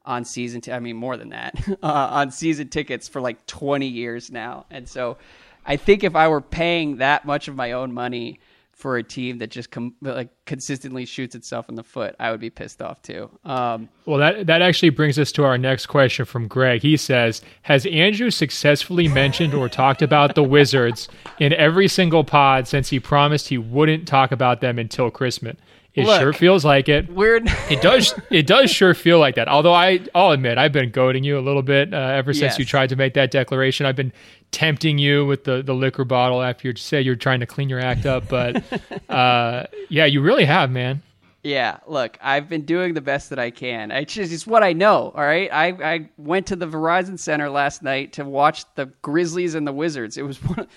on 0.05 0.25
season. 0.25 0.59
T- 0.59 0.71
I 0.71 0.79
mean, 0.79 0.97
more 0.97 1.15
than 1.15 1.29
that 1.29 1.55
uh, 1.81 2.07
on 2.11 2.31
season 2.31 2.67
tickets 2.67 3.07
for 3.07 3.21
like 3.21 3.45
twenty 3.47 3.87
years 3.87 4.29
now, 4.29 4.65
and 4.69 4.87
so 4.87 5.17
I 5.65 5.77
think 5.77 6.03
if 6.03 6.15
I 6.15 6.27
were 6.27 6.41
paying 6.41 6.97
that 6.97 7.25
much 7.25 7.47
of 7.47 7.55
my 7.55 7.71
own 7.71 7.93
money 7.93 8.39
for 8.79 8.95
a 8.95 9.03
team 9.03 9.39
that 9.39 9.51
just 9.51 9.71
com- 9.71 9.93
like 10.01 10.29
consistently 10.45 11.03
shoots 11.03 11.35
itself 11.35 11.67
in 11.67 11.75
the 11.75 11.83
foot, 11.83 12.15
I 12.17 12.31
would 12.31 12.39
be 12.39 12.49
pissed 12.49 12.81
off 12.81 13.01
too. 13.01 13.29
Um, 13.43 13.89
well, 14.05 14.17
that 14.19 14.47
that 14.47 14.61
actually 14.61 14.91
brings 14.91 15.19
us 15.19 15.33
to 15.33 15.43
our 15.43 15.57
next 15.57 15.87
question 15.87 16.23
from 16.23 16.47
Greg. 16.47 16.81
He 16.81 16.95
says, 16.95 17.41
"Has 17.63 17.85
Andrew 17.85 18.31
successfully 18.31 19.09
mentioned 19.09 19.53
or 19.53 19.67
talked 19.67 20.01
about 20.01 20.33
the 20.33 20.43
Wizards 20.43 21.09
in 21.39 21.51
every 21.53 21.89
single 21.89 22.23
pod 22.23 22.69
since 22.69 22.89
he 22.89 23.01
promised 23.01 23.49
he 23.49 23.57
wouldn't 23.57 24.07
talk 24.07 24.31
about 24.31 24.61
them 24.61 24.79
until 24.79 25.11
Christmas?" 25.11 25.57
It 25.99 26.05
Look, 26.05 26.21
sure 26.21 26.33
feels 26.33 26.63
like 26.63 26.89
it. 26.89 27.09
Weird. 27.09 27.43
it 27.69 27.81
does. 27.81 28.13
It 28.29 28.47
does 28.47 28.71
sure 28.71 28.93
feel 28.93 29.19
like 29.19 29.35
that. 29.35 29.47
Although 29.47 29.73
I, 29.73 29.99
I'll 30.15 30.31
admit, 30.31 30.57
I've 30.57 30.71
been 30.71 30.91
goading 30.91 31.23
you 31.23 31.37
a 31.37 31.41
little 31.41 31.61
bit 31.61 31.93
uh, 31.93 31.97
ever 31.97 32.33
since 32.33 32.53
yes. 32.53 32.59
you 32.59 32.65
tried 32.65 32.89
to 32.89 32.95
make 32.95 33.13
that 33.15 33.31
declaration. 33.31 33.85
I've 33.85 33.95
been 33.95 34.13
tempting 34.51 34.97
you 34.97 35.25
with 35.25 35.43
the, 35.43 35.61
the 35.61 35.73
liquor 35.73 36.05
bottle 36.05 36.41
after 36.41 36.67
you 36.67 36.75
said 36.75 37.05
you're 37.05 37.15
trying 37.15 37.41
to 37.41 37.45
clean 37.45 37.69
your 37.69 37.79
act 37.79 38.05
up. 38.05 38.27
But 38.27 38.63
uh, 39.09 39.65
yeah, 39.89 40.05
you 40.05 40.21
really 40.21 40.45
have, 40.45 40.71
man. 40.71 41.01
Yeah, 41.41 41.77
look, 41.87 42.17
I've 42.21 42.49
been 42.49 42.63
doing 42.65 42.93
the 42.93 43.01
best 43.01 43.29
that 43.29 43.39
I 43.39 43.49
can. 43.49 43.91
It's 43.91 44.13
just 44.13 44.33
it's 44.33 44.45
what 44.45 44.61
I 44.61 44.73
know. 44.73 45.13
All 45.15 45.23
right, 45.23 45.49
I 45.51 45.67
I 45.67 46.09
went 46.17 46.47
to 46.47 46.57
the 46.57 46.67
Verizon 46.67 47.17
Center 47.17 47.49
last 47.49 47.81
night 47.81 48.13
to 48.13 48.25
watch 48.25 48.65
the 48.75 48.87
Grizzlies 49.01 49.55
and 49.55 49.65
the 49.65 49.71
Wizards. 49.71 50.17
It 50.17 50.23
was 50.23 50.37
one, 50.43 50.67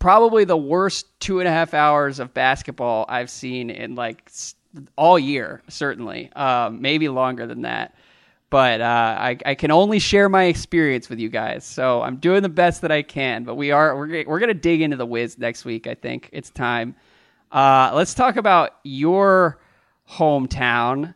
probably 0.00 0.44
the 0.44 0.56
worst 0.56 1.06
two 1.20 1.38
and 1.38 1.46
a 1.46 1.52
half 1.52 1.72
hours 1.72 2.18
of 2.18 2.34
basketball 2.34 3.06
I've 3.08 3.30
seen 3.30 3.70
in 3.70 3.94
like 3.94 4.28
all 4.96 5.18
year, 5.18 5.62
certainly, 5.68 6.32
um, 6.32 6.80
maybe 6.80 7.08
longer 7.08 7.46
than 7.46 7.62
that. 7.62 7.94
But 8.50 8.80
uh, 8.80 8.84
I, 8.84 9.38
I, 9.46 9.54
can 9.54 9.70
only 9.70 10.00
share 10.00 10.28
my 10.28 10.44
experience 10.44 11.08
with 11.08 11.20
you 11.20 11.28
guys, 11.28 11.64
so 11.64 12.02
I'm 12.02 12.16
doing 12.16 12.42
the 12.42 12.48
best 12.48 12.80
that 12.80 12.90
I 12.90 13.02
can. 13.02 13.44
But 13.44 13.54
we 13.54 13.70
are 13.70 13.96
we're 13.96 14.24
we're 14.26 14.40
gonna 14.40 14.54
dig 14.54 14.80
into 14.80 14.96
the 14.96 15.06
Wiz 15.06 15.38
next 15.38 15.64
week. 15.64 15.86
I 15.86 15.94
think 15.94 16.30
it's 16.32 16.50
time. 16.50 16.96
Uh, 17.52 17.92
let's 17.94 18.12
talk 18.12 18.34
about 18.34 18.72
your 18.82 19.60
hometown. 20.10 21.14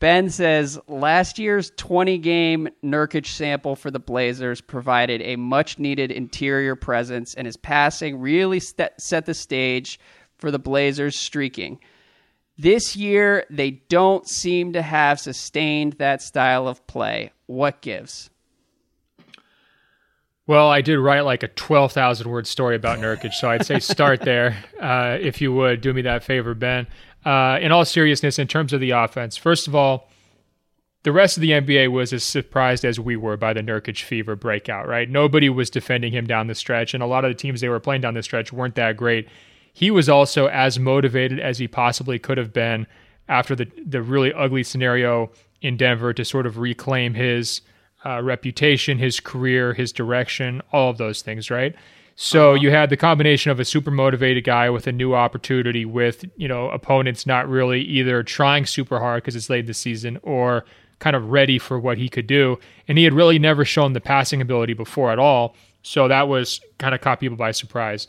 Ben 0.00 0.30
says 0.30 0.78
last 0.86 1.38
year's 1.38 1.72
20 1.76 2.18
game 2.18 2.68
Nurkic 2.84 3.26
sample 3.26 3.74
for 3.74 3.90
the 3.90 3.98
Blazers 3.98 4.60
provided 4.60 5.20
a 5.22 5.36
much 5.36 5.78
needed 5.78 6.12
interior 6.12 6.76
presence, 6.76 7.34
and 7.34 7.46
his 7.46 7.56
passing 7.56 8.20
really 8.20 8.60
st- 8.60 8.92
set 8.98 9.26
the 9.26 9.34
stage 9.34 9.98
for 10.36 10.52
the 10.52 10.58
Blazers 10.58 11.18
streaking. 11.18 11.80
This 12.56 12.94
year, 12.94 13.44
they 13.50 13.70
don't 13.88 14.28
seem 14.28 14.72
to 14.72 14.82
have 14.82 15.18
sustained 15.18 15.94
that 15.94 16.22
style 16.22 16.68
of 16.68 16.86
play. 16.86 17.32
What 17.46 17.80
gives? 17.80 18.30
Well, 20.46 20.70
I 20.70 20.80
did 20.80 20.98
write 20.98 21.20
like 21.20 21.42
a 21.42 21.48
12,000 21.48 22.28
word 22.28 22.46
story 22.46 22.76
about 22.76 22.98
Nurkic, 23.00 23.32
so 23.32 23.50
I'd 23.50 23.66
say 23.66 23.80
start 23.80 24.20
there, 24.20 24.56
uh, 24.80 25.18
if 25.20 25.40
you 25.40 25.52
would. 25.52 25.80
Do 25.80 25.92
me 25.92 26.02
that 26.02 26.22
favor, 26.22 26.54
Ben 26.54 26.86
uh, 27.28 27.58
in 27.60 27.72
all 27.72 27.84
seriousness, 27.84 28.38
in 28.38 28.48
terms 28.48 28.72
of 28.72 28.80
the 28.80 28.92
offense, 28.92 29.36
first 29.36 29.68
of 29.68 29.74
all, 29.74 30.08
the 31.02 31.12
rest 31.12 31.36
of 31.36 31.42
the 31.42 31.50
NBA 31.50 31.92
was 31.92 32.10
as 32.14 32.24
surprised 32.24 32.86
as 32.86 32.98
we 32.98 33.16
were 33.16 33.36
by 33.36 33.52
the 33.52 33.60
Nurkic 33.60 34.02
fever 34.02 34.34
breakout, 34.34 34.88
right? 34.88 35.10
Nobody 35.10 35.50
was 35.50 35.68
defending 35.68 36.10
him 36.10 36.26
down 36.26 36.46
the 36.46 36.54
stretch, 36.54 36.94
and 36.94 37.02
a 37.02 37.06
lot 37.06 37.26
of 37.26 37.30
the 37.30 37.34
teams 37.34 37.60
they 37.60 37.68
were 37.68 37.80
playing 37.80 38.00
down 38.00 38.14
the 38.14 38.22
stretch 38.22 38.50
weren't 38.50 38.76
that 38.76 38.96
great. 38.96 39.28
He 39.74 39.90
was 39.90 40.08
also 40.08 40.46
as 40.46 40.78
motivated 40.78 41.38
as 41.38 41.58
he 41.58 41.68
possibly 41.68 42.18
could 42.18 42.38
have 42.38 42.54
been 42.54 42.86
after 43.28 43.54
the 43.54 43.70
the 43.86 44.00
really 44.00 44.32
ugly 44.32 44.62
scenario 44.62 45.30
in 45.60 45.76
Denver 45.76 46.14
to 46.14 46.24
sort 46.24 46.46
of 46.46 46.56
reclaim 46.56 47.12
his 47.12 47.60
uh, 48.06 48.22
reputation, 48.22 48.96
his 48.96 49.20
career, 49.20 49.74
his 49.74 49.92
direction, 49.92 50.62
all 50.72 50.88
of 50.88 50.96
those 50.96 51.20
things, 51.20 51.50
right? 51.50 51.76
So 52.20 52.54
uh-huh. 52.54 52.62
you 52.62 52.70
had 52.72 52.90
the 52.90 52.96
combination 52.96 53.52
of 53.52 53.60
a 53.60 53.64
super 53.64 53.92
motivated 53.92 54.42
guy 54.42 54.70
with 54.70 54.88
a 54.88 54.92
new 54.92 55.14
opportunity, 55.14 55.84
with 55.84 56.24
you 56.36 56.48
know 56.48 56.68
opponents 56.70 57.26
not 57.26 57.48
really 57.48 57.80
either 57.82 58.24
trying 58.24 58.66
super 58.66 58.98
hard 58.98 59.22
because 59.22 59.36
it's 59.36 59.48
late 59.48 59.60
in 59.60 59.66
the 59.66 59.74
season 59.74 60.18
or 60.24 60.64
kind 60.98 61.14
of 61.14 61.30
ready 61.30 61.60
for 61.60 61.78
what 61.78 61.96
he 61.96 62.08
could 62.08 62.26
do, 62.26 62.58
and 62.88 62.98
he 62.98 63.04
had 63.04 63.14
really 63.14 63.38
never 63.38 63.64
shown 63.64 63.92
the 63.92 64.00
passing 64.00 64.42
ability 64.42 64.74
before 64.74 65.12
at 65.12 65.20
all. 65.20 65.54
So 65.84 66.08
that 66.08 66.26
was 66.26 66.60
kind 66.78 66.92
of 66.92 67.00
caught 67.00 67.20
people 67.20 67.36
by 67.36 67.52
surprise. 67.52 68.08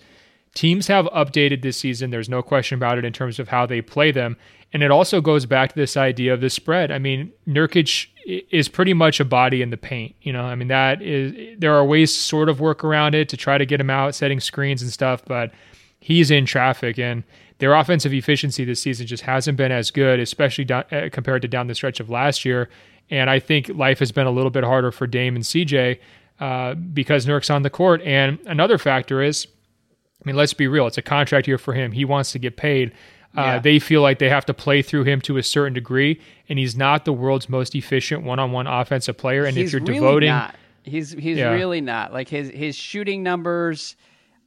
Teams 0.55 0.87
have 0.87 1.05
updated 1.05 1.61
this 1.61 1.77
season. 1.77 2.09
There's 2.09 2.29
no 2.29 2.41
question 2.41 2.79
about 2.79 2.97
it 2.97 3.05
in 3.05 3.13
terms 3.13 3.37
of 3.37 3.47
how 3.47 3.67
they 3.67 3.79
play 3.79 4.09
them. 4.09 4.37
And 4.71 4.83
it 4.83 4.91
also 4.91 5.19
goes 5.19 5.45
back 5.45 5.71
to 5.71 5.75
this 5.75 5.97
idea 5.97 6.33
of 6.33 6.41
the 6.41 6.49
spread. 6.49 6.91
I 6.91 6.99
mean, 6.99 7.31
Nurkic 7.47 8.07
is 8.51 8.67
pretty 8.67 8.93
much 8.93 9.19
a 9.19 9.25
body 9.25 9.61
in 9.61 9.71
the 9.71 9.77
paint. 9.77 10.15
You 10.21 10.31
know, 10.31 10.43
I 10.43 10.53
mean, 10.55 10.67
that 10.67 11.01
is, 11.01 11.57
there 11.57 11.73
are 11.73 11.83
ways 11.83 12.13
to 12.13 12.19
sort 12.19 12.49
of 12.49 12.59
work 12.59 12.83
around 12.83 13.15
it 13.15 13.29
to 13.29 13.37
try 13.37 13.57
to 13.57 13.65
get 13.65 13.81
him 13.81 13.89
out, 13.89 14.13
setting 14.13 14.39
screens 14.39 14.81
and 14.83 14.91
stuff, 14.91 15.25
but 15.25 15.51
he's 15.99 16.29
in 16.29 16.45
traffic. 16.45 16.99
And 16.99 17.23
their 17.57 17.73
offensive 17.73 18.13
efficiency 18.13 18.63
this 18.63 18.79
season 18.79 19.07
just 19.07 19.23
hasn't 19.23 19.57
been 19.57 19.71
as 19.71 19.89
good, 19.89 20.19
especially 20.19 20.65
down, 20.65 20.83
uh, 20.91 21.09
compared 21.11 21.41
to 21.41 21.47
down 21.47 21.67
the 21.67 21.75
stretch 21.75 21.99
of 21.99 22.09
last 22.09 22.45
year. 22.45 22.69
And 23.09 23.29
I 23.29 23.39
think 23.39 23.69
life 23.69 23.99
has 23.99 24.11
been 24.11 24.27
a 24.27 24.31
little 24.31 24.51
bit 24.51 24.63
harder 24.63 24.91
for 24.91 25.07
Dame 25.07 25.35
and 25.35 25.43
CJ 25.43 25.99
uh, 26.39 26.75
because 26.75 27.25
Nurk's 27.25 27.49
on 27.49 27.63
the 27.63 27.69
court. 27.69 28.01
And 28.03 28.39
another 28.45 28.77
factor 28.77 29.21
is, 29.21 29.47
I 29.87 30.21
mean, 30.25 30.35
let's 30.35 30.53
be 30.53 30.67
real, 30.67 30.85
it's 30.85 30.97
a 30.97 31.01
contract 31.01 31.47
year 31.47 31.57
for 31.57 31.73
him. 31.73 31.91
He 31.91 32.05
wants 32.05 32.31
to 32.33 32.39
get 32.39 32.55
paid. 32.55 32.93
Uh, 33.37 33.41
yeah. 33.41 33.59
They 33.59 33.79
feel 33.79 34.01
like 34.01 34.19
they 34.19 34.29
have 34.29 34.45
to 34.45 34.53
play 34.53 34.81
through 34.81 35.03
him 35.03 35.21
to 35.21 35.37
a 35.37 35.43
certain 35.43 35.73
degree, 35.73 36.19
and 36.47 36.57
he's 36.57 36.75
not 36.75 37.05
the 37.05 37.13
world's 37.13 37.47
most 37.47 37.75
efficient 37.75 38.23
one-on-one 38.23 38.65
offensive 38.65 39.17
player. 39.17 39.45
And 39.45 39.55
he's 39.55 39.67
if 39.67 39.73
you're 39.73 39.81
really 39.81 39.99
devoting, 39.99 40.29
not. 40.29 40.55
he's 40.83 41.11
he's 41.11 41.37
yeah. 41.37 41.51
really 41.51 41.81
not. 41.81 42.11
Like 42.11 42.27
his 42.27 42.49
his 42.49 42.75
shooting 42.75 43.21
numbers 43.21 43.95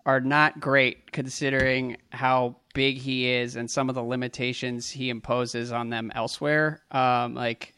are 0.04 0.20
not 0.20 0.58
great 0.58 1.12
considering 1.12 1.96
how 2.10 2.56
big 2.74 2.96
he 2.96 3.30
is 3.30 3.54
and 3.54 3.70
some 3.70 3.88
of 3.88 3.94
the 3.94 4.02
limitations 4.02 4.90
he 4.90 5.10
imposes 5.10 5.70
on 5.70 5.90
them 5.90 6.10
elsewhere. 6.14 6.82
Um, 6.90 7.34
like, 7.34 7.74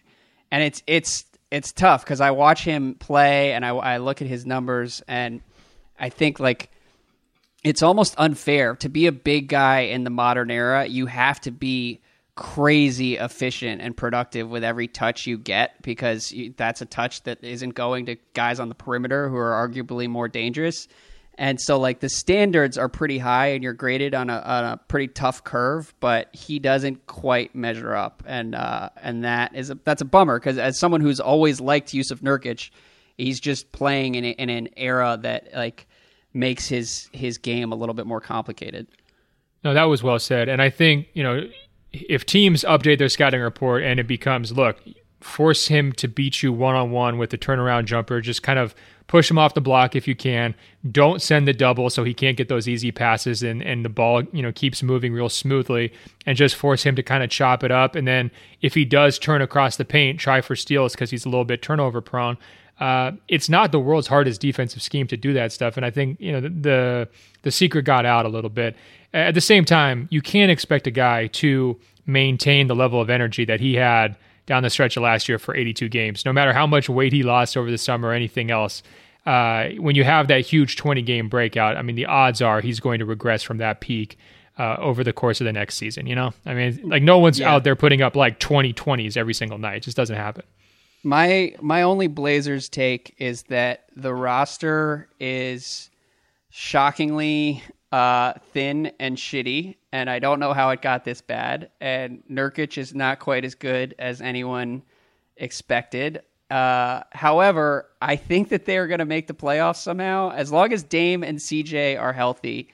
and 0.51 0.63
it's 0.63 0.83
it's 0.87 1.27
it's 1.51 1.73
tough 1.73 2.05
because 2.05 2.21
I 2.21 2.31
watch 2.31 2.65
him 2.65 2.95
play 2.95 3.53
and 3.53 3.65
I, 3.65 3.71
I 3.71 3.97
look 3.99 4.23
at 4.23 4.29
his 4.29 4.47
numbers 4.47 5.03
and 5.07 5.43
I 5.99 6.09
think 6.09 6.41
like 6.41 6.71
it's 7.65 7.83
almost 7.83 8.15
unfair 8.19 8.77
to 8.77 8.89
be 8.89 9.07
a 9.07 9.13
big 9.13 9.49
guy 9.49 9.81
in 9.81 10.05
the 10.05 10.11
modern 10.11 10.51
era. 10.51 10.87
You 10.87 11.07
have 11.07 11.41
to 11.41 11.51
be 11.51 12.01
crazy 12.37 13.17
efficient 13.17 13.81
and 13.81 13.97
productive 13.97 14.51
with 14.51 14.63
every 14.63 14.89
touch 14.89 15.27
you 15.27 15.39
get 15.39 15.81
because 15.83 16.31
you, 16.33 16.53
that's 16.57 16.83
a 16.83 16.87
touch 16.87 17.23
that 17.23 17.43
isn't 17.43 17.71
going 17.71 18.07
to 18.07 18.17
guys 18.35 18.61
on 18.61 18.69
the 18.69 18.75
perimeter 18.75 19.29
who 19.29 19.37
are 19.37 19.53
arguably 19.53 20.09
more 20.09 20.29
dangerous. 20.29 20.89
And 21.37 21.61
so, 21.61 21.81
like 21.81 21.99
the 21.99 22.09
standards 22.09 22.79
are 22.79 22.89
pretty 22.89 23.19
high, 23.19 23.49
and 23.49 23.65
you're 23.65 23.73
graded 23.73 24.15
on 24.15 24.31
a, 24.31 24.39
on 24.39 24.65
a 24.65 24.77
pretty 24.87 25.09
tough 25.09 25.43
curve, 25.43 25.93
but 25.99 26.33
he 26.33 26.61
doesn't 26.61 27.09
quite 27.09 27.57
measure 27.57 27.93
up, 27.93 28.23
and 28.25 28.55
uh, 28.55 28.91
and 29.03 29.25
that 29.25 29.57
is 29.57 29.71
a, 29.71 29.79
that's 29.83 30.01
a 30.01 30.05
bummer 30.05 30.39
because 30.39 30.59
as 30.59 30.79
someone 30.79 31.01
who's 31.01 31.19
always 31.19 31.61
liked 31.61 31.93
Jusuf 31.93 32.21
Nurkic, 32.21 32.71
he's 33.19 33.41
just 33.41 33.73
playing 33.73 34.15
in, 34.15 34.25
in 34.25 34.49
an 34.49 34.69
era 34.77 35.19
that 35.23 35.49
like 35.53 35.89
makes 36.35 36.69
his 36.69 37.09
his 37.13 37.39
game 37.39 37.73
a 37.73 37.77
little 37.77 37.95
bit 37.95 38.07
more 38.07 38.21
complicated. 38.21 38.87
No, 39.63 39.73
that 39.73 39.85
was 39.85 40.03
well 40.03 40.19
said, 40.19 40.49
and 40.49 40.61
I 40.61 40.69
think 40.69 41.09
you 41.15 41.23
know 41.23 41.49
if 41.93 42.27
teams 42.27 42.65
update 42.65 42.99
their 42.99 43.09
scouting 43.09 43.41
report 43.41 43.83
and 43.83 44.01
it 44.01 44.07
becomes 44.07 44.53
look 44.53 44.77
force 45.25 45.69
him 45.69 45.91
to 45.91 46.07
beat 46.07 46.43
you 46.43 46.53
one 46.53 46.75
on 46.75 46.91
one 46.91 47.17
with 47.17 47.31
the 47.31 47.39
turnaround 47.39 47.87
jumper, 47.87 48.21
just 48.21 48.43
kind 48.43 48.59
of 48.59 48.75
push 49.07 49.31
him 49.31 49.39
off 49.39 49.55
the 49.55 49.61
block 49.61 49.97
if 49.97 50.07
you 50.07 50.15
can. 50.15 50.55
Don't 50.93 51.23
send 51.23 51.49
the 51.49 51.55
double 51.55 51.89
so 51.89 52.05
he 52.05 52.13
can't 52.13 52.37
get 52.37 52.49
those 52.49 52.69
easy 52.69 52.93
passes 52.93 53.43
and, 53.43 53.63
and 53.63 53.85
the 53.85 53.89
ball, 53.89 54.23
you 54.33 54.43
know, 54.43 54.53
keeps 54.53 54.83
moving 54.83 55.15
real 55.15 55.31
smoothly 55.31 55.93
and 56.27 56.37
just 56.37 56.55
force 56.55 56.83
him 56.83 56.95
to 56.97 57.03
kind 57.03 57.25
of 57.25 57.31
chop 57.31 57.65
it 57.65 57.71
up. 57.71 57.95
And 57.95 58.07
then 58.07 58.31
if 58.61 58.75
he 58.75 58.85
does 58.85 59.19
turn 59.19 59.41
across 59.41 59.77
the 59.77 59.85
paint, 59.85 60.21
try 60.21 60.43
for 60.43 60.55
steals 60.55 60.93
because 60.93 61.11
he's 61.11 61.25
a 61.25 61.31
little 61.31 61.47
bit 61.47 61.63
turnover 61.63 62.03
prone 62.03 62.37
uh, 62.81 63.13
it's 63.29 63.49
not 63.49 63.73
the 63.73 63.79
world's 63.79 64.09
hardest 64.09 64.41
defensive 64.41 64.83
scheme 64.83 65.07
to 65.07 65.17
do 65.17 65.33
that 65.33 65.53
stuff. 65.53 65.77
And 65.77 65.87
I 65.87 65.91
think 65.91 66.21
you 66.21 66.33
know 66.33 66.41
the, 66.41 66.49
the, 66.49 67.09
the 67.43 67.51
secret 67.51 67.85
got 67.85 68.05
out 68.05 68.27
a 68.27 68.29
little 68.29 68.51
bit. 68.51 68.77
At 69.13 69.35
the 69.35 69.41
same 69.41 69.65
time, 69.65 70.09
you 70.11 70.21
can't 70.21 70.51
expect 70.51 70.87
a 70.87 70.91
guy 70.91 71.29
to 71.29 71.79
maintain 72.07 72.67
the 72.67 72.75
level 72.75 73.01
of 73.01 73.11
energy 73.11 73.45
that 73.45 73.61
he 73.61 73.75
had 73.75 74.17
down 74.47 74.63
the 74.63 74.71
stretch 74.71 74.97
of 74.97 75.03
last 75.03 75.29
year 75.29 75.39
for 75.39 75.57
82 75.57 75.89
games, 75.89 76.25
no 76.25 76.33
matter 76.33 76.53
how 76.53 76.67
much 76.67 76.89
weight 76.89 77.13
he 77.13 77.23
lost 77.23 77.57
over 77.57 77.71
the 77.71 77.79
summer 77.79 78.09
or 78.09 78.13
anything 78.13 78.51
else. 78.51 78.83
Uh, 79.25 79.71
when 79.79 79.95
you 79.95 80.05
have 80.05 80.29
that 80.29 80.41
huge 80.41 80.77
20 80.77 81.01
game 81.01 81.29
breakout, 81.29 81.77
I 81.77 81.83
mean, 81.83 81.97
the 81.97 82.07
odds 82.07 82.43
are 82.43 82.61
he's 82.61 82.81
going 82.81 82.99
to 82.99 83.07
regress 83.07 83.43
from 83.43 83.59
that 83.59 83.81
peak. 83.81 84.19
Uh, 84.57 84.77
over 84.79 85.03
the 85.03 85.13
course 85.13 85.41
of 85.41 85.47
the 85.47 85.53
next 85.53 85.75
season, 85.75 86.07
you 86.07 86.15
know, 86.15 86.33
I 86.47 86.55
mean, 86.55 86.79
like 86.85 87.03
no 87.03 87.19
one's 87.19 87.41
yeah. 87.41 87.53
out 87.53 87.65
there 87.65 87.75
putting 87.75 88.03
up 88.03 88.15
like 88.15 88.39
20 88.39 88.73
20s 88.73 89.17
every 89.17 89.35
single 89.35 89.59
night. 89.59 89.79
It 89.79 89.81
just 89.81 89.97
doesn't 89.97 90.15
happen. 90.15 90.45
My 91.05 91.55
my 91.61 91.83
only 91.83 92.07
Blazers 92.07 92.71
take 92.71 93.15
is 93.19 93.43
that 93.45 93.85
the 93.95 94.15
roster 94.15 95.09
is 95.21 95.91
shockingly 96.49 97.63
uh, 97.93 98.33
thin 98.53 98.91
and 98.99 99.19
shitty, 99.19 99.77
and 99.93 100.09
I 100.09 100.19
don't 100.19 100.41
know 100.41 100.55
how 100.55 100.71
it 100.71 100.81
got 100.81 101.05
this 101.05 101.21
bad. 101.21 101.71
And 101.79 102.23
Nurkic 102.31 102.79
is 102.79 102.95
not 102.95 103.19
quite 103.19 103.45
as 103.45 103.55
good 103.55 103.95
as 103.99 104.23
anyone 104.23 104.83
expected. 105.37 106.23
Uh, 106.51 107.03
however, 107.13 107.91
I 108.01 108.17
think 108.17 108.49
that 108.49 108.65
they 108.65 108.79
are 108.79 108.87
going 108.87 109.01
to 109.01 109.05
make 109.05 109.27
the 109.27 109.35
playoffs 109.35 109.83
somehow. 109.83 110.31
As 110.31 110.51
long 110.51 110.73
as 110.73 110.83
Dame 110.83 111.23
and 111.23 111.39
CJ 111.39 112.01
are 112.01 112.15
healthy, 112.15 112.71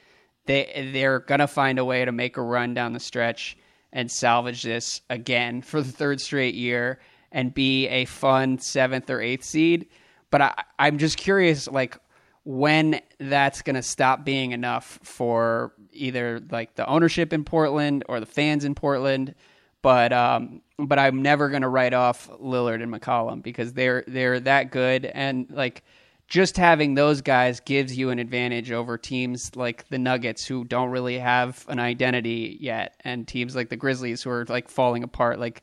they 0.47 0.91
they're 0.93 1.19
going 1.19 1.41
to 1.41 1.49
find 1.49 1.81
a 1.81 1.85
way 1.85 2.05
to 2.05 2.13
make 2.13 2.37
a 2.37 2.43
run 2.43 2.75
down 2.75 2.93
the 2.93 3.01
stretch 3.01 3.57
and 3.93 4.09
salvage 4.09 4.63
this 4.63 5.01
again 5.11 5.63
for 5.63 5.83
the 5.83 5.91
third 5.91 6.21
straight 6.21 6.55
year 6.55 7.01
and 7.33 7.55
be 7.55 7.87
a 7.89 8.05
fun 8.05 8.59
seventh 8.59 9.11
or 9.11 9.21
eighth 9.21 9.45
seed. 9.45 9.89
But 10.31 10.43
I, 10.43 10.65
I'm 10.79 10.99
just 10.99 11.17
curious, 11.17 11.69
like 11.69 11.99
when 12.45 13.01
that's 13.19 13.63
going 13.63 13.77
to 13.77 13.83
stop 13.83 14.25
being 14.25 14.53
enough 14.53 14.99
for 15.03 15.73
either 15.93 16.41
like 16.51 16.75
the 16.75 16.87
ownership 16.87 17.33
in 17.33 17.45
Portland 17.45 18.05
or 18.09 18.21
the 18.21 18.27
fans 18.27 18.65
in 18.65 18.75
Portland. 18.75 19.35
But 19.83 20.13
um, 20.13 20.63
but 20.79 20.99
I'm 20.99 21.23
never 21.23 21.49
going 21.49 21.63
to 21.63 21.69
write 21.69 21.95
off 21.95 22.29
Lillard 22.41 22.83
and 22.83 22.93
McCollum 22.93 23.43
because 23.43 23.73
they're 23.73 24.05
they're 24.07 24.41
that 24.41 24.71
good 24.71 25.07
and 25.07 25.47
like 25.51 25.85
just 26.29 26.57
having 26.57 26.95
those 26.95 27.23
guys 27.23 27.59
gives 27.61 27.97
you 27.97 28.11
an 28.11 28.19
advantage 28.19 28.71
over 28.71 28.97
teams 28.97 29.57
like 29.57 29.89
the 29.89 29.99
Nuggets 29.99 30.47
who 30.47 30.65
don't 30.65 30.91
really 30.91 31.19
have 31.19 31.65
an 31.69 31.81
identity 31.81 32.57
yet 32.61 32.95
and 33.01 33.27
teams 33.27 33.57
like 33.57 33.69
the 33.69 33.77
Grizzlies 33.77 34.23
who 34.23 34.31
are 34.31 34.45
like 34.49 34.69
falling 34.69 35.03
apart 35.03 35.41
like 35.41 35.63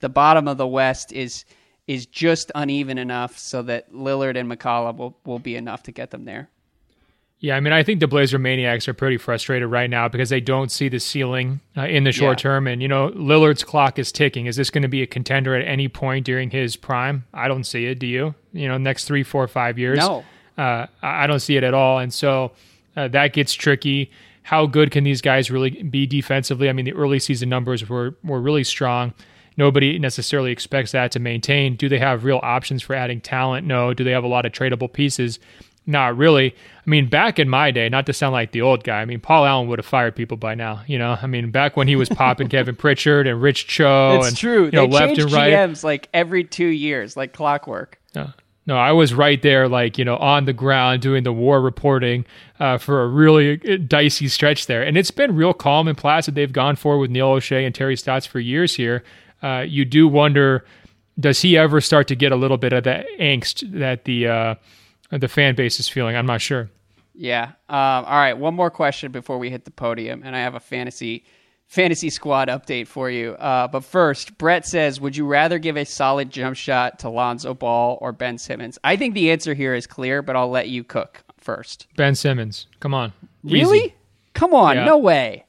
the 0.00 0.08
bottom 0.08 0.48
of 0.48 0.56
the 0.56 0.66
West 0.66 1.12
is 1.12 1.44
is 1.86 2.06
just 2.06 2.50
uneven 2.54 2.98
enough 2.98 3.38
so 3.38 3.62
that 3.62 3.92
Lillard 3.92 4.36
and 4.36 4.50
McCollum 4.50 4.96
will, 4.96 5.16
will 5.24 5.38
be 5.38 5.54
enough 5.54 5.84
to 5.84 5.92
get 5.92 6.10
them 6.10 6.24
there. 6.24 6.50
Yeah, 7.38 7.54
I 7.54 7.60
mean, 7.60 7.72
I 7.72 7.82
think 7.82 8.00
the 8.00 8.08
Blazer 8.08 8.38
Maniacs 8.38 8.88
are 8.88 8.94
pretty 8.94 9.18
frustrated 9.18 9.68
right 9.68 9.90
now 9.90 10.08
because 10.08 10.30
they 10.30 10.40
don't 10.40 10.72
see 10.72 10.88
the 10.88 10.98
ceiling 10.98 11.60
uh, 11.76 11.82
in 11.82 12.04
the 12.04 12.10
short 12.10 12.40
yeah. 12.40 12.42
term. 12.42 12.66
And, 12.66 12.80
you 12.80 12.88
know, 12.88 13.10
Lillard's 13.10 13.62
clock 13.62 13.98
is 13.98 14.10
ticking. 14.10 14.46
Is 14.46 14.56
this 14.56 14.70
going 14.70 14.82
to 14.82 14.88
be 14.88 15.02
a 15.02 15.06
contender 15.06 15.54
at 15.54 15.66
any 15.68 15.86
point 15.86 16.24
during 16.24 16.50
his 16.50 16.76
prime? 16.76 17.26
I 17.34 17.46
don't 17.46 17.64
see 17.64 17.84
it. 17.84 17.98
Do 17.98 18.06
you? 18.06 18.34
You 18.52 18.68
know, 18.68 18.78
next 18.78 19.04
three, 19.04 19.22
four, 19.22 19.46
five 19.48 19.78
years? 19.78 19.98
No. 19.98 20.24
Uh, 20.56 20.86
I 21.02 21.26
don't 21.26 21.40
see 21.40 21.56
it 21.56 21.62
at 21.62 21.74
all. 21.74 21.98
And 21.98 22.12
so 22.12 22.52
uh, 22.96 23.08
that 23.08 23.34
gets 23.34 23.52
tricky. 23.52 24.10
How 24.42 24.64
good 24.66 24.90
can 24.90 25.04
these 25.04 25.20
guys 25.20 25.50
really 25.50 25.82
be 25.82 26.06
defensively? 26.06 26.70
I 26.70 26.72
mean, 26.72 26.86
the 26.86 26.94
early 26.94 27.18
season 27.18 27.50
numbers 27.50 27.86
were, 27.86 28.16
were 28.24 28.40
really 28.40 28.64
strong. 28.64 29.12
Nobody 29.56 29.98
necessarily 29.98 30.52
expects 30.52 30.92
that 30.92 31.12
to 31.12 31.18
maintain. 31.18 31.76
Do 31.76 31.88
they 31.88 31.98
have 31.98 32.24
real 32.24 32.40
options 32.42 32.82
for 32.82 32.94
adding 32.94 33.20
talent? 33.20 33.66
No. 33.66 33.94
Do 33.94 34.04
they 34.04 34.10
have 34.10 34.24
a 34.24 34.28
lot 34.28 34.44
of 34.44 34.52
tradable 34.52 34.92
pieces? 34.92 35.38
Not 35.86 36.16
really. 36.16 36.52
I 36.52 36.90
mean, 36.90 37.08
back 37.08 37.38
in 37.38 37.48
my 37.48 37.70
day, 37.70 37.88
not 37.88 38.06
to 38.06 38.12
sound 38.12 38.32
like 38.32 38.50
the 38.50 38.60
old 38.60 38.82
guy, 38.82 39.00
I 39.00 39.04
mean, 39.04 39.20
Paul 39.20 39.46
Allen 39.46 39.68
would 39.68 39.78
have 39.78 39.86
fired 39.86 40.16
people 40.16 40.36
by 40.36 40.56
now. 40.56 40.82
You 40.86 40.98
know, 40.98 41.16
I 41.20 41.26
mean, 41.28 41.50
back 41.52 41.76
when 41.76 41.86
he 41.86 41.94
was 41.94 42.08
popping 42.08 42.48
Kevin 42.50 42.74
Pritchard 42.74 43.28
and 43.28 43.40
Rich 43.40 43.68
Cho. 43.68 44.16
It's 44.18 44.28
and, 44.28 44.36
true. 44.36 44.64
You 44.66 44.72
know, 44.72 44.86
they 44.86 44.92
left 44.92 45.18
and 45.18 45.32
right. 45.32 45.52
GMs 45.52 45.84
like 45.84 46.08
every 46.12 46.42
two 46.42 46.66
years, 46.66 47.16
like 47.16 47.32
clockwork. 47.32 48.00
Uh, 48.16 48.28
no, 48.66 48.76
I 48.76 48.90
was 48.90 49.14
right 49.14 49.40
there, 49.40 49.68
like, 49.68 49.96
you 49.96 50.04
know, 50.04 50.16
on 50.16 50.44
the 50.44 50.52
ground 50.52 51.02
doing 51.02 51.22
the 51.22 51.32
war 51.32 51.60
reporting 51.60 52.26
uh, 52.58 52.78
for 52.78 53.02
a 53.02 53.06
really 53.06 53.60
uh, 53.72 53.76
dicey 53.76 54.26
stretch 54.26 54.66
there. 54.66 54.82
And 54.82 54.98
it's 54.98 55.12
been 55.12 55.36
real 55.36 55.54
calm 55.54 55.86
and 55.86 55.96
placid. 55.96 56.34
They've 56.34 56.52
gone 56.52 56.74
forward 56.74 56.98
with 56.98 57.10
Neil 57.12 57.28
Olshey 57.28 57.64
and 57.64 57.72
Terry 57.72 57.96
Stotts 57.96 58.26
for 58.26 58.40
years 58.40 58.74
here 58.74 59.04
uh, 59.42 59.64
you 59.66 59.84
do 59.84 60.08
wonder 60.08 60.64
does 61.18 61.40
he 61.40 61.56
ever 61.56 61.80
start 61.80 62.08
to 62.08 62.14
get 62.16 62.32
a 62.32 62.36
little 62.36 62.58
bit 62.58 62.72
of 62.72 62.84
that 62.84 63.06
angst 63.18 63.70
that 63.78 64.04
the 64.04 64.26
uh, 64.26 64.54
the 65.10 65.28
fan 65.28 65.54
base 65.54 65.80
is 65.80 65.88
feeling? 65.88 66.16
I'm 66.16 66.26
not 66.26 66.40
sure. 66.40 66.70
Yeah. 67.14 67.52
Um, 67.68 68.04
all 68.04 68.18
right. 68.18 68.34
One 68.34 68.54
more 68.54 68.70
question 68.70 69.12
before 69.12 69.38
we 69.38 69.48
hit 69.50 69.64
the 69.64 69.70
podium, 69.70 70.22
and 70.24 70.36
I 70.36 70.40
have 70.40 70.54
a 70.54 70.60
fantasy 70.60 71.24
fantasy 71.66 72.10
squad 72.10 72.48
update 72.48 72.86
for 72.86 73.10
you. 73.10 73.32
Uh, 73.32 73.66
but 73.66 73.82
first, 73.84 74.36
Brett 74.36 74.66
says, 74.66 75.00
"Would 75.00 75.16
you 75.16 75.26
rather 75.26 75.58
give 75.58 75.76
a 75.76 75.84
solid 75.84 76.30
jump 76.30 76.56
shot 76.56 76.98
to 77.00 77.08
Lonzo 77.08 77.54
Ball 77.54 77.98
or 78.00 78.12
Ben 78.12 78.36
Simmons?" 78.38 78.78
I 78.84 78.96
think 78.96 79.14
the 79.14 79.30
answer 79.30 79.54
here 79.54 79.74
is 79.74 79.86
clear, 79.86 80.20
but 80.20 80.36
I'll 80.36 80.50
let 80.50 80.68
you 80.68 80.84
cook 80.84 81.24
first. 81.38 81.86
Ben 81.96 82.14
Simmons. 82.14 82.66
Come 82.80 82.92
on. 82.92 83.14
Really? 83.42 83.78
Easy. 83.78 83.94
Come 84.34 84.52
on. 84.52 84.76
Yeah. 84.76 84.84
No 84.84 84.98
way. 84.98 85.45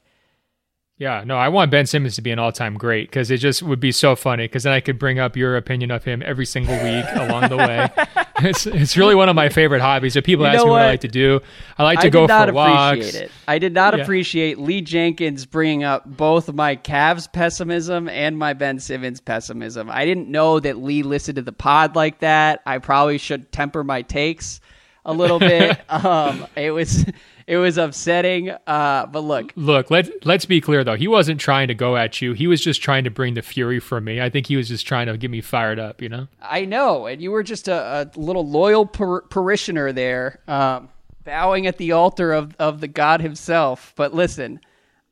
Yeah, 0.98 1.22
no, 1.24 1.36
I 1.36 1.48
want 1.48 1.70
Ben 1.70 1.86
Simmons 1.86 2.16
to 2.16 2.22
be 2.22 2.32
an 2.32 2.40
all-time 2.40 2.74
great 2.74 3.08
because 3.08 3.30
it 3.30 3.38
just 3.38 3.62
would 3.62 3.78
be 3.78 3.92
so 3.92 4.16
funny 4.16 4.44
because 4.44 4.64
then 4.64 4.72
I 4.72 4.80
could 4.80 4.98
bring 4.98 5.20
up 5.20 5.36
your 5.36 5.56
opinion 5.56 5.92
of 5.92 6.02
him 6.02 6.24
every 6.26 6.44
single 6.44 6.74
week 6.74 7.04
along 7.14 7.48
the 7.48 7.56
way. 7.56 7.88
It's 8.40 8.68
it's 8.68 8.96
really 8.96 9.16
one 9.16 9.28
of 9.28 9.34
my 9.34 9.48
favorite 9.48 9.80
hobbies. 9.80 10.14
So 10.14 10.20
people 10.20 10.44
you 10.44 10.52
ask 10.52 10.58
me 10.58 10.70
what? 10.70 10.76
what? 10.76 10.82
I 10.82 10.90
like 10.90 11.00
to 11.00 11.08
do. 11.08 11.40
I 11.76 11.82
like 11.82 11.98
to 12.02 12.06
I 12.06 12.10
go 12.10 12.28
for 12.28 12.34
appreciate 12.34 12.54
walks. 12.54 13.14
It. 13.14 13.32
I 13.48 13.58
did 13.58 13.74
not 13.74 13.96
yeah. 13.96 14.02
appreciate 14.04 14.60
Lee 14.60 14.80
Jenkins 14.80 15.44
bringing 15.44 15.82
up 15.82 16.04
both 16.06 16.52
my 16.52 16.76
Cavs 16.76 17.32
pessimism 17.32 18.08
and 18.08 18.38
my 18.38 18.52
Ben 18.52 18.78
Simmons 18.78 19.20
pessimism. 19.20 19.90
I 19.90 20.04
didn't 20.04 20.28
know 20.28 20.60
that 20.60 20.78
Lee 20.78 21.02
listened 21.02 21.34
to 21.34 21.42
the 21.42 21.52
pod 21.52 21.96
like 21.96 22.20
that. 22.20 22.62
I 22.64 22.78
probably 22.78 23.18
should 23.18 23.50
temper 23.50 23.82
my 23.82 24.02
takes 24.02 24.60
a 25.08 25.12
little 25.12 25.38
bit. 25.38 25.80
um, 25.88 26.46
it 26.54 26.70
was 26.70 27.04
it 27.46 27.56
was 27.56 27.78
upsetting. 27.78 28.50
Uh, 28.66 29.06
but 29.06 29.20
look, 29.20 29.52
look. 29.56 29.90
Let 29.90 30.24
let's 30.24 30.44
be 30.44 30.60
clear 30.60 30.84
though. 30.84 30.96
He 30.96 31.08
wasn't 31.08 31.40
trying 31.40 31.68
to 31.68 31.74
go 31.74 31.96
at 31.96 32.20
you. 32.20 32.34
He 32.34 32.46
was 32.46 32.60
just 32.60 32.82
trying 32.82 33.04
to 33.04 33.10
bring 33.10 33.34
the 33.34 33.42
fury 33.42 33.80
from 33.80 34.04
me. 34.04 34.20
I 34.20 34.30
think 34.30 34.46
he 34.46 34.56
was 34.56 34.68
just 34.68 34.86
trying 34.86 35.06
to 35.06 35.16
get 35.16 35.30
me 35.30 35.40
fired 35.40 35.78
up. 35.78 36.00
You 36.00 36.10
know. 36.10 36.28
I 36.40 36.66
know, 36.66 37.06
and 37.06 37.20
you 37.20 37.30
were 37.30 37.42
just 37.42 37.66
a, 37.66 38.10
a 38.14 38.18
little 38.20 38.46
loyal 38.46 38.86
par- 38.86 39.22
parishioner 39.22 39.92
there, 39.92 40.40
um, 40.46 40.90
bowing 41.24 41.66
at 41.66 41.78
the 41.78 41.92
altar 41.92 42.32
of 42.32 42.54
of 42.56 42.80
the 42.80 42.88
God 42.88 43.22
Himself. 43.22 43.94
But 43.96 44.14
listen, 44.14 44.60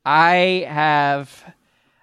I 0.05 0.65
have. 0.69 1.53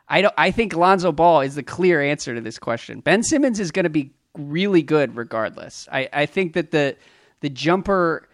I 0.08 0.20
don't. 0.20 0.34
I 0.36 0.50
think 0.50 0.74
Lonzo 0.74 1.12
Ball 1.12 1.42
is 1.42 1.54
the 1.54 1.62
clear 1.62 2.02
answer 2.02 2.34
to 2.34 2.40
this 2.40 2.58
question. 2.58 3.00
Ben 3.00 3.22
Simmons 3.22 3.60
is 3.60 3.70
going 3.70 3.84
to 3.84 3.90
be 3.90 4.10
really 4.36 4.82
good 4.82 5.16
regardless. 5.16 5.88
I, 5.90 6.08
I 6.12 6.26
think 6.26 6.54
that 6.54 6.72
the 6.72 6.96
the 7.44 7.50
jumper 7.50 8.26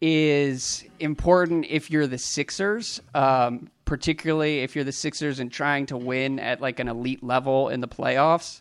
is 0.00 0.84
important 0.98 1.64
if 1.68 1.92
you're 1.92 2.08
the 2.08 2.18
Sixers, 2.18 3.00
um, 3.14 3.70
particularly 3.84 4.64
if 4.64 4.74
you're 4.74 4.84
the 4.84 4.90
Sixers 4.90 5.38
and 5.38 5.52
trying 5.52 5.86
to 5.86 5.96
win 5.96 6.40
at 6.40 6.60
like 6.60 6.80
an 6.80 6.88
elite 6.88 7.22
level 7.22 7.68
in 7.68 7.80
the 7.80 7.86
playoffs. 7.86 8.60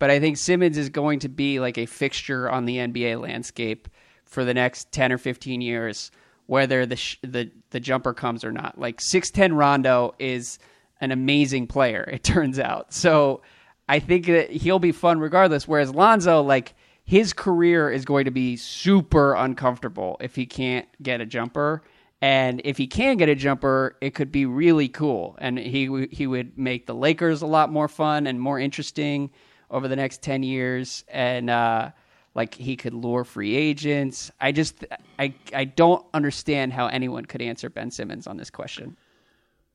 But 0.00 0.10
I 0.10 0.18
think 0.18 0.36
Simmons 0.36 0.76
is 0.76 0.88
going 0.88 1.20
to 1.20 1.28
be 1.28 1.60
like 1.60 1.78
a 1.78 1.86
fixture 1.86 2.50
on 2.50 2.64
the 2.64 2.78
NBA 2.78 3.20
landscape 3.20 3.86
for 4.24 4.44
the 4.44 4.52
next 4.52 4.90
10 4.90 5.12
or 5.12 5.18
15 5.18 5.60
years, 5.60 6.10
whether 6.46 6.84
the 6.84 6.96
sh- 6.96 7.18
the 7.22 7.52
the 7.70 7.78
jumper 7.78 8.14
comes 8.14 8.44
or 8.44 8.50
not. 8.50 8.80
Like 8.80 8.98
6'10 8.98 9.56
Rondo 9.56 10.16
is 10.18 10.58
an 11.00 11.12
amazing 11.12 11.68
player, 11.68 12.02
it 12.12 12.24
turns 12.24 12.58
out. 12.58 12.92
So 12.92 13.42
I 13.88 14.00
think 14.00 14.26
that 14.26 14.50
he'll 14.50 14.80
be 14.80 14.90
fun 14.90 15.20
regardless. 15.20 15.68
Whereas 15.68 15.94
Lonzo, 15.94 16.42
like 16.42 16.74
his 17.06 17.32
career 17.32 17.88
is 17.88 18.04
going 18.04 18.24
to 18.24 18.32
be 18.32 18.56
super 18.56 19.34
uncomfortable 19.34 20.16
if 20.20 20.34
he 20.34 20.44
can't 20.44 20.88
get 21.00 21.20
a 21.20 21.26
jumper. 21.26 21.82
And 22.20 22.60
if 22.64 22.76
he 22.76 22.88
can 22.88 23.16
get 23.16 23.28
a 23.28 23.36
jumper, 23.36 23.96
it 24.00 24.14
could 24.14 24.32
be 24.32 24.44
really 24.44 24.88
cool. 24.88 25.36
And 25.38 25.56
he 25.56 26.08
he 26.10 26.26
would 26.26 26.58
make 26.58 26.86
the 26.86 26.94
Lakers 26.94 27.42
a 27.42 27.46
lot 27.46 27.70
more 27.70 27.86
fun 27.86 28.26
and 28.26 28.40
more 28.40 28.58
interesting 28.58 29.30
over 29.70 29.86
the 29.86 29.94
next 29.94 30.20
ten 30.20 30.42
years. 30.42 31.04
And 31.06 31.48
uh, 31.48 31.92
like 32.34 32.54
he 32.54 32.74
could 32.76 32.92
lure 32.92 33.22
free 33.22 33.54
agents. 33.54 34.32
I 34.40 34.50
just 34.50 34.84
I 35.18 35.32
I 35.54 35.64
don't 35.64 36.04
understand 36.12 36.72
how 36.72 36.88
anyone 36.88 37.24
could 37.24 37.40
answer 37.40 37.70
Ben 37.70 37.92
Simmons 37.92 38.26
on 38.26 38.36
this 38.36 38.50
question. 38.50 38.96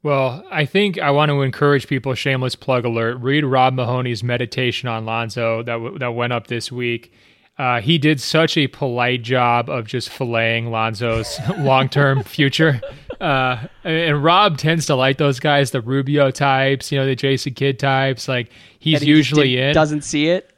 Well, 0.03 0.43
I 0.49 0.65
think 0.65 0.97
I 0.99 1.11
want 1.11 1.29
to 1.29 1.41
encourage 1.41 1.87
people. 1.87 2.13
Shameless 2.15 2.55
plug 2.55 2.85
alert: 2.85 3.19
read 3.19 3.45
Rob 3.45 3.75
Mahoney's 3.75 4.23
meditation 4.23 4.89
on 4.89 5.05
Lonzo 5.05 5.63
that 5.63 5.73
w- 5.73 5.99
that 5.99 6.15
went 6.15 6.33
up 6.33 6.47
this 6.47 6.71
week. 6.71 7.13
Uh, 7.57 7.79
he 7.79 7.99
did 7.99 8.19
such 8.19 8.57
a 8.57 8.67
polite 8.67 9.21
job 9.21 9.69
of 9.69 9.85
just 9.85 10.09
filleting 10.09 10.71
Lonzo's 10.71 11.37
long-term 11.59 12.23
future. 12.23 12.81
Uh, 13.19 13.67
and 13.83 14.23
Rob 14.23 14.57
tends 14.57 14.87
to 14.87 14.95
like 14.95 15.17
those 15.17 15.39
guys, 15.39 15.69
the 15.69 15.81
Rubio 15.81 16.31
types, 16.31 16.91
you 16.91 16.97
know, 16.97 17.05
the 17.05 17.15
Jason 17.15 17.53
Kidd 17.53 17.77
types. 17.77 18.27
Like 18.27 18.49
he's 18.79 19.01
he 19.01 19.07
usually 19.09 19.59
in, 19.59 19.75
doesn't 19.75 20.01
see 20.01 20.29
it, 20.29 20.51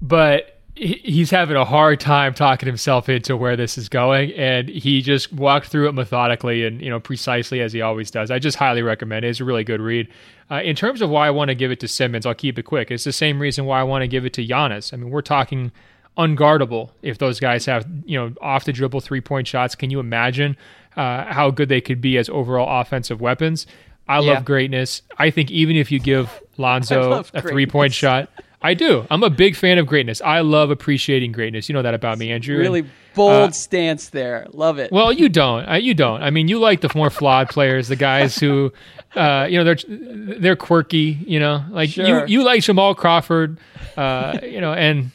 but 0.00 0.57
he's 0.78 1.30
having 1.30 1.56
a 1.56 1.64
hard 1.64 1.98
time 1.98 2.32
talking 2.32 2.66
himself 2.66 3.08
into 3.08 3.36
where 3.36 3.56
this 3.56 3.76
is 3.76 3.88
going 3.88 4.32
and 4.34 4.68
he 4.68 5.02
just 5.02 5.32
walked 5.32 5.66
through 5.66 5.88
it 5.88 5.92
methodically 5.92 6.64
and 6.64 6.80
you 6.80 6.88
know 6.88 7.00
precisely 7.00 7.60
as 7.60 7.72
he 7.72 7.80
always 7.80 8.10
does. 8.10 8.30
I 8.30 8.38
just 8.38 8.56
highly 8.56 8.82
recommend 8.82 9.24
it. 9.24 9.28
It's 9.28 9.40
a 9.40 9.44
really 9.44 9.64
good 9.64 9.80
read. 9.80 10.08
Uh, 10.50 10.62
in 10.62 10.74
terms 10.74 11.02
of 11.02 11.10
why 11.10 11.26
i 11.26 11.30
want 11.30 11.48
to 11.48 11.54
give 11.54 11.70
it 11.70 11.80
to 11.80 11.88
simmons 11.88 12.24
i'll 12.24 12.34
keep 12.34 12.58
it 12.58 12.62
quick. 12.62 12.90
It's 12.90 13.04
the 13.04 13.12
same 13.12 13.40
reason 13.40 13.64
why 13.64 13.80
i 13.80 13.82
want 13.82 14.02
to 14.02 14.08
give 14.08 14.24
it 14.24 14.32
to 14.34 14.46
Giannis. 14.46 14.92
i 14.94 14.96
mean 14.96 15.10
we're 15.10 15.20
talking 15.20 15.72
unguardable 16.16 16.90
if 17.02 17.18
those 17.18 17.38
guys 17.38 17.64
have 17.66 17.86
you 18.04 18.18
know 18.18 18.32
off 18.40 18.64
the 18.64 18.72
dribble 18.72 19.00
three 19.00 19.20
point 19.20 19.46
shots. 19.46 19.74
Can 19.74 19.90
you 19.90 20.00
imagine 20.00 20.56
uh, 20.96 21.24
how 21.32 21.50
good 21.50 21.68
they 21.68 21.80
could 21.80 22.00
be 22.00 22.18
as 22.18 22.28
overall 22.28 22.80
offensive 22.80 23.20
weapons? 23.20 23.66
I 24.08 24.20
yeah. 24.20 24.34
love 24.34 24.44
greatness. 24.44 25.02
I 25.18 25.30
think 25.30 25.50
even 25.50 25.76
if 25.76 25.92
you 25.92 25.98
give 25.98 26.42
lonzo 26.56 27.24
a 27.34 27.42
three 27.42 27.66
point 27.66 27.92
shot 27.92 28.30
I 28.60 28.74
do. 28.74 29.06
I'm 29.10 29.22
a 29.22 29.30
big 29.30 29.54
fan 29.54 29.78
of 29.78 29.86
greatness. 29.86 30.20
I 30.20 30.40
love 30.40 30.70
appreciating 30.70 31.32
greatness. 31.32 31.68
You 31.68 31.74
know 31.74 31.82
that 31.82 31.94
about 31.94 32.18
me, 32.18 32.32
Andrew. 32.32 32.58
Really 32.58 32.84
bold 33.14 33.50
uh, 33.50 33.52
stance 33.52 34.08
there. 34.08 34.46
Love 34.50 34.78
it. 34.78 34.90
Well, 34.90 35.12
you 35.12 35.28
don't. 35.28 35.68
Uh, 35.68 35.74
you 35.74 35.94
don't. 35.94 36.22
I 36.22 36.30
mean, 36.30 36.48
you 36.48 36.58
like 36.58 36.80
the 36.80 36.90
more 36.94 37.10
flawed 37.10 37.48
players, 37.50 37.86
the 37.88 37.96
guys 37.96 38.36
who, 38.36 38.72
uh, 39.14 39.46
you 39.48 39.58
know, 39.58 39.64
they're 39.64 40.38
they're 40.38 40.56
quirky. 40.56 41.18
You 41.24 41.38
know, 41.38 41.64
like 41.70 41.90
sure. 41.90 42.26
you 42.26 42.40
you 42.40 42.44
like 42.44 42.62
Jamal 42.62 42.94
Crawford. 42.94 43.58
Uh, 43.96 44.38
you 44.42 44.60
know, 44.60 44.72
and 44.72 45.12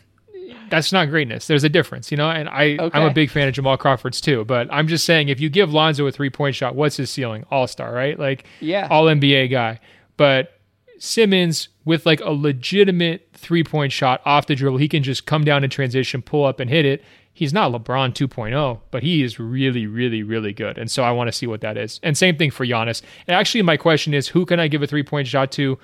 that's 0.69 0.91
not 0.91 1.09
greatness. 1.09 1.47
There's 1.47 1.65
a 1.65 1.69
difference, 1.69 2.11
you 2.11 2.17
know. 2.17 2.29
And 2.29 2.47
I 2.47 2.77
okay. 2.79 2.97
I'm 2.97 3.05
a 3.05 3.13
big 3.13 3.29
fan 3.29 3.49
of 3.49 3.53
Jamal 3.53 3.77
Crawford's 3.77 4.21
too. 4.21 4.45
But 4.45 4.69
I'm 4.71 4.87
just 4.87 5.05
saying, 5.05 5.27
if 5.27 5.41
you 5.41 5.49
give 5.49 5.73
Lonzo 5.73 6.07
a 6.07 6.11
three 6.11 6.29
point 6.29 6.55
shot, 6.55 6.75
what's 6.75 6.95
his 6.95 7.09
ceiling? 7.09 7.45
All 7.51 7.67
star, 7.67 7.93
right? 7.93 8.17
Like 8.17 8.45
yeah, 8.61 8.87
all 8.89 9.05
NBA 9.05 9.51
guy. 9.51 9.81
But 10.15 10.57
Simmons 10.97 11.67
with 11.85 12.05
like 12.05 12.21
a 12.21 12.31
legitimate 12.31 13.29
three 13.33 13.63
point 13.63 13.91
shot 13.91 14.21
off 14.25 14.47
the 14.47 14.55
dribble, 14.55 14.77
he 14.77 14.87
can 14.87 15.03
just 15.03 15.25
come 15.25 15.43
down 15.43 15.63
in 15.63 15.69
transition, 15.69 16.21
pull 16.21 16.45
up, 16.45 16.59
and 16.59 16.69
hit 16.69 16.85
it. 16.85 17.03
He's 17.35 17.51
not 17.51 17.71
LeBron 17.71 18.13
2.0, 18.13 18.81
but 18.91 19.01
he 19.01 19.23
is 19.23 19.39
really, 19.39 19.87
really, 19.87 20.21
really 20.21 20.53
good. 20.53 20.77
And 20.77 20.89
so 20.91 21.03
I 21.03 21.11
want 21.11 21.29
to 21.29 21.31
see 21.31 21.47
what 21.47 21.61
that 21.61 21.77
is. 21.77 21.99
And 22.03 22.15
same 22.15 22.37
thing 22.37 22.51
for 22.51 22.63
Giannis. 22.63 23.01
And 23.27 23.35
actually, 23.35 23.63
my 23.63 23.75
question 23.75 24.13
is 24.13 24.27
who 24.27 24.45
can 24.45 24.59
I 24.59 24.67
give 24.67 24.83
a 24.83 24.87
three 24.87 25.03
point 25.03 25.27
shot 25.27 25.51
to? 25.53 25.77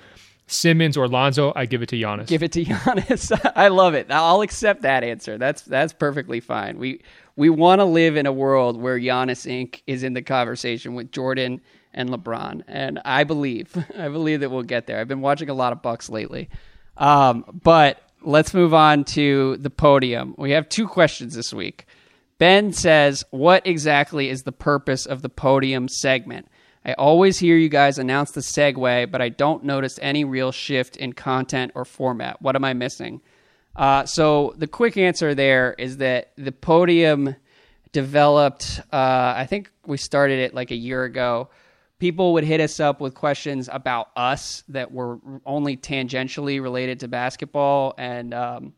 Simmons 0.46 0.96
or 0.96 1.06
Lonzo, 1.06 1.52
I 1.54 1.64
give 1.64 1.80
it 1.80 1.88
to 1.90 1.96
Giannis. 1.96 2.26
Give 2.26 2.42
it 2.42 2.50
to 2.52 2.64
Giannis. 2.64 3.52
I 3.54 3.68
love 3.68 3.94
it. 3.94 4.10
I'll 4.10 4.40
accept 4.40 4.82
that 4.82 5.04
answer. 5.04 5.38
That's 5.38 5.62
that's 5.62 5.92
perfectly 5.92 6.40
fine. 6.40 6.76
We 6.78 7.02
we 7.36 7.50
want 7.50 7.78
to 7.78 7.84
live 7.84 8.16
in 8.16 8.26
a 8.26 8.32
world 8.32 8.76
where 8.76 8.98
Giannis 8.98 9.46
Inc. 9.46 9.82
is 9.86 10.02
in 10.02 10.14
the 10.14 10.22
conversation 10.22 10.94
with 10.94 11.12
Jordan 11.12 11.60
and 11.92 12.10
LeBron, 12.10 12.62
and 12.66 13.00
I 13.04 13.24
believe 13.24 13.76
I 13.98 14.08
believe 14.08 14.40
that 14.40 14.50
we'll 14.50 14.62
get 14.62 14.86
there. 14.86 15.00
I've 15.00 15.08
been 15.08 15.20
watching 15.20 15.48
a 15.48 15.54
lot 15.54 15.72
of 15.72 15.82
Bucks 15.82 16.08
lately, 16.08 16.48
um, 16.96 17.44
but 17.62 18.02
let's 18.22 18.54
move 18.54 18.74
on 18.74 19.04
to 19.04 19.56
the 19.58 19.70
podium. 19.70 20.34
We 20.38 20.52
have 20.52 20.68
two 20.68 20.86
questions 20.86 21.34
this 21.34 21.52
week. 21.52 21.86
Ben 22.38 22.72
says, 22.72 23.24
"What 23.30 23.66
exactly 23.66 24.28
is 24.28 24.42
the 24.42 24.52
purpose 24.52 25.06
of 25.06 25.22
the 25.22 25.28
podium 25.28 25.88
segment?" 25.88 26.48
I 26.84 26.94
always 26.94 27.38
hear 27.38 27.56
you 27.56 27.68
guys 27.68 27.98
announce 27.98 28.30
the 28.30 28.40
segue, 28.40 29.10
but 29.10 29.20
I 29.20 29.28
don't 29.28 29.64
notice 29.64 29.98
any 30.00 30.24
real 30.24 30.50
shift 30.50 30.96
in 30.96 31.12
content 31.12 31.72
or 31.74 31.84
format. 31.84 32.40
What 32.40 32.56
am 32.56 32.64
I 32.64 32.72
missing? 32.72 33.20
Uh, 33.76 34.06
so 34.06 34.54
the 34.56 34.66
quick 34.66 34.96
answer 34.96 35.34
there 35.34 35.74
is 35.78 35.98
that 35.98 36.32
the 36.36 36.52
podium 36.52 37.36
developed. 37.92 38.80
Uh, 38.92 39.34
I 39.36 39.46
think 39.46 39.70
we 39.86 39.98
started 39.98 40.38
it 40.38 40.54
like 40.54 40.70
a 40.70 40.76
year 40.76 41.04
ago. 41.04 41.50
People 42.00 42.32
would 42.32 42.44
hit 42.44 42.60
us 42.60 42.80
up 42.80 43.00
with 43.00 43.14
questions 43.14 43.68
about 43.70 44.08
us 44.16 44.64
that 44.68 44.90
were 44.90 45.18
only 45.44 45.76
tangentially 45.76 46.60
related 46.60 46.98
to 47.00 47.08
basketball, 47.08 47.94
and 47.98 48.32
um, 48.32 48.72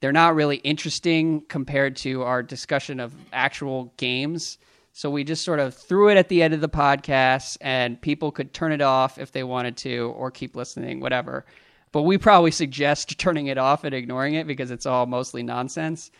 they're 0.00 0.12
not 0.12 0.36
really 0.36 0.58
interesting 0.58 1.42
compared 1.48 1.96
to 1.96 2.22
our 2.22 2.44
discussion 2.44 3.00
of 3.00 3.12
actual 3.32 3.92
games. 3.96 4.56
So 4.92 5.10
we 5.10 5.24
just 5.24 5.44
sort 5.44 5.58
of 5.58 5.74
threw 5.74 6.10
it 6.10 6.16
at 6.16 6.28
the 6.28 6.42
end 6.44 6.54
of 6.54 6.60
the 6.60 6.68
podcast, 6.68 7.56
and 7.60 8.00
people 8.00 8.30
could 8.30 8.54
turn 8.54 8.70
it 8.70 8.80
off 8.80 9.18
if 9.18 9.32
they 9.32 9.42
wanted 9.42 9.76
to, 9.78 10.14
or 10.16 10.30
keep 10.30 10.54
listening, 10.54 11.00
whatever. 11.00 11.44
But 11.92 12.02
we 12.02 12.18
probably 12.18 12.52
suggest 12.52 13.18
turning 13.18 13.48
it 13.48 13.58
off 13.58 13.82
and 13.82 13.94
ignoring 13.94 14.34
it 14.34 14.46
because 14.46 14.70
it's 14.70 14.86
all 14.86 15.06
mostly 15.06 15.42
nonsense. 15.42 16.10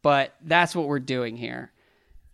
But 0.00 0.34
that's 0.42 0.74
what 0.74 0.88
we're 0.88 1.00
doing 1.00 1.36
here. 1.36 1.70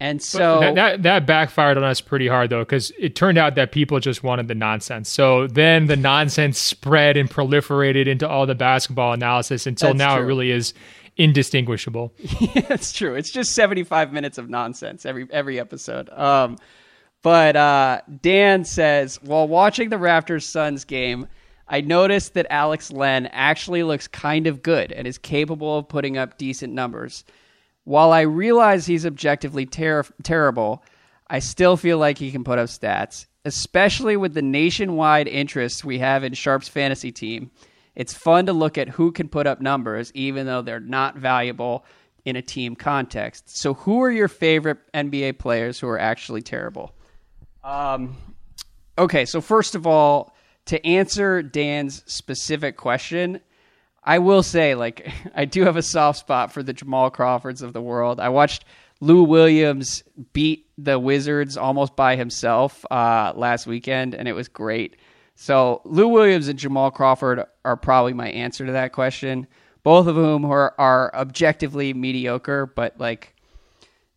And 0.05 0.21
so 0.21 0.61
that, 0.61 0.75
that, 0.75 1.03
that 1.05 1.27
backfired 1.27 1.79
on 1.79 1.83
us 1.83 2.03
pretty 2.03 2.29
hard 2.29 2.51
though, 2.51 2.61
because 2.61 2.93
it 2.99 3.17
turned 3.17 3.39
out 3.39 3.55
that 3.55 3.73
people 3.73 4.01
just 4.01 4.23
wanted 4.23 4.49
the 4.49 4.55
nonsense. 4.55 5.09
So 5.09 5.47
then 5.47 5.87
the 5.87 5.97
nonsense 5.97 6.59
spread 6.59 7.17
and 7.17 7.31
proliferated 7.31 8.07
into 8.07 8.29
all 8.29 8.45
the 8.45 8.55
basketball 8.55 9.15
analysis 9.15 9.67
until 9.67 9.95
now 9.95 10.17
true. 10.17 10.25
it 10.25 10.27
really 10.27 10.51
is 10.51 10.75
indistinguishable. 11.17 12.13
yeah, 12.19 12.67
it's 12.69 12.93
true. 12.93 13.15
It's 13.15 13.31
just 13.31 13.55
75 13.55 14.13
minutes 14.13 14.37
of 14.37 14.51
nonsense 14.51 15.07
every 15.07 15.27
every 15.31 15.59
episode. 15.59 16.11
Um, 16.11 16.59
but 17.23 17.57
uh, 17.57 18.03
Dan 18.21 18.67
says 18.67 19.23
while 19.23 19.49
watching 19.49 19.89
the 19.89 19.97
Raptors 19.97 20.43
Suns 20.43 20.85
game, 20.85 21.29
I 21.67 21.81
noticed 21.81 22.35
that 22.35 22.47
Alex 22.51 22.91
Len 22.91 23.25
actually 23.29 23.83
looks 23.83 24.07
kind 24.07 24.47
of 24.47 24.63
good 24.63 24.93
and 24.93 25.07
is 25.07 25.17
capable 25.17 25.79
of 25.79 25.89
putting 25.89 26.19
up 26.19 26.37
decent 26.37 26.75
numbers. 26.75 27.25
While 27.85 28.13
I 28.13 28.23
realize 28.23 28.87
he's 28.87 29.07
objectively 29.07 29.67
ter- 29.67 30.05
terrible, 30.23 30.83
I 31.29 31.39
still 31.39 31.77
feel 31.77 31.99
like 31.99 32.19
he 32.19 32.33
can 32.33 32.45
put 32.45 32.59
up 32.59 32.69
stats, 32.69 33.27
especially 33.45 34.17
with 34.17 34.35
the 34.35 34.43
nationwide 34.43 35.29
interest 35.29 35.85
we 35.85 35.99
have 35.99 36.25
in 36.25 36.33
Sharp's 36.35 36.69
fantasy 36.69 37.13
team. 37.13 37.51
It's 37.95 38.13
fun 38.13 38.47
to 38.47 38.53
look 38.53 38.77
at 38.77 38.89
who 38.89 39.13
can 39.13 39.29
put 39.29 39.47
up 39.47 39.61
numbers, 39.61 40.11
even 40.15 40.47
though 40.47 40.63
they're 40.63 40.81
not 40.81 41.17
valuable 41.17 41.85
in 42.25 42.37
a 42.37 42.43
team 42.43 42.75
context. 42.75 43.57
So, 43.57 43.75
who 43.75 44.03
are 44.03 44.11
your 44.11 44.29
favorite 44.29 44.79
NBA 44.93 45.39
players 45.39 45.79
who 45.79 45.89
are 45.89 45.99
actually 45.99 46.43
terrible? 46.43 46.95
Um, 47.63 48.17
okay, 48.99 49.25
so 49.25 49.41
first 49.41 49.75
of 49.75 49.87
all, 49.87 50.35
to 50.67 50.85
answer 50.87 51.43
Dan's 51.43 52.03
specific 52.07 52.77
question, 52.77 53.41
I 54.05 54.19
will 54.19 54.43
say, 54.43 54.75
like, 54.75 55.11
I 55.35 55.45
do 55.45 55.63
have 55.63 55.77
a 55.77 55.83
soft 55.83 56.19
spot 56.19 56.53
for 56.53 56.63
the 56.63 56.73
Jamal 56.73 57.11
Crawfords 57.11 57.63
of 57.63 57.73
the 57.73 57.83
world. 57.83 58.21
I 58.21 58.29
watched 58.29 58.65
Lou 59.01 59.25
Williams 59.25 60.05
beat 60.33 60.67
the 60.79 60.99
Wizards 60.99 61.57
almost 61.57 61.97
by 61.97 62.17
himself 62.17 62.85
uh, 62.91 63.33
last 63.35 63.67
weekend, 63.67 64.15
and 64.15 64.29
it 64.29 64.33
was 64.33 64.49
great. 64.49 64.97
So 65.35 65.81
Lou 65.85 66.09
Williams 66.09 66.49
and 66.49 66.59
Jamal 66.59 66.91
Crawford 66.91 67.45
are 67.65 67.77
probably 67.77 68.13
my 68.13 68.29
answer 68.29 68.65
to 68.67 68.73
that 68.73 68.93
question. 68.93 69.47
Both 69.83 70.07
of 70.07 70.17
whom 70.17 70.45
are, 70.45 70.75
are 70.79 71.15
objectively 71.15 71.93
mediocre, 71.93 72.67
but 72.67 72.99
like 72.99 73.35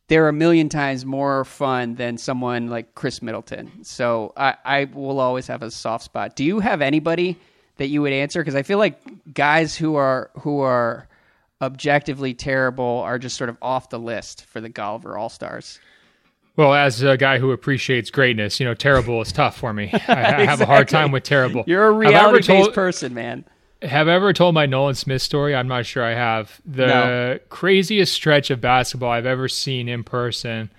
they're 0.07 0.29
a 0.29 0.33
million 0.33 0.69
times 0.69 1.05
more 1.05 1.43
fun 1.43 1.95
than 1.95 2.17
someone 2.17 2.69
like 2.69 2.95
Khris 2.95 3.21
Middleton. 3.21 3.83
So 3.83 4.31
I, 4.37 4.55
I 4.63 4.85
will 4.85 5.19
always 5.19 5.47
have 5.47 5.63
a 5.63 5.71
soft 5.71 6.05
spot. 6.05 6.35
Do 6.35 6.45
you 6.45 6.59
have 6.59 6.81
anybody 6.81 7.37
that 7.77 7.87
you 7.87 8.01
would 8.01 8.13
answer? 8.13 8.41
Because 8.41 8.55
I 8.55 8.63
feel 8.63 8.77
like 8.77 8.99
guys 9.33 9.75
who 9.75 9.95
are 9.95 10.31
who 10.39 10.61
are 10.61 11.07
objectively 11.61 12.33
terrible 12.33 13.01
are 13.05 13.17
just 13.17 13.37
sort 13.37 13.49
of 13.49 13.57
off 13.61 13.89
the 13.89 13.99
list 13.99 14.45
for 14.45 14.61
the 14.61 14.69
Golliver 14.69 15.19
All 15.19 15.29
Stars. 15.29 15.79
Well, 16.55 16.73
as 16.73 17.03
a 17.03 17.17
guy 17.17 17.37
who 17.37 17.51
appreciates 17.51 18.09
greatness, 18.09 18.59
you 18.59 18.65
know, 18.65 18.73
terrible 18.73 19.21
is 19.21 19.31
tough 19.31 19.57
for 19.57 19.73
me. 19.73 19.89
I, 19.93 19.95
exactly. 19.97 20.45
have 20.47 20.61
a 20.61 20.65
hard 20.65 20.89
time 20.89 21.11
with 21.11 21.23
terrible. 21.23 21.63
You're 21.67 21.85
a 21.85 21.91
reality-based 21.91 22.73
person, 22.73 23.13
man. 23.13 23.45
Have 23.83 24.07
I 24.07 24.13
ever 24.13 24.33
told 24.33 24.55
my 24.55 24.65
Nolan 24.65 24.95
Smith 24.95 25.21
story? 25.21 25.55
I'm 25.55 25.67
not 25.67 25.85
sure 25.85 26.03
I 26.03 26.15
have. 26.15 26.59
The 26.65 26.87
no. 26.87 27.39
craziest 27.49 28.11
stretch 28.11 28.49
of 28.49 28.59
basketball 28.59 29.11
I've 29.11 29.27
ever 29.27 29.47
seen 29.47 29.87
in 29.87 30.03
person. 30.03 30.71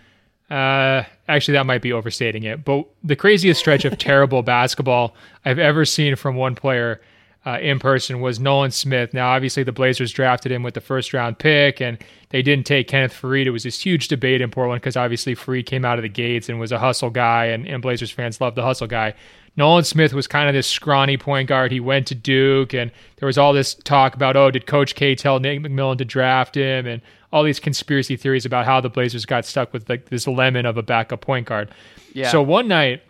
Uh, 0.51 1.05
actually, 1.29 1.55
that 1.55 1.67
might 1.67 1.83
be 1.83 1.93
overstating 1.93 2.45
it. 2.45 2.65
But 2.65 2.87
the 3.05 3.17
craziest 3.17 3.61
stretch 3.61 3.85
of 3.85 3.99
terrible 3.99 4.43
basketball 4.43 5.15
I've 5.45 5.59
ever 5.59 5.85
seen 5.85 6.17
from 6.17 6.37
one 6.37 6.55
player 6.55 7.01
uh, 7.47 7.59
in 7.61 7.79
person 7.79 8.21
was 8.21 8.41
Nolan 8.41 8.71
Smith. 8.71 9.15
Now, 9.15 9.31
obviously, 9.31 9.63
the 9.63 9.73
Blazers 9.73 10.13
drafted 10.13 10.53
him 10.53 10.63
with 10.63 10.75
the 10.75 10.81
first 10.81 11.15
round 11.15 11.39
pick, 11.39 11.81
and 11.81 11.99
they 12.31 12.43
didn't 12.43 12.67
take 12.67 12.89
Kenneth 12.89 13.13
Faried. 13.13 13.47
It 13.47 13.51
was 13.51 13.63
this 13.63 13.81
huge 13.81 14.09
debate 14.09 14.41
in 14.41 14.51
Portland 14.51 14.83
because 14.83 14.97
obviously 14.97 15.35
Faried 15.35 15.67
came 15.67 15.85
out 15.85 15.99
of 15.99 16.03
the 16.03 16.09
gates 16.09 16.49
and 16.49 16.59
was 16.59 16.73
a 16.73 16.79
hustle 16.79 17.11
guy, 17.11 17.47
and, 17.47 17.67
and 17.67 17.81
Blazers 17.81 18.11
fans 18.11 18.41
loved 18.41 18.57
the 18.57 18.63
hustle 18.63 18.87
guy. 18.87 19.15
Nolan 19.59 19.83
Smith 19.83 20.15
was 20.15 20.29
kind 20.29 20.49
of 20.49 20.55
this 20.55 20.69
scrawny 20.69 21.17
point 21.17 21.49
guard. 21.49 21.73
He 21.73 21.81
went 21.81 22.07
to 22.07 22.15
Duke, 22.15 22.73
and 22.73 22.93
there 23.17 23.27
was 23.27 23.37
all 23.37 23.53
this 23.53 23.75
talk 23.75 24.15
about, 24.15 24.37
oh, 24.37 24.53
did 24.53 24.67
Coach 24.67 24.95
K 24.95 25.17
tell 25.17 25.41
Nate 25.41 25.61
McMillan 25.61 25.99
to 25.99 26.05
draft 26.05 26.55
him? 26.55 26.87
And 26.87 27.03
all 27.33 27.43
these 27.43 27.59
conspiracy 27.59 28.17
theories 28.17 28.47
about 28.47 28.67
how 28.67 28.81
the 28.81 28.89
Blazers 28.89 29.27
got 29.27 29.45
stuck 29.45 29.73
with 29.73 29.89
like 29.89 30.11
this 30.11 30.29
lemon 30.29 30.65
of 30.65 30.79
a 30.79 30.83
backup 30.83 31.23
point 31.23 31.49
guard. 31.49 31.71
Yeah. 32.15 32.31
So 32.31 32.41
one 32.41 32.69
night, 32.69 33.03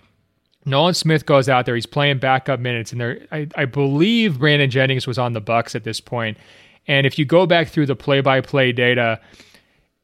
Nolan 0.64 0.94
Smith 0.94 1.26
goes 1.26 1.50
out 1.50 1.66
there. 1.66 1.74
He's 1.74 1.84
playing 1.84 2.18
backup 2.18 2.60
minutes, 2.60 2.92
and 2.92 3.00
there, 3.00 3.20
I, 3.30 3.46
I 3.54 3.66
believe 3.66 4.38
Brandon 4.38 4.70
Jennings 4.70 5.06
was 5.06 5.18
on 5.18 5.34
the 5.34 5.42
Bucks 5.42 5.74
at 5.74 5.84
this 5.84 6.00
point. 6.00 6.38
And 6.86 7.06
if 7.06 7.18
you 7.18 7.26
go 7.26 7.44
back 7.44 7.68
through 7.68 7.86
the 7.86 7.94
play-by-play 7.94 8.72
data, 8.72 9.20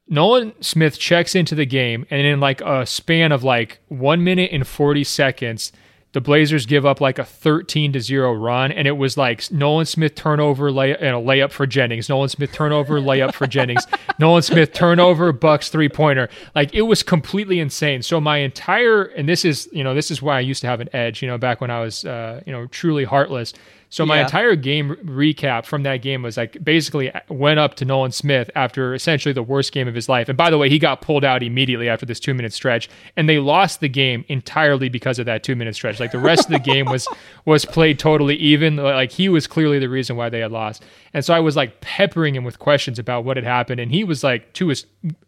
Nolan 0.09 0.53
Smith 0.61 0.99
checks 0.99 1.35
into 1.35 1.55
the 1.55 1.65
game, 1.65 2.07
and 2.11 2.27
in 2.27 2.39
like 2.39 2.61
a 2.61 2.85
span 2.85 3.33
of 3.33 3.43
like 3.43 3.81
one 3.89 4.23
minute 4.23 4.51
and 4.53 4.66
forty 4.66 5.05
seconds, 5.05 5.73
the 6.15 6.20
Blazers 6.20 6.65
give 6.65 6.86
up 6.86 7.01
like 7.01 7.19
a 7.19 7.24
13 7.24 7.93
to 7.93 8.01
0 8.01 8.35
run 8.35 8.70
and 8.70 8.86
it 8.86 8.93
was 8.93 9.16
like 9.16 9.51
Nolan 9.51 9.85
Smith 9.85 10.15
turnover 10.15 10.70
lay 10.70 10.97
and 10.97 11.16
a 11.16 11.20
layup 11.20 11.51
for 11.51 11.66
Jennings, 11.66 12.09
Nolan 12.09 12.28
Smith 12.28 12.53
turnover 12.53 13.01
layup 13.01 13.35
for 13.35 13.49
Jennings, 13.49 13.85
Nolan 14.20 14.43
Smith 14.43 14.73
turnover 14.73 15.32
Bucks 15.32 15.69
three-pointer. 15.69 16.28
Like 16.55 16.73
it 16.73 16.82
was 16.82 17.03
completely 17.03 17.59
insane. 17.59 18.01
So 18.03 18.20
my 18.20 18.39
entire 18.39 19.03
and 19.03 19.28
this 19.28 19.45
is, 19.45 19.69
you 19.73 19.82
know, 19.82 19.93
this 19.93 20.12
is 20.12 20.23
why 20.23 20.36
I 20.36 20.41
used 20.41 20.61
to 20.61 20.69
have 20.69 20.81
an 20.81 20.89
edge, 20.93 21.20
you 21.20 21.27
know, 21.27 21.36
back 21.36 21.61
when 21.61 21.73
I 21.73 21.81
was 21.81 22.05
uh, 22.05 22.41
you 22.47 22.53
know, 22.53 22.69
truly 22.69 23.03
heartless. 23.03 23.53
So 23.95 24.05
my 24.05 24.16
Yeah. 24.16 24.23
entire 24.23 24.57
game 24.57 24.97
recap 25.05 25.65
from 25.66 25.85
that 25.85 25.99
game 26.03 26.23
was 26.23 26.37
like 26.37 26.57
basically 26.65 27.12
uh, 27.12 27.21
went 27.29 27.61
up 27.61 27.77
to 27.77 27.85
Nolan 27.85 28.11
Smith 28.11 28.51
after 28.57 28.93
essentially 28.93 29.33
the 29.33 29.41
worst 29.45 29.71
game 29.71 29.87
of 29.87 29.95
his 29.95 30.09
life. 30.09 30.29
And 30.29 30.37
by 30.37 30.51
the 30.51 30.59
way, 30.59 30.69
he 30.69 30.81
got 30.81 31.01
pulled 31.01 31.25
out 31.25 31.45
immediately 31.45 31.89
after 31.89 32.05
this 32.05 32.19
two 32.19 32.35
minute 32.35 32.53
stretch, 32.53 32.89
and 33.16 33.29
they 33.29 33.39
lost 33.39 33.79
the 33.79 33.89
game 33.89 34.25
entirely 34.27 34.89
because 34.89 35.21
of 35.21 35.27
that 35.27 35.45
two 35.45 35.55
minute 35.55 35.77
stretch. 35.77 36.01
Like 36.01 36.11
the 36.11 36.19
rest 36.19 36.47
of 36.47 36.51
the 36.51 36.59
game 36.59 36.87
was 36.87 37.07
was 37.45 37.65
played 37.65 38.01
totally 38.01 38.35
even. 38.35 38.75
Like 38.79 39.12
he 39.12 39.29
was 39.29 39.47
clearly 39.47 39.79
the 39.79 39.89
reason 39.89 40.16
why 40.16 40.29
they 40.29 40.41
had 40.41 40.51
lost. 40.51 40.85
And 41.12 41.25
so 41.25 41.33
I 41.33 41.39
was 41.39 41.55
like 41.55 41.81
peppering 41.81 42.35
him 42.35 42.43
with 42.43 42.59
questions 42.59 42.99
about 42.99 43.25
what 43.25 43.37
had 43.37 43.45
happened, 43.45 43.79
and 43.79 43.93
he 43.93 44.03
was 44.03 44.25
like, 44.25 44.53
to 44.55 44.71
his 44.71 44.87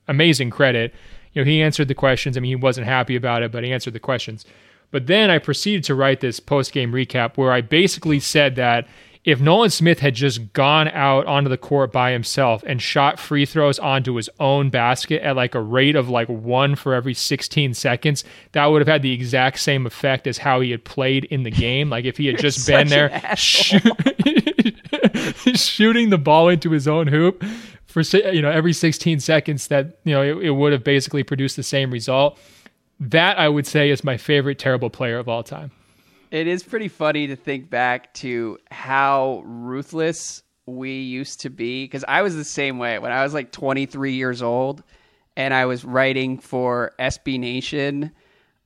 amazing 0.09 0.51
credit, 0.51 0.93
you 1.35 1.45
know, 1.45 1.49
he 1.49 1.63
answered 1.63 1.87
the 1.87 1.95
questions. 1.95 2.37
I 2.37 2.41
mean, 2.41 2.49
he 2.49 2.57
wasn't 2.57 2.89
happy 2.89 3.15
about 3.15 3.45
it, 3.45 3.53
but 3.53 3.63
he 3.63 3.71
answered 3.73 3.93
the 3.93 4.01
questions. 4.01 4.45
But 4.91 5.07
then 5.07 5.31
I 5.31 5.39
proceeded 5.39 5.85
to 5.85 5.95
write 5.95 6.21
this 6.21 6.41
post 6.41 6.73
game 6.73 6.93
recap 6.93 7.37
where 7.37 7.53
I 7.53 7.61
basically 7.61 8.21
said 8.21 8.57
that 8.57 8.87
if 9.27 9.41
Nolan 9.41 9.71
Smith 9.71 9.99
had 9.99 10.15
just 10.15 10.53
gone 10.53 10.87
out 10.89 11.27
onto 11.27 11.51
the 11.51 11.59
court 11.59 11.91
by 11.91 12.13
himself 12.13 12.63
and 12.65 12.81
shot 12.81 13.19
free 13.19 13.45
throws 13.45 13.77
onto 13.81 14.15
his 14.15 14.31
own 14.39 14.71
basket 14.71 15.21
at 15.21 15.35
like 15.35 15.57
a 15.57 15.61
rate 15.61 15.97
of 15.97 16.09
like 16.09 16.29
one 16.29 16.77
for 16.77 16.95
every 16.95 17.13
16 17.13 17.75
seconds, 17.75 18.23
that 18.53 18.67
would 18.67 18.81
have 18.81 18.87
had 18.87 19.03
the 19.03 19.13
exact 19.13 19.59
same 19.59 19.85
effect 19.85 20.29
as 20.29 20.39
how 20.39 20.61
he 20.61 20.71
had 20.71 20.85
played 20.85 21.25
in 21.25 21.43
the 21.43 21.51
game. 21.51 21.91
Like 21.91 22.05
if 22.05 22.17
he 22.17 22.27
had 22.27 22.39
just 22.41 22.65
been 22.69 22.87
there 22.87 23.21
shoot, 23.37 23.83
shooting 25.57 26.11
the 26.11 26.19
ball 26.19 26.49
into 26.49 26.71
his 26.71 26.87
own 26.87 27.09
hoop 27.09 27.43
for 27.85 28.03
you 28.03 28.43
know 28.43 28.51
every 28.51 28.73
16 28.73 29.19
seconds, 29.19 29.67
that 29.67 29.99
you 30.05 30.15
know 30.15 30.23
it, 30.23 30.37
it 30.47 30.51
would 30.53 30.73
have 30.73 30.85
basically 30.85 31.25
produced 31.25 31.57
the 31.57 31.65
same 31.65 31.91
result. 31.91 32.39
That 32.98 33.39
I 33.39 33.48
would 33.48 33.66
say 33.66 33.90
is 33.90 34.05
my 34.05 34.16
favorite 34.16 34.59
terrible 34.59 34.90
player 34.90 35.18
of 35.18 35.28
all 35.28 35.43
time. 35.43 35.70
It 36.31 36.47
is 36.47 36.62
pretty 36.62 36.89
funny 36.89 37.28
to 37.28 37.36
think 37.36 37.70
back 37.70 38.12
to 38.14 38.59
how 38.70 39.43
ruthless 39.44 40.43
we 40.66 41.01
used 41.01 41.40
to 41.43 41.51
be 41.51 41.85
because 41.85 42.05
I 42.09 42.23
was 42.23 42.35
the 42.35 42.44
same 42.44 42.78
way 42.78 42.98
when 42.98 43.12
I 43.12 43.23
was 43.23 43.32
like 43.32 43.52
23 43.52 44.14
years 44.14 44.43
old 44.43 44.82
and 45.36 45.55
I 45.55 45.66
was 45.66 45.85
writing 45.85 46.39
for 46.39 46.93
SB 46.98 47.39
Nation. 47.39 48.12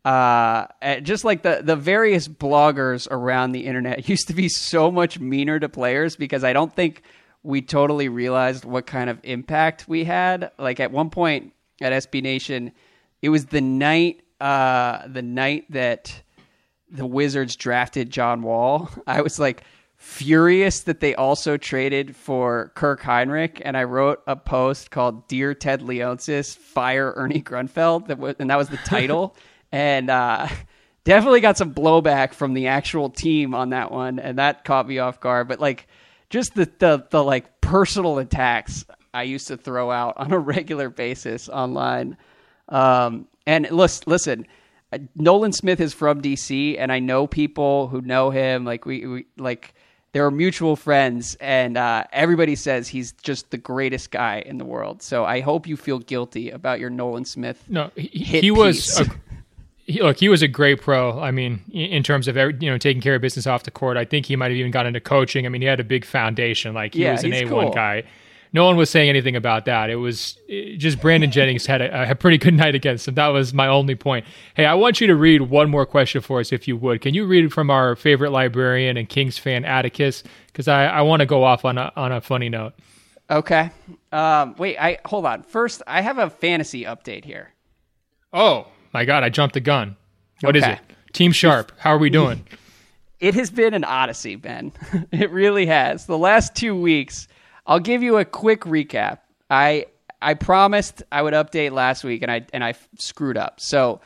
Uh, 0.02 0.66
just 1.02 1.24
like 1.24 1.42
the 1.42 1.60
the 1.62 1.76
various 1.76 2.26
bloggers 2.26 3.06
around 3.10 3.52
the 3.52 3.66
internet 3.66 4.08
used 4.08 4.28
to 4.28 4.34
be 4.34 4.48
so 4.48 4.90
much 4.90 5.20
meaner 5.20 5.58
to 5.58 5.68
players 5.68 6.16
because 6.16 6.42
I 6.42 6.54
don't 6.54 6.74
think 6.74 7.02
we 7.42 7.60
totally 7.60 8.08
realized 8.08 8.64
what 8.64 8.86
kind 8.86 9.10
of 9.10 9.20
impact 9.22 9.88
we 9.88 10.04
had. 10.04 10.52
Like 10.58 10.80
at 10.80 10.90
one 10.90 11.10
point 11.10 11.52
at 11.82 11.92
SB 11.92 12.22
Nation, 12.22 12.72
it 13.22 13.28
was 13.28 13.46
the 13.46 13.60
night 13.60 14.22
uh, 14.40 15.06
the 15.06 15.22
night 15.22 15.66
that 15.70 16.22
the 16.90 17.06
Wizards 17.06 17.56
drafted 17.56 18.10
John 18.10 18.42
Wall, 18.42 18.90
I 19.06 19.20
was 19.20 19.38
like 19.38 19.62
furious 19.96 20.80
that 20.80 21.00
they 21.00 21.14
also 21.14 21.58
traded 21.58 22.16
for 22.16 22.72
Kirk 22.74 23.02
Hinrich, 23.02 23.60
and 23.62 23.76
I 23.76 23.84
wrote 23.84 24.22
a 24.26 24.36
post 24.36 24.90
called 24.90 25.28
"Dear 25.28 25.54
Ted 25.54 25.82
Leonsis, 25.82 26.56
Fire 26.56 27.12
Ernie 27.16 27.42
Grunfeld," 27.42 28.06
that 28.08 28.18
was, 28.18 28.36
and 28.38 28.50
that 28.50 28.56
was 28.56 28.68
the 28.68 28.78
title, 28.78 29.36
and 29.72 30.10
uh, 30.10 30.48
definitely 31.04 31.40
got 31.40 31.58
some 31.58 31.74
blowback 31.74 32.32
from 32.32 32.54
the 32.54 32.68
actual 32.68 33.10
team 33.10 33.54
on 33.54 33.70
that 33.70 33.92
one, 33.92 34.18
and 34.18 34.38
that 34.38 34.64
caught 34.64 34.88
me 34.88 34.98
off 34.98 35.20
guard. 35.20 35.48
But 35.48 35.60
like, 35.60 35.86
just 36.30 36.54
the 36.54 36.70
the, 36.78 37.06
the 37.10 37.22
like 37.22 37.60
personal 37.60 38.18
attacks 38.18 38.86
I 39.12 39.24
used 39.24 39.48
to 39.48 39.56
throw 39.56 39.90
out 39.90 40.14
on 40.16 40.32
a 40.32 40.38
regular 40.38 40.88
basis 40.88 41.48
online. 41.48 42.16
Um, 42.70 43.26
and 43.46 43.70
listen, 43.70 44.04
listen, 44.06 44.46
uh, 44.92 44.98
Nolan 45.16 45.52
Smith 45.52 45.80
is 45.80 45.92
from 45.94 46.20
DC, 46.22 46.76
and 46.78 46.90
I 46.92 46.98
know 46.98 47.26
people 47.26 47.88
who 47.88 48.00
know 48.00 48.30
him. 48.30 48.64
Like 48.64 48.84
we, 48.86 49.06
we 49.06 49.26
like 49.36 49.74
there 50.12 50.24
are 50.26 50.30
mutual 50.30 50.76
friends, 50.76 51.36
and 51.40 51.76
uh, 51.76 52.04
everybody 52.12 52.56
says 52.56 52.88
he's 52.88 53.12
just 53.12 53.50
the 53.50 53.58
greatest 53.58 54.10
guy 54.10 54.42
in 54.44 54.58
the 54.58 54.64
world. 54.64 55.02
So 55.02 55.24
I 55.24 55.40
hope 55.40 55.66
you 55.66 55.76
feel 55.76 55.98
guilty 56.00 56.50
about 56.50 56.80
your 56.80 56.90
Nolan 56.90 57.24
Smith. 57.24 57.62
No, 57.68 57.90
he, 57.96 58.40
he 58.40 58.50
was. 58.50 59.00
A, 59.00 59.06
he, 59.78 60.02
look, 60.02 60.18
he 60.18 60.28
was 60.28 60.42
a 60.42 60.48
great 60.48 60.80
pro. 60.80 61.18
I 61.20 61.30
mean, 61.32 61.60
in, 61.72 61.80
in 61.90 62.02
terms 62.02 62.28
of 62.28 62.36
every, 62.36 62.56
you 62.60 62.70
know 62.70 62.78
taking 62.78 63.02
care 63.02 63.14
of 63.16 63.22
business 63.22 63.46
off 63.46 63.64
the 63.64 63.70
court, 63.70 63.96
I 63.96 64.04
think 64.04 64.26
he 64.26 64.36
might 64.36 64.50
have 64.50 64.56
even 64.56 64.70
got 64.70 64.86
into 64.86 65.00
coaching. 65.00 65.46
I 65.46 65.48
mean, 65.48 65.62
he 65.62 65.66
had 65.68 65.80
a 65.80 65.84
big 65.84 66.04
foundation. 66.04 66.74
Like 66.74 66.94
he 66.94 67.02
Yeah, 67.02 67.12
was 67.12 67.24
an 67.24 67.32
A 67.32 67.44
one 67.46 67.66
cool. 67.66 67.74
guy. 67.74 68.04
No 68.52 68.64
one 68.64 68.76
was 68.76 68.90
saying 68.90 69.08
anything 69.08 69.36
about 69.36 69.64
that. 69.66 69.90
It 69.90 69.96
was 69.96 70.36
it, 70.48 70.76
just 70.78 71.00
Brandon 71.00 71.30
Jennings 71.30 71.66
had 71.66 71.80
a, 71.80 72.10
a 72.10 72.14
pretty 72.14 72.36
good 72.38 72.54
night 72.64 72.74
against 72.74 73.06
him. 73.06 73.14
That 73.14 73.28
was 73.28 73.54
my 73.54 73.68
only 73.68 73.94
point. 73.94 74.26
Hey, 74.54 74.66
I 74.66 74.74
want 74.74 75.00
you 75.00 75.06
to 75.06 75.14
read 75.14 75.42
one 75.42 75.70
more 75.70 75.86
question 75.86 76.20
for 76.20 76.40
us, 76.40 76.52
if 76.52 76.66
you 76.66 76.76
would. 76.76 77.00
Can 77.00 77.14
you 77.14 77.26
read 77.26 77.44
it 77.44 77.52
from 77.52 77.70
our 77.70 77.94
favorite 77.94 78.30
librarian 78.30 78.96
and 78.96 79.08
Kings 79.08 79.38
fan, 79.38 79.64
Atticus? 79.64 80.24
Because 80.48 80.66
I, 80.66 80.86
I 80.86 81.02
want 81.02 81.20
to 81.20 81.26
go 81.26 81.44
off 81.44 81.64
on 81.64 81.78
a 81.78 81.92
on 81.96 82.10
a 82.12 82.20
funny 82.20 82.48
note. 82.48 82.72
Okay. 83.30 83.70
Um, 84.10 84.56
wait, 84.58 84.76
I 84.78 84.98
hold 85.04 85.26
on. 85.26 85.44
First, 85.44 85.82
I 85.86 86.00
have 86.00 86.18
a 86.18 86.28
fantasy 86.28 86.82
update 86.84 87.24
here. 87.24 87.50
Oh 88.32 88.66
my 88.92 89.04
God, 89.04 89.22
I 89.22 89.28
jumped 89.28 89.54
the 89.54 89.60
gun. 89.60 89.96
What 90.40 90.56
is 90.56 90.64
Okay. 90.64 90.72
it? 90.72 90.80
Team 91.12 91.30
Sharp. 91.32 91.70
How 91.78 91.94
are 91.94 91.98
we 91.98 92.10
doing? 92.10 92.44
It 93.20 93.34
has 93.34 93.50
been 93.50 93.74
an 93.74 93.84
odyssey, 93.84 94.36
Ben. 94.36 94.72
it 95.12 95.30
really 95.30 95.66
has. 95.66 96.06
The 96.06 96.16
last 96.16 96.54
two 96.54 96.74
weeks, 96.74 97.28
I'll 97.70 97.78
give 97.78 98.02
you 98.02 98.18
a 98.18 98.24
quick 98.24 98.62
recap. 98.62 99.18
I 99.48 99.86
I 100.20 100.34
promised 100.34 101.04
I 101.12 101.22
would 101.22 101.34
update 101.34 101.70
last 101.70 102.02
week, 102.02 102.20
and 102.22 102.30
I 102.30 102.44
and 102.52 102.64
I 102.64 102.74
screwed 102.98 103.38
up. 103.38 103.60
So 103.60 104.00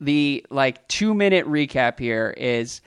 the 0.00 0.44
like 0.50 0.88
two 0.88 1.12
minute 1.12 1.46
recap 1.46 1.98
here 1.98 2.34
is 2.34 2.80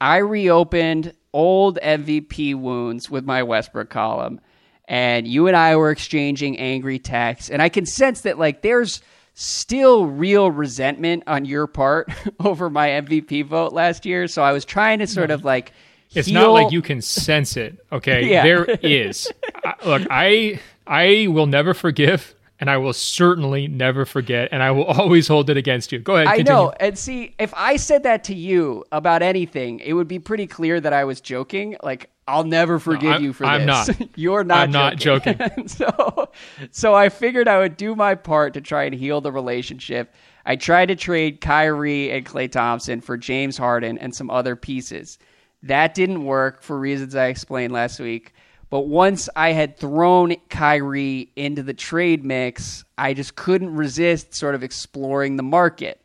I 0.00 0.18
reopened 0.18 1.12
old 1.32 1.80
MVP 1.82 2.54
wounds 2.54 3.10
with 3.10 3.24
my 3.24 3.42
Westbrook 3.42 3.90
column, 3.90 4.40
and 4.86 5.26
you 5.26 5.48
and 5.48 5.56
I 5.56 5.74
were 5.74 5.90
exchanging 5.90 6.56
angry 6.56 7.00
texts, 7.00 7.50
and 7.50 7.60
I 7.60 7.68
can 7.68 7.84
sense 7.84 8.20
that 8.20 8.38
like 8.38 8.62
there's 8.62 9.02
still 9.34 10.06
real 10.06 10.52
resentment 10.52 11.24
on 11.26 11.44
your 11.44 11.66
part 11.66 12.12
over 12.40 12.70
my 12.70 12.90
MVP 12.90 13.44
vote 13.46 13.72
last 13.72 14.06
year. 14.06 14.28
So 14.28 14.40
I 14.40 14.52
was 14.52 14.64
trying 14.64 15.00
to 15.00 15.08
sort 15.08 15.32
of 15.32 15.44
like 15.44 15.72
It's 16.14 16.30
not 16.30 16.50
like 16.50 16.72
you 16.72 16.82
can 16.82 17.00
sense 17.00 17.56
it. 17.56 17.78
Okay, 17.92 18.26
Yeah. 18.30 18.42
there 18.42 18.64
is. 18.82 19.30
I, 19.64 19.74
look, 19.84 20.02
I 20.10 20.60
I 20.86 21.26
will 21.30 21.46
never 21.46 21.74
forgive, 21.74 22.34
and 22.60 22.68
I 22.70 22.76
will 22.76 22.92
certainly 22.92 23.68
never 23.68 24.04
forget, 24.04 24.48
and 24.52 24.62
I 24.62 24.70
will 24.70 24.84
always 24.84 25.28
hold 25.28 25.50
it 25.50 25.56
against 25.56 25.92
you. 25.92 25.98
Go 25.98 26.16
ahead. 26.16 26.28
I 26.28 26.42
know. 26.42 26.72
And 26.78 26.98
see, 26.98 27.34
if 27.38 27.52
I 27.56 27.76
said 27.76 28.02
that 28.04 28.24
to 28.24 28.34
you 28.34 28.84
about 28.92 29.22
anything, 29.22 29.80
it 29.80 29.92
would 29.94 30.08
be 30.08 30.18
pretty 30.18 30.46
clear 30.46 30.80
that 30.80 30.92
I 30.92 31.04
was 31.04 31.20
joking. 31.20 31.76
Like, 31.82 32.10
I'll 32.28 32.44
never 32.44 32.78
forgive 32.78 33.12
I'm- 33.12 33.22
you 33.24 33.32
for 33.32 33.44
I'm 33.44 33.66
this. 33.66 33.98
not. 34.00 34.08
You're 34.18 34.44
not 34.44 34.68
joking. 34.98 35.40
I'm 35.40 35.42
not 35.42 35.56
joking. 35.56 35.68
so, 35.68 36.30
so 36.70 36.94
I 36.94 37.08
figured 37.10 37.48
I 37.48 37.58
would 37.58 37.76
do 37.76 37.94
my 37.94 38.14
part 38.14 38.54
to 38.54 38.60
try 38.60 38.84
and 38.84 38.94
heal 38.94 39.20
the 39.20 39.32
relationship. 39.32 40.12
I 40.46 40.56
tried 40.56 40.86
to 40.86 40.96
trade 40.96 41.40
Kyrie 41.40 42.10
and 42.10 42.24
Klay 42.26 42.50
Thompson 42.52 43.00
for 43.00 43.16
James 43.16 43.56
Harden 43.56 43.96
and 43.98 44.14
some 44.14 44.28
other 44.30 44.56
pieces. 44.56 45.18
That 45.64 45.94
didn't 45.94 46.24
work 46.24 46.62
for 46.62 46.78
reasons 46.78 47.14
I 47.14 47.26
explained 47.26 47.72
last 47.72 47.98
week. 47.98 48.34
But 48.68 48.82
once 48.82 49.28
I 49.34 49.52
had 49.52 49.78
thrown 49.78 50.34
Kyrie 50.50 51.30
into 51.36 51.62
the 51.62 51.72
trade 51.72 52.24
mix, 52.24 52.84
I 52.98 53.14
just 53.14 53.34
couldn't 53.36 53.74
resist 53.74 54.34
sort 54.34 54.54
of 54.54 54.62
exploring 54.62 55.36
the 55.36 55.42
market. 55.42 56.04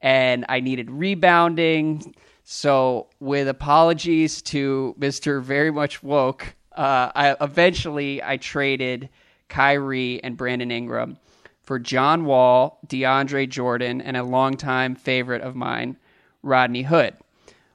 And 0.00 0.44
I 0.48 0.60
needed 0.60 0.90
rebounding. 0.90 2.14
So, 2.44 3.08
with 3.20 3.48
apologies 3.48 4.42
to 4.42 4.94
Mr. 4.98 5.42
Very 5.42 5.70
Much 5.70 6.02
Woke, 6.02 6.54
uh, 6.76 7.10
I 7.14 7.36
eventually 7.40 8.22
I 8.22 8.36
traded 8.36 9.08
Kyrie 9.48 10.22
and 10.22 10.36
Brandon 10.36 10.70
Ingram 10.70 11.18
for 11.62 11.78
John 11.78 12.24
Wall, 12.24 12.78
DeAndre 12.86 13.48
Jordan, 13.48 14.00
and 14.00 14.16
a 14.16 14.22
longtime 14.22 14.94
favorite 14.94 15.42
of 15.42 15.54
mine, 15.54 15.96
Rodney 16.42 16.82
Hood, 16.82 17.14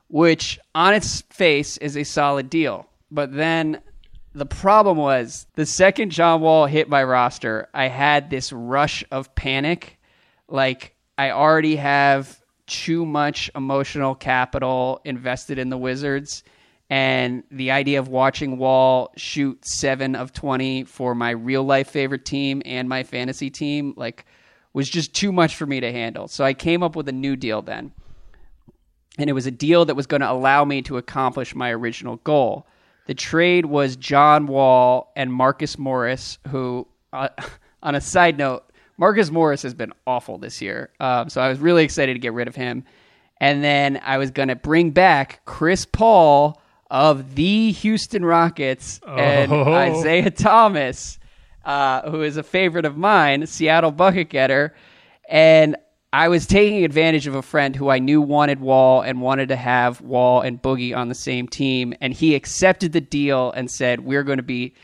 which 0.07 0.59
on 0.73 0.93
its 0.93 1.21
face 1.29 1.77
is 1.77 1.97
a 1.97 2.03
solid 2.03 2.49
deal. 2.49 2.87
But 3.11 3.33
then 3.33 3.81
the 4.33 4.45
problem 4.45 4.97
was 4.97 5.47
the 5.55 5.65
second 5.65 6.11
John 6.11 6.41
Wall 6.41 6.65
hit 6.65 6.89
my 6.89 7.03
roster, 7.03 7.69
I 7.73 7.87
had 7.87 8.29
this 8.29 8.51
rush 8.51 9.03
of 9.09 9.33
panic. 9.33 9.97
Like, 10.47 10.95
I 11.17 11.31
already 11.31 11.77
have 11.77 12.39
too 12.67 13.05
much 13.05 13.49
emotional 13.55 14.13
capital 14.13 14.99
invested 15.05 15.57
in 15.57 15.69
the 15.69 15.77
Wizards. 15.77 16.43
And 16.89 17.43
the 17.49 17.71
idea 17.71 17.97
of 17.97 18.09
watching 18.09 18.57
Wall 18.57 19.11
shoot 19.15 19.65
seven 19.65 20.15
of 20.15 20.33
20 20.33 20.83
for 20.83 21.15
my 21.15 21.31
real 21.31 21.63
life 21.63 21.89
favorite 21.89 22.25
team 22.25 22.61
and 22.65 22.87
my 22.87 23.03
fantasy 23.03 23.49
team, 23.49 23.93
like, 23.95 24.25
was 24.73 24.89
just 24.89 25.13
too 25.15 25.31
much 25.31 25.55
for 25.55 25.65
me 25.65 25.79
to 25.79 25.91
handle. 25.91 26.27
So 26.27 26.43
I 26.43 26.53
came 26.53 26.83
up 26.83 26.95
with 26.95 27.07
a 27.07 27.13
new 27.13 27.37
deal 27.37 27.61
then. 27.61 27.93
And 29.17 29.29
it 29.29 29.33
was 29.33 29.47
a 29.47 29.51
deal 29.51 29.85
that 29.85 29.95
was 29.95 30.07
going 30.07 30.21
to 30.21 30.29
allow 30.31 30.65
me 30.65 30.81
to 30.83 30.97
accomplish 30.97 31.55
my 31.55 31.71
original 31.71 32.17
goal. 32.17 32.67
The 33.07 33.13
trade 33.13 33.65
was 33.65 33.95
John 33.95 34.47
Wall 34.47 35.11
and 35.15 35.31
Marcus 35.31 35.77
Morris, 35.77 36.37
who, 36.49 36.87
uh, 37.13 37.29
on 37.83 37.95
a 37.95 38.01
side 38.01 38.37
note, 38.37 38.63
Marcus 38.97 39.29
Morris 39.29 39.61
has 39.61 39.73
been 39.73 39.93
awful 40.07 40.37
this 40.37 40.61
year. 40.61 40.89
Um, 40.99 41.29
so 41.29 41.41
I 41.41 41.49
was 41.49 41.59
really 41.59 41.83
excited 41.83 42.13
to 42.13 42.19
get 42.19 42.33
rid 42.33 42.47
of 42.47 42.55
him. 42.55 42.83
And 43.41 43.63
then 43.63 43.99
I 44.03 44.17
was 44.17 44.31
going 44.31 44.47
to 44.47 44.55
bring 44.55 44.91
back 44.91 45.41
Chris 45.45 45.85
Paul 45.85 46.61
of 46.89 47.35
the 47.35 47.71
Houston 47.73 48.23
Rockets 48.23 48.99
and 49.05 49.51
Oh. 49.51 49.73
Isaiah 49.73 50.31
Thomas, 50.31 51.19
uh, 51.65 52.09
who 52.09 52.21
is 52.21 52.37
a 52.37 52.43
favorite 52.43 52.85
of 52.85 52.95
mine, 52.97 53.45
Seattle 53.47 53.91
bucket 53.91 54.29
getter. 54.29 54.73
And 55.29 55.75
I 56.15 56.29
was 56.29 56.47
taking 56.47 56.85
advantage 56.85 57.27
of 57.27 57.35
a 57.35 57.41
friend 57.41 57.75
who 57.75 57.89
I 57.89 57.99
knew 57.99 58.21
wanted 58.21 58.61
Wall 58.61 59.01
and 59.01 59.19
wanted 59.19 59.49
to 59.49 59.57
have 59.57 59.99
Wall 59.99 60.39
and 60.39 60.61
Boogie 60.61 60.95
on 60.95 61.09
the 61.09 61.13
same 61.13 61.45
team. 61.45 61.93
And 61.99 62.13
he 62.13 62.35
accepted 62.35 62.93
the 62.93 63.01
deal 63.01 63.51
and 63.51 63.69
said, 63.69 63.99
We're 63.99 64.23
going 64.23 64.37
to 64.37 64.43
be 64.43 64.75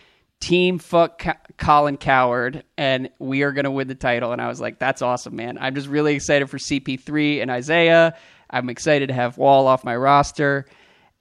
team 0.42 0.78
fuck 0.78 1.26
Colin 1.58 1.96
Cowherd 1.96 2.66
and 2.78 3.10
we 3.18 3.44
are 3.44 3.54
going 3.54 3.64
to 3.64 3.72
win 3.72 3.88
the 3.88 3.96
title. 3.96 4.34
And 4.34 4.42
I 4.42 4.50
was 4.50 4.60
like, 4.60 4.78
That's 4.78 5.02
awesome, 5.02 5.38
man. 5.38 5.58
I'm 5.58 5.74
just 5.74 5.88
really 5.88 6.16
excited 6.16 6.50
for 6.50 6.58
CP3 6.58 7.42
and 7.42 7.50
Isaiah. 7.50 8.18
I'm 8.50 8.70
excited 8.70 9.08
to 9.08 9.14
have 9.14 9.38
Wall 9.38 9.68
off 9.68 9.86
my 9.86 9.96
roster. 9.96 10.66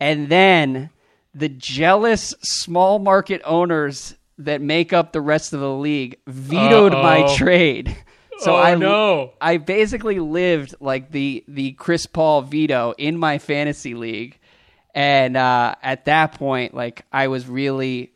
And 0.01 0.29
then 0.29 0.91
the 1.37 1.49
jealous 1.49 2.35
small 2.43 2.99
market 2.99 3.43
owners 3.45 4.17
that 4.39 4.61
make 4.61 4.93
up 4.93 5.13
the 5.13 5.21
rest 5.21 5.53
of 5.53 5.61
the 5.61 5.73
league 5.73 6.19
vetoed 6.27 6.95
my 6.95 7.21
Uh-oh. 7.21 7.37
trade. 7.37 7.97
So 8.41 8.55
Oh, 8.55 8.59
I 8.59 8.75
no. 8.75 9.33
I 9.41 9.59
basically 9.59 10.19
lived 10.19 10.75
like 10.81 11.11
the 11.11 11.45
the 11.47 11.73
Chris 11.73 12.07
Paul 12.07 12.43
veto 12.43 12.95
in 12.97 13.19
my 13.19 13.39
fantasy 13.39 13.95
league, 13.95 14.39
and 14.95 15.37
uh, 15.37 15.75
at 15.83 16.07
that 16.07 16.33
point, 16.33 16.75
like 16.75 17.05
I 17.13 17.29
was 17.29 17.47
really 17.47 18.13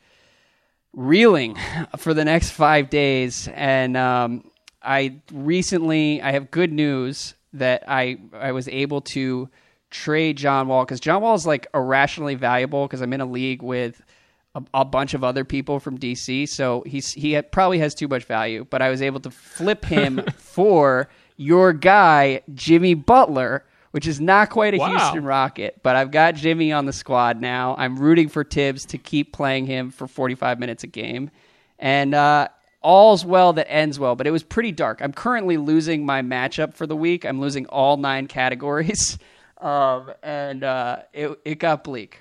reeling 0.92 1.56
for 1.98 2.14
the 2.14 2.24
next 2.24 2.50
five 2.50 2.90
days. 2.90 3.48
And 3.54 3.96
um, 3.96 4.50
I 4.82 5.20
recently 5.32 6.22
I 6.22 6.32
have 6.32 6.50
good 6.50 6.72
news 6.72 7.34
that 7.52 7.84
I 7.86 8.18
I 8.32 8.52
was 8.52 8.68
able 8.68 9.00
to 9.02 9.48
trade 9.90 10.36
John 10.36 10.68
Wall 10.68 10.84
because 10.84 11.00
John 11.00 11.22
Wall 11.22 11.34
is 11.34 11.46
like 11.46 11.66
irrationally 11.74 12.34
valuable 12.34 12.86
because 12.86 13.00
I'm 13.00 13.12
in 13.12 13.20
a 13.20 13.26
league 13.26 13.62
with 13.62 14.02
a, 14.54 14.62
a 14.74 14.84
bunch 14.84 15.14
of 15.14 15.24
other 15.24 15.44
people 15.44 15.80
from 15.80 15.98
DC, 15.98 16.48
so 16.48 16.82
he's 16.86 17.12
he 17.12 17.32
had, 17.32 17.50
probably 17.50 17.78
has 17.78 17.94
too 17.94 18.08
much 18.08 18.24
value. 18.24 18.66
But 18.68 18.82
I 18.82 18.90
was 18.90 19.02
able 19.02 19.20
to 19.20 19.30
flip 19.30 19.84
him 19.84 20.22
for 20.36 21.08
your 21.36 21.72
guy 21.72 22.42
Jimmy 22.54 22.94
Butler, 22.94 23.64
which 23.90 24.06
is 24.06 24.20
not 24.20 24.50
quite 24.50 24.74
a 24.74 24.78
Wow. 24.78 24.90
Houston 24.90 25.24
Rocket, 25.24 25.80
but 25.82 25.96
I've 25.96 26.10
got 26.10 26.34
Jimmy 26.34 26.72
on 26.72 26.86
the 26.86 26.92
squad 26.92 27.40
now. 27.40 27.74
I'm 27.76 27.96
rooting 27.96 28.28
for 28.28 28.44
Thibs 28.44 28.86
to 28.86 28.98
keep 28.98 29.32
playing 29.32 29.66
him 29.66 29.90
for 29.90 30.06
45 30.06 30.58
minutes 30.58 30.84
a 30.84 30.88
game, 30.88 31.30
and 31.78 32.14
uh, 32.14 32.48
all's 32.80 33.24
well 33.24 33.52
that 33.54 33.70
ends 33.70 33.98
well. 33.98 34.14
But 34.14 34.26
it 34.26 34.30
was 34.30 34.44
pretty 34.44 34.70
dark. 34.72 35.00
I'm 35.02 35.12
currently 35.12 35.56
losing 35.56 36.06
my 36.06 36.22
matchup 36.22 36.74
for 36.74 36.86
the 36.86 36.96
week. 36.96 37.24
I'm 37.24 37.40
losing 37.40 37.66
all 37.66 37.96
nine 37.96 38.28
categories, 38.28 39.18
um, 39.58 40.12
and 40.22 40.62
uh, 40.62 40.98
it 41.12 41.36
it 41.44 41.58
got 41.58 41.82
bleak. 41.82 42.20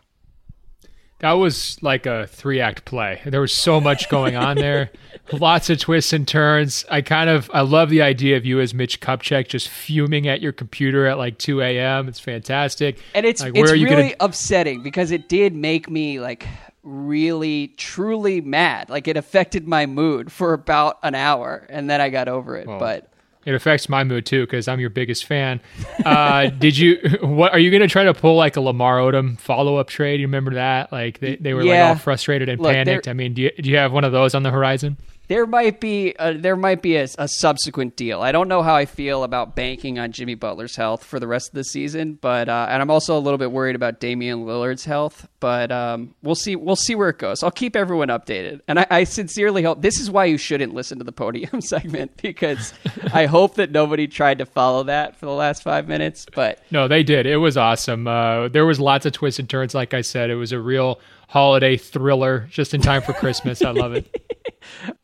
That 1.23 1.31
was 1.33 1.81
like 1.81 2.05
a 2.05 2.27
three 2.27 2.59
act 2.59 2.83
play. 2.83 3.21
There 3.25 3.39
was 3.39 3.53
so 3.53 3.79
much 3.79 4.09
going 4.09 4.35
on 4.35 4.57
there. 4.57 4.91
Lots 5.31 5.69
of 5.69 5.79
twists 5.79 6.11
and 6.11 6.27
turns. 6.27 6.83
I 6.91 6.99
kind 7.01 7.29
of 7.29 7.49
I 7.53 7.61
love 7.61 7.89
the 7.89 8.01
idea 8.01 8.35
of 8.35 8.45
you 8.45 8.59
as 8.59 8.73
Mitch 8.73 8.99
Kupchak 8.99 9.47
just 9.47 9.69
fuming 9.69 10.27
at 10.27 10.41
your 10.41 10.51
computer 10.51 11.07
at 11.07 11.17
like 11.17 11.37
2 11.37 11.61
a.m. 11.61 12.09
It's 12.09 12.19
fantastic. 12.19 12.99
And 13.15 13.25
it's 13.25 13.41
like, 13.41 13.55
it's 13.55 13.71
really 13.71 13.85
gonna 13.85 14.11
upsetting 14.19 14.83
because 14.83 15.11
it 15.11 15.29
did 15.29 15.55
make 15.55 15.89
me 15.89 16.19
like 16.19 16.45
really 16.83 17.69
truly 17.77 18.41
mad. 18.41 18.89
Like 18.89 19.07
it 19.07 19.15
affected 19.15 19.65
my 19.65 19.85
mood 19.85 20.29
for 20.29 20.51
about 20.51 20.99
an 21.03 21.15
hour, 21.15 21.65
and 21.69 21.89
then 21.89 22.01
I 22.01 22.09
got 22.09 22.27
over 22.27 22.57
it. 22.57 22.67
but 22.67 23.12
It 23.45 23.53
affects 23.53 23.89
my 23.89 24.03
mood 24.03 24.25
too 24.25 24.41
because 24.41 24.67
I'm 24.67 24.79
your 24.79 24.89
biggest 24.89 25.25
fan. 25.25 25.59
Uh, 26.03 26.49
did 26.49 26.77
you? 26.77 26.99
What 27.21 27.53
are 27.53 27.59
you 27.59 27.71
going 27.71 27.81
to 27.81 27.87
try 27.87 28.03
to 28.03 28.13
pull 28.13 28.35
like 28.35 28.57
a 28.57 28.61
Lamar 28.61 28.97
Odom 28.97 29.39
follow 29.39 29.77
up 29.77 29.87
trade? 29.87 30.19
You 30.19 30.27
remember 30.27 30.55
that? 30.55 30.91
Like 30.91 31.19
they, 31.19 31.37
they 31.37 31.53
were 31.53 31.63
like 31.63 31.79
all 31.79 31.95
frustrated 31.95 32.49
and 32.49 32.59
Look, 32.59 32.73
panicked. 32.73 33.07
I 33.07 33.13
mean, 33.13 33.33
do 33.33 33.43
you, 33.43 33.51
do 33.57 33.69
you 33.69 33.77
have 33.77 33.93
one 33.93 34.03
of 34.03 34.11
those 34.11 34.35
on 34.35 34.43
the 34.43 34.51
horizon? 34.51 34.97
There 35.33 35.47
might 35.47 35.79
be 35.79 36.13
a, 36.19 36.37
there 36.37 36.55
might 36.55 36.83
be 36.83 36.95
a, 36.95 37.07
a 37.17 37.27
subsequent 37.27 37.95
deal. 37.95 38.21
I 38.21 38.31
don't 38.31 38.47
know 38.47 38.61
how 38.61 38.75
I 38.75 38.85
feel 38.85 39.23
about 39.23 39.55
banking 39.55 39.97
on 39.97 40.11
Jimmy 40.11 40.35
Butler's 40.35 40.75
health 40.75 41.03
for 41.03 41.19
the 41.19 41.25
rest 41.25 41.49
of 41.49 41.55
the 41.55 41.63
season, 41.63 42.19
but 42.21 42.49
uh, 42.49 42.67
and 42.69 42.83
I'm 42.83 42.91
also 42.91 43.17
a 43.17 43.19
little 43.19 43.39
bit 43.39 43.51
worried 43.51 43.75
about 43.75 43.99
Damian 43.99 44.45
Lillard's 44.45 44.85
health. 44.85 45.27
But 45.39 45.71
um, 45.71 46.13
we'll 46.21 46.35
see 46.35 46.55
we'll 46.55 46.75
see 46.75 46.93
where 46.93 47.09
it 47.09 47.17
goes. 47.17 47.41
I'll 47.41 47.49
keep 47.49 47.75
everyone 47.75 48.09
updated, 48.09 48.61
and 48.67 48.79
I, 48.79 48.85
I 48.91 49.03
sincerely 49.05 49.63
hope 49.63 49.81
this 49.81 49.99
is 49.99 50.11
why 50.11 50.25
you 50.25 50.37
shouldn't 50.37 50.75
listen 50.75 50.99
to 50.99 51.03
the 51.03 51.11
podium 51.11 51.61
segment 51.61 52.15
because 52.21 52.71
I 53.11 53.25
hope 53.25 53.55
that 53.55 53.71
nobody 53.71 54.07
tried 54.07 54.37
to 54.37 54.45
follow 54.45 54.83
that 54.83 55.15
for 55.15 55.25
the 55.25 55.33
last 55.33 55.63
five 55.63 55.87
minutes. 55.87 56.27
But 56.31 56.59
No, 56.69 56.87
they 56.87 57.01
did. 57.01 57.25
It 57.25 57.37
was 57.37 57.57
awesome. 57.57 58.07
Uh, 58.07 58.49
there 58.49 58.67
was 58.67 58.79
lots 58.79 59.07
of 59.07 59.13
twists 59.13 59.39
and 59.39 59.49
turns. 59.49 59.73
Like 59.73 59.95
I 59.95 60.01
said, 60.01 60.29
it 60.29 60.35
was 60.35 60.51
a 60.51 60.59
real 60.59 60.99
holiday 61.27 61.75
thriller, 61.75 62.47
just 62.51 62.75
in 62.75 62.81
time 62.81 63.01
for 63.01 63.13
Christmas. 63.13 63.63
I 63.63 63.71
love 63.71 63.93
it. 63.93 64.29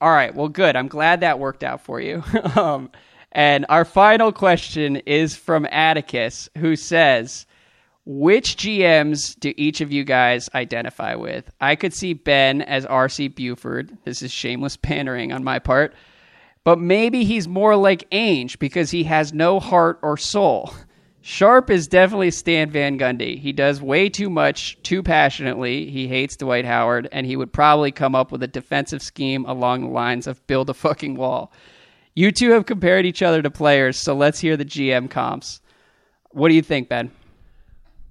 All 0.02 0.11
right. 0.11 0.34
Well, 0.34 0.49
good. 0.49 0.76
I'm 0.76 0.88
glad 0.88 1.22
that 1.22 1.40
worked 1.40 1.64
out 1.64 1.81
for 1.81 1.99
you. 1.99 2.23
um, 2.56 2.90
and 3.31 3.65
our 3.69 3.86
final 3.86 4.31
question 4.31 4.98
is 4.98 5.36
from 5.36 5.65
Atticus, 5.65 6.49
who 6.57 6.76
says, 6.76 7.45
Which 8.06 8.57
GMs 8.57 9.40
do 9.40 9.53
each 9.56 9.81
of 9.81 9.91
you 9.91 10.03
guys 10.03 10.49
identify 10.56 11.15
with? 11.15 11.49
I 11.61 11.76
could 11.76 11.94
see 11.94 12.14
Ben 12.14 12.61
as 12.61 12.86
RC 12.86 13.36
Buford. 13.36 13.98
This 14.03 14.22
is 14.22 14.31
shameless 14.31 14.77
pandering 14.81 15.31
on 15.31 15.44
my 15.44 15.60
part. 15.60 15.94
But 16.64 16.80
maybe 16.80 17.23
he's 17.23 17.48
more 17.48 17.76
like 17.76 18.10
Ainge 18.10 18.60
because 18.60 18.91
he 18.91 19.03
has 19.06 19.34
no 19.34 19.60
heart 19.60 19.99
or 20.02 20.18
soul. 20.18 20.73
Sharp 21.22 21.70
is 21.70 21.88
definitely 21.88 22.32
Stan 22.32 22.70
Van 22.70 22.98
Gundy. 22.98 23.38
He 23.38 23.52
does 23.52 23.82
way 23.82 24.10
too 24.10 24.30
much, 24.30 24.82
too 24.84 25.04
passionately. 25.04 25.90
He 25.90 26.08
hates 26.08 26.38
Dwight 26.38 26.66
Howard, 26.66 27.10
and 27.12 27.26
he 27.26 27.36
would 27.36 27.52
probably 27.52 27.91
come 27.91 28.16
up 28.16 28.32
with 28.32 28.41
a 28.41 28.48
defensive 28.48 29.02
scheme 29.02 29.46
along 29.46 29.82
the 29.82 29.90
lines 29.90 30.28
of 30.28 30.46
build 30.48 30.70
a 30.70 30.74
fucking 30.74 31.16
wall. 31.16 31.52
You 32.16 32.32
two 32.32 32.52
have 32.52 32.66
compared 32.66 33.06
each 33.06 33.22
other 33.22 33.41
to 33.41 33.52
players, 33.52 33.98
so 33.98 34.16
let's 34.16 34.40
hear 34.40 34.58
the 34.58 34.66
GM 34.66 35.10
comps. 35.10 35.62
What 36.32 36.50
do 36.50 36.56
you 36.56 36.62
think, 36.62 36.90
Ben? 36.90 37.12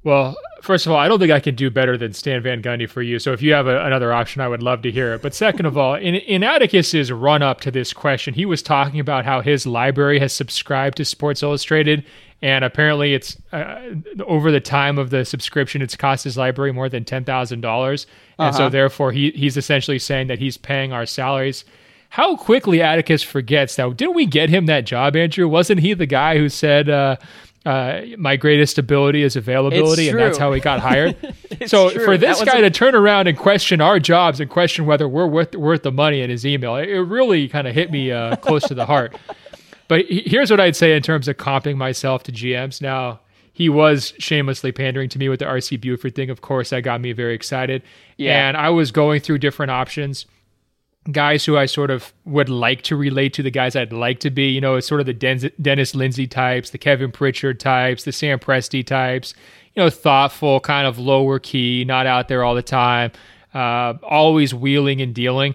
Well, 0.04 0.36
first 0.62 0.86
of 0.86 0.92
all, 0.92 0.98
I 0.98 1.08
don't 1.08 1.18
think 1.18 1.32
I 1.32 1.40
can 1.40 1.54
do 1.54 1.70
better 1.70 1.98
than 1.98 2.12
Stan 2.12 2.42
Van 2.42 2.62
Gundy 2.62 2.88
for 2.88 3.02
you. 3.02 3.18
So 3.18 3.32
if 3.32 3.42
you 3.42 3.52
have 3.52 3.66
a, 3.66 3.84
another 3.84 4.12
option, 4.12 4.40
I 4.40 4.48
would 4.48 4.62
love 4.62 4.82
to 4.82 4.90
hear 4.90 5.12
it. 5.14 5.22
But 5.22 5.34
second 5.34 5.66
of 5.66 5.76
all, 5.76 5.94
in, 5.94 6.14
in 6.14 6.42
Atticus's 6.42 7.10
run 7.10 7.42
up 7.42 7.60
to 7.62 7.70
this 7.70 7.92
question, 7.92 8.32
he 8.32 8.46
was 8.46 8.62
talking 8.62 9.00
about 9.00 9.24
how 9.24 9.40
his 9.40 9.66
library 9.66 10.18
has 10.20 10.32
subscribed 10.32 10.96
to 10.98 11.04
Sports 11.04 11.42
Illustrated, 11.42 12.04
and 12.40 12.64
apparently, 12.64 13.14
it's 13.14 13.36
uh, 13.52 13.80
over 14.26 14.50
the 14.52 14.60
time 14.60 14.98
of 14.98 15.10
the 15.10 15.24
subscription, 15.24 15.82
it's 15.82 15.96
cost 15.96 16.24
his 16.24 16.36
library 16.36 16.72
more 16.72 16.88
than 16.88 17.04
ten 17.04 17.24
thousand 17.24 17.60
dollars, 17.62 18.06
and 18.38 18.54
so 18.54 18.62
Uh-huh. 18.64 18.68
therefore 18.70 19.12
he 19.12 19.30
he's 19.32 19.56
essentially 19.56 19.98
saying 19.98 20.28
that 20.28 20.38
he's 20.38 20.56
paying 20.56 20.92
our 20.92 21.06
salaries. 21.06 21.64
How 22.10 22.36
quickly 22.36 22.80
Atticus 22.80 23.22
forgets 23.22 23.76
that. 23.76 23.96
Didn't 23.96 24.14
we 24.14 24.24
get 24.24 24.48
him 24.48 24.66
that 24.66 24.86
job, 24.86 25.14
Andrew? 25.16 25.46
Wasn't 25.48 25.80
he 25.80 25.92
the 25.94 26.06
guy 26.06 26.38
who 26.38 26.48
said, 26.48 26.88
uh, 26.88 27.16
uh, 27.66 28.00
my 28.16 28.34
greatest 28.36 28.78
ability 28.78 29.22
is 29.22 29.36
availability, 29.36 30.08
and 30.08 30.18
that's 30.18 30.38
how 30.38 30.50
he 30.52 30.60
got 30.60 30.80
hired? 30.80 31.16
So 31.66 31.90
true. 31.90 32.04
for 32.04 32.16
this 32.16 32.42
guy 32.44 32.58
a- 32.58 32.62
to 32.62 32.70
turn 32.70 32.94
around 32.94 33.26
and 33.26 33.36
question 33.36 33.80
our 33.80 33.98
jobs 33.98 34.38
and 34.38 34.48
question 34.48 34.86
whether 34.86 35.08
we're 35.08 35.26
worth, 35.26 35.56
worth 35.56 35.82
the 35.82 35.90
money 35.90 36.20
in 36.22 36.30
his 36.30 36.46
email, 36.46 36.76
it, 36.76 36.88
it 36.88 37.00
really 37.02 37.48
kind 37.48 37.66
of 37.66 37.74
hit 37.74 37.90
me 37.90 38.12
uh, 38.12 38.36
close 38.36 38.62
to 38.68 38.74
the 38.74 38.86
heart. 38.86 39.16
But 39.88 40.04
here's 40.08 40.50
what 40.50 40.60
I'd 40.60 40.76
say 40.76 40.94
in 40.94 41.02
terms 41.02 41.28
of 41.28 41.36
comping 41.36 41.76
myself 41.76 42.22
to 42.24 42.32
GMs. 42.32 42.80
Now, 42.80 43.20
he 43.52 43.68
was 43.68 44.12
shamelessly 44.18 44.70
pandering 44.70 45.08
to 45.08 45.18
me 45.18 45.28
with 45.28 45.40
the 45.40 45.46
RC 45.46 45.80
Buford 45.80 46.14
thing. 46.14 46.30
Of 46.30 46.42
course, 46.42 46.70
that 46.70 46.82
got 46.82 47.00
me 47.00 47.12
very 47.12 47.34
excited. 47.34 47.82
Yeah. 48.16 48.48
And 48.48 48.56
I 48.56 48.70
was 48.70 48.92
going 48.92 49.20
through 49.20 49.38
different 49.38 49.70
options 49.70 50.26
guys 51.10 51.44
who 51.44 51.56
I 51.56 51.66
sort 51.66 51.90
of 51.90 52.12
would 52.24 52.48
like 52.48 52.82
to 52.82 52.96
relate 52.96 53.32
to, 53.34 53.42
the 53.42 53.50
guys 53.50 53.76
I'd 53.76 53.92
like 53.92 54.20
to 54.20 54.30
be. 54.30 54.48
You 54.50 54.60
know, 54.60 54.76
it's 54.76 54.86
sort 54.86 55.00
of 55.00 55.06
the 55.06 55.14
Den- 55.14 55.50
Dennis 55.60 55.94
Lindsey 55.94 56.26
types, 56.26 56.70
the 56.70 56.78
Kevin 56.78 57.10
Pritchard 57.10 57.60
types, 57.60 58.04
the 58.04 58.12
Sam 58.12 58.38
Presti 58.38 58.84
types. 58.84 59.34
You 59.74 59.84
know, 59.84 59.90
thoughtful, 59.90 60.60
kind 60.60 60.86
of 60.86 60.98
lower 60.98 61.38
key, 61.38 61.84
not 61.86 62.06
out 62.06 62.28
there 62.28 62.42
all 62.42 62.54
the 62.54 62.62
time, 62.62 63.12
uh, 63.54 63.94
always 64.02 64.52
wheeling 64.52 65.00
and 65.00 65.14
dealing. 65.14 65.54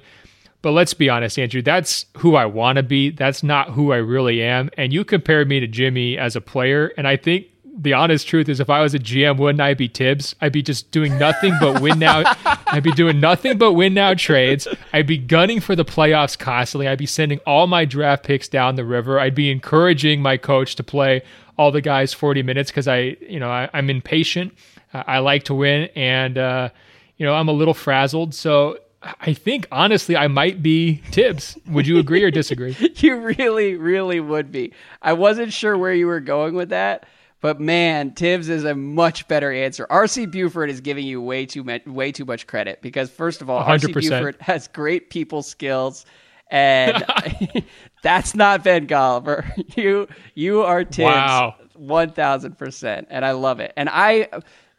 But 0.63 0.71
let's 0.71 0.93
be 0.93 1.09
honest, 1.09 1.37
Andrew, 1.37 1.61
that's 1.61 2.05
who 2.17 2.35
I 2.35 2.45
want 2.45 2.77
to 2.77 2.83
be. 2.83 3.09
That's 3.11 3.43
not 3.43 3.71
who 3.71 3.91
I 3.91 3.97
really 3.97 4.41
am. 4.41 4.69
And 4.77 4.93
you 4.93 5.03
compared 5.03 5.49
me 5.49 5.59
to 5.59 5.67
Jimmy 5.67 6.17
as 6.17 6.37
a 6.37 6.41
player, 6.41 6.93
and 6.97 7.05
I 7.05 7.17
think 7.17 7.47
the 7.75 7.91
honest 7.91 8.27
truth 8.27 8.47
is 8.47 8.61
if 8.61 8.69
I 8.69 8.81
was 8.81 8.93
a 8.93 8.99
GM, 8.99 9.37
wouldn't 9.37 9.59
I 9.59 9.73
be 9.73 9.89
Thibs? 9.89 10.35
I'd 10.39 10.53
be 10.53 10.61
just 10.61 10.89
doing 10.91 11.17
nothing 11.17 11.53
but 11.59 11.81
win 11.81 11.99
now. 11.99 12.23
I'd 12.67 12.83
be 12.83 12.93
doing 12.93 13.19
nothing 13.19 13.57
but 13.57 13.73
win 13.73 13.93
now 13.93 14.13
trades. 14.13 14.65
I'd 14.93 15.05
be 15.05 15.17
gunning 15.17 15.59
for 15.59 15.75
the 15.75 15.83
playoffs 15.83 16.39
constantly. 16.39 16.87
I'd 16.87 16.97
be 16.97 17.07
sending 17.07 17.39
all 17.45 17.67
my 17.67 17.83
draft 17.83 18.23
picks 18.23 18.47
down 18.47 18.75
the 18.75 18.85
river. 18.85 19.19
I'd 19.19 19.35
be 19.35 19.51
encouraging 19.51 20.21
my 20.21 20.37
coach 20.37 20.75
to 20.75 20.83
play 20.83 21.23
all 21.57 21.71
the 21.71 21.81
guys 21.81 22.13
40 22.13 22.41
minutes 22.41 22.71
because 22.71 22.87
I, 22.87 23.17
you 23.19 23.39
know, 23.39 23.49
I, 23.49 23.69
I'm 23.73 23.89
impatient. 23.89 24.53
I, 24.93 25.03
I 25.07 25.19
like 25.19 25.43
to 25.45 25.53
win, 25.53 25.89
and 25.95 26.37
uh, 26.37 26.69
you 27.17 27.25
know, 27.25 27.33
I'm 27.33 27.49
a 27.49 27.53
little 27.53 27.73
frazzled. 27.73 28.33
So 28.33 28.77
I 29.21 29.33
think 29.33 29.67
honestly, 29.71 30.15
I 30.15 30.27
might 30.27 30.63
be 30.63 30.95
Thibs. 31.11 31.57
Would 31.67 31.87
you 31.87 31.97
agree 31.99 32.23
or 32.23 32.31
disagree? 32.41 32.75
You 32.97 33.17
really, 33.17 33.75
really 33.75 34.19
would 34.19 34.51
be. 34.51 34.73
I 35.01 35.13
wasn't 35.13 35.53
sure 35.53 35.77
where 35.77 35.93
you 35.93 36.07
were 36.07 36.19
going 36.21 36.55
with 36.55 36.69
that, 36.69 37.05
But 37.41 37.59
man, 37.59 38.11
Thibs 38.11 38.47
is 38.47 38.63
a 38.63 38.73
much 38.73 39.27
better 39.27 39.51
answer. 39.51 39.85
RC 39.89 40.31
Buford 40.31 40.69
is 40.69 40.79
giving 40.79 41.05
you 41.05 41.21
way 41.21 41.45
too 41.45 41.61
much, 41.63 41.85
way 41.85 42.09
too 42.13 42.23
much 42.23 42.47
credit 42.47 42.81
because 42.81 43.09
first 43.11 43.41
of 43.41 43.49
all, 43.49 43.61
100%. 43.61 43.79
RC 43.79 43.93
Buford 43.93 44.37
has 44.39 44.69
great 44.69 45.09
people 45.09 45.43
skills, 45.43 46.05
and 46.49 47.03
that's 48.03 48.33
not 48.33 48.63
Ben 48.63 48.87
Golliver. 48.87 49.43
You 49.75 50.07
you 50.35 50.61
are 50.61 50.85
Thibs, 50.85 50.99
wow. 50.99 51.55
one 51.75 52.11
thousand 52.11 52.57
percent, 52.57 53.07
and 53.09 53.25
I 53.25 53.31
love 53.31 53.59
it. 53.59 53.73
And 53.75 53.89
I, 53.89 54.29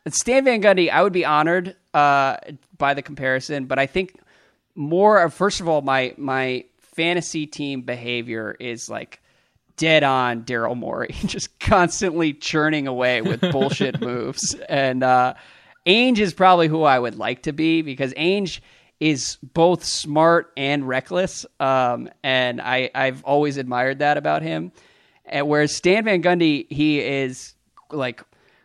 Stan 0.09 0.45
Van 0.45 0.61
Gundy, 0.63 0.91
I 0.91 1.03
would 1.03 1.13
be 1.13 1.25
honored 1.25 1.77
uh, 1.95 2.37
by 2.77 2.95
the 2.95 3.03
comparison, 3.03 3.67
but 3.67 3.79
I 3.79 3.87
think 3.87 4.21
more. 4.75 5.23
of 5.23 5.33
First 5.33 5.61
of 5.61 5.69
all, 5.69 5.81
my 5.83 6.15
my 6.19 6.65
fantasy 6.79 7.47
team 7.47 7.83
behavior 7.83 8.57
is 8.61 8.89
like 8.89 9.21
dead 9.77 10.05
on 10.05 10.45
Daryl 10.45 10.77
Morey, 10.77 11.15
just 11.27 11.59
constantly 11.59 12.33
churning 12.33 12.87
away 12.87 13.23
with 13.23 13.41
bullshit 13.53 14.01
moves. 14.01 14.55
And 14.69 15.03
uh, 15.03 15.35
Ainge 15.87 16.19
is 16.19 16.35
probably 16.35 16.69
who 16.69 16.83
I 16.83 16.99
would 16.99 17.17
like 17.17 17.43
to 17.43 17.53
be 17.53 17.83
because 17.83 18.13
Ainge 18.15 18.61
is 19.01 19.39
both 19.43 19.85
smart 19.85 20.53
and 20.57 20.87
reckless. 20.87 21.45
Um, 21.61 22.09
and 22.23 22.61
I, 22.61 22.91
I've 22.95 23.25
always 23.25 23.57
admired 23.57 23.99
that 23.99 24.17
about 24.17 24.43
him. 24.43 24.73
And 25.27 25.49
whereas 25.49 25.75
Stan 25.75 26.05
Van 26.05 26.23
Gundy, 26.23 26.71
he 26.71 27.01
is 27.01 27.55
like 27.91 28.23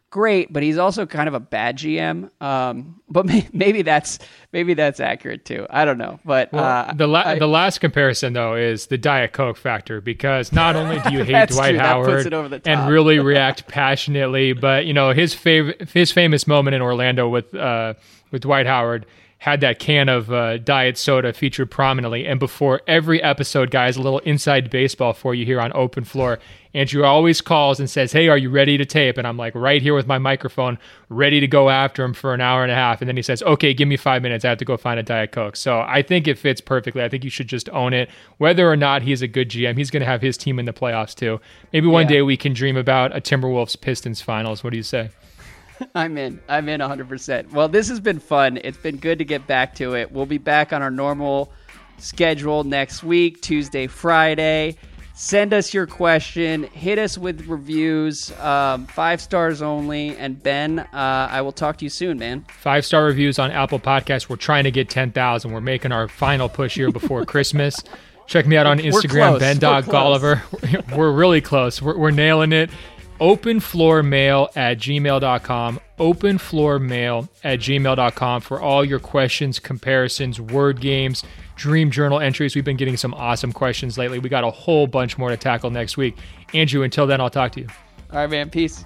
great, 0.09 0.51
but 0.51 0.63
he's 0.63 0.77
also 0.77 1.05
kind 1.05 1.27
of 1.27 1.33
a 1.33 1.39
bad 1.39 1.77
GM. 1.77 2.29
Um, 2.41 3.01
but 3.09 3.25
may- 3.25 3.47
maybe 3.53 3.81
that's 3.81 4.19
maybe 4.51 4.73
that's 4.73 4.99
accurate 4.99 5.45
too. 5.45 5.65
I 5.69 5.85
don't 5.85 5.97
know. 5.97 6.19
But 6.25 6.51
well, 6.51 6.63
uh, 6.63 6.93
the 6.93 7.07
la- 7.07 7.23
I, 7.25 7.39
the 7.39 7.47
last 7.47 7.79
comparison 7.79 8.33
though 8.33 8.55
is 8.55 8.87
the 8.87 8.97
Diet 8.97 9.33
Coke 9.33 9.57
factor 9.57 10.01
because 10.01 10.51
not 10.51 10.75
only 10.75 10.99
do 10.99 11.11
you 11.13 11.23
hate 11.23 11.49
Dwight 11.49 11.71
true. 11.71 11.79
Howard 11.79 12.61
and 12.65 12.89
really 12.89 13.19
react 13.19 13.67
passionately, 13.67 14.53
but 14.53 14.85
you 14.85 14.93
know 14.93 15.11
his 15.11 15.35
fav- 15.35 15.89
his 15.91 16.11
famous 16.11 16.47
moment 16.47 16.75
in 16.75 16.81
Orlando 16.81 17.27
with 17.29 17.53
uh, 17.55 17.93
with 18.31 18.41
Dwight 18.41 18.65
Howard 18.65 19.05
had 19.39 19.61
that 19.61 19.79
can 19.79 20.09
of 20.09 20.29
uh, 20.33 20.57
diet 20.57 20.97
soda 20.97 21.31
featured 21.31 21.71
prominently. 21.71 22.27
And 22.27 22.41
before 22.41 22.81
every 22.87 23.23
episode, 23.23 23.71
guys, 23.71 23.95
a 23.95 24.01
little 24.01 24.19
inside 24.19 24.69
baseball 24.69 25.13
for 25.13 25.33
you 25.33 25.45
here 25.45 25.61
on 25.61 25.71
Open 25.73 26.03
Floor. 26.03 26.39
Andrew 26.73 27.03
always 27.03 27.41
calls 27.41 27.79
and 27.79 27.89
says, 27.89 28.11
Hey, 28.11 28.27
are 28.27 28.37
you 28.37 28.49
ready 28.49 28.77
to 28.77 28.85
tape? 28.85 29.17
And 29.17 29.25
I'm 29.25 29.37
like, 29.37 29.55
right 29.55 29.81
here 29.81 29.95
with 29.95 30.05
my 30.05 30.19
microphone, 30.19 30.77
ready 31.09 31.39
to 31.39 31.47
go 31.47 31.69
after 31.69 32.03
him 32.03 32.13
for 32.13 32.33
an 32.33 32.41
hour 32.41 32.61
and 32.61 32.71
a 32.71 32.75
half. 32.75 33.01
And 33.01 33.07
then 33.07 33.15
he 33.15 33.23
says, 33.23 33.41
Okay, 33.43 33.73
give 33.73 33.87
me 33.87 33.97
five 33.97 34.21
minutes. 34.21 34.45
I 34.45 34.49
have 34.49 34.59
to 34.59 34.65
go 34.65 34.77
find 34.77 34.99
a 34.99 35.03
Diet 35.03 35.31
Coke. 35.31 35.55
So 35.55 35.81
I 35.81 36.01
think 36.01 36.27
it 36.27 36.37
fits 36.37 36.61
perfectly. 36.61 37.03
I 37.03 37.09
think 37.09 37.23
you 37.23 37.29
should 37.29 37.47
just 37.47 37.69
own 37.69 37.93
it. 37.93 38.09
Whether 38.37 38.69
or 38.69 38.75
not 38.75 39.01
he's 39.01 39.21
a 39.21 39.27
good 39.27 39.49
GM, 39.49 39.77
he's 39.77 39.89
going 39.89 40.01
to 40.01 40.07
have 40.07 40.21
his 40.21 40.37
team 40.37 40.59
in 40.59 40.65
the 40.65 40.73
playoffs 40.73 41.15
too. 41.15 41.41
Maybe 41.73 41.87
one 41.87 42.03
yeah. 42.03 42.09
day 42.09 42.21
we 42.21 42.37
can 42.37 42.53
dream 42.53 42.77
about 42.77 43.15
a 43.15 43.21
Timberwolves 43.21 43.79
Pistons 43.79 44.21
finals. 44.21 44.63
What 44.63 44.69
do 44.69 44.77
you 44.77 44.83
say? 44.83 45.09
I'm 45.95 46.17
in. 46.17 46.39
I'm 46.47 46.69
in 46.69 46.81
100%. 46.81 47.51
Well, 47.51 47.67
this 47.67 47.89
has 47.89 47.99
been 47.99 48.19
fun. 48.19 48.59
It's 48.63 48.77
been 48.77 48.97
good 48.97 49.17
to 49.19 49.25
get 49.25 49.47
back 49.47 49.73
to 49.75 49.95
it. 49.95 50.11
We'll 50.11 50.25
be 50.25 50.37
back 50.37 50.71
on 50.73 50.81
our 50.81 50.91
normal 50.91 51.51
schedule 51.97 52.63
next 52.63 53.03
week, 53.03 53.41
Tuesday, 53.41 53.87
Friday. 53.87 54.77
Send 55.21 55.53
us 55.53 55.73
your 55.73 55.85
question. 55.85 56.63
Hit 56.63 56.97
us 56.97 57.17
with 57.17 57.45
reviews, 57.47 58.31
um, 58.39 58.87
five 58.87 59.19
stars 59.19 59.61
only. 59.61 60.15
And 60.15 60.41
Ben, 60.41 60.79
uh, 60.79 60.87
I 60.93 61.41
will 61.41 61.51
talk 61.51 61.75
to 61.79 61.85
you 61.85 61.89
soon, 61.89 62.17
man. 62.17 62.45
Five 62.61 62.85
star 62.85 63.03
reviews 63.03 63.37
on 63.37 63.51
Apple 63.51 63.81
Podcasts. 63.81 64.29
We're 64.29 64.37
trying 64.37 64.63
to 64.63 64.71
get 64.71 64.89
10,000. 64.89 65.51
We're 65.51 65.59
making 65.59 65.91
our 65.91 66.07
final 66.07 66.47
push 66.47 66.75
here 66.75 66.89
before 66.89 67.25
Christmas. 67.25 67.83
Check 68.27 68.47
me 68.47 68.55
out 68.55 68.65
on 68.65 68.79
Instagram, 68.79 69.39
Ben 69.39 69.57
Dog 69.57 69.83
Golliver. 69.85 70.41
We're 70.95 71.11
really 71.11 71.41
close. 71.41 71.81
We're, 71.81 71.97
we're 71.97 72.11
nailing 72.11 72.53
it 72.53 72.69
openfloormail 73.19 74.55
at 74.55 74.77
gmail.com 74.77 75.79
openfloormail 75.99 77.27
at 77.43 77.59
gmail.com 77.59 78.41
for 78.41 78.61
all 78.61 78.85
your 78.85 78.99
questions 78.99 79.59
comparisons 79.59 80.39
word 80.39 80.79
games 80.79 81.23
dream 81.55 81.91
journal 81.91 82.21
entries. 82.21 82.55
We've 82.55 82.63
been 82.63 82.77
getting 82.77 82.95
some 82.95 83.13
awesome 83.13 83.51
questions 83.51 83.97
lately. 83.97 84.17
We 84.19 84.29
got 84.29 84.45
a 84.45 84.49
whole 84.49 84.87
bunch 84.87 85.17
more 85.17 85.29
to 85.29 85.37
tackle 85.37 85.69
next 85.69 85.97
week. 85.97 86.17
Andrew 86.53 86.83
until 86.83 87.05
then 87.05 87.19
i'll 87.19 87.29
talk 87.29 87.51
to 87.53 87.61
you. 87.61 87.67
All 88.11 88.19
right 88.19 88.29
man. 88.29 88.49
Peace. 88.49 88.83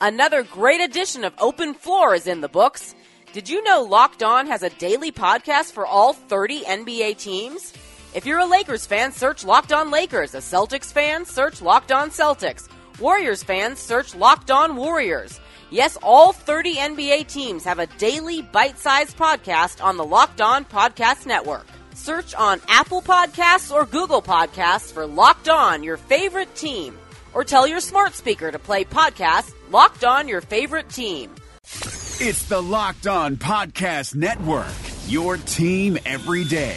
Another 0.00 0.42
great 0.42 0.80
edition 0.80 1.22
of 1.22 1.34
open 1.38 1.74
floor 1.74 2.14
is 2.14 2.26
in 2.26 2.40
the 2.40 2.48
books. 2.48 2.94
Did 3.32 3.48
you 3.48 3.62
know 3.62 3.82
locked 3.82 4.22
on 4.22 4.46
has 4.46 4.62
a 4.62 4.70
daily 4.70 5.12
podcast 5.12 5.72
for 5.72 5.86
all 5.86 6.14
30 6.14 6.62
nba 6.62 7.18
teams? 7.18 7.74
If 8.14 8.26
you're 8.26 8.40
a 8.40 8.46
lakers 8.46 8.86
fan 8.86 9.12
search 9.12 9.44
locked 9.44 9.72
on 9.72 9.90
lakers. 9.90 10.34
A 10.34 10.38
celtics 10.38 10.92
fan 10.92 11.26
search 11.26 11.60
locked 11.60 11.92
on 11.92 12.10
celtics 12.10 12.68
Warriors 13.02 13.42
fans, 13.42 13.80
search 13.80 14.14
Locked 14.14 14.52
On 14.52 14.76
Warriors. 14.76 15.40
Yes, 15.70 15.98
all 16.04 16.32
30 16.32 16.76
NBA 16.76 17.26
teams 17.26 17.64
have 17.64 17.80
a 17.80 17.88
daily 17.98 18.42
bite 18.42 18.78
sized 18.78 19.16
podcast 19.18 19.82
on 19.84 19.96
the 19.96 20.04
Locked 20.04 20.40
On 20.40 20.64
Podcast 20.64 21.26
Network. 21.26 21.66
Search 21.94 22.32
on 22.36 22.60
Apple 22.68 23.02
Podcasts 23.02 23.74
or 23.74 23.86
Google 23.86 24.22
Podcasts 24.22 24.92
for 24.92 25.04
Locked 25.04 25.48
On, 25.48 25.82
your 25.82 25.96
favorite 25.96 26.54
team. 26.54 26.96
Or 27.34 27.42
tell 27.42 27.66
your 27.66 27.80
smart 27.80 28.14
speaker 28.14 28.52
to 28.52 28.58
play 28.60 28.84
podcast 28.84 29.52
Locked 29.72 30.04
On, 30.04 30.28
your 30.28 30.40
favorite 30.40 30.88
team. 30.88 31.34
It's 31.64 32.44
the 32.48 32.62
Locked 32.62 33.08
On 33.08 33.36
Podcast 33.36 34.14
Network, 34.14 34.72
your 35.08 35.38
team 35.38 35.98
every 36.06 36.44
day. 36.44 36.76